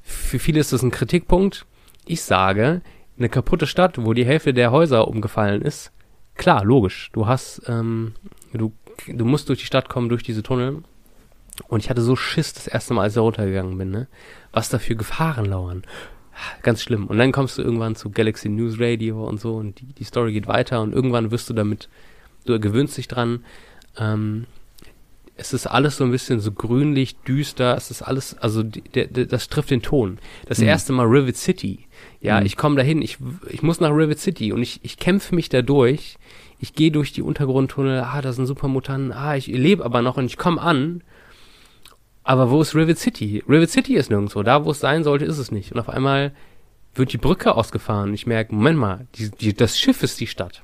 Für 0.04 0.40
viele 0.40 0.60
ist 0.60 0.74
das 0.74 0.82
ein 0.82 0.92
Kritikpunkt. 0.92 1.66
Ich 2.06 2.22
sage, 2.24 2.82
eine 3.20 3.30
kaputte 3.30 3.68
Stadt, 3.68 4.04
wo 4.04 4.14
die 4.14 4.26
Hälfte 4.26 4.54
der 4.54 4.72
Häuser 4.72 5.08
umgefallen 5.08 5.62
ist, 5.62 5.92
klar, 6.36 6.64
logisch. 6.64 7.10
Du 7.14 7.28
hast, 7.28 7.62
ähm, 7.68 8.14
du, 8.54 8.72
du 9.08 9.26
musst 9.26 9.50
durch 9.50 9.60
die 9.60 9.66
Stadt 9.66 9.90
kommen, 9.90 10.10
durch 10.10 10.24
diese 10.24 10.42
Tunnel. 10.44 10.84
Und 11.68 11.84
ich 11.84 11.90
hatte 11.90 12.02
so 12.02 12.16
Schiss 12.16 12.54
das 12.54 12.68
erste 12.68 12.94
Mal, 12.94 13.04
als 13.04 13.14
ich 13.14 13.16
da 13.16 13.22
runtergegangen 13.22 13.78
bin, 13.78 13.92
ne? 13.92 14.08
Was 14.54 14.70
da 14.70 14.80
für 14.80 14.96
Gefahren 14.96 15.46
lauern. 15.46 15.84
Ganz 16.64 16.82
schlimm. 16.82 17.08
Und 17.08 17.18
dann 17.18 17.34
kommst 17.34 17.58
du 17.58 17.62
irgendwann 17.62 17.98
zu 17.98 18.12
Galaxy 18.12 18.48
News 18.48 18.76
Radio 18.80 19.28
und 19.28 19.42
so 19.42 19.58
und 19.58 19.82
die, 19.82 19.88
die 19.88 20.06
Story 20.06 20.32
geht 20.32 20.48
weiter 20.48 20.82
und 20.82 20.94
irgendwann 20.94 21.32
wirst 21.32 21.50
du 21.50 21.54
damit, 21.54 21.90
du 22.46 22.58
gewöhnst 22.62 22.96
dich 22.98 23.10
dran. 23.10 23.44
Ähm, 23.98 24.46
es 25.36 25.52
ist 25.52 25.68
alles 25.68 25.98
so 25.98 26.06
ein 26.06 26.12
bisschen 26.12 26.40
so 26.40 26.54
grünlich, 26.54 27.18
düster, 27.28 27.76
es 27.76 27.92
ist 27.92 28.02
alles, 28.02 28.38
also 28.38 28.64
die, 28.64 28.82
der, 28.82 29.08
der, 29.08 29.26
das 29.26 29.50
trifft 29.50 29.70
den 29.72 29.82
Ton. 29.82 30.18
Das 30.48 30.60
Mhm. 30.60 30.68
erste 30.68 30.94
Mal 30.94 31.08
Rivet 31.08 31.36
City, 31.36 31.88
Ja, 32.22 32.40
Mhm. 32.40 32.46
ich 32.46 32.58
komme 32.58 32.76
dahin, 32.76 33.02
ich, 33.02 33.18
ich 33.50 33.64
muss 33.64 33.80
nach 33.80 33.92
Rivet 33.92 34.20
City 34.20 34.52
und 34.52 34.62
ich, 34.62 34.80
ich 34.84 34.98
kämpfe 34.98 35.34
mich 35.36 35.50
da 35.50 35.62
durch. 35.62 36.18
Ich 36.60 36.74
gehe 36.74 36.92
durch 36.92 37.14
die 37.14 37.22
Untergrundtunnel, 37.22 38.02
ah, 38.02 38.22
da 38.22 38.34
sind 38.34 38.46
Supermutanten, 38.46 39.14
ah, 39.14 39.36
ich 39.38 39.48
lebe 39.48 39.86
aber 39.86 40.02
noch 40.02 40.18
und 40.18 40.26
ich 40.26 40.38
komme 40.38 40.62
an. 40.62 41.02
Aber 42.24 42.52
wo 42.52 42.62
ist 42.62 42.76
Rivet 42.76 43.00
City? 43.00 43.44
Rivet 43.48 43.70
City 43.72 43.96
ist 43.96 44.10
nirgendwo. 44.10 44.44
Da, 44.44 44.66
wo 44.66 44.72
es 44.72 44.80
sein 44.82 45.04
sollte, 45.04 45.26
ist 45.26 45.38
es 45.38 45.52
nicht. 45.52 45.72
Und 45.72 45.80
auf 45.80 45.90
einmal 45.90 46.34
wird 46.94 47.14
die 47.14 47.18
Brücke 47.18 47.56
ausgefahren. 47.56 48.10
Und 48.10 48.14
ich 48.16 48.28
merke, 48.28 48.54
Moment 48.54 48.78
mal, 48.78 49.08
die, 49.16 49.32
die, 49.32 49.54
das 49.54 49.80
Schiff 49.80 50.04
ist 50.04 50.20
die 50.20 50.28
Stadt. 50.28 50.62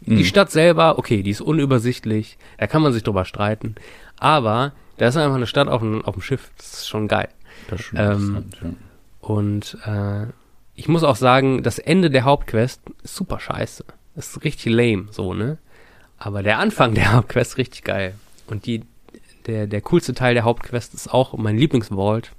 Die 0.00 0.10
Mhm. 0.14 0.24
Stadt 0.24 0.50
selber, 0.50 0.98
okay, 0.98 1.22
die 1.22 1.30
ist 1.30 1.40
unübersichtlich, 1.42 2.38
da 2.56 2.66
kann 2.66 2.82
man 2.82 2.92
sich 2.92 3.02
drüber 3.02 3.24
streiten. 3.24 3.74
Aber 4.16 4.72
da 4.96 5.08
ist 5.08 5.16
einfach 5.16 5.36
eine 5.36 5.46
Stadt 5.46 5.68
auf 5.68 5.82
dem, 5.82 6.02
auf 6.04 6.14
dem 6.14 6.22
Schiff. 6.22 6.50
Das 6.56 6.72
ist 6.72 6.88
schon 6.88 7.06
geil. 7.08 7.28
Das 7.68 7.80
ist 7.80 7.86
schon 7.86 7.98
Ähm, 7.98 8.12
interessant, 8.12 8.56
ja. 8.62 8.70
Und 9.20 9.76
äh, 9.84 10.26
ich 10.78 10.86
muss 10.88 11.02
auch 11.02 11.16
sagen, 11.16 11.62
das 11.64 11.78
Ende 11.80 12.08
der 12.08 12.22
Hauptquest 12.24 12.80
ist 13.02 13.16
super 13.16 13.40
scheiße. 13.40 13.84
Ist 14.14 14.44
richtig 14.44 14.72
lame, 14.72 15.06
so, 15.10 15.34
ne? 15.34 15.58
Aber 16.18 16.42
der 16.42 16.58
Anfang 16.58 16.94
der 16.94 17.12
Hauptquest 17.14 17.52
ist 17.52 17.58
richtig 17.58 17.82
geil. 17.84 18.14
Und 18.46 18.64
die, 18.66 18.84
der, 19.46 19.66
der 19.66 19.80
coolste 19.82 20.14
Teil 20.14 20.34
der 20.34 20.44
Hauptquest 20.44 20.94
ist 20.94 21.12
auch 21.12 21.36
mein 21.36 21.58
Lieblingsvault. 21.58 22.32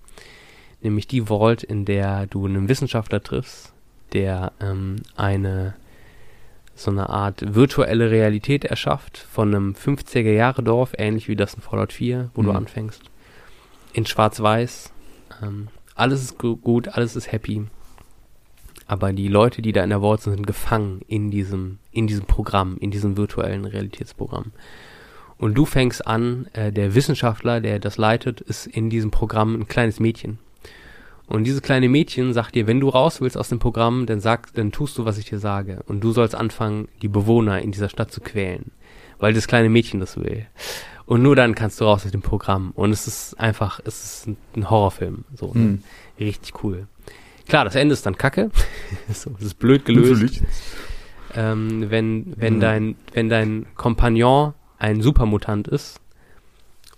Nämlich 0.81 1.07
die 1.07 1.27
Vault, 1.27 1.63
in 1.63 1.83
der 1.83 2.27
du 2.27 2.45
einen 2.45 2.69
Wissenschaftler 2.69 3.21
triffst, 3.21 3.73
der 4.13 4.53
ähm, 4.61 4.97
eine 5.17 5.75
so 6.75 6.91
eine 6.91 7.09
Art 7.09 7.55
virtuelle 7.55 8.09
Realität 8.09 8.63
erschafft 8.63 9.17
von 9.17 9.53
einem 9.53 9.73
50er-Jahre-Dorf, 9.73 10.93
ähnlich 10.97 11.27
wie 11.27 11.35
das 11.35 11.53
in 11.55 11.61
Fallout 11.61 11.91
4, 11.91 12.29
wo 12.33 12.41
du 12.41 12.51
Mhm. 12.51 12.55
anfängst. 12.55 13.01
In 13.91 14.05
schwarz-weiß. 14.05 14.93
Ähm, 15.43 15.67
alles 15.95 16.21
ist 16.23 16.37
gu 16.37 16.55
gut, 16.55 16.87
alles 16.87 17.17
ist 17.17 17.33
happy. 17.33 17.65
Aber 18.89 19.13
die 19.13 19.27
Leute, 19.27 19.61
die 19.61 19.71
da 19.71 19.83
in 19.83 19.91
der 19.91 20.01
Vault 20.01 20.21
sind, 20.21 20.33
sind 20.33 20.47
gefangen 20.47 21.01
in 21.07 21.29
diesem, 21.29 21.77
in 21.91 22.07
diesem 22.07 22.25
Programm, 22.25 22.75
in 22.79 22.89
diesem 22.89 23.17
virtuellen 23.17 23.65
Realitätsprogramm. 23.65 24.51
Und 25.37 25.53
du 25.53 25.65
fängst 25.65 26.07
an, 26.07 26.47
äh, 26.53 26.71
der 26.71 26.95
Wissenschaftler, 26.95 27.61
der 27.61 27.77
das 27.77 27.97
leitet, 27.97 28.41
ist 28.41 28.65
in 28.65 28.89
diesem 28.89 29.11
Programm 29.11 29.53
ein 29.53 29.67
kleines 29.67 29.99
Mädchen. 29.99 30.39
Und 31.27 31.43
dieses 31.43 31.61
kleine 31.61 31.87
Mädchen 31.87 32.33
sagt 32.33 32.55
dir, 32.55 32.65
wenn 32.65 32.79
du 32.79 32.89
raus 32.89 33.21
willst 33.21 33.37
aus 33.37 33.49
dem 33.49 33.59
Programm, 33.59 34.07
dann 34.07 34.21
sag, 34.21 34.51
dann 34.55 34.71
tust 34.71 34.97
du, 34.97 35.05
was 35.05 35.19
ich 35.19 35.25
dir 35.25 35.37
sage. 35.37 35.83
Und 35.85 36.03
du 36.03 36.11
sollst 36.11 36.33
anfangen, 36.33 36.87
die 37.03 37.09
Bewohner 37.09 37.61
in 37.61 37.71
dieser 37.71 37.89
Stadt 37.89 38.11
zu 38.11 38.21
quälen. 38.21 38.71
Weil 39.19 39.33
das 39.33 39.47
kleine 39.47 39.69
Mädchen 39.69 39.99
das 39.99 40.17
will. 40.17 40.47
Und 41.05 41.21
nur 41.21 41.35
dann 41.35 41.53
kannst 41.53 41.79
du 41.79 41.85
raus 41.85 42.05
aus 42.05 42.11
dem 42.11 42.23
Programm. 42.23 42.71
Und 42.73 42.89
es 42.89 43.05
ist 43.05 43.39
einfach, 43.39 43.79
es 43.85 44.25
ist 44.25 44.27
ein, 44.55 44.69
Horrorfilm. 44.71 45.25
So? 45.35 45.51
Mhm. 45.53 45.83
Richtig 46.19 46.63
cool. 46.63 46.87
Klar, 47.49 47.65
das 47.65 47.75
Ende 47.75 47.93
ist 47.93 48.05
dann 48.05 48.17
kacke. 48.17 48.49
so, 49.13 49.31
das 49.31 49.41
ist 49.43 49.59
blöd 49.59 49.83
gelöst. 49.85 50.11
Natürlich. 50.21 50.41
Ähm, 51.35 51.89
wenn, 51.89 52.33
wenn 52.37 52.55
Mhm. 52.55 52.59
dein, 52.59 52.95
wenn 53.13 53.29
dein 53.29 53.65
Kompagnon 53.75 54.53
ein 54.79 55.01
Supermutant 55.01 55.67
ist 55.67 55.99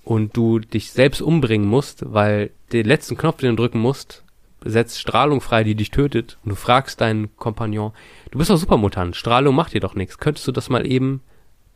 und 0.03 0.37
du 0.37 0.59
dich 0.59 0.91
selbst 0.91 1.21
umbringen 1.21 1.67
musst, 1.67 2.03
weil 2.13 2.51
den 2.71 2.85
letzten 2.85 3.17
Knopf, 3.17 3.37
den 3.37 3.55
du 3.55 3.63
drücken 3.63 3.79
musst, 3.79 4.23
setzt 4.63 4.99
Strahlung 4.99 5.41
frei, 5.41 5.63
die 5.63 5.75
dich 5.75 5.89
tötet, 5.91 6.37
und 6.43 6.51
du 6.51 6.55
fragst 6.55 7.01
deinen 7.01 7.35
Kompagnon, 7.37 7.91
du 8.29 8.37
bist 8.37 8.49
doch 8.51 8.57
Supermutant, 8.57 9.15
Strahlung 9.15 9.55
macht 9.55 9.73
dir 9.73 9.81
doch 9.81 9.95
nichts, 9.95 10.17
könntest 10.19 10.47
du 10.47 10.51
das 10.51 10.69
mal 10.69 10.85
eben 10.85 11.21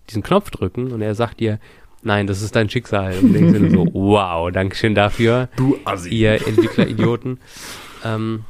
diesen 0.10 0.22
Knopf 0.24 0.52
drücken? 0.52 0.92
Und 0.92 1.02
er 1.02 1.16
sagt 1.16 1.40
dir, 1.40 1.60
nein, 2.04 2.28
das 2.28 2.42
ist 2.42 2.56
dein 2.56 2.70
Schicksal. 2.70 3.18
Und 3.20 3.34
Sinne 3.34 3.72
so, 3.72 3.88
wow, 3.94 4.52
Dankeschön 4.52 4.94
dafür 4.96 5.50
Du 5.58 5.78
Assi. 5.84 6.10
ihr 6.10 6.48
Entwickler-Idioten. 6.48 7.40
ähm, 8.06 8.46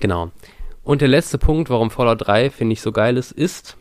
genau. 0.00 0.30
Und 0.84 1.00
der 1.00 1.08
letzte 1.08 1.38
Punkt, 1.38 1.70
warum 1.70 1.90
Fallout 1.90 2.26
3, 2.26 2.50
finde 2.50 2.72
ich, 2.72 2.80
so 2.80 2.92
geil 2.92 3.16
ist, 3.16 3.32
ist, 3.32 3.76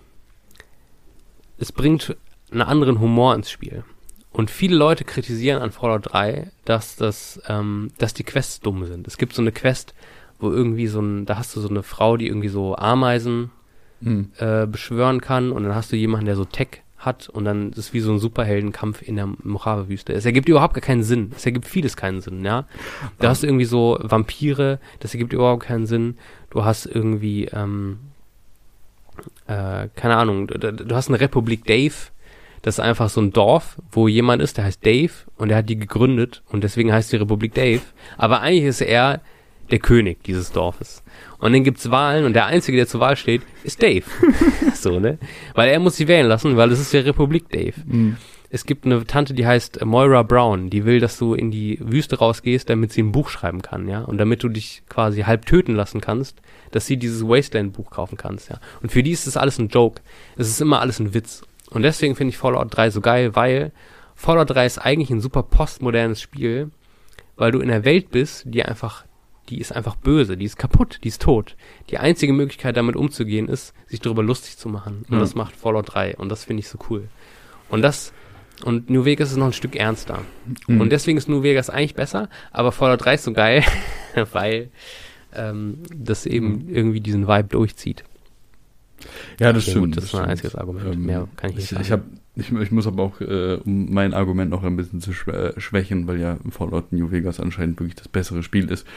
es 1.58 1.72
bringt 1.72 2.16
einen 2.52 2.62
anderen 2.62 3.00
Humor 3.00 3.36
ins 3.36 3.50
Spiel. 3.50 3.84
Und 4.32 4.50
viele 4.50 4.76
Leute 4.76 5.04
kritisieren 5.04 5.62
an 5.62 5.72
Fallout 5.72 6.14
3, 6.14 6.52
dass 6.66 6.96
das, 6.96 7.42
ähm, 7.48 7.92
dass 7.98 8.14
die 8.14 8.24
Quests 8.24 8.60
dumm 8.62 8.86
sind. 8.86 9.08
Es 9.08 9.18
gibt 9.18 9.34
so 9.34 9.42
eine 9.42 9.52
Quest, 9.52 9.94
wo 10.40 10.52
irgendwie 10.52 10.88
so 10.88 11.02
ein, 11.02 11.26
da 11.26 11.38
hast 11.38 11.56
du 11.56 11.60
so 11.60 11.70
eine 11.70 11.84
Frau, 11.84 12.18
die 12.18 12.28
irgendwie 12.28 12.48
so 12.50 12.76
Ameisen 12.76 13.52
Mhm. 14.04 14.32
äh, 14.40 14.66
beschwören 14.66 15.22
kann 15.22 15.52
und 15.52 15.64
dann 15.64 15.76
hast 15.76 15.92
du 15.92 15.96
jemanden, 15.96 16.26
der 16.26 16.36
so 16.36 16.44
Tech 16.44 16.82
hat 17.02 17.30
und 17.30 17.46
dann 17.46 17.72
ist 17.72 17.78
es 17.78 17.94
wie 17.94 18.00
so 18.00 18.12
ein 18.12 18.20
Superheldenkampf 18.20 19.02
in 19.02 19.16
der 19.16 19.28
Mojave-Wüste. 19.44 20.14
Es 20.14 20.26
ergibt 20.26 20.48
überhaupt 20.48 20.74
gar 20.74 20.82
keinen 20.82 21.04
Sinn. 21.04 21.32
Es 21.36 21.46
ergibt 21.46 21.68
vieles 21.68 21.98
keinen 21.98 22.22
Sinn, 22.22 22.46
ja. 22.46 22.66
Du 23.20 23.28
hast 23.28 23.44
irgendwie 23.44 23.66
so 23.66 23.98
Vampire, 24.02 24.80
das 25.00 25.14
ergibt 25.14 25.34
überhaupt 25.34 25.64
keinen 25.64 25.86
Sinn. 25.86 26.18
Du 26.50 26.64
hast 26.64 26.86
irgendwie, 26.86 27.46
ähm, 27.46 28.00
äh, 29.48 29.88
keine 29.96 30.16
Ahnung, 30.18 30.48
du, 30.48 30.58
du 30.58 30.96
hast 30.96 31.10
eine 31.10 31.20
Republik 31.20 31.66
Dave, 31.66 31.94
das 32.62 32.76
ist 32.76 32.80
einfach 32.80 33.10
so 33.10 33.22
ein 33.22 33.34
Dorf, 33.34 33.78
wo 33.92 34.08
jemand 34.08 34.42
ist, 34.42 34.58
der 34.58 34.66
heißt 34.66 34.86
Dave 34.86 35.12
und 35.38 35.50
der 35.50 35.58
hat 35.58 35.70
die 35.70 35.80
gegründet 35.80 36.44
und 36.50 36.64
deswegen 36.64 36.94
heißt 36.94 37.12
die 37.12 37.18
Republik 37.18 37.56
Dave. 37.56 37.82
Aber 38.18 38.42
eigentlich 38.42 38.66
ist 38.66 38.82
er 38.82 39.22
der 39.72 39.80
König 39.80 40.24
dieses 40.24 40.52
Dorfes. 40.52 41.04
Und 41.42 41.54
dann 41.54 41.64
gibt's 41.64 41.90
Wahlen 41.90 42.26
und 42.26 42.34
der 42.34 42.46
Einzige, 42.46 42.78
der 42.78 42.88
zur 42.88 43.02
Wahl 43.02 43.18
steht, 43.18 43.42
ist 43.64 43.82
Dave. 43.82 44.04
so, 44.76 45.00
ne? 45.00 45.18
Weil 45.56 45.70
er 45.70 45.80
muss 45.80 45.98
sie 45.98 46.08
wählen 46.08 46.28
lassen, 46.28 46.56
weil 46.56 46.72
es 46.72 46.80
ist 46.80 46.94
ja 46.94 47.02
Republik 47.02 47.50
Dave. 47.50 47.74
Mhm. 47.86 48.18
Es 48.54 48.66
gibt 48.66 48.86
eine 48.86 49.06
Tante, 49.08 49.34
die 49.34 49.48
heißt 49.48 49.84
Moira 49.86 50.24
Brown, 50.24 50.70
die 50.70 50.86
will, 50.86 51.00
dass 51.00 51.18
du 51.18 51.34
in 51.34 51.52
die 51.52 51.80
Wüste 51.82 52.20
rausgehst, 52.20 52.70
damit 52.70 52.92
sie 52.92 53.02
ein 53.02 53.12
Buch 53.14 53.30
schreiben 53.30 53.62
kann, 53.62 53.88
ja. 53.88 54.02
Und 54.02 54.18
damit 54.18 54.44
du 54.44 54.50
dich 54.50 54.84
quasi 54.88 55.22
halb 55.22 55.46
töten 55.46 55.74
lassen 55.74 56.02
kannst, 56.02 56.42
dass 56.72 56.86
sie 56.86 56.98
dieses 56.98 57.24
Wasteland-Buch 57.26 57.90
kaufen 57.90 58.18
kannst, 58.18 58.50
ja. 58.50 58.60
Und 58.84 58.92
für 58.92 59.04
die 59.04 59.12
ist 59.12 59.26
das 59.26 59.38
alles 59.38 59.58
ein 59.58 59.70
Joke. 59.70 60.02
Es 60.36 60.50
ist 60.50 60.62
immer 60.62 60.82
alles 60.82 61.00
ein 61.00 61.14
Witz. 61.14 61.44
Und 61.70 61.84
deswegen 61.84 62.16
finde 62.16 62.32
ich 62.32 62.38
Fallout 62.38 62.76
3 62.76 62.90
so 62.92 63.00
geil, 63.00 63.36
weil 63.36 63.72
Fallout 64.16 64.50
3 64.50 64.66
ist 64.66 64.78
eigentlich 64.78 65.10
ein 65.10 65.22
super 65.22 65.44
postmodernes 65.44 66.22
Spiel, 66.22 66.70
weil 67.38 67.52
du 67.52 67.60
in 67.60 67.72
einer 67.72 67.86
Welt 67.86 68.12
bist, 68.12 68.44
die 68.46 68.64
einfach, 68.64 69.06
die 69.52 69.60
ist 69.60 69.72
einfach 69.72 69.96
böse, 69.96 70.38
die 70.38 70.46
ist 70.46 70.58
kaputt, 70.58 71.00
die 71.04 71.10
ist 71.10 71.22
tot. 71.22 71.56
Die 71.92 71.98
einzige 72.00 72.34
Möglichkeit, 72.34 72.76
damit 72.78 72.96
umzugehen, 72.96 73.48
ist, 73.48 73.74
sich 73.88 74.00
darüber 74.00 74.24
lustig 74.24 74.58
zu 74.58 74.70
machen. 74.70 75.04
Und 75.10 75.16
Ja. 75.16 75.20
das 75.20 75.36
macht 75.36 75.56
Fallout 75.56 75.94
3. 75.94 76.16
Und 76.16 76.30
das 76.30 76.46
finde 76.46 76.62
ich 76.62 76.70
so 76.70 76.80
cool. 76.90 77.08
Und 77.70 77.82
das, 77.84 78.14
und 78.64 78.90
New 78.90 79.06
Vegas 79.06 79.30
ist 79.32 79.38
noch 79.38 79.46
ein 79.48 79.54
Stück 79.54 79.76
ernster. 79.76 80.20
Mhm. 80.68 80.82
Und 80.82 80.92
deswegen 80.92 81.18
ist 81.18 81.30
New 81.30 81.44
Vegas 81.44 81.70
eigentlich 81.70 81.96
besser, 81.96 82.30
aber 82.52 82.72
Fallout 82.72 83.04
3 83.06 83.14
ist 83.16 83.24
so 83.26 83.34
geil, 83.34 83.64
weil 84.32 84.72
ähm, 85.34 85.80
das 85.96 86.26
eben 86.26 86.68
irgendwie 86.70 87.00
diesen 87.02 87.28
Vibe 87.28 87.50
durchzieht. 87.50 88.04
Ja, 89.40 89.52
das 89.54 89.64
Okay, 89.64 89.72
stimmt. 89.72 89.86
gut, 89.88 89.98
das 89.98 90.04
ist 90.06 90.14
mein 90.14 90.20
stimmt. 90.22 90.32
einziges 90.32 90.56
Argument. 90.56 90.94
Ähm, 90.94 91.06
Mehr 91.06 91.28
kann 91.36 91.50
ich 91.52 91.56
nicht 91.58 91.72
ich, 91.72 91.88
sagen. 91.88 92.04
ich, 92.16 92.21
ich, 92.36 92.52
ich 92.52 92.72
muss 92.72 92.88
aber 92.88 93.04
auch, 93.04 93.20
äh, 93.20 93.58
um 93.66 93.94
mein 93.94 94.14
Argument 94.14 94.50
noch 94.52 94.64
ein 94.64 94.78
bisschen 94.78 95.02
zu 95.02 95.12
schwä- 95.12 95.60
schwächen, 95.60 96.08
weil 96.08 96.20
ja 96.20 96.38
Fallout 96.50 96.94
New 96.94 97.12
Vegas 97.12 97.40
anscheinend 97.42 97.80
wirklich 97.80 97.96
das 97.96 98.08
bessere 98.08 98.42
Spiel 98.42 98.70
ist. 98.72 98.88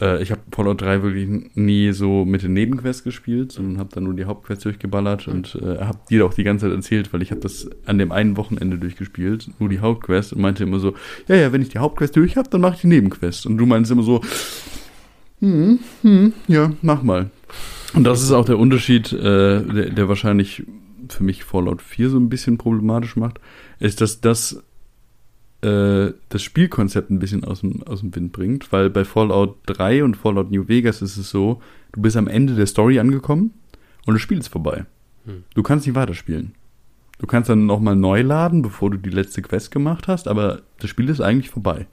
Äh, 0.00 0.22
ich 0.22 0.30
habe 0.30 0.42
Fallout 0.52 0.82
3 0.82 1.02
wirklich 1.02 1.50
nie 1.54 1.92
so 1.92 2.24
mit 2.26 2.42
den 2.42 2.52
Nebenquests 2.52 3.02
gespielt, 3.02 3.52
sondern 3.52 3.78
habe 3.78 3.88
dann 3.94 4.04
nur 4.04 4.12
die 4.14 4.26
Hauptquests 4.26 4.64
durchgeballert 4.64 5.28
und 5.28 5.54
äh, 5.62 5.78
habe 5.78 5.98
dir 6.10 6.26
auch 6.26 6.34
die 6.34 6.44
ganze 6.44 6.66
Zeit 6.66 6.76
erzählt, 6.76 7.12
weil 7.14 7.22
ich 7.22 7.30
habe 7.30 7.40
das 7.40 7.70
an 7.86 7.96
dem 7.98 8.12
einen 8.12 8.36
Wochenende 8.36 8.76
durchgespielt, 8.76 9.48
nur 9.58 9.70
die 9.70 9.80
Hauptquest 9.80 10.34
und 10.34 10.42
meinte 10.42 10.64
immer 10.64 10.78
so, 10.78 10.92
ja, 11.26 11.36
ja, 11.36 11.52
wenn 11.52 11.62
ich 11.62 11.70
die 11.70 11.78
Hauptquest 11.78 12.14
durch 12.16 12.36
habe, 12.36 12.50
dann 12.50 12.60
mache 12.60 12.74
ich 12.74 12.80
die 12.82 12.88
Nebenquest. 12.88 13.46
Und 13.46 13.56
du 13.56 13.64
meinst 13.64 13.90
immer 13.90 14.02
so, 14.02 14.20
hm, 15.40 15.78
hm, 16.02 16.32
ja, 16.48 16.72
mach 16.82 17.02
mal. 17.02 17.30
Und 17.94 18.04
das 18.04 18.22
ist 18.22 18.32
auch 18.32 18.44
der 18.44 18.58
Unterschied, 18.58 19.12
äh, 19.12 19.62
der, 19.62 19.90
der 19.90 20.08
wahrscheinlich 20.08 20.64
für 21.12 21.24
mich 21.24 21.44
Fallout 21.44 21.82
4 21.82 22.10
so 22.10 22.18
ein 22.18 22.28
bisschen 22.28 22.58
problematisch 22.58 23.16
macht, 23.16 23.40
ist, 23.78 24.00
dass 24.00 24.20
das 24.20 24.62
äh, 25.64 26.12
das 26.28 26.42
Spielkonzept 26.42 27.10
ein 27.10 27.18
bisschen 27.18 27.44
aus 27.44 27.60
dem, 27.60 27.82
aus 27.84 28.00
dem 28.00 28.14
Wind 28.14 28.32
bringt, 28.32 28.70
weil 28.70 28.90
bei 28.90 29.04
Fallout 29.04 29.56
3 29.66 30.04
und 30.04 30.16
Fallout 30.16 30.50
New 30.50 30.68
Vegas 30.68 31.00
ist 31.00 31.16
es 31.16 31.30
so, 31.30 31.62
du 31.92 32.02
bist 32.02 32.16
am 32.16 32.28
Ende 32.28 32.54
der 32.54 32.66
Story 32.66 32.98
angekommen 32.98 33.52
und 34.04 34.14
das 34.14 34.20
Spiel 34.20 34.38
ist 34.38 34.48
vorbei. 34.48 34.84
Hm. 35.24 35.44
Du 35.54 35.62
kannst 35.62 35.86
nicht 35.86 35.96
weiterspielen. 35.96 36.54
Du 37.18 37.26
kannst 37.26 37.48
dann 37.48 37.64
nochmal 37.64 37.96
neu 37.96 38.20
laden, 38.22 38.60
bevor 38.60 38.90
du 38.90 38.98
die 38.98 39.10
letzte 39.10 39.40
Quest 39.40 39.70
gemacht 39.70 40.08
hast, 40.08 40.28
aber 40.28 40.62
das 40.80 40.90
Spiel 40.90 41.08
ist 41.08 41.20
eigentlich 41.20 41.50
vorbei. 41.50 41.86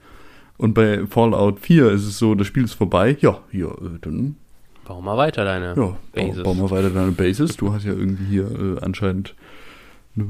Und 0.58 0.74
bei 0.74 1.06
Fallout 1.06 1.60
4 1.60 1.90
ist 1.92 2.06
es 2.06 2.18
so, 2.18 2.34
das 2.34 2.46
Spiel 2.46 2.64
ist 2.64 2.74
vorbei, 2.74 3.16
ja, 3.20 3.40
ja, 3.52 3.68
äh, 3.68 3.98
dann 4.02 4.36
Bau 4.84 5.00
mal 5.00 5.16
weiter 5.16 5.44
deine 5.44 5.68
ja, 5.68 5.74
bau, 5.74 5.96
Bases. 6.12 6.42
bau 6.42 6.54
mal 6.54 6.70
weiter 6.70 6.90
deine 6.90 7.12
Bases. 7.12 7.56
Du 7.56 7.72
hast 7.72 7.84
ja 7.84 7.92
irgendwie 7.92 8.24
hier 8.24 8.44
äh, 8.50 8.80
anscheinend 8.80 9.34
ne- 10.14 10.26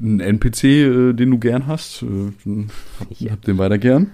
einen 0.00 0.20
NPC, 0.20 0.64
äh, 0.64 1.12
den 1.14 1.30
du 1.30 1.38
gern 1.38 1.66
hast. 1.66 2.02
Äh, 2.02 2.32
hab, 3.00 3.06
Ja. 3.20 3.32
hab 3.32 3.42
den 3.42 3.58
weiter 3.58 3.78
gern. 3.78 4.12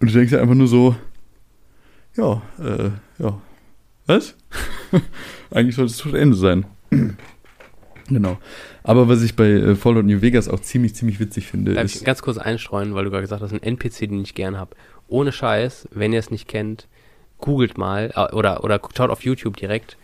Und 0.00 0.10
du 0.10 0.14
denkst 0.14 0.30
dir 0.30 0.40
einfach 0.40 0.54
nur 0.54 0.68
so, 0.68 0.94
ja, 2.16 2.42
äh, 2.58 2.90
ja, 3.22 3.40
was? 4.06 4.34
Eigentlich 5.50 5.74
sollte 5.76 5.90
es 5.90 5.98
zu 5.98 6.14
Ende 6.16 6.36
sein. 6.36 6.64
genau. 8.08 8.38
Aber 8.82 9.08
was 9.08 9.22
ich 9.22 9.36
bei 9.36 9.48
äh, 9.50 9.74
Fallout 9.74 10.06
New 10.06 10.22
Vegas 10.22 10.48
auch 10.48 10.60
ziemlich, 10.60 10.94
ziemlich 10.94 11.20
witzig 11.20 11.46
finde, 11.46 11.74
Darf 11.74 11.84
ich 11.84 11.96
ist, 11.96 12.04
ganz 12.04 12.22
kurz 12.22 12.38
einstreuen, 12.38 12.94
weil 12.94 13.04
du 13.04 13.10
gerade 13.10 13.22
gesagt 13.22 13.42
hast, 13.42 13.52
ein 13.52 13.62
NPC, 13.62 14.08
den 14.08 14.22
ich 14.22 14.34
gern 14.34 14.56
hab. 14.56 14.74
Ohne 15.08 15.30
Scheiß, 15.32 15.88
wenn 15.92 16.12
ihr 16.12 16.18
es 16.18 16.30
nicht 16.30 16.48
kennt, 16.48 16.88
googelt 17.38 17.78
mal 17.78 18.12
äh, 18.14 18.34
oder, 18.34 18.64
oder 18.64 18.80
schaut 18.96 19.10
auf 19.10 19.22
YouTube 19.24 19.56
direkt. 19.56 19.96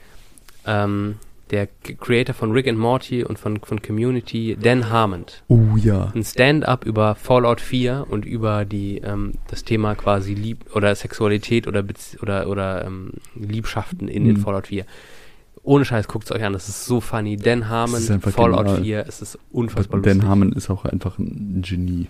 Ähm, 0.67 1.17
der 1.51 1.69
Creator 2.01 2.35
von 2.35 2.53
Rick 2.53 2.67
and 2.67 2.79
Morty 2.79 3.23
und 3.23 3.39
von, 3.39 3.61
von 3.61 3.83
Community, 3.83 4.57
Dan 4.61 4.89
Harmon. 4.91 5.27
Oh 5.49 5.77
ja. 5.77 6.11
Ein 6.15 6.25
Stand-up 6.25 6.87
über 6.87 7.15
Fallout 7.15 7.61
4 7.61 8.07
und 8.09 8.25
über 8.25 8.65
die 8.65 8.99
ähm, 8.99 9.33
das 9.49 9.63
Thema 9.63 9.95
quasi 9.95 10.33
Lieb 10.35 10.75
oder 10.75 10.95
Sexualität 10.95 11.69
oder 11.69 11.83
Bez 11.83 12.17
oder 12.23 12.49
oder 12.49 12.87
ähm, 12.87 13.13
Liebschaften 13.35 14.09
in, 14.09 14.25
in 14.27 14.33
Mhm. 14.35 14.37
Fallout 14.39 14.69
4. 14.69 14.87
Ohne 15.63 15.85
Scheiß, 15.85 16.09
guckt 16.09 16.25
es 16.25 16.33
euch 16.33 16.45
an, 16.45 16.55
das 16.55 16.69
ist 16.69 16.87
so 16.87 17.01
funny. 17.01 17.37
Dan 17.37 17.69
Harmon, 17.69 18.01
ist 18.01 18.11
einfach 18.11 18.33
Fallout 18.33 18.65
genial. 18.65 18.83
4, 18.83 19.05
es 19.07 19.23
ist 19.23 19.39
unfassbar 19.53 20.01
Dan 20.01 20.15
lustig. 20.15 20.29
Harmon 20.29 20.53
ist 20.53 20.71
auch 20.71 20.85
einfach 20.87 21.19
ein 21.19 21.63
Genie. 21.63 22.07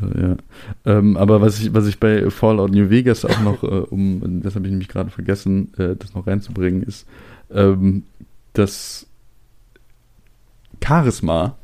Ja. 0.00 0.36
Ähm, 0.84 1.16
aber 1.16 1.40
was 1.40 1.60
ich, 1.60 1.72
was 1.74 1.86
ich 1.86 1.98
bei 1.98 2.30
Fallout 2.30 2.70
New 2.70 2.90
Vegas 2.90 3.24
auch 3.24 3.40
noch, 3.40 3.62
äh, 3.62 3.66
um, 3.66 4.42
das 4.42 4.54
habe 4.54 4.66
ich 4.66 4.70
nämlich 4.70 4.88
gerade 4.88 5.10
vergessen, 5.10 5.72
äh, 5.78 5.96
das 5.96 6.14
noch 6.14 6.26
reinzubringen, 6.26 6.82
ist, 6.82 7.06
ähm, 7.50 8.04
das 8.52 9.06
Charisma 10.82 11.56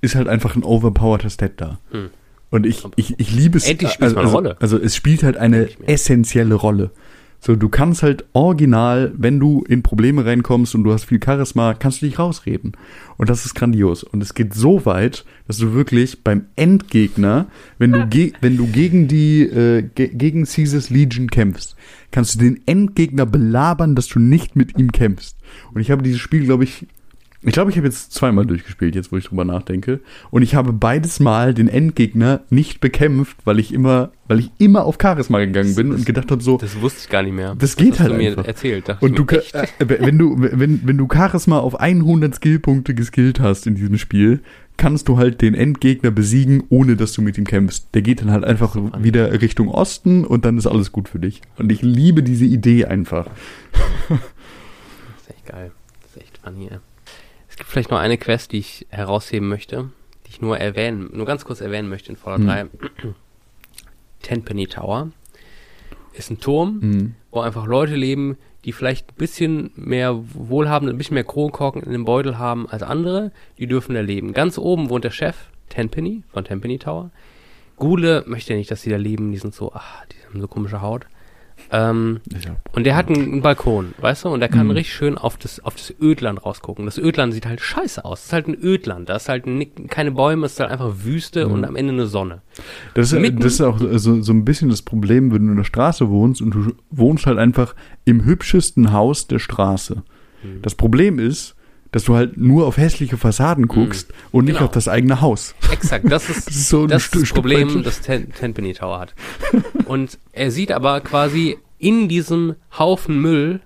ist 0.00 0.14
halt 0.14 0.28
einfach 0.28 0.54
ein 0.56 0.62
overpowerter 0.62 1.30
Stat 1.30 1.52
da. 1.56 1.78
Hm. 1.90 2.10
Und 2.50 2.66
ich, 2.66 2.84
ich, 2.96 3.18
ich 3.18 3.32
liebe 3.32 3.58
es. 3.58 3.66
Endlich 3.68 3.90
spielt's 3.90 4.14
also, 4.14 4.16
eine 4.16 4.26
also, 4.26 4.36
Rolle. 4.36 4.56
Also 4.60 4.78
es 4.78 4.94
spielt 4.94 5.22
halt 5.22 5.36
eine 5.36 5.68
essentielle 5.86 6.54
Rolle. 6.54 6.90
So, 7.46 7.56
du 7.56 7.68
kannst 7.68 8.02
halt 8.02 8.24
original, 8.32 9.12
wenn 9.18 9.38
du 9.38 9.64
in 9.68 9.82
Probleme 9.82 10.24
reinkommst 10.24 10.74
und 10.74 10.82
du 10.82 10.94
hast 10.94 11.04
viel 11.04 11.20
Charisma, 11.22 11.74
kannst 11.74 12.00
du 12.00 12.06
dich 12.06 12.18
rausreden. 12.18 12.72
Und 13.18 13.28
das 13.28 13.44
ist 13.44 13.54
grandios. 13.54 14.02
Und 14.02 14.22
es 14.22 14.32
geht 14.32 14.54
so 14.54 14.86
weit, 14.86 15.26
dass 15.46 15.58
du 15.58 15.74
wirklich 15.74 16.24
beim 16.24 16.46
Endgegner, 16.56 17.48
wenn 17.76 17.92
du, 17.92 18.06
ge 18.06 18.32
wenn 18.40 18.56
du 18.56 18.66
gegen 18.68 19.08
die, 19.08 19.42
äh, 19.42 19.82
ge 19.82 20.08
gegen 20.14 20.46
Caesars 20.46 20.88
Legion 20.88 21.28
kämpfst, 21.28 21.76
kannst 22.12 22.36
du 22.36 22.38
den 22.38 22.62
Endgegner 22.64 23.26
belabern, 23.26 23.94
dass 23.94 24.08
du 24.08 24.20
nicht 24.20 24.56
mit 24.56 24.78
ihm 24.78 24.90
kämpfst. 24.90 25.36
Und 25.74 25.82
ich 25.82 25.90
habe 25.90 26.02
dieses 26.02 26.20
Spiel, 26.20 26.44
glaube 26.46 26.64
ich, 26.64 26.86
ich 27.44 27.52
glaube, 27.52 27.70
ich 27.70 27.76
habe 27.76 27.86
jetzt 27.86 28.12
zweimal 28.12 28.46
durchgespielt, 28.46 28.94
jetzt 28.94 29.12
wo 29.12 29.16
ich 29.16 29.26
drüber 29.26 29.44
nachdenke. 29.44 30.00
Und 30.30 30.42
ich 30.42 30.54
habe 30.54 30.72
beides 30.72 31.20
Mal 31.20 31.54
den 31.54 31.68
Endgegner 31.68 32.40
nicht 32.50 32.80
bekämpft, 32.80 33.36
weil 33.44 33.58
ich 33.58 33.72
immer, 33.72 34.12
weil 34.28 34.40
ich 34.40 34.50
immer 34.58 34.84
auf 34.84 34.98
Charisma 35.00 35.38
gegangen 35.40 35.74
bin 35.74 35.92
und 35.92 36.06
gedacht 36.06 36.30
habe, 36.30 36.42
so, 36.42 36.56
Das 36.58 36.80
wusste 36.80 37.00
ich 37.04 37.08
gar 37.10 37.22
nicht 37.22 37.34
mehr. 37.34 37.54
Das 37.56 37.76
geht 37.76 37.92
hast 37.94 38.00
halt 38.00 38.12
du 38.12 38.16
mir 38.16 38.30
einfach. 38.30 38.46
erzählt. 38.46 38.88
Dachte 38.88 39.04
und 39.04 39.18
du, 39.18 39.24
echt? 39.26 39.54
äh, 39.54 39.66
wenn 39.80 40.18
du, 40.18 40.36
wenn, 40.38 40.80
wenn 40.86 40.98
du 40.98 41.06
Charisma 41.12 41.58
auf 41.58 41.78
100 41.80 42.34
Skillpunkte 42.34 42.94
geskillt 42.94 43.40
hast 43.40 43.66
in 43.66 43.74
diesem 43.74 43.98
Spiel, 43.98 44.40
kannst 44.76 45.08
du 45.08 45.18
halt 45.18 45.40
den 45.40 45.54
Endgegner 45.54 46.10
besiegen, 46.10 46.64
ohne 46.68 46.96
dass 46.96 47.12
du 47.12 47.22
mit 47.22 47.38
ihm 47.38 47.44
kämpfst. 47.44 47.88
Der 47.94 48.02
geht 48.02 48.20
dann 48.22 48.30
halt 48.32 48.44
einfach 48.44 48.76
wieder 48.98 49.40
Richtung 49.40 49.68
Osten 49.68 50.24
und 50.24 50.44
dann 50.44 50.58
ist 50.58 50.66
alles 50.66 50.90
gut 50.92 51.08
für 51.08 51.18
dich. 51.20 51.42
Und 51.58 51.70
ich 51.70 51.82
liebe 51.82 52.22
diese 52.22 52.44
Idee 52.44 52.86
einfach. 52.86 53.26
Das 54.08 54.18
ist 55.22 55.30
echt 55.30 55.46
geil. 55.46 55.72
Das 56.02 56.10
ist 56.10 56.22
echt 56.22 56.38
funny, 56.42 56.68
ey. 56.70 56.78
Es 57.54 57.58
gibt 57.58 57.70
vielleicht 57.70 57.90
noch 57.92 57.98
eine 58.00 58.18
Quest, 58.18 58.50
die 58.50 58.58
ich 58.58 58.84
herausheben 58.90 59.48
möchte, 59.48 59.90
die 60.26 60.30
ich 60.30 60.40
nur 60.40 60.58
erwähnen, 60.58 61.08
nur 61.12 61.24
ganz 61.24 61.44
kurz 61.44 61.60
erwähnen 61.60 61.88
möchte 61.88 62.10
in 62.10 62.16
Fallout 62.16 62.40
Hm. 62.40 62.46
3. 62.46 62.66
Tenpenny 64.22 64.66
Tower 64.66 65.10
ist 66.14 66.30
ein 66.30 66.40
Turm, 66.40 66.78
Mhm. 66.80 67.14
wo 67.30 67.40
einfach 67.40 67.66
Leute 67.66 67.94
leben, 67.94 68.36
die 68.64 68.72
vielleicht 68.72 69.10
ein 69.12 69.16
bisschen 69.16 69.70
mehr 69.76 70.18
wohlhabend, 70.32 70.90
ein 70.90 70.98
bisschen 70.98 71.14
mehr 71.14 71.22
Kronkorken 71.24 71.82
in 71.82 71.92
dem 71.92 72.04
Beutel 72.04 72.38
haben 72.38 72.68
als 72.68 72.82
andere. 72.82 73.30
Die 73.58 73.66
dürfen 73.68 73.94
da 73.94 74.00
leben. 74.00 74.32
Ganz 74.32 74.58
oben 74.58 74.88
wohnt 74.90 75.04
der 75.04 75.10
Chef, 75.10 75.36
Tenpenny, 75.68 76.22
von 76.32 76.44
Tenpenny 76.44 76.78
Tower. 76.78 77.10
Gule 77.76 78.24
möchte 78.26 78.52
ja 78.52 78.58
nicht, 78.58 78.70
dass 78.70 78.82
die 78.82 78.90
da 78.90 78.96
leben. 78.96 79.30
Die 79.32 79.38
sind 79.38 79.54
so, 79.54 79.72
ach, 79.74 80.06
die 80.06 80.16
haben 80.28 80.40
so 80.40 80.48
komische 80.48 80.80
Haut. 80.80 81.06
Ähm, 81.70 82.20
Ja. 82.44 82.56
und 82.72 82.84
der 82.84 82.94
hat 82.94 83.08
einen, 83.08 83.22
einen 83.32 83.42
Balkon, 83.42 83.94
weißt 83.98 84.24
du? 84.24 84.28
Und 84.28 84.40
der 84.40 84.48
kann 84.48 84.66
Mhm. 84.66 84.72
richtig 84.72 84.94
schön 84.94 85.16
auf 85.18 85.36
das, 85.38 85.60
auf 85.64 85.74
das 85.74 85.94
Ödland 86.00 86.44
rausgucken. 86.44 86.84
Das 86.84 86.98
Ödland 86.98 87.32
sieht 87.32 87.46
halt 87.46 87.60
scheiße 87.60 88.04
aus. 88.04 88.20
Es 88.20 88.26
ist 88.26 88.32
halt 88.32 88.48
ein 88.48 88.56
Ödland. 88.62 89.08
Da 89.08 89.16
ist 89.16 89.28
halt 89.28 89.46
nick- 89.46 89.88
keine 89.88 90.12
Bäume, 90.12 90.46
es 90.46 90.52
ist 90.52 90.60
halt 90.60 90.70
einfach 90.70 90.92
Wüste 91.04 91.46
Mhm. 91.46 91.52
und 91.52 91.64
am 91.64 91.76
Ende 91.76 91.92
eine 91.94 92.06
Sonne. 92.06 92.42
Das 92.94 93.12
ist, 93.12 93.18
Mitten- 93.18 93.40
das 93.40 93.54
ist 93.54 93.60
auch 93.62 93.78
so, 93.78 94.20
so 94.22 94.32
ein 94.32 94.44
bisschen 94.44 94.68
das 94.68 94.82
Problem, 94.82 95.32
wenn 95.32 95.46
du 95.46 95.52
in 95.52 95.56
der 95.56 95.64
Straße 95.64 96.08
wohnst 96.10 96.42
und 96.42 96.50
du 96.54 96.72
wohnst 96.90 97.26
halt 97.26 97.38
einfach 97.38 97.74
im 98.04 98.24
hübschesten 98.24 98.92
Haus 98.92 99.26
der 99.26 99.38
Straße. 99.38 100.02
Mhm. 100.42 100.62
Das 100.62 100.74
Problem 100.74 101.18
ist, 101.18 101.56
dass 101.94 102.02
du 102.02 102.16
halt 102.16 102.36
nur 102.36 102.66
auf 102.66 102.76
hässliche 102.76 103.16
Fassaden 103.16 103.68
guckst 103.68 104.12
und 104.32 104.46
nicht 104.46 104.54
Genau. 104.56 104.66
auf 104.66 104.72
das 104.72 104.88
eigene 104.88 105.20
Haus. 105.20 105.54
Exakt, 105.70 106.10
das 106.10 106.28
ist 106.28 106.48
Das 106.48 106.56
ist 106.56 106.68
so 106.68 106.82
ein 106.82 106.88
das, 106.88 107.04
Stück 107.04 107.32
Problem, 107.32 107.84
das 107.84 108.00
Ten 108.00 108.32
Tenpenny 108.32 108.72
Tower 108.72 108.98
hat. 108.98 109.14
Und 109.84 110.18
er 110.32 110.50
sieht 110.50 110.72
aber 110.72 111.00
quasi 111.02 111.56
in 111.78 112.08
diesem 112.08 112.56
Haufen 112.76 113.20
Müll, 113.22 113.60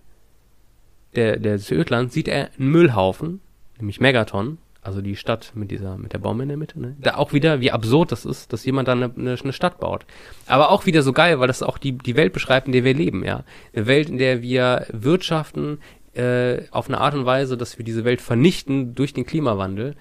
der, 1.17 1.39
der 1.39 1.57
des 1.57 1.71
Ödlands, 1.71 2.13
sieht 2.13 2.29
er 2.29 2.51
einen 2.59 2.69
Müllhaufen, 2.71 3.41
nämlich 3.79 3.99
Megaton, 3.99 4.59
also 4.83 5.01
die 5.01 5.17
Stadt 5.17 5.53
mit 5.55 5.71
dieser, 5.71 5.97
mit 5.97 6.13
der 6.13 6.19
Bombe 6.19 6.43
in 6.43 6.49
der 6.51 6.59
Mitte, 6.59 6.79
ne? 6.79 6.97
Da 7.01 7.17
auch 7.17 7.33
wieder, 7.33 7.61
wie 7.63 7.73
absurd 7.73 8.13
das 8.13 8.27
ist, 8.27 8.53
dass 8.53 8.65
jemand 8.67 8.89
da 8.89 8.93
eine, 8.93 9.11
eine, 9.17 9.37
eine 9.43 9.53
Stadt 9.55 9.81
baut. 9.81 10.05
Aber 10.47 10.71
auch 10.71 10.85
wieder 10.85 11.03
so 11.03 11.13
geil, 11.15 11.41
weil 11.41 11.47
das 11.49 11.63
auch 11.63 11.79
die, 11.79 11.93
die 11.93 12.15
Welt 12.17 12.33
beschreibt, 12.35 12.67
in 12.67 12.73
der 12.73 12.85
wir 12.85 12.95
leben, 12.95 13.25
ja. 13.25 13.45
Eine 13.75 13.87
Welt, 13.87 14.11
in 14.11 14.19
der 14.19 14.43
wir 14.43 14.87
wirtschaften, 14.93 15.79
äh, 16.19 16.65
auf 16.71 16.89
eine 16.89 17.01
Art 17.01 17.15
und 17.15 17.25
Weise, 17.25 17.57
dass 17.57 17.79
wir 17.79 17.85
diese 17.85 18.05
Welt 18.05 18.21
vernichten 18.21 18.95
durch 18.95 19.13
den 19.13 19.25
Klimawandel. 19.25 19.95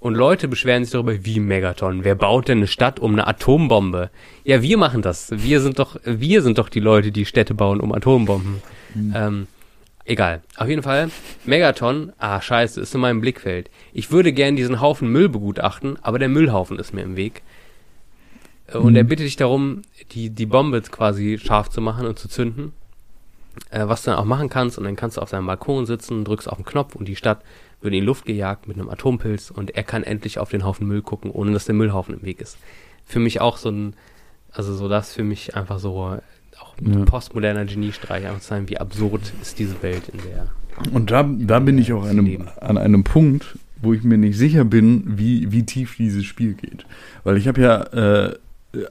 Und 0.00 0.14
Leute 0.14 0.46
beschweren 0.46 0.84
sich 0.84 0.92
darüber, 0.92 1.24
wie 1.24 1.40
Megaton. 1.40 2.04
Wer 2.04 2.14
baut 2.14 2.48
denn 2.48 2.58
eine 2.58 2.66
Stadt 2.68 3.00
um 3.00 3.12
eine 3.12 3.26
Atombombe? 3.26 4.10
Ja, 4.44 4.62
wir 4.62 4.78
machen 4.78 5.02
das. 5.02 5.32
Wir 5.34 5.60
sind 5.60 5.78
doch, 5.78 5.96
wir 6.04 6.42
sind 6.42 6.58
doch 6.58 6.68
die 6.68 6.80
Leute, 6.80 7.10
die 7.10 7.24
Städte 7.24 7.54
bauen 7.54 7.80
um 7.80 7.92
Atombomben. 7.92 8.62
Ähm, 9.14 9.48
egal. 10.04 10.42
Auf 10.56 10.68
jeden 10.68 10.82
Fall, 10.82 11.10
Megaton, 11.44 12.12
ah, 12.18 12.40
scheiße, 12.40 12.80
ist 12.80 12.94
in 12.94 13.00
meinem 13.00 13.20
Blickfeld. 13.20 13.70
Ich 13.92 14.12
würde 14.12 14.32
gern 14.32 14.54
diesen 14.54 14.80
Haufen 14.80 15.08
Müll 15.08 15.28
begutachten, 15.28 15.98
aber 16.00 16.20
der 16.20 16.28
Müllhaufen 16.28 16.78
ist 16.78 16.94
mir 16.94 17.02
im 17.02 17.16
Weg. 17.16 17.42
Und 18.72 18.96
er 18.96 19.04
bittet 19.04 19.26
dich 19.26 19.36
darum, 19.36 19.82
die, 20.12 20.30
die 20.30 20.46
Bombe 20.46 20.80
quasi 20.82 21.38
scharf 21.42 21.70
zu 21.70 21.80
machen 21.80 22.06
und 22.06 22.18
zu 22.18 22.28
zünden. 22.28 22.72
Äh, 23.70 23.86
was 23.88 24.02
du 24.02 24.10
dann 24.10 24.18
auch 24.20 24.24
machen 24.24 24.48
kannst, 24.48 24.78
und 24.78 24.84
dann 24.84 24.96
kannst 24.96 25.16
du 25.16 25.20
auf 25.20 25.28
seinem 25.30 25.46
Balkon 25.46 25.86
sitzen, 25.86 26.24
drückst 26.24 26.48
auf 26.48 26.56
den 26.58 26.64
Knopf 26.64 26.94
und 26.94 27.06
die 27.08 27.16
Stadt 27.16 27.42
wird 27.80 27.94
in 27.94 28.00
die 28.00 28.06
Luft 28.06 28.24
gejagt 28.24 28.66
mit 28.66 28.76
einem 28.78 28.88
Atompilz 28.90 29.50
und 29.50 29.76
er 29.76 29.82
kann 29.84 30.02
endlich 30.02 30.38
auf 30.38 30.50
den 30.50 30.64
Haufen 30.64 30.86
Müll 30.88 31.02
gucken, 31.02 31.30
ohne 31.30 31.52
dass 31.52 31.66
der 31.66 31.74
Müllhaufen 31.74 32.14
im 32.14 32.22
Weg 32.22 32.40
ist. 32.40 32.58
Für 33.04 33.20
mich 33.20 33.40
auch 33.40 33.56
so 33.56 33.70
ein, 33.70 33.94
also 34.52 34.74
so 34.74 34.88
das 34.88 35.12
für 35.14 35.22
mich 35.24 35.54
einfach 35.54 35.78
so 35.78 36.18
auch 36.60 36.76
ein 36.80 36.98
Ja. 37.00 37.04
postmoderner 37.04 37.64
Geniestreich, 37.66 38.26
einfach 38.26 38.40
zu 38.40 38.48
sagen, 38.48 38.68
wie 38.68 38.78
absurd 38.78 39.32
ist 39.42 39.58
diese 39.58 39.80
Welt, 39.82 40.08
in 40.08 40.18
der 40.22 40.48
Und 40.92 41.10
da, 41.10 41.22
da 41.22 41.60
bin 41.60 41.78
ich 41.78 41.92
auch 41.92 42.02
an 42.02 42.10
einem, 42.10 42.26
Leben. 42.26 42.48
an 42.60 42.78
einem 42.78 43.04
Punkt, 43.04 43.58
wo 43.80 43.92
ich 43.92 44.02
mir 44.02 44.18
nicht 44.18 44.36
sicher 44.36 44.64
bin, 44.64 45.04
wie, 45.18 45.52
wie 45.52 45.64
tief 45.64 45.96
dieses 45.96 46.24
Spiel 46.24 46.54
geht. 46.54 46.84
Weil 47.22 47.36
ich 47.36 47.46
habe 47.46 47.60
ja 47.60 47.82
äh, 48.26 48.34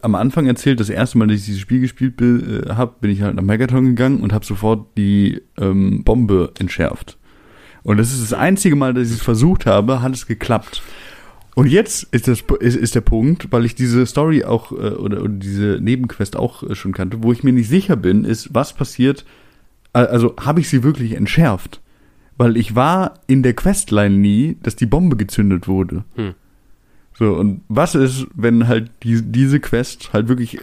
am 0.01 0.15
Anfang 0.15 0.47
erzählt, 0.47 0.79
das 0.79 0.89
erste 0.89 1.17
Mal, 1.17 1.27
dass 1.27 1.39
ich 1.39 1.45
dieses 1.45 1.61
Spiel 1.61 1.81
gespielt 1.81 2.21
äh, 2.21 2.69
habe, 2.73 2.95
bin 3.01 3.11
ich 3.11 3.21
halt 3.21 3.35
nach 3.35 3.43
Megaton 3.43 3.85
gegangen 3.85 4.21
und 4.21 4.33
habe 4.33 4.45
sofort 4.45 4.97
die 4.97 5.41
ähm, 5.57 6.03
Bombe 6.03 6.51
entschärft. 6.59 7.17
Und 7.83 7.97
das 7.97 8.11
ist 8.11 8.21
das 8.21 8.37
einzige 8.37 8.75
Mal, 8.75 8.93
dass 8.93 9.07
ich 9.07 9.15
es 9.15 9.21
versucht 9.21 9.65
habe, 9.65 10.01
hat 10.01 10.13
es 10.13 10.27
geklappt. 10.27 10.81
Und 11.55 11.67
jetzt 11.67 12.03
ist, 12.11 12.27
das, 12.27 12.43
ist, 12.59 12.75
ist 12.75 12.93
der 12.93 13.01
Punkt, 13.01 13.51
weil 13.51 13.65
ich 13.65 13.73
diese 13.73 14.05
Story 14.05 14.43
auch 14.43 14.71
äh, 14.71 14.91
oder, 14.91 15.23
oder 15.23 15.29
diese 15.29 15.79
Nebenquest 15.81 16.35
auch 16.35 16.61
äh, 16.63 16.75
schon 16.75 16.93
kannte, 16.93 17.23
wo 17.23 17.31
ich 17.31 17.43
mir 17.43 17.53
nicht 17.53 17.69
sicher 17.69 17.95
bin, 17.95 18.25
ist, 18.25 18.53
was 18.53 18.73
passiert, 18.73 19.25
äh, 19.93 19.99
also 19.99 20.35
habe 20.39 20.59
ich 20.59 20.69
sie 20.69 20.83
wirklich 20.83 21.13
entschärft? 21.13 21.81
Weil 22.37 22.57
ich 22.57 22.75
war 22.75 23.15
in 23.25 23.41
der 23.41 23.53
Questline 23.53 24.17
nie, 24.17 24.57
dass 24.61 24.75
die 24.75 24.85
Bombe 24.85 25.17
gezündet 25.17 25.67
wurde. 25.67 26.03
Hm. 26.15 26.35
So, 27.17 27.33
und 27.33 27.61
was 27.67 27.95
ist, 27.95 28.27
wenn 28.35 28.67
halt 28.67 28.91
die, 29.01 29.21
diese 29.23 29.59
Quest 29.59 30.13
halt 30.13 30.27
wirklich 30.27 30.59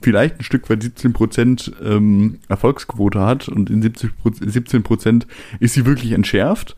vielleicht 0.00 0.38
ein 0.38 0.44
Stück 0.44 0.70
weit 0.70 0.82
17% 0.82 1.72
ähm, 1.82 2.38
Erfolgsquote 2.48 3.20
hat 3.20 3.48
und 3.48 3.70
in 3.70 3.82
70 3.82 4.12
17% 4.24 5.26
ist 5.58 5.74
sie 5.74 5.84
wirklich 5.84 6.12
entschärft 6.12 6.76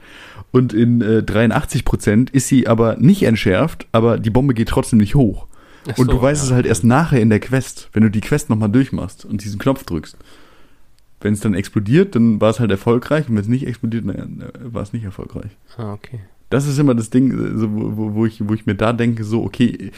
und 0.51 0.73
in 0.73 1.03
äh, 1.03 1.19
83% 1.19 2.33
ist 2.33 2.49
sie 2.49 2.67
aber 2.67 2.97
nicht 2.97 3.23
entschärft, 3.23 3.87
aber 3.93 4.19
die 4.19 4.31
Bombe 4.31 4.55
geht 4.55 4.69
trotzdem 4.69 4.99
nicht 4.99 5.15
hoch. 5.15 5.47
Ach 5.85 5.99
und 5.99 6.07
so, 6.07 6.13
du 6.17 6.23
weißt 6.23 6.45
ja. 6.45 6.49
es 6.49 6.55
halt 6.55 6.67
erst 6.67 6.85
nachher 6.85 7.21
in 7.21 7.29
der 7.29 7.41
Quest, 7.41 7.91
wenn 7.93 8.03
du 8.03 8.11
die 8.11 8.23
Quest 8.23 8.49
nochmal 8.49 8.71
durchmachst 8.71 9.27
und 9.27 9.45
diesen 9.45 9.59
Knopf 9.59 9.85
drückst. 9.85 10.17
Wenn 11.21 11.35
es 11.35 11.41
dann 11.41 11.55
explodiert, 11.55 12.15
dann 12.15 12.41
war 12.41 12.51
es 12.51 12.61
halt 12.61 12.71
erfolgreich 12.71 13.29
und 13.29 13.37
wenn 13.37 13.43
es 13.43 13.49
nicht 13.49 13.67
explodiert, 13.67 14.07
naja, 14.07 14.27
war 14.59 14.83
es 14.83 14.93
nicht 14.95 15.05
erfolgreich. 15.05 15.51
Ah, 15.77 15.93
okay. 15.93 16.21
Das 16.51 16.67
ist 16.67 16.79
immer 16.79 16.95
das 16.95 17.11
Ding, 17.11 17.31
äh, 17.33 17.59
so, 17.59 17.69
wo, 17.73 18.15
wo- 18.15 18.27
ich, 18.27 18.47
wo 18.49 18.55
ich 18.55 18.67
mir 18.67 18.75
da 18.75 18.93
denke, 18.93 19.25
so, 19.25 19.43
okay, 19.43 19.91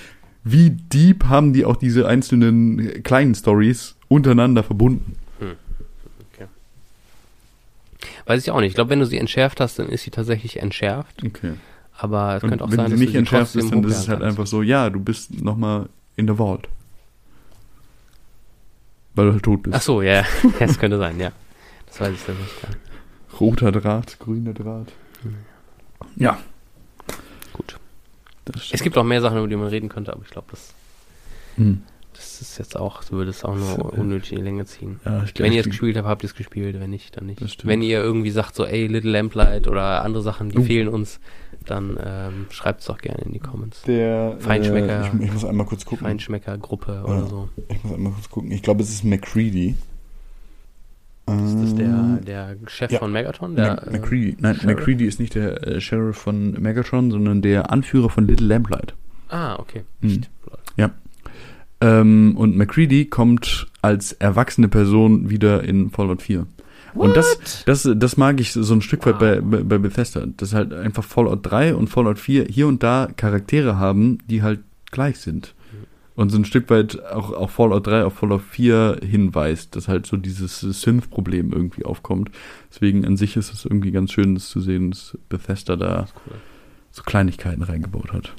wie 0.45 0.71
deep 0.71 1.25
haben 1.25 1.53
die 1.53 1.65
auch 1.65 1.77
diese 1.77 2.07
einzelnen 2.09 2.79
äh, 2.79 3.01
kleinen 3.01 3.35
Stories 3.35 3.97
untereinander 4.09 4.63
verbunden? 4.63 5.15
Weiß 8.27 8.43
ich 8.43 8.51
auch 8.51 8.61
nicht. 8.61 8.69
Ich 8.71 8.75
glaube, 8.75 8.91
wenn 8.91 8.99
du 9.01 9.07
sie 9.07 9.17
entschärft 9.19 9.59
hast, 9.61 9.79
dann 9.79 9.89
ist 9.89 10.03
sie 10.03 10.11
tatsächlich 10.11 10.61
entschärft. 10.61 11.25
Okay. 11.25 11.55
Aber 11.97 12.37
es 12.37 12.43
Und 12.43 12.51
könnte 12.51 12.65
auch 12.65 12.71
wenn 12.71 12.77
sein, 12.77 12.87
sie 12.87 12.93
dass 12.93 13.01
nicht 13.01 13.15
du 13.15 13.19
entschärft 13.19 13.57
ist, 13.57 13.73
dann 13.73 13.83
ist 13.85 13.97
es 14.01 14.09
halt 14.09 14.23
einfach 14.23 14.47
so, 14.47 14.63
ja, 14.63 14.91
du 14.91 15.01
bist 15.01 15.43
nochmal 15.43 15.89
in 16.17 16.27
der 16.27 16.37
Vault. 16.37 16.69
weil 19.15 19.27
du 19.27 19.33
halt 19.33 19.43
tot 19.43 19.63
bist. 19.63 19.75
Ach 19.77 19.81
so, 19.83 20.03
ja, 20.03 20.13
ja, 20.15 20.25
das 20.59 20.79
könnte 20.79 20.99
sein, 20.99 21.19
ja. 21.19 21.33
Das 21.87 22.01
weiß 22.03 22.13
ich 22.15 22.25
dann 22.27 22.37
nicht. 22.37 23.41
Roter 23.41 23.73
Draht, 23.73 24.19
grüner 24.21 24.53
Draht. 24.53 24.93
Ja. 26.17 26.39
Gut. 27.53 27.77
Es 28.73 28.83
gibt 28.83 28.97
auch 28.97 29.05
mehr 29.05 29.21
Sachen, 29.21 29.39
über 29.39 29.49
die 29.49 29.57
man 29.57 29.69
reden 29.69 29.89
könnte, 29.89 30.13
aber 30.13 30.23
ich 30.25 30.31
glaube, 30.31 30.49
das, 30.51 30.73
Hm. 31.57 31.83
das 32.15 32.41
ist 32.41 32.59
jetzt 32.59 32.77
auch, 32.77 33.03
so 33.03 33.13
würde 33.17 33.31
es 33.31 33.45
auch 33.45 33.55
nur 33.57 33.79
äh, 33.95 34.01
unnötig 34.01 34.33
in 34.33 34.39
die 34.39 34.45
Länge 34.45 34.65
ziehen. 34.65 35.01
Ja, 35.05 35.23
ich 35.25 35.39
Wenn 35.39 35.53
ihr 35.53 35.61
es 35.61 35.67
gespielt 35.67 35.97
habt, 35.97 36.07
habt 36.07 36.23
ihr 36.23 36.29
es 36.29 36.35
gespielt. 36.35 36.79
Wenn 36.81 36.91
nicht, 36.91 37.17
dann 37.17 37.27
nicht. 37.27 37.67
Wenn 37.67 37.83
ihr 37.83 38.01
irgendwie 38.03 38.31
sagt, 38.31 38.55
so, 38.55 38.65
ey, 38.65 38.87
Little 38.87 39.11
Lamplight 39.11 39.67
oder 39.69 40.03
andere 40.05 40.23
Sachen, 40.23 40.49
die 40.51 40.59
Uh. 40.59 40.63
fehlen 40.63 40.89
uns, 40.89 41.21
dann 41.67 41.99
ähm, 42.03 42.47
schreibt 42.51 42.81
es 42.81 42.87
doch 42.87 42.99
gerne 42.99 43.23
in 43.25 43.33
die 43.33 43.39
Comments. 43.41 43.83
Der, 43.83 44.37
Feinschmecker. 44.39 45.03
Äh, 45.05 45.09
ich, 45.19 45.25
ich 45.27 45.33
muss 45.33 45.45
einmal 45.45 45.67
kurz 45.67 45.85
gucken. 45.85 46.07
Feinschmecker-Gruppe 46.07 46.93
Ja. 46.93 47.05
oder 47.05 47.27
so. 47.27 47.49
Ich 47.69 47.83
muss 47.85 47.93
einmal 47.93 48.13
kurz 48.13 48.31
gucken. 48.31 48.51
Ich 48.53 48.63
glaube, 48.63 48.83
es 48.83 48.89
ist 48.91 49.05
McCready. 49.05 49.75
Ist 51.45 51.63
das 51.63 51.75
der, 51.75 52.19
Äh, 52.21 52.25
der 52.25 52.57
Chef 52.67 52.91
ja. 52.93 52.99
von 52.99 53.13
Megaton? 53.13 53.57
Der, 53.57 53.75
Mac- 53.75 53.93
McCready. 53.93 54.37
Nein, 54.41 54.57
Sheriff? 54.57 54.77
McCready 54.79 55.05
ist 55.07 55.21
nicht 55.21 55.35
der 55.35 55.67
äh, 55.67 55.81
Sheriff 55.81 56.17
von 56.17 56.53
Megatron, 56.61 57.11
sondern 57.11 57.43
der 57.43 57.71
Anführer 57.71 58.11
von 58.11 58.27
Little 58.27 58.47
Lamplight. 58.47 58.93
Äh, 59.31 59.35
ah, 59.35 59.59
okay. 59.59 59.83
Hm. 60.01 60.09
Nicht. 60.09 60.31
Ähm, 61.81 62.35
und 62.37 62.57
McCready 62.57 63.05
kommt 63.05 63.69
als 63.83 64.11
erwachsene 64.13 64.67
Person 64.69 65.31
wieder 65.31 65.63
in 65.63 65.91
Fallout 65.91 66.23
4. 66.23 66.45
Und 66.95 67.17
das, 67.17 67.63
das, 67.67 67.89
das 67.95 68.17
mag 68.17 68.41
ich 68.41 68.53
so 68.53 68.75
ein 68.75 68.83
Stück 68.83 69.07
weit 69.07 69.21
bei, 69.21 69.41
bei, 69.41 69.63
bei 69.63 69.79
Bethesda, 69.79 70.25
dass 70.27 70.55
halt 70.55 70.73
einfach 70.73 71.05
Fallout 71.05 71.41
3 71.49 71.77
und 71.77 71.87
Fallout 71.89 72.19
4 72.19 72.47
hier 72.47 72.67
und 72.67 72.83
da 72.83 73.09
Charaktere 73.17 73.79
haben, 73.79 74.19
die 74.29 74.43
halt 74.43 74.59
gleich 74.91 75.19
sind. 75.21 75.55
Und 76.19 76.31
so 76.31 76.37
ein 76.37 76.45
Stück 76.45 76.69
weit 76.69 77.01
auch, 77.05 77.33
auch 77.33 77.49
Fallout 77.49 77.87
3 77.87 78.05
auf 78.05 78.15
Fallout 78.15 78.43
4 78.43 79.03
hinweist, 79.09 79.77
dass 79.77 79.87
halt 79.87 80.05
so 80.05 80.17
dieses 80.17 80.59
Synth-Problem 80.59 81.53
irgendwie 81.53 81.85
aufkommt. 81.85 82.33
Deswegen 82.73 83.05
an 83.05 83.17
sich 83.17 83.37
ist 83.37 83.53
es 83.53 83.65
irgendwie 83.65 83.93
ganz 83.93 84.11
schön, 84.11 84.35
das 84.35 84.49
zu 84.49 84.59
sehen, 84.61 84.91
dass 84.91 85.17
Bethesda 85.29 85.77
da 85.77 86.09
Cool. 86.27 86.39
so 86.91 87.05
Kleinigkeiten 87.05 87.63
reingebaut 87.63 88.13
hat. 88.13 88.33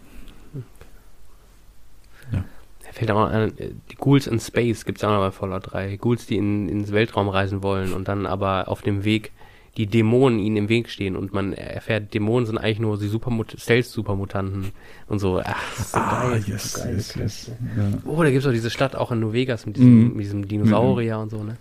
Da 2.31 2.91
fällt 2.91 3.11
auch 3.11 3.29
an, 3.29 3.57
äh, 3.57 3.69
die 3.91 3.95
Ghouls 3.95 4.27
in 4.27 4.41
Space 4.41 4.83
gibt 4.83 4.97
es 4.97 5.03
auch 5.05 5.11
noch 5.11 5.19
bei 5.19 5.31
Fallout 5.31 5.71
3. 5.71 5.95
Ghouls, 5.95 6.25
die 6.25 6.35
in, 6.35 6.67
ins 6.67 6.91
Weltraum 6.91 7.29
reisen 7.29 7.63
wollen 7.63 7.93
und 7.93 8.09
dann 8.09 8.25
aber 8.25 8.67
auf 8.67 8.81
dem 8.81 9.05
Weg 9.05 9.31
die 9.77 9.85
Dämonen 9.87 10.39
ihnen 10.39 10.57
im 10.57 10.69
Weg 10.69 10.89
stehen 10.89 11.15
und 11.15 11.33
man 11.33 11.53
erfährt, 11.53 12.13
Dämonen 12.13 12.45
sind 12.45 12.57
eigentlich 12.57 12.79
nur 12.79 12.97
die 12.99 13.07
Supermut 13.07 13.55
Stealth-Supermutanten 13.57 14.71
und 15.07 15.19
so. 15.19 15.39
Ach, 15.43 15.55
das 15.77 15.85
ist 15.85 15.91
so 15.91 15.97
Ah, 15.99 16.29
geil. 16.31 16.43
yes, 16.47 16.73
so 16.73 16.79
geil. 16.83 16.95
yes, 16.95 17.15
yes. 17.15 17.51
Ja. 17.77 17.83
Oh, 18.05 18.21
da 18.23 18.29
gibt 18.29 18.41
es 18.43 18.47
auch 18.47 18.51
diese 18.53 18.69
Stadt 18.69 18.95
auch 18.95 19.11
in 19.11 19.19
New 19.19 19.33
Vegas 19.33 19.65
mit 19.65 19.77
diesem, 19.77 19.99
Mhm. 20.03 20.07
mit 20.15 20.25
diesem 20.25 20.47
Dinosaurier 20.47 21.19
und 21.19 21.29
so, 21.29 21.43
ne? 21.43 21.57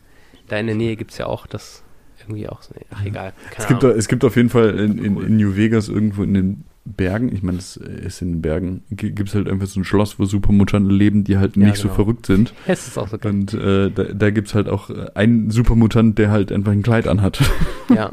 Da 0.48 0.56
in 0.58 0.66
der 0.66 0.74
Nähe 0.76 0.96
gibt 0.96 1.10
es 1.12 1.18
ja 1.18 1.26
auch 1.26 1.46
das 1.46 1.82
irgendwie 2.20 2.48
auch 2.48 2.62
so. 2.62 2.74
Ach, 2.90 3.04
egal. 3.04 3.32
Keine 3.50 3.56
Es 3.58 3.66
gibt, 3.68 3.84
Ahnung. 3.84 3.96
es 3.98 4.08
gibt 4.08 4.24
auf 4.24 4.36
jeden 4.36 4.48
Fall 4.50 4.70
in, 4.78 4.98
in, 4.98 5.20
in 5.20 5.36
New 5.36 5.56
Vegas 5.56 5.88
irgendwo 5.88 6.22
in 6.22 6.34
den 6.34 6.64
Bergen, 6.96 7.32
ich 7.34 7.42
meine, 7.42 7.58
es 7.58 7.76
ist 7.76 8.22
in 8.22 8.32
den 8.32 8.42
Bergen, 8.42 8.82
gibt 8.90 9.28
es 9.28 9.34
halt 9.34 9.48
einfach 9.48 9.66
so 9.66 9.80
ein 9.80 9.84
Schloss, 9.84 10.18
wo 10.18 10.24
Supermutanten 10.24 10.90
leben, 10.90 11.24
die 11.24 11.38
halt 11.38 11.56
Ja, 11.56 11.64
nicht 11.66 11.76
so 11.76 11.84
genau. 11.84 11.94
verrückt 11.94 12.26
sind. 12.26 12.54
Es 12.66 12.86
ist 12.88 12.98
auch 12.98 13.08
so 13.08 13.18
geil. 13.18 13.32
Und 13.32 13.54
äh, 13.54 13.90
da, 13.90 14.04
da 14.04 14.30
gibt 14.30 14.48
es 14.48 14.54
halt 14.54 14.68
auch 14.68 14.90
äh, 14.90 15.06
einen 15.14 15.50
Supermutant, 15.50 16.18
der 16.18 16.30
halt 16.30 16.50
einfach 16.52 16.72
ein 16.72 16.82
Kleid 16.82 17.06
anhat. 17.08 17.40
Ja, 17.94 18.10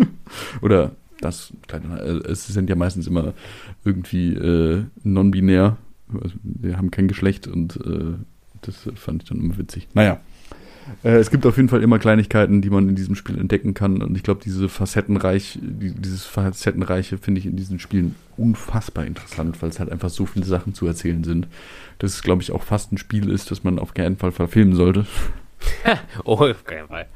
Oder 0.62 0.92
das 1.20 1.52
Kleid 1.68 1.84
anhat. 1.86 2.02
Äh, 2.02 2.32
Es 2.32 2.48
sind 2.48 2.70
ja 2.70 2.76
meistens 2.76 3.08
immer 3.08 3.34
irgendwie 3.84 4.34
äh, 4.34 4.84
non-binär. 5.04 5.78
Also, 6.14 6.36
die 6.44 6.76
haben 6.76 6.92
kein 6.92 7.08
Geschlecht 7.08 7.48
und 7.48 7.76
äh, 7.78 8.14
das 8.62 8.88
fand 8.96 9.24
ich 9.24 9.30
dann 9.30 9.40
immer 9.40 9.58
witzig. 9.58 9.88
Naja. 9.94 10.20
Äh, 11.04 11.16
es 11.18 11.32
gibt 11.32 11.46
auf 11.46 11.58
jeden 11.58 11.70
Fall 11.70 11.82
immer 11.84 12.00
Kleinigkeiten, 12.00 12.62
die 12.62 12.70
man 12.70 12.90
in 12.90 12.96
diesem 12.96 13.16
Spiel 13.16 13.40
entdecken 13.40 13.74
kann. 13.74 14.02
Und 14.02 14.16
ich 14.16 14.24
glaube, 14.24 14.42
diese 14.44 14.70
facettenreich, 14.70 15.60
die, 15.62 15.92
dieses 15.92 16.26
Facettenreiche 16.26 17.18
finde 17.18 17.40
ich 17.40 17.46
in 17.46 17.56
diesen 17.56 17.80
Spielen 17.80 18.16
unfassbar 18.38 19.06
interessant, 19.06 19.62
weil 19.62 19.70
es 19.70 19.80
halt 19.80 19.92
einfach 19.92 20.10
so 20.10 20.26
viele 20.26 20.46
Sachen 20.46 20.74
zu 20.74 20.86
erzählen 20.86 21.24
sind. 21.24 21.48
Dass 22.00 22.14
es, 22.14 22.22
glaube 22.24 22.42
ich, 22.42 22.52
auch 22.52 22.64
fast 22.64 22.92
ein 22.92 22.98
Spiel 22.98 23.30
ist, 23.30 23.52
das 23.52 23.64
man 23.64 23.80
auf 23.80 23.94
keinen 23.94 24.18
Fall 24.18 24.32
verfilmen 24.32 24.76
sollte. 24.76 25.06
oh, 26.24 26.34
auf 26.50 26.64
keinen 26.66 26.88
Fall. 26.88 27.08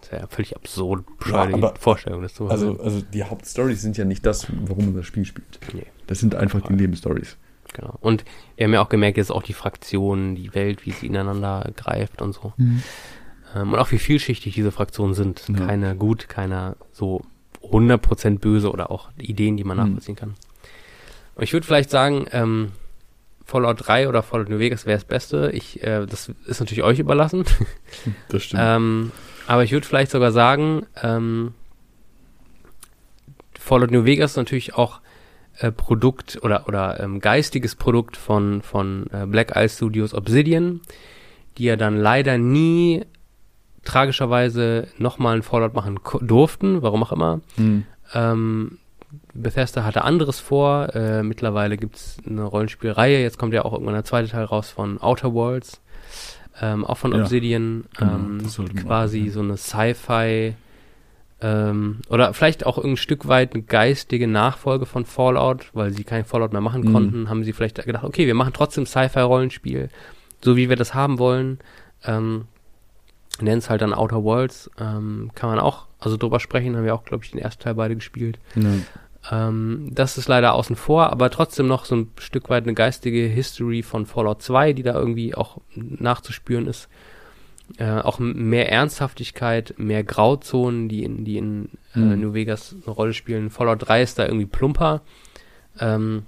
Das 0.00 0.10
ist 0.12 0.20
ja 0.22 0.26
völlig 0.28 0.56
absurd, 0.56 1.04
bescheuerte 1.18 1.54
aber- 1.54 1.74
Vorstellung, 1.78 2.22
das 2.22 2.34
zu. 2.34 2.48
Also, 2.48 2.78
also 2.80 3.02
die 3.02 3.24
Hauptstories 3.24 3.82
sind 3.82 3.96
ja 3.96 4.04
nicht 4.04 4.24
das, 4.24 4.46
warum 4.66 4.86
man 4.86 4.96
das 4.96 5.06
Spiel 5.06 5.24
spielt. 5.24 5.58
Nee. 5.74 5.84
Das 6.06 6.18
sind 6.20 6.34
einfach 6.34 6.62
die 6.62 6.72
Nebenstories. 6.72 7.36
Genau. 7.74 7.96
Und 8.00 8.24
wir 8.56 8.64
haben 8.64 8.72
ja 8.72 8.80
auch 8.80 8.88
gemerkt, 8.88 9.18
jetzt 9.18 9.30
auch 9.30 9.42
die 9.42 9.52
Fraktionen, 9.52 10.34
die 10.34 10.54
Welt, 10.54 10.84
wie 10.86 10.90
sie 10.92 11.06
ineinander 11.06 11.70
greift 11.76 12.22
und 12.22 12.32
so. 12.32 12.52
Ähm, 12.58 13.72
und 13.72 13.78
auch 13.78 13.90
wie 13.92 13.98
vielschichtig 13.98 14.54
diese 14.54 14.72
Fraktionen 14.72 15.14
sind. 15.14 15.44
Ja. 15.48 15.66
Keine 15.66 15.94
gut, 15.96 16.28
keiner 16.28 16.76
so 16.92 17.22
100% 17.62 18.38
böse 18.38 18.70
oder 18.72 18.90
auch 18.90 19.10
Ideen, 19.18 19.56
die 19.56 19.64
man 19.64 19.76
Mhm. 19.76 19.82
nachvollziehen 19.84 20.16
kann. 20.16 20.34
Und 21.34 21.42
ich 21.44 21.52
würde 21.52 21.66
vielleicht 21.66 21.90
sagen, 21.90 22.26
ähm, 22.32 22.72
Fallout 23.44 23.86
3 23.86 24.08
oder 24.08 24.22
Fallout 24.22 24.48
New 24.48 24.58
Vegas 24.58 24.84
wäre 24.86 24.96
das 24.98 25.04
Beste. 25.06 25.50
Ich, 25.54 25.82
äh, 25.82 26.04
das 26.06 26.30
ist 26.46 26.60
natürlich 26.60 26.82
euch 26.84 26.98
überlassen. 26.98 27.44
Das 28.28 28.42
stimmt. 28.44 28.62
Ähm, 28.64 29.12
aber 29.46 29.64
ich 29.64 29.72
würde 29.72 29.86
vielleicht 29.86 30.10
sogar 30.10 30.32
sagen, 30.32 30.84
ähm, 31.02 31.54
Fallout 33.58 33.90
New 33.90 34.04
Vegas 34.04 34.32
ist 34.32 34.36
natürlich 34.36 34.74
auch 34.74 35.00
äh, 35.58 35.72
Produkt 35.72 36.38
oder, 36.42 36.68
oder 36.68 37.00
ähm, 37.00 37.20
geistiges 37.20 37.74
Produkt 37.76 38.16
von, 38.16 38.62
von 38.62 39.06
äh, 39.12 39.26
Black 39.26 39.52
Isle 39.56 39.68
Studios 39.68 40.14
Obsidian, 40.14 40.80
die 41.56 41.64
ja 41.64 41.76
dann 41.76 41.96
leider 41.96 42.38
nie 42.38 43.04
tragischerweise 43.84 44.88
nochmal 44.98 45.36
ein 45.36 45.42
Fallout 45.42 45.74
machen 45.74 45.98
durften, 46.20 46.82
warum 46.82 47.02
auch 47.02 47.12
immer. 47.12 47.40
Hm. 47.56 47.84
Ähm, 48.14 48.78
Bethesda 49.32 49.84
hatte 49.84 50.04
anderes 50.04 50.40
vor. 50.40 50.94
Äh, 50.94 51.22
mittlerweile 51.22 51.76
gibt's 51.76 52.18
eine 52.26 52.44
Rollenspielreihe. 52.44 53.22
Jetzt 53.22 53.38
kommt 53.38 53.54
ja 53.54 53.64
auch 53.64 53.72
irgendwann 53.72 53.94
der 53.94 54.04
zweite 54.04 54.28
Teil 54.28 54.44
raus 54.44 54.70
von 54.70 55.00
Outer 55.00 55.32
Worlds. 55.32 55.80
Ähm, 56.60 56.84
auch 56.84 56.98
von 56.98 57.12
Ja, 57.12 57.22
Obsidian. 57.22 57.84
genau, 57.96 58.12
ähm, 58.14 58.40
quasi 58.76 59.22
auch, 59.22 59.26
ja. 59.26 59.32
so 59.32 59.40
eine 59.40 59.56
Sci-Fi 59.56 60.54
ähm, 61.40 62.00
oder 62.08 62.34
vielleicht 62.34 62.66
auch 62.66 62.78
ein 62.78 62.96
Stück 62.96 63.28
weit 63.28 63.54
eine 63.54 63.62
geistige 63.62 64.26
Nachfolge 64.26 64.86
von 64.86 65.04
Fallout, 65.04 65.70
weil 65.72 65.92
sie 65.92 66.04
kein 66.04 66.24
Fallout 66.24 66.52
mehr 66.52 66.60
machen 66.60 66.82
Mhm. 66.82 66.92
konnten, 66.92 67.28
haben 67.28 67.44
sie 67.44 67.52
vielleicht 67.52 67.84
gedacht, 67.84 68.04
okay, 68.04 68.26
wir 68.26 68.34
machen 68.34 68.52
trotzdem 68.52 68.86
Sci-Fi-Rollenspiel, 68.86 69.88
so 70.42 70.56
wie 70.56 70.68
wir 70.68 70.76
das 70.76 70.94
haben 70.94 71.18
wollen. 71.18 71.58
Ähm, 72.04 72.46
Nennen 73.40 73.58
es 73.58 73.70
halt 73.70 73.82
dann 73.82 73.94
Outer 73.94 74.24
Worlds. 74.24 74.68
Ähm, 74.80 75.30
kann 75.36 75.48
man 75.50 75.60
auch, 75.60 75.86
also 76.00 76.16
drüber 76.16 76.40
sprechen, 76.40 76.74
haben 76.76 76.84
wir 76.84 76.94
auch, 76.94 77.04
glaube 77.04 77.22
ich, 77.22 77.30
den 77.30 77.38
ersten 77.38 77.62
Teil 77.62 77.74
beide 77.74 77.94
gespielt. 77.94 78.40
Ja. 78.56 78.70
Ähm, 79.30 79.90
das 79.92 80.18
ist 80.18 80.26
leider 80.26 80.54
außen 80.54 80.74
vor, 80.74 81.10
aber 81.12 81.30
trotzdem 81.30 81.68
noch 81.68 81.84
so 81.84 81.94
ein 81.94 82.10
Stück 82.18 82.50
weit 82.50 82.64
eine 82.64 82.74
geistige 82.74 83.26
History 83.26 83.84
von 83.84 84.06
Fallout 84.06 84.42
2, 84.42 84.72
die 84.72 84.82
da 84.82 84.94
irgendwie 84.94 85.36
auch 85.36 85.58
nachzuspüren 85.76 86.66
ist. 86.66 86.88
Äh, 87.76 88.00
auch 88.00 88.18
mehr 88.18 88.72
Ernsthaftigkeit, 88.72 89.74
mehr 89.76 90.02
Grauzonen, 90.02 90.88
die 90.88 91.04
in, 91.04 91.24
die 91.24 91.36
in 91.36 91.68
äh, 91.94 91.98
Mhm. 91.98 92.20
New 92.20 92.34
Vegas 92.34 92.74
eine 92.84 92.94
Rolle 92.94 93.12
spielen. 93.12 93.50
Fallout 93.50 93.86
3 93.86 94.02
ist 94.02 94.18
da 94.18 94.24
irgendwie 94.24 94.46
plumper. 94.46 95.02
Ähm, 95.78 96.24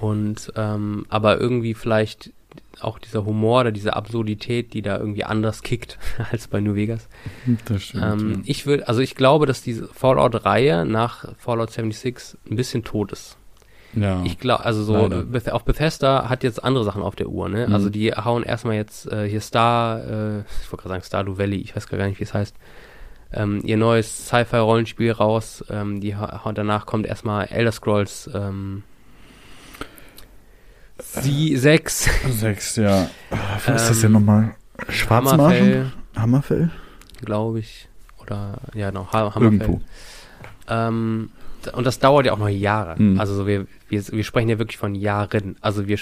und 0.00 0.52
ähm, 0.56 1.04
aber 1.08 1.38
irgendwie 1.38 1.74
vielleicht 1.74 2.32
auch 2.80 2.98
dieser 2.98 3.26
Humor 3.26 3.60
oder 3.60 3.72
diese 3.72 3.94
Absurdität, 3.94 4.72
die 4.72 4.80
da 4.82 4.96
irgendwie 4.98 5.24
anders 5.24 5.62
kickt 5.62 5.98
als 6.30 6.48
bei 6.48 6.60
New 6.60 6.74
Vegas. 6.74 7.08
Das 7.66 7.82
stimmt. 7.82 8.04
Ähm, 8.04 8.42
ich 8.46 8.66
würde, 8.66 8.88
also 8.88 9.00
ich 9.02 9.14
glaube, 9.14 9.44
dass 9.46 9.62
diese 9.62 9.88
Fallout-Reihe 9.88 10.86
nach 10.86 11.36
Fallout 11.36 11.70
76 11.70 12.38
ein 12.50 12.56
bisschen 12.56 12.82
tot 12.82 13.12
ist. 13.12 13.36
Ja. 13.94 14.22
Ich 14.24 14.38
glaube, 14.38 14.64
also 14.64 14.82
so, 14.84 15.06
Leider. 15.06 15.54
Auch 15.54 15.62
Bethesda 15.62 16.28
hat 16.28 16.42
jetzt 16.44 16.62
andere 16.62 16.84
Sachen 16.84 17.02
auf 17.02 17.16
der 17.16 17.28
Uhr, 17.28 17.48
ne? 17.48 17.66
Mhm. 17.66 17.74
Also 17.74 17.90
die 17.90 18.12
hauen 18.12 18.42
erstmal 18.42 18.76
jetzt 18.76 19.10
äh, 19.10 19.28
hier 19.28 19.40
Star, 19.40 19.98
äh, 19.98 20.38
ich 20.40 20.70
wollte 20.70 20.82
gerade 20.82 20.88
sagen 20.88 21.02
Stardew 21.04 21.38
Valley, 21.38 21.56
ich 21.56 21.74
weiß 21.74 21.88
gar 21.88 22.06
nicht, 22.06 22.20
wie 22.20 22.24
es 22.24 22.34
heißt, 22.34 22.54
ähm, 23.32 23.60
ihr 23.64 23.76
neues 23.76 24.26
Sci-Fi-Rollenspiel 24.26 25.12
raus. 25.12 25.64
Ähm, 25.70 26.00
die 26.00 26.16
danach 26.54 26.86
kommt 26.86 27.06
erstmal 27.06 27.46
Elder 27.46 27.72
Scrolls 27.72 28.30
ähm, 28.34 28.82
sie 30.98 31.56
6 31.56 32.10
Sechs, 32.30 32.76
ja. 32.76 33.08
Was 33.30 33.82
ist 33.82 33.90
das 33.90 33.96
Ähm, 33.96 34.02
denn 34.02 34.12
nochmal? 34.12 34.54
Schwarzmarschen? 34.88 35.92
Hammerfell, 36.16 36.70
glaube 37.24 37.60
ich. 37.60 37.88
Oder 38.18 38.58
ja, 38.74 38.90
genau, 38.90 39.06
ha 39.12 39.34
Hammerfell. 39.34 39.42
Irgendwo. 39.42 39.80
Ähm, 40.68 41.30
und 41.68 41.84
das 41.86 41.98
dauert 41.98 42.26
ja 42.26 42.32
auch 42.32 42.38
noch 42.38 42.48
Jahre. 42.48 43.00
Mhm. 43.00 43.18
Also 43.20 43.34
so 43.34 43.46
wir, 43.46 43.66
wir, 43.88 44.02
wir 44.08 44.24
sprechen 44.24 44.48
ja 44.48 44.58
wirklich 44.58 44.78
von 44.78 44.94
Jahren. 44.94 45.56
Also 45.60 45.86
wir 45.86 45.98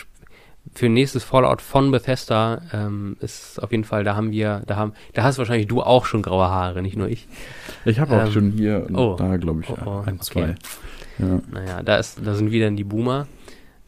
für 0.75 0.89
nächstes 0.91 1.25
Fallout 1.25 1.63
von 1.63 1.91
Bethesda 1.91 2.61
ähm, 2.75 3.17
ist 3.21 3.63
auf 3.63 3.71
jeden 3.71 3.85
Fall, 3.85 4.05
da 4.05 4.15
haben 4.17 4.33
wir, 4.33 4.63
da 4.67 4.77
haben, 4.77 4.93
da 5.15 5.23
hast 5.23 5.39
wahrscheinlich 5.39 5.67
du 5.67 5.81
auch 5.83 6.05
schon 6.05 6.21
graue 6.21 6.49
Haare, 6.49 6.83
nicht 6.83 6.97
nur 6.97 7.09
ich. 7.09 7.27
Ich 7.87 7.99
habe 8.01 8.15
auch 8.17 8.27
Ähm, 8.27 8.33
schon 8.33 8.51
hier 8.53 8.85
und 8.87 8.95
oh. 8.97 9.17
da, 9.17 9.37
glaube 9.39 9.63
ich, 9.63 9.71
Oh, 9.71 9.77
oh, 9.87 10.03
ein, 10.05 10.17
okay. 10.17 10.19
zwei. 10.21 10.55
Ja. 11.19 11.41
Naja, 11.51 11.83
da 11.83 11.97
ist, 11.97 12.21
da 12.23 12.35
sind 12.35 12.51
wieder 12.51 12.71
die 12.71 12.85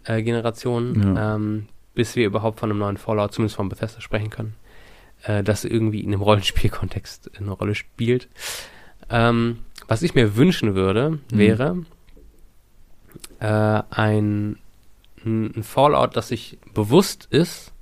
Boomer-Generation, 0.06 1.14
Ja. 1.16 1.34
ähm, 1.34 1.66
bis 1.94 2.16
wir 2.16 2.26
überhaupt 2.26 2.60
von 2.60 2.70
einem 2.70 2.78
neuen 2.78 2.96
Fallout, 2.96 3.32
zumindest 3.34 3.56
von 3.56 3.68
Bethesda, 3.68 4.00
sprechen 4.00 4.30
können. 4.30 4.54
äh, 5.24 5.42
das 5.42 5.66
irgendwie 5.66 6.00
in 6.00 6.12
einem 6.14 6.22
Rollenspielkontext 6.22 7.30
eine 7.38 7.50
Rolle 7.50 7.74
spielt. 7.74 8.28
Ähm, 9.10 9.58
was 9.90 10.02
ich 10.02 10.14
mir 10.14 10.36
wünschen 10.36 10.76
würde, 10.76 11.18
wäre 11.32 11.84
äh, 13.40 13.82
ein, 13.90 14.56
ein 15.24 15.64
Fallout, 15.64 16.16
das 16.16 16.28
sich 16.28 16.58
bewusst 16.74 17.26
ist, 17.30 17.72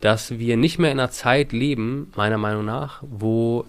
dass 0.00 0.38
wir 0.38 0.56
nicht 0.56 0.78
mehr 0.78 0.90
in 0.90 0.98
einer 0.98 1.10
Zeit 1.10 1.52
leben, 1.52 2.10
meiner 2.16 2.38
Meinung 2.38 2.64
nach, 2.64 3.02
wo 3.02 3.66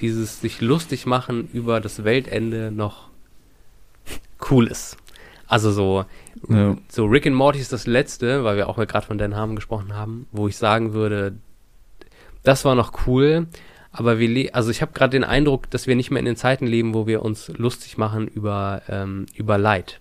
dieses 0.00 0.40
sich 0.40 0.60
lustig 0.60 1.06
machen 1.06 1.48
über 1.52 1.80
das 1.80 2.02
Weltende 2.02 2.72
noch 2.72 3.08
cool 4.50 4.66
ist. 4.66 4.96
Also 5.46 5.70
so, 5.70 6.04
Ja. 6.48 6.76
so 6.88 7.04
Rick 7.04 7.28
and 7.28 7.36
Morty 7.36 7.60
ist 7.60 7.72
das 7.72 7.86
letzte, 7.86 8.42
weil 8.42 8.56
wir 8.56 8.68
auch 8.68 8.78
gerade 8.78 9.06
von 9.06 9.16
Dan 9.16 9.36
Harmon 9.36 9.54
gesprochen 9.54 9.94
haben, 9.94 10.26
wo 10.32 10.48
ich 10.48 10.56
sagen 10.56 10.92
würde, 10.92 11.36
das 12.42 12.64
war 12.64 12.74
noch 12.74 13.06
cool, 13.06 13.46
aber 13.94 14.18
wir, 14.18 14.54
also 14.54 14.70
ich 14.70 14.82
habe 14.82 14.92
gerade 14.92 15.12
den 15.12 15.24
Eindruck, 15.24 15.70
dass 15.70 15.86
wir 15.86 15.96
nicht 15.96 16.10
mehr 16.10 16.18
in 16.20 16.26
den 16.26 16.36
Zeiten 16.36 16.66
leben, 16.66 16.92
wo 16.94 17.06
wir 17.06 17.22
uns 17.22 17.48
lustig 17.56 17.96
machen 17.96 18.28
über 18.28 18.82
ähm, 18.88 19.26
über 19.34 19.56
Leid. 19.56 20.00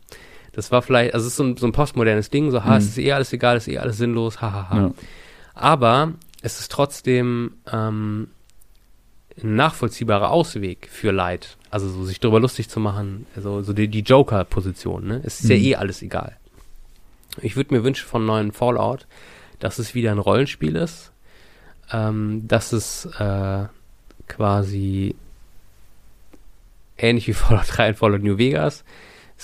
Das 0.51 0.71
war 0.71 0.81
vielleicht, 0.81 1.13
also 1.13 1.25
es 1.25 1.33
ist 1.33 1.37
so 1.37 1.43
ein, 1.43 1.57
so 1.57 1.65
ein 1.65 1.71
postmodernes 1.71 2.29
Ding, 2.29 2.51
so, 2.51 2.63
ha, 2.63 2.71
Mhm. 2.71 2.77
es 2.77 2.85
ist 2.87 2.97
eh 2.97 3.11
alles 3.13 3.31
egal, 3.33 3.57
es 3.57 3.67
ist 3.67 3.73
eh 3.73 3.77
alles 3.79 3.97
sinnlos, 3.97 4.41
hahaha. 4.41 4.77
Ja. 4.77 4.91
Aber 5.55 6.13
es 6.41 6.59
ist 6.59 6.71
trotzdem 6.71 7.53
ähm, 7.71 8.27
ein 9.41 9.55
nachvollziehbarer 9.55 10.29
Ausweg 10.29 10.87
für 10.91 11.11
Leid. 11.11 11.57
Also 11.71 11.89
so 11.89 12.03
sich 12.05 12.19
darüber 12.19 12.39
lustig 12.39 12.69
zu 12.69 12.79
machen, 12.79 13.25
also 13.35 13.63
so 13.63 13.73
die, 13.73 13.87
die 13.87 14.01
Joker-Position, 14.01 15.07
ne? 15.07 15.21
Es 15.23 15.39
ist 15.39 15.49
ja 15.49 15.55
Mhm. 15.55 15.63
eh 15.63 15.75
alles 15.75 16.01
egal. 16.03 16.37
Ich 17.41 17.55
würde 17.55 17.73
mir 17.73 17.83
wünschen 17.83 18.07
von 18.07 18.25
neuen 18.27 18.51
Fallout, 18.51 19.07
dass 19.59 19.79
es 19.79 19.95
wieder 19.95 20.11
ein 20.11 20.19
Rollenspiel 20.19 20.75
ist, 20.75 21.11
ähm, 21.91 22.47
dass 22.47 22.73
es 22.73 23.05
äh, 23.17 23.65
quasi 24.27 25.15
ähnlich 26.97 27.27
wie 27.27 27.33
Fallout 27.33 27.65
3 27.67 27.89
und 27.89 27.95
Fallout 27.95 28.23
New 28.23 28.37
Vegas. 28.37 28.83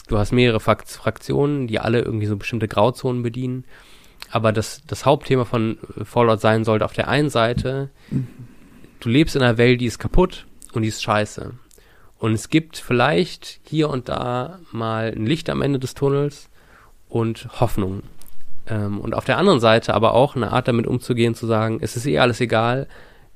Du 0.07 0.17
hast 0.17 0.31
mehrere 0.31 0.59
Frak 0.59 0.87
Fraktionen, 0.87 1.67
die 1.67 1.79
alle 1.79 2.01
irgendwie 2.01 2.27
so 2.27 2.37
bestimmte 2.37 2.67
Grauzonen 2.67 3.23
bedienen. 3.23 3.65
Aber 4.31 4.51
das, 4.51 4.81
das 4.87 5.05
Hauptthema 5.05 5.45
von 5.45 5.77
Fallout 6.03 6.39
sein 6.39 6.63
sollte 6.63 6.85
auf 6.85 6.93
der 6.93 7.07
einen 7.07 7.29
Seite, 7.29 7.89
du 8.99 9.09
lebst 9.09 9.35
in 9.35 9.41
einer 9.41 9.57
Welt, 9.57 9.81
die 9.81 9.85
ist 9.85 9.99
kaputt 9.99 10.45
und 10.73 10.83
die 10.83 10.87
ist 10.87 11.01
scheiße. 11.01 11.53
Und 12.19 12.33
es 12.33 12.49
gibt 12.49 12.77
vielleicht 12.77 13.59
hier 13.63 13.89
und 13.89 14.09
da 14.09 14.59
mal 14.71 15.13
ein 15.15 15.25
Licht 15.25 15.49
am 15.49 15.61
Ende 15.61 15.79
des 15.79 15.95
Tunnels 15.95 16.49
und 17.07 17.47
Hoffnung. 17.59 18.03
Ähm, 18.67 18.99
und 18.99 19.15
auf 19.15 19.25
der 19.25 19.37
anderen 19.37 19.59
Seite 19.59 19.93
aber 19.93 20.13
auch 20.13 20.35
eine 20.35 20.51
Art 20.51 20.67
damit 20.67 20.85
umzugehen, 20.85 21.33
zu 21.33 21.47
sagen, 21.47 21.79
es 21.81 21.95
ist 21.95 22.05
eh 22.05 22.19
alles 22.19 22.41
egal, 22.41 22.87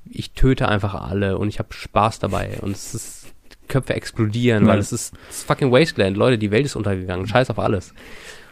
ich 0.10 0.32
töte 0.32 0.68
einfach 0.68 0.94
alle 0.96 1.38
und 1.38 1.48
ich 1.50 1.60
habe 1.60 1.74
Spaß 1.74 2.20
dabei 2.20 2.58
und 2.62 2.72
es 2.72 2.94
ist 2.94 3.26
Köpfe 3.68 3.94
explodieren, 3.94 4.66
weil 4.68 4.76
Ja. 4.76 4.80
es 4.82 4.92
ist, 4.92 5.14
es 5.30 5.38
ist 5.38 5.48
fucking 5.48 5.72
Wasteland, 5.72 6.18
Leute, 6.18 6.38
die 6.38 6.52
Welt 6.52 6.66
ist 6.66 6.76
untergegangen, 6.76 7.28
scheiß 7.28 7.50
auf 7.50 7.60
alles. 7.60 7.94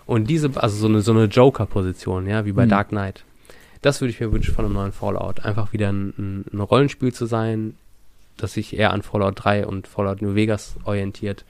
Und 0.05 0.29
diese, 0.29 0.49
also 0.55 0.75
so 0.75 0.87
eine, 0.87 1.01
so 1.01 1.11
eine 1.11 1.25
Joker-Position, 1.25 2.27
ja, 2.27 2.45
wie 2.45 2.53
bei 2.53 2.65
Mhm. 2.65 2.69
Dark 2.69 2.89
Knight. 2.89 3.23
Das 3.81 3.99
würde 4.01 4.11
ich 4.11 4.19
mir 4.19 4.31
wünschen 4.31 4.53
von 4.53 4.65
einem 4.65 4.73
neuen 4.73 4.91
Fallout. 4.91 5.41
Einfach 5.45 5.73
wieder 5.73 5.89
ein, 5.91 6.45
ein, 6.51 6.59
Rollenspiel 6.59 7.13
zu 7.13 7.25
sein, 7.25 7.75
das 8.37 8.53
sich 8.53 8.77
eher 8.77 8.91
an 8.91 9.01
Fallout 9.01 9.43
3 9.43 9.65
und 9.67 9.87
Fallout 9.87 10.21
New 10.21 10.35
Vegas 10.35 10.75
orientiert. 10.85 11.45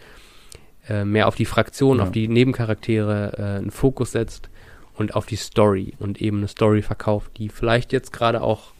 Äh, 0.89 1.05
mehr 1.05 1.27
auf 1.27 1.35
die 1.35 1.45
Fraktion, 1.45 1.97
Ja. 1.97 2.03
auf 2.03 2.11
die 2.11 2.27
Nebencharaktere 2.27 3.33
äh, 3.37 3.41
einen 3.59 3.71
Fokus 3.71 4.11
setzt 4.13 4.49
und 4.95 5.15
auf 5.15 5.25
die 5.25 5.35
Story 5.35 5.93
und 5.99 6.21
eben 6.21 6.37
eine 6.37 6.47
Story 6.47 6.81
verkauft, 6.81 7.31
die 7.37 7.49
vielleicht 7.49 7.93
jetzt 7.93 8.11
gerade 8.11 8.41
auch 8.41 8.71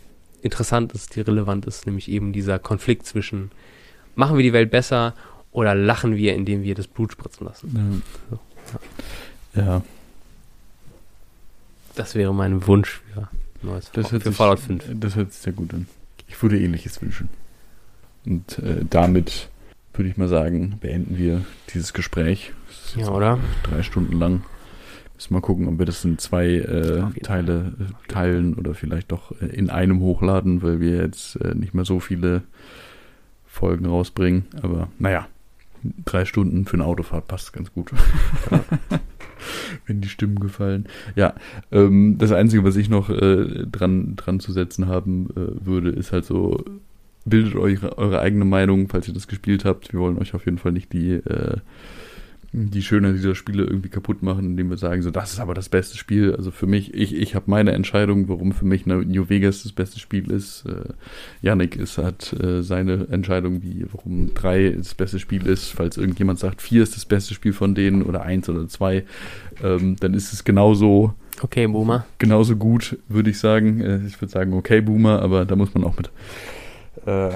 interessant 0.42 0.94
ist, 0.94 1.16
die 1.16 1.22
relevant 1.22 1.66
ist, 1.66 1.86
nämlich 1.86 2.10
eben 2.10 2.34
dieser 2.34 2.60
Konflikt 2.60 3.06
zwischen 3.06 3.52
machen 4.16 4.38
wir 4.38 4.44
die 4.44 4.54
Welt 4.54 4.72
besser 4.72 5.14
oder 5.52 5.76
lachen 5.76 6.16
wir, 6.16 6.36
indem 6.36 6.64
wir 6.64 6.76
das 6.76 6.88
Blut 6.88 7.12
spritzen 7.12 7.46
lassen. 7.46 8.04
Ja. 9.56 9.62
ja. 9.62 9.84
Das 11.96 12.16
wäre 12.16 12.34
mein 12.34 12.66
Wunsch 12.68 13.02
für 13.14 13.28
neues 13.62 13.92
Das 13.92 14.10
für 14.10 14.20
sich, 14.20 14.36
Fallout 14.36 14.60
5. 14.60 14.84
Das 14.96 15.16
hört 15.16 15.34
sich 15.34 15.42
sehr 15.42 15.54
gut 15.54 15.74
an. 15.74 15.88
Ich 16.28 16.42
würde 16.42 16.60
ähnliches 16.60 17.02
wünschen. 17.02 17.30
Und 18.26 18.60
äh, 18.60 18.86
damit 18.90 19.50
würde 19.94 20.10
ich 20.10 20.18
mal 20.18 20.28
sagen, 20.28 20.78
beenden 20.80 21.18
wir 21.18 21.44
dieses 21.74 21.94
Gespräch. 21.94 22.54
Ja, 22.96 23.10
oder? 23.10 23.40
Drei 23.64 23.84
Stunden 23.84 24.18
lang. 24.18 24.44
Müssen 25.22 25.36
mal 25.36 25.42
gucken, 25.42 25.68
ob 25.68 25.78
wir 25.78 25.86
das 25.86 26.04
in 26.04 26.18
zwei 26.18 26.48
äh, 26.48 27.04
Teile 27.22 27.74
äh, 27.80 28.12
teilen 28.12 28.56
oder 28.56 28.74
vielleicht 28.74 29.12
doch 29.12 29.40
äh, 29.40 29.46
in 29.46 29.70
einem 29.70 30.00
hochladen, 30.00 30.64
weil 30.64 30.80
wir 30.80 30.96
jetzt 30.96 31.36
äh, 31.36 31.54
nicht 31.54 31.76
mehr 31.76 31.86
so 31.86 32.00
viele 32.00 32.42
Folgen 33.46 33.86
rausbringen. 33.86 34.46
Aber 34.64 34.88
naja, 34.98 35.28
drei 36.06 36.26
Stunden 36.26 36.66
für 36.66 36.74
eine 36.74 36.86
Autofahrt 36.86 37.28
passt 37.28 37.54
ganz 37.54 37.72
gut. 37.72 37.92
Wenn 39.86 40.02
die 40.02 40.10
Stimmen 40.10 40.40
gefallen. 40.40 40.88
Ja, 41.16 41.36
ähm, 41.72 42.16
das 42.18 42.32
Einzige, 42.32 42.64
was 42.64 42.76
ich 42.76 42.90
noch 42.90 43.12
äh, 43.12 43.68
dran, 43.72 44.16
dran 44.16 44.40
zu 44.40 44.52
setzen 44.52 44.88
haben 44.88 45.30
äh, 45.36 45.64
würde, 45.64 45.92
ist 45.92 46.12
halt 46.12 46.26
so, 46.26 46.66
bildet 47.26 47.54
euch 47.58 47.84
eure 47.84 48.22
eigene 48.22 48.46
Meinung, 48.46 48.90
falls 48.90 49.08
ihr 49.08 49.14
das 49.14 49.28
gespielt 49.28 49.66
habt. 49.66 49.94
Wir 49.94 50.00
wollen 50.00 50.18
euch 50.18 50.34
auf 50.34 50.46
jeden 50.46 50.58
Fall 50.58 50.72
nicht 50.72 50.92
die, 50.94 51.22
die 52.54 52.82
Schönheit 52.82 53.16
dieser 53.16 53.34
Spiele 53.34 53.64
irgendwie 53.64 53.90
kaputt 53.90 54.24
machen, 54.24 54.46
indem 54.46 54.70
wir 54.70 54.78
sagen, 54.78 55.02
so, 55.02 55.10
das 55.10 55.32
ist 55.34 55.40
aber 55.40 55.54
das 55.54 55.70
beste 55.70 55.98
Spiel. 55.98 56.36
Also 56.36 56.52
für 56.52 56.68
mich, 56.68 56.94
ich, 56.94 57.16
ich 57.16 57.34
habe 57.34 57.46
meine 57.50 57.72
Entscheidung, 57.72 58.28
warum 58.28 58.52
für 58.52 58.66
mich 58.66 58.86
New 58.86 59.30
Vegas 59.30 59.64
das 59.64 59.72
beste 59.72 60.00
Spiel 60.00 60.30
ist. 60.30 60.66
Äh, 60.66 60.94
Yannick 61.42 61.78
ist, 61.78 61.98
hat 61.98 62.34
äh, 62.34 62.62
seine 62.62 63.08
Entscheidung, 63.10 63.64
wie, 63.64 63.86
warum 63.92 64.34
drei 64.34 64.70
das 64.70 64.96
beste 64.96 65.20
Spiel 65.20 65.48
ist. 65.48 65.70
Falls 65.70 65.96
irgendjemand 65.96 66.40
sagt, 66.40 66.62
vier 66.62 66.84
ist 66.84 66.96
das 66.96 67.06
beste 67.06 67.34
Spiel 67.34 67.54
von 67.54 67.74
denen 67.74 68.04
oder 68.04 68.24
eins 68.24 68.50
oder 68.50 68.68
zwei, 68.68 69.06
ähm, 69.64 69.96
dann 70.00 70.14
ist 70.14 70.34
es 70.34 70.44
genauso, 70.44 71.14
Okay, 71.42 71.68
Boomer. 71.68 72.06
genauso 72.20 72.58
gut, 72.58 72.98
würde 73.08 73.30
ich 73.30 73.40
sagen. 73.40 73.80
Äh, 73.80 74.06
ich 74.08 74.20
würde 74.22 74.32
sagen, 74.32 74.54
okay, 74.54 74.82
Boomer, 74.82 75.22
aber 75.22 75.46
da 75.46 75.56
muss 75.56 75.74
man 75.74 75.86
auch 75.86 75.96
mit 75.96 76.12
äh, 77.06 77.30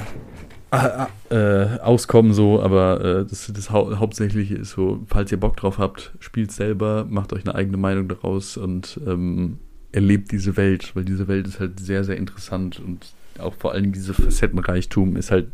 äh, 1.30 1.36
äh, 1.36 1.80
auskommen 1.80 2.34
so, 2.34 2.62
aber 2.62 3.04
äh, 3.04 3.26
das, 3.26 3.52
das 3.54 3.70
hau 3.70 3.98
Hauptsächliche 3.98 4.56
ist 4.56 4.72
so, 4.72 5.04
falls 5.08 5.32
ihr 5.32 5.40
Bock 5.40 5.58
drauf 5.58 5.78
habt, 5.78 6.12
spielt 6.20 6.52
selber, 6.52 7.06
macht 7.10 7.34
euch 7.34 7.46
eine 7.46 7.56
eigene 7.56 7.78
Meinung 7.78 8.08
daraus 8.08 8.58
und 8.58 9.00
ähm, 9.06 9.60
erlebt 9.92 10.32
diese 10.32 10.58
Welt, 10.58 10.96
weil 10.96 11.06
diese 11.06 11.28
Welt 11.28 11.48
ist 11.48 11.60
halt 11.60 11.80
sehr, 11.80 12.04
sehr 12.04 12.18
interessant 12.18 12.80
und 12.80 13.06
auch 13.40 13.54
vor 13.56 13.74
allem 13.74 13.92
diese 13.92 14.14
Facettenreichtum 14.14 15.16
ist 15.18 15.32
halt 15.32 15.48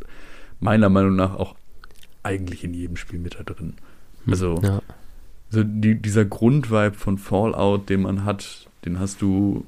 meiner 0.59 0.89
Meinung 0.89 1.15
nach 1.15 1.35
auch 1.35 1.55
eigentlich 2.23 2.63
in 2.63 2.73
jedem 2.73 2.95
Spiel 2.97 3.19
mit 3.19 3.35
da 3.39 3.43
drin. 3.43 3.73
Also, 4.27 4.59
Ja. 4.63 4.81
so 5.49 5.63
die, 5.63 5.95
dieser 5.95 6.25
Grundvibe 6.25 6.93
von 6.93 7.17
Fallout, 7.17 7.89
den 7.89 8.03
man 8.03 8.23
hat, 8.25 8.67
den 8.85 8.99
hast 8.99 9.21
du 9.21 9.65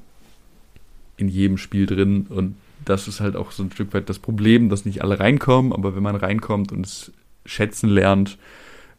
in 1.16 1.28
jedem 1.28 1.58
Spiel 1.58 1.86
drin 1.86 2.26
und 2.28 2.56
das 2.84 3.08
ist 3.08 3.20
halt 3.20 3.36
auch 3.36 3.50
so 3.50 3.62
ein 3.62 3.70
Stück 3.70 3.94
weit 3.94 4.08
das 4.08 4.18
Problem, 4.18 4.68
dass 4.68 4.84
nicht 4.84 5.02
alle 5.02 5.20
reinkommen, 5.20 5.72
aber 5.72 5.96
wenn 5.96 6.02
man 6.02 6.16
reinkommt 6.16 6.72
und 6.72 6.86
es 6.86 7.12
schätzen 7.46 7.88
lernt, 7.88 8.38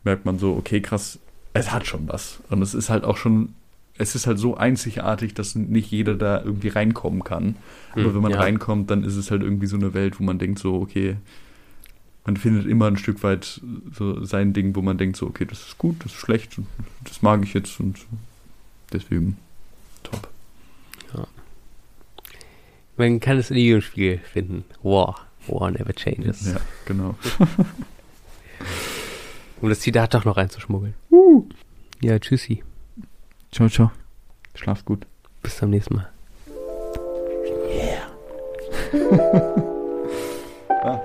merkt 0.04 0.26
man 0.26 0.40
so, 0.40 0.54
okay, 0.56 0.82
krass, 0.82 1.20
es 1.54 1.72
hat 1.72 1.88
schon 1.88 2.08
was. 2.08 2.40
Und 2.50 2.62
es 2.62 2.74
ist 2.74 2.90
halt 2.90 3.04
auch 3.04 3.18
schon, 3.18 3.50
es 3.98 4.16
ist 4.16 4.28
halt 4.28 4.38
so 4.40 4.58
einzigartig, 4.58 5.34
dass 5.34 5.56
nicht 5.56 5.90
jeder 5.92 6.16
da 6.16 6.42
irgendwie 6.44 6.68
reinkommen 6.68 7.24
kann. 7.24 7.56
Aber 7.92 8.04
Hm, 8.04 8.16
wenn 8.16 8.22
man 8.22 8.32
ja. 8.32 8.40
reinkommt, 8.40 8.92
dann 8.92 9.04
ist 9.04 9.16
es 9.16 9.32
halt 9.32 9.42
irgendwie 9.42 9.68
so 9.68 9.78
eine 9.78 9.94
Welt, 9.94 10.20
wo 10.20 10.24
man 10.24 10.38
denkt 10.38 10.60
so, 10.60 10.76
okay, 10.76 11.16
man 12.26 12.38
findet 12.38 12.66
immer 12.66 12.88
ein 12.88 12.98
Stück 12.98 13.24
weit 13.24 13.62
so 13.94 14.24
sein 14.24 14.54
Ding, 14.54 14.76
wo 14.76 14.82
man 14.82 14.98
denkt 14.98 15.16
so, 15.16 15.28
okay, 15.28 15.46
das 15.46 15.62
ist 15.62 15.78
gut, 15.78 15.98
das 16.00 16.12
ist 16.12 16.18
schlecht, 16.18 16.60
das 17.04 17.22
mag 17.22 17.44
ich 17.44 17.54
jetzt 17.54 17.80
und 17.80 17.98
deswegen 18.92 19.38
Man 22.98 23.20
kann 23.20 23.38
es 23.38 23.52
in 23.52 23.58
jedem 23.58 23.82
Spiel 23.82 24.20
finden. 24.20 24.64
War. 24.82 25.28
War 25.48 25.72
never 25.72 25.94
changes. 25.94 26.48
Ja, 26.48 26.62
genau. 26.86 27.16
um 29.62 29.70
das 29.70 29.82
Zitat 29.82 30.14
doch 30.14 30.26
noch 30.26 30.38
reinzuschmuggeln. 30.38 30.94
Uh. 31.12 31.44
Ja, 32.02 32.18
tschüssi. 32.20 32.64
Ciao, 33.52 33.70
ciao. 33.70 33.92
Schlaf 34.56 34.86
gut. 34.86 35.06
Bis 35.44 35.58
zum 35.58 35.70
nächsten 35.70 35.96
Mal. 35.96 36.10
Yeah. 37.70 38.08
ah. 40.84 41.02